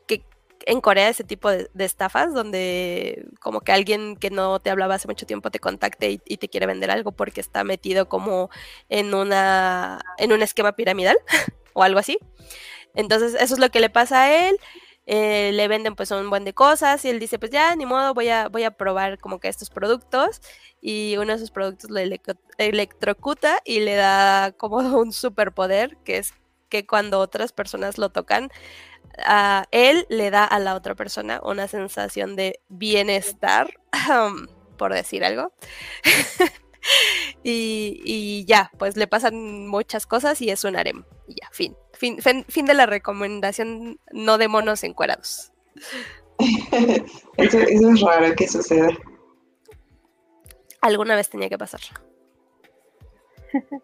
que 0.08 0.24
en 0.66 0.80
Corea 0.80 1.10
ese 1.10 1.26
tipo 1.26 1.50
de, 1.50 1.70
estafas, 1.80 2.34
donde 2.34 3.26
como 3.42 3.60
que 3.60 3.74
alguien 3.74 4.16
que 4.16 4.30
no 4.30 4.62
te 4.62 4.70
hablaba 4.70 4.96
hace 4.96 5.10
mucho 5.10 5.26
tiempo 5.26 5.52
te 5.52 5.60
contacte 5.60 6.12
y, 6.12 6.22
y, 6.26 6.38
te 6.38 6.48
quiere 6.48 6.66
vender 6.66 6.92
algo 6.92 7.12
porque 7.12 7.42
está 7.42 7.66
metido 7.66 8.08
como 8.08 8.50
en, 8.88 9.14
una, 9.14 10.00
en 10.18 10.32
un 10.32 10.42
esquema 10.42 10.78
piramidal 10.78 11.18
o 11.74 11.84
algo 11.84 12.00
así. 12.00 12.20
Entonces, 12.96 13.34
eso 13.34 13.54
es 13.54 13.60
lo 13.60 13.70
que 13.70 13.82
le 13.82 13.90
pasa 13.90 14.24
a 14.24 14.48
él. 14.48 14.58
Eh, 15.12 15.50
le 15.54 15.68
venden 15.68 15.96
pues 15.96 16.12
un 16.12 16.30
buen 16.30 16.46
de 16.46 16.54
cosas 16.54 17.04
y 17.04 17.10
él 17.10 17.20
dice 17.20 17.40
pues 17.40 17.50
ya 17.50 17.76
ni 17.76 17.88
modo 17.88 18.14
voy 18.14 18.30
a, 18.30 18.48
voy 18.48 18.64
a 18.64 18.70
probar 18.70 19.18
como 19.18 19.40
que 19.40 19.48
estos 19.48 19.72
productos 19.72 20.40
y 20.82 21.18
uno 21.18 21.30
de 21.30 21.38
esos 21.38 21.50
productos 21.50 21.90
lo 21.90 22.00
electrocuta 22.60 23.60
y 23.66 23.80
le 23.80 23.96
da 23.96 24.52
como 24.52 24.78
un 25.00 25.12
superpoder 25.12 25.98
que 26.06 26.18
es 26.20 26.36
que 26.70 26.86
cuando 26.86 27.18
otras 27.18 27.54
personas 27.54 27.98
lo 27.98 28.12
tocan 28.12 28.52
a 29.18 29.66
él 29.72 30.06
le 30.10 30.30
da 30.30 30.46
a 30.46 30.60
la 30.60 30.76
otra 30.76 30.94
persona 30.94 31.42
una 31.44 31.68
sensación 31.68 32.36
de 32.36 32.60
bienestar 32.68 33.80
por 34.78 34.94
decir 34.94 35.26
algo 35.26 35.52
y, 37.44 38.02
y, 38.04 38.46
ya 38.46 38.72
pues 38.78 38.98
le 38.98 39.08
pasan 39.08 39.68
muchas 39.68 40.06
cosas 40.06 40.42
y 40.42 40.50
es 40.50 40.64
un 40.64 40.76
harem 40.76 41.04
y 41.28 41.36
ya 41.42 41.50
fin 41.52 41.76
Fin, 42.00 42.18
fin, 42.48 42.66
de 42.66 42.74
la 42.74 42.86
recomendación, 42.86 44.00
no 44.14 44.38
de 44.38 44.48
monos 44.48 44.86
encuerados. 44.86 45.52
eso, 47.36 47.60
es 47.60 48.02
raro 48.02 48.34
que 48.38 48.48
suceda. 48.48 48.88
Alguna 50.80 51.18
vez 51.18 51.30
tenía 51.30 51.50
que 51.50 51.58
pasar. 51.58 51.82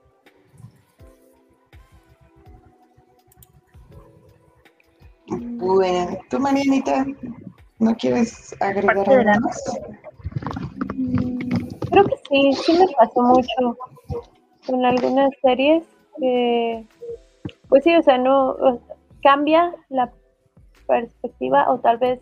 Bueno, 5.27 6.19
tú 6.29 6.39
Marianita, 6.39 7.03
¿no 7.79 7.95
quieres 7.95 8.55
agregar 8.61 9.09
algo 9.09 9.41
más? 9.41 9.63
Creo 11.95 12.07
que 12.07 12.17
sí, 12.27 12.53
sí 12.61 12.77
me 12.77 12.87
pasó 12.93 13.21
mucho 13.21 13.77
con 14.67 14.83
algunas 14.83 15.29
series 15.41 15.85
que 16.19 16.83
pues 17.69 17.85
sí, 17.85 17.95
o 17.95 18.01
sea, 18.01 18.17
no 18.17 18.81
cambia 19.23 19.73
la 19.87 20.11
perspectiva 20.87 21.71
o 21.71 21.79
tal 21.79 21.97
vez 21.97 22.19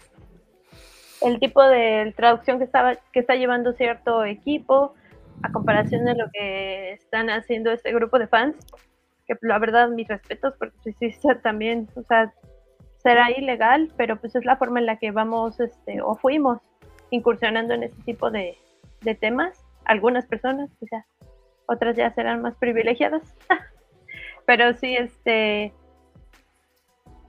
el 1.24 1.40
tipo 1.40 1.64
de 1.64 2.14
traducción 2.16 2.60
que 2.60 2.66
estaba 2.66 2.98
que 3.12 3.20
está 3.22 3.34
llevando 3.34 3.74
cierto 3.74 4.24
equipo 4.26 4.94
a 5.42 5.52
comparación 5.52 6.06
de 6.06 6.14
lo 6.18 6.26
que 6.32 6.92
están 6.92 7.32
haciendo 7.32 7.72
este 7.72 7.92
grupo 7.94 8.20
de 8.20 8.28
fans 8.28 8.56
que 9.26 9.34
la 9.42 9.58
verdad 9.58 9.90
mis 9.90 10.08
respetos 10.08 10.54
porque 10.60 10.78
pues, 10.84 10.96
sí 11.00 11.28
también 11.42 11.90
o 11.96 12.04
sea 12.04 12.32
será 12.98 13.32
ilegal 13.32 13.92
pero 13.98 14.18
pues 14.18 14.36
es 14.36 14.46
la 14.46 14.56
forma 14.56 14.80
en 14.80 14.86
la 14.86 14.98
que 14.98 15.10
vamos 15.10 15.60
este 15.60 16.00
o 16.00 16.14
fuimos 16.14 16.60
incursionando 17.10 17.74
en 17.74 17.84
este 17.84 18.04
tipo 18.04 18.30
de, 18.30 18.56
de 19.02 19.16
temas 19.16 19.63
algunas 19.86 20.26
personas 20.26 20.70
o 20.82 20.86
sea 20.86 21.06
otras 21.66 21.96
ya 21.96 22.12
serán 22.14 22.42
más 22.42 22.56
privilegiadas 22.56 23.36
pero 24.46 24.74
sí, 24.74 24.96
este, 24.96 25.74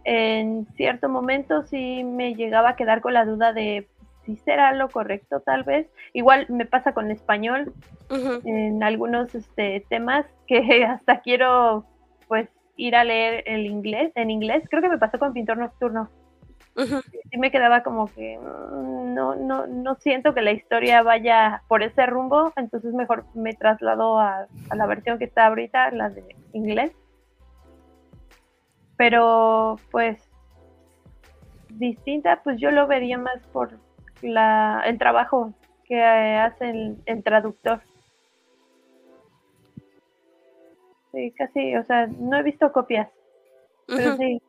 en 0.04 0.66
cierto 0.76 1.08
momento 1.08 1.62
sí 1.62 2.04
me 2.04 2.34
llegaba 2.34 2.70
a 2.70 2.76
quedar 2.76 3.00
con 3.00 3.14
la 3.14 3.24
duda 3.24 3.52
de 3.52 3.88
si 4.24 4.36
será 4.36 4.72
lo 4.72 4.88
correcto 4.88 5.40
tal 5.40 5.64
vez. 5.64 5.86
Igual 6.14 6.46
me 6.48 6.64
pasa 6.64 6.94
con 6.94 7.10
español 7.10 7.74
en 8.10 8.82
algunos 8.82 9.34
este, 9.34 9.84
temas 9.90 10.26
que 10.46 10.84
hasta 10.84 11.20
quiero 11.20 11.84
pues 12.26 12.48
ir 12.76 12.96
a 12.96 13.04
leer 13.04 13.44
el 13.46 13.66
inglés, 13.66 14.12
en 14.14 14.30
inglés. 14.30 14.64
Creo 14.70 14.82
que 14.82 14.88
me 14.88 14.98
pasó 14.98 15.18
con 15.18 15.32
Pintor 15.32 15.58
Nocturno. 15.58 16.08
Sí 16.76 17.38
me 17.38 17.50
quedaba 17.50 17.82
como 17.82 18.06
que 18.12 18.38
mm, 18.38 19.14
no, 19.14 19.36
no, 19.36 19.66
no 19.66 19.94
siento 19.96 20.34
que 20.34 20.42
la 20.42 20.52
historia 20.52 21.02
vaya 21.02 21.62
por 21.68 21.82
ese 21.82 22.04
rumbo, 22.06 22.52
entonces 22.56 22.92
mejor 22.92 23.24
me 23.34 23.52
traslado 23.52 24.18
a, 24.18 24.46
a 24.70 24.76
la 24.76 24.86
versión 24.86 25.18
que 25.18 25.24
está 25.24 25.46
ahorita, 25.46 25.90
la 25.92 26.10
de 26.10 26.36
inglés. 26.52 26.92
Pero 28.96 29.76
pues 29.90 30.18
distinta, 31.70 32.40
pues 32.42 32.58
yo 32.60 32.70
lo 32.70 32.86
vería 32.86 33.18
más 33.18 33.40
por 33.52 33.72
la, 34.22 34.82
el 34.86 34.98
trabajo 34.98 35.52
que 35.84 36.02
hace 36.02 36.70
el, 37.04 37.22
traductor. 37.22 37.80
Sí, 41.12 41.32
casi, 41.32 41.76
o 41.76 41.84
sea, 41.84 42.06
no 42.06 42.36
he 42.36 42.42
visto 42.42 42.72
copias, 42.72 43.08
pero 43.86 44.16
sí, 44.16 44.42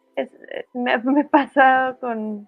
me, 0.74 0.98
me, 1.04 1.24
pasa 1.26 1.98
con 2.00 2.48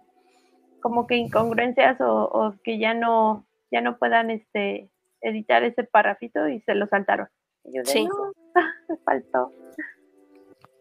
como 0.81 1.07
que 1.07 1.15
incongruencias 1.15 1.97
o, 1.99 2.55
que 2.63 2.79
ya 2.79 2.93
no, 2.93 3.45
ya 3.71 3.81
no 3.81 3.97
puedan 3.97 4.31
este 4.31 4.89
editar 5.21 5.63
ese 5.63 5.83
parrafito 5.83 6.47
y 6.47 6.61
se 6.61 6.75
lo 6.75 6.87
saltaron. 6.87 7.27
Y 7.63 7.75
yo 7.75 7.83
de, 7.83 7.89
sí. 7.89 8.05
no, 8.05 8.31
me 8.89 8.97
faltó. 8.97 9.51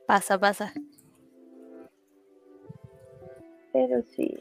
Pasa, 0.07 0.39
pasa 0.39 0.73
pero 3.77 4.03
sí. 4.17 4.35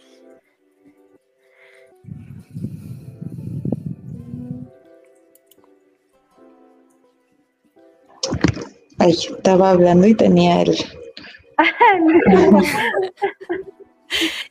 Ay, 8.97 9.11
estaba 9.11 9.71
hablando 9.71 10.07
y 10.07 10.15
tenía 10.15 10.61
el. 10.61 10.77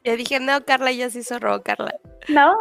Ya 0.04 0.16
dije, 0.16 0.40
no, 0.40 0.64
Carla 0.64 0.90
ya 0.92 1.10
se 1.10 1.20
hizo 1.20 1.38
robo, 1.38 1.62
Carla. 1.62 1.94
no. 2.28 2.54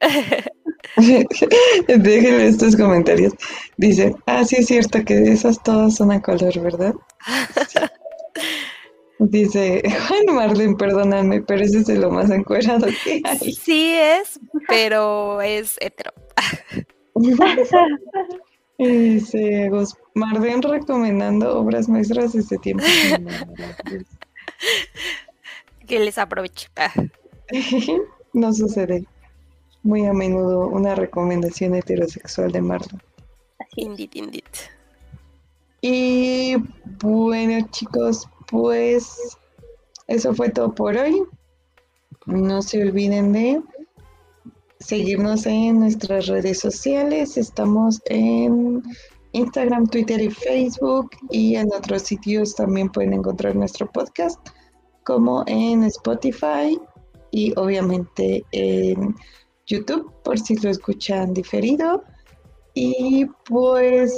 Déjenme 1.88 2.46
estos 2.46 2.74
comentarios. 2.76 3.34
Dice, 3.76 4.14
ah, 4.26 4.44
sí 4.44 4.56
es 4.56 4.66
cierto 4.66 5.04
que 5.04 5.30
esas 5.30 5.62
todas 5.62 5.96
son 5.96 6.10
a 6.10 6.22
color, 6.22 6.58
¿verdad? 6.60 6.94
Sí. 7.68 7.78
Dice, 9.18 9.82
Juan 10.08 10.34
Marlene, 10.34 10.76
perdóname, 10.76 11.42
pero 11.42 11.62
ese 11.62 11.80
es 11.80 11.86
de 11.86 11.96
lo 11.96 12.10
más 12.10 12.30
encuerado 12.30 12.86
que 13.04 13.20
hay. 13.22 13.52
Sí 13.52 13.92
es, 13.94 14.40
pero 14.66 15.42
es 15.42 15.76
hetero. 15.80 16.14
Dice, 18.80 19.68
Gus, 19.68 19.94
Marlene 20.14 20.62
recomendando 20.66 21.58
obras 21.58 21.86
maestras 21.86 22.32
desde 22.32 22.56
inmemorables. 22.64 24.06
Que 25.86 26.00
les 26.00 26.16
aproveche. 26.18 26.68
No 28.32 28.54
sucede 28.54 29.04
muy 29.82 30.06
a 30.06 30.12
menudo 30.12 30.68
una 30.68 30.94
recomendación 30.94 31.74
heterosexual 31.74 32.52
de 32.52 32.62
Marlon. 32.62 33.02
Indeed, 33.74 34.10
indeed. 34.14 34.44
Y 35.80 36.54
bueno, 37.02 37.66
chicos, 37.72 38.28
pues 38.48 39.36
eso 40.06 40.32
fue 40.32 40.50
todo 40.50 40.72
por 40.72 40.96
hoy. 40.96 41.24
No 42.26 42.62
se 42.62 42.82
olviden 42.82 43.32
de 43.32 43.60
seguirnos 44.80 45.46
en 45.46 45.80
nuestras 45.80 46.26
redes 46.26 46.58
sociales. 46.58 47.36
Estamos 47.36 48.00
en 48.06 48.82
Instagram, 49.32 49.86
Twitter 49.86 50.20
y 50.20 50.30
Facebook. 50.30 51.10
Y 51.30 51.56
en 51.56 51.68
otros 51.72 52.02
sitios 52.02 52.54
también 52.54 52.88
pueden 52.88 53.12
encontrar 53.12 53.54
nuestro 53.54 53.90
podcast, 53.90 54.40
como 55.04 55.44
en 55.46 55.84
Spotify 55.84 56.78
y 57.30 57.52
obviamente 57.56 58.44
en 58.52 59.14
YouTube, 59.66 60.12
por 60.24 60.38
si 60.38 60.56
lo 60.56 60.70
escuchan 60.70 61.32
diferido. 61.32 62.02
Y 62.74 63.26
pues 63.48 64.14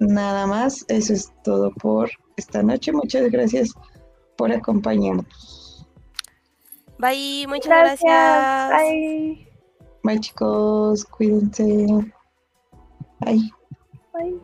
nada 0.00 0.46
más, 0.46 0.84
eso 0.88 1.12
es 1.12 1.32
todo 1.44 1.70
por 1.74 2.10
esta 2.36 2.62
noche. 2.62 2.92
Muchas 2.92 3.30
gracias 3.30 3.72
por 4.36 4.52
acompañarnos. 4.52 5.86
Bye, 6.98 7.46
muchas 7.48 7.68
Gracias. 7.68 8.02
gracias. 8.02 8.90
Bye. 8.90 9.49
Bye 10.02 10.18
chicos, 10.20 11.04
cuídense. 11.04 11.64
Bye. 13.20 13.50
Bye. 14.12 14.40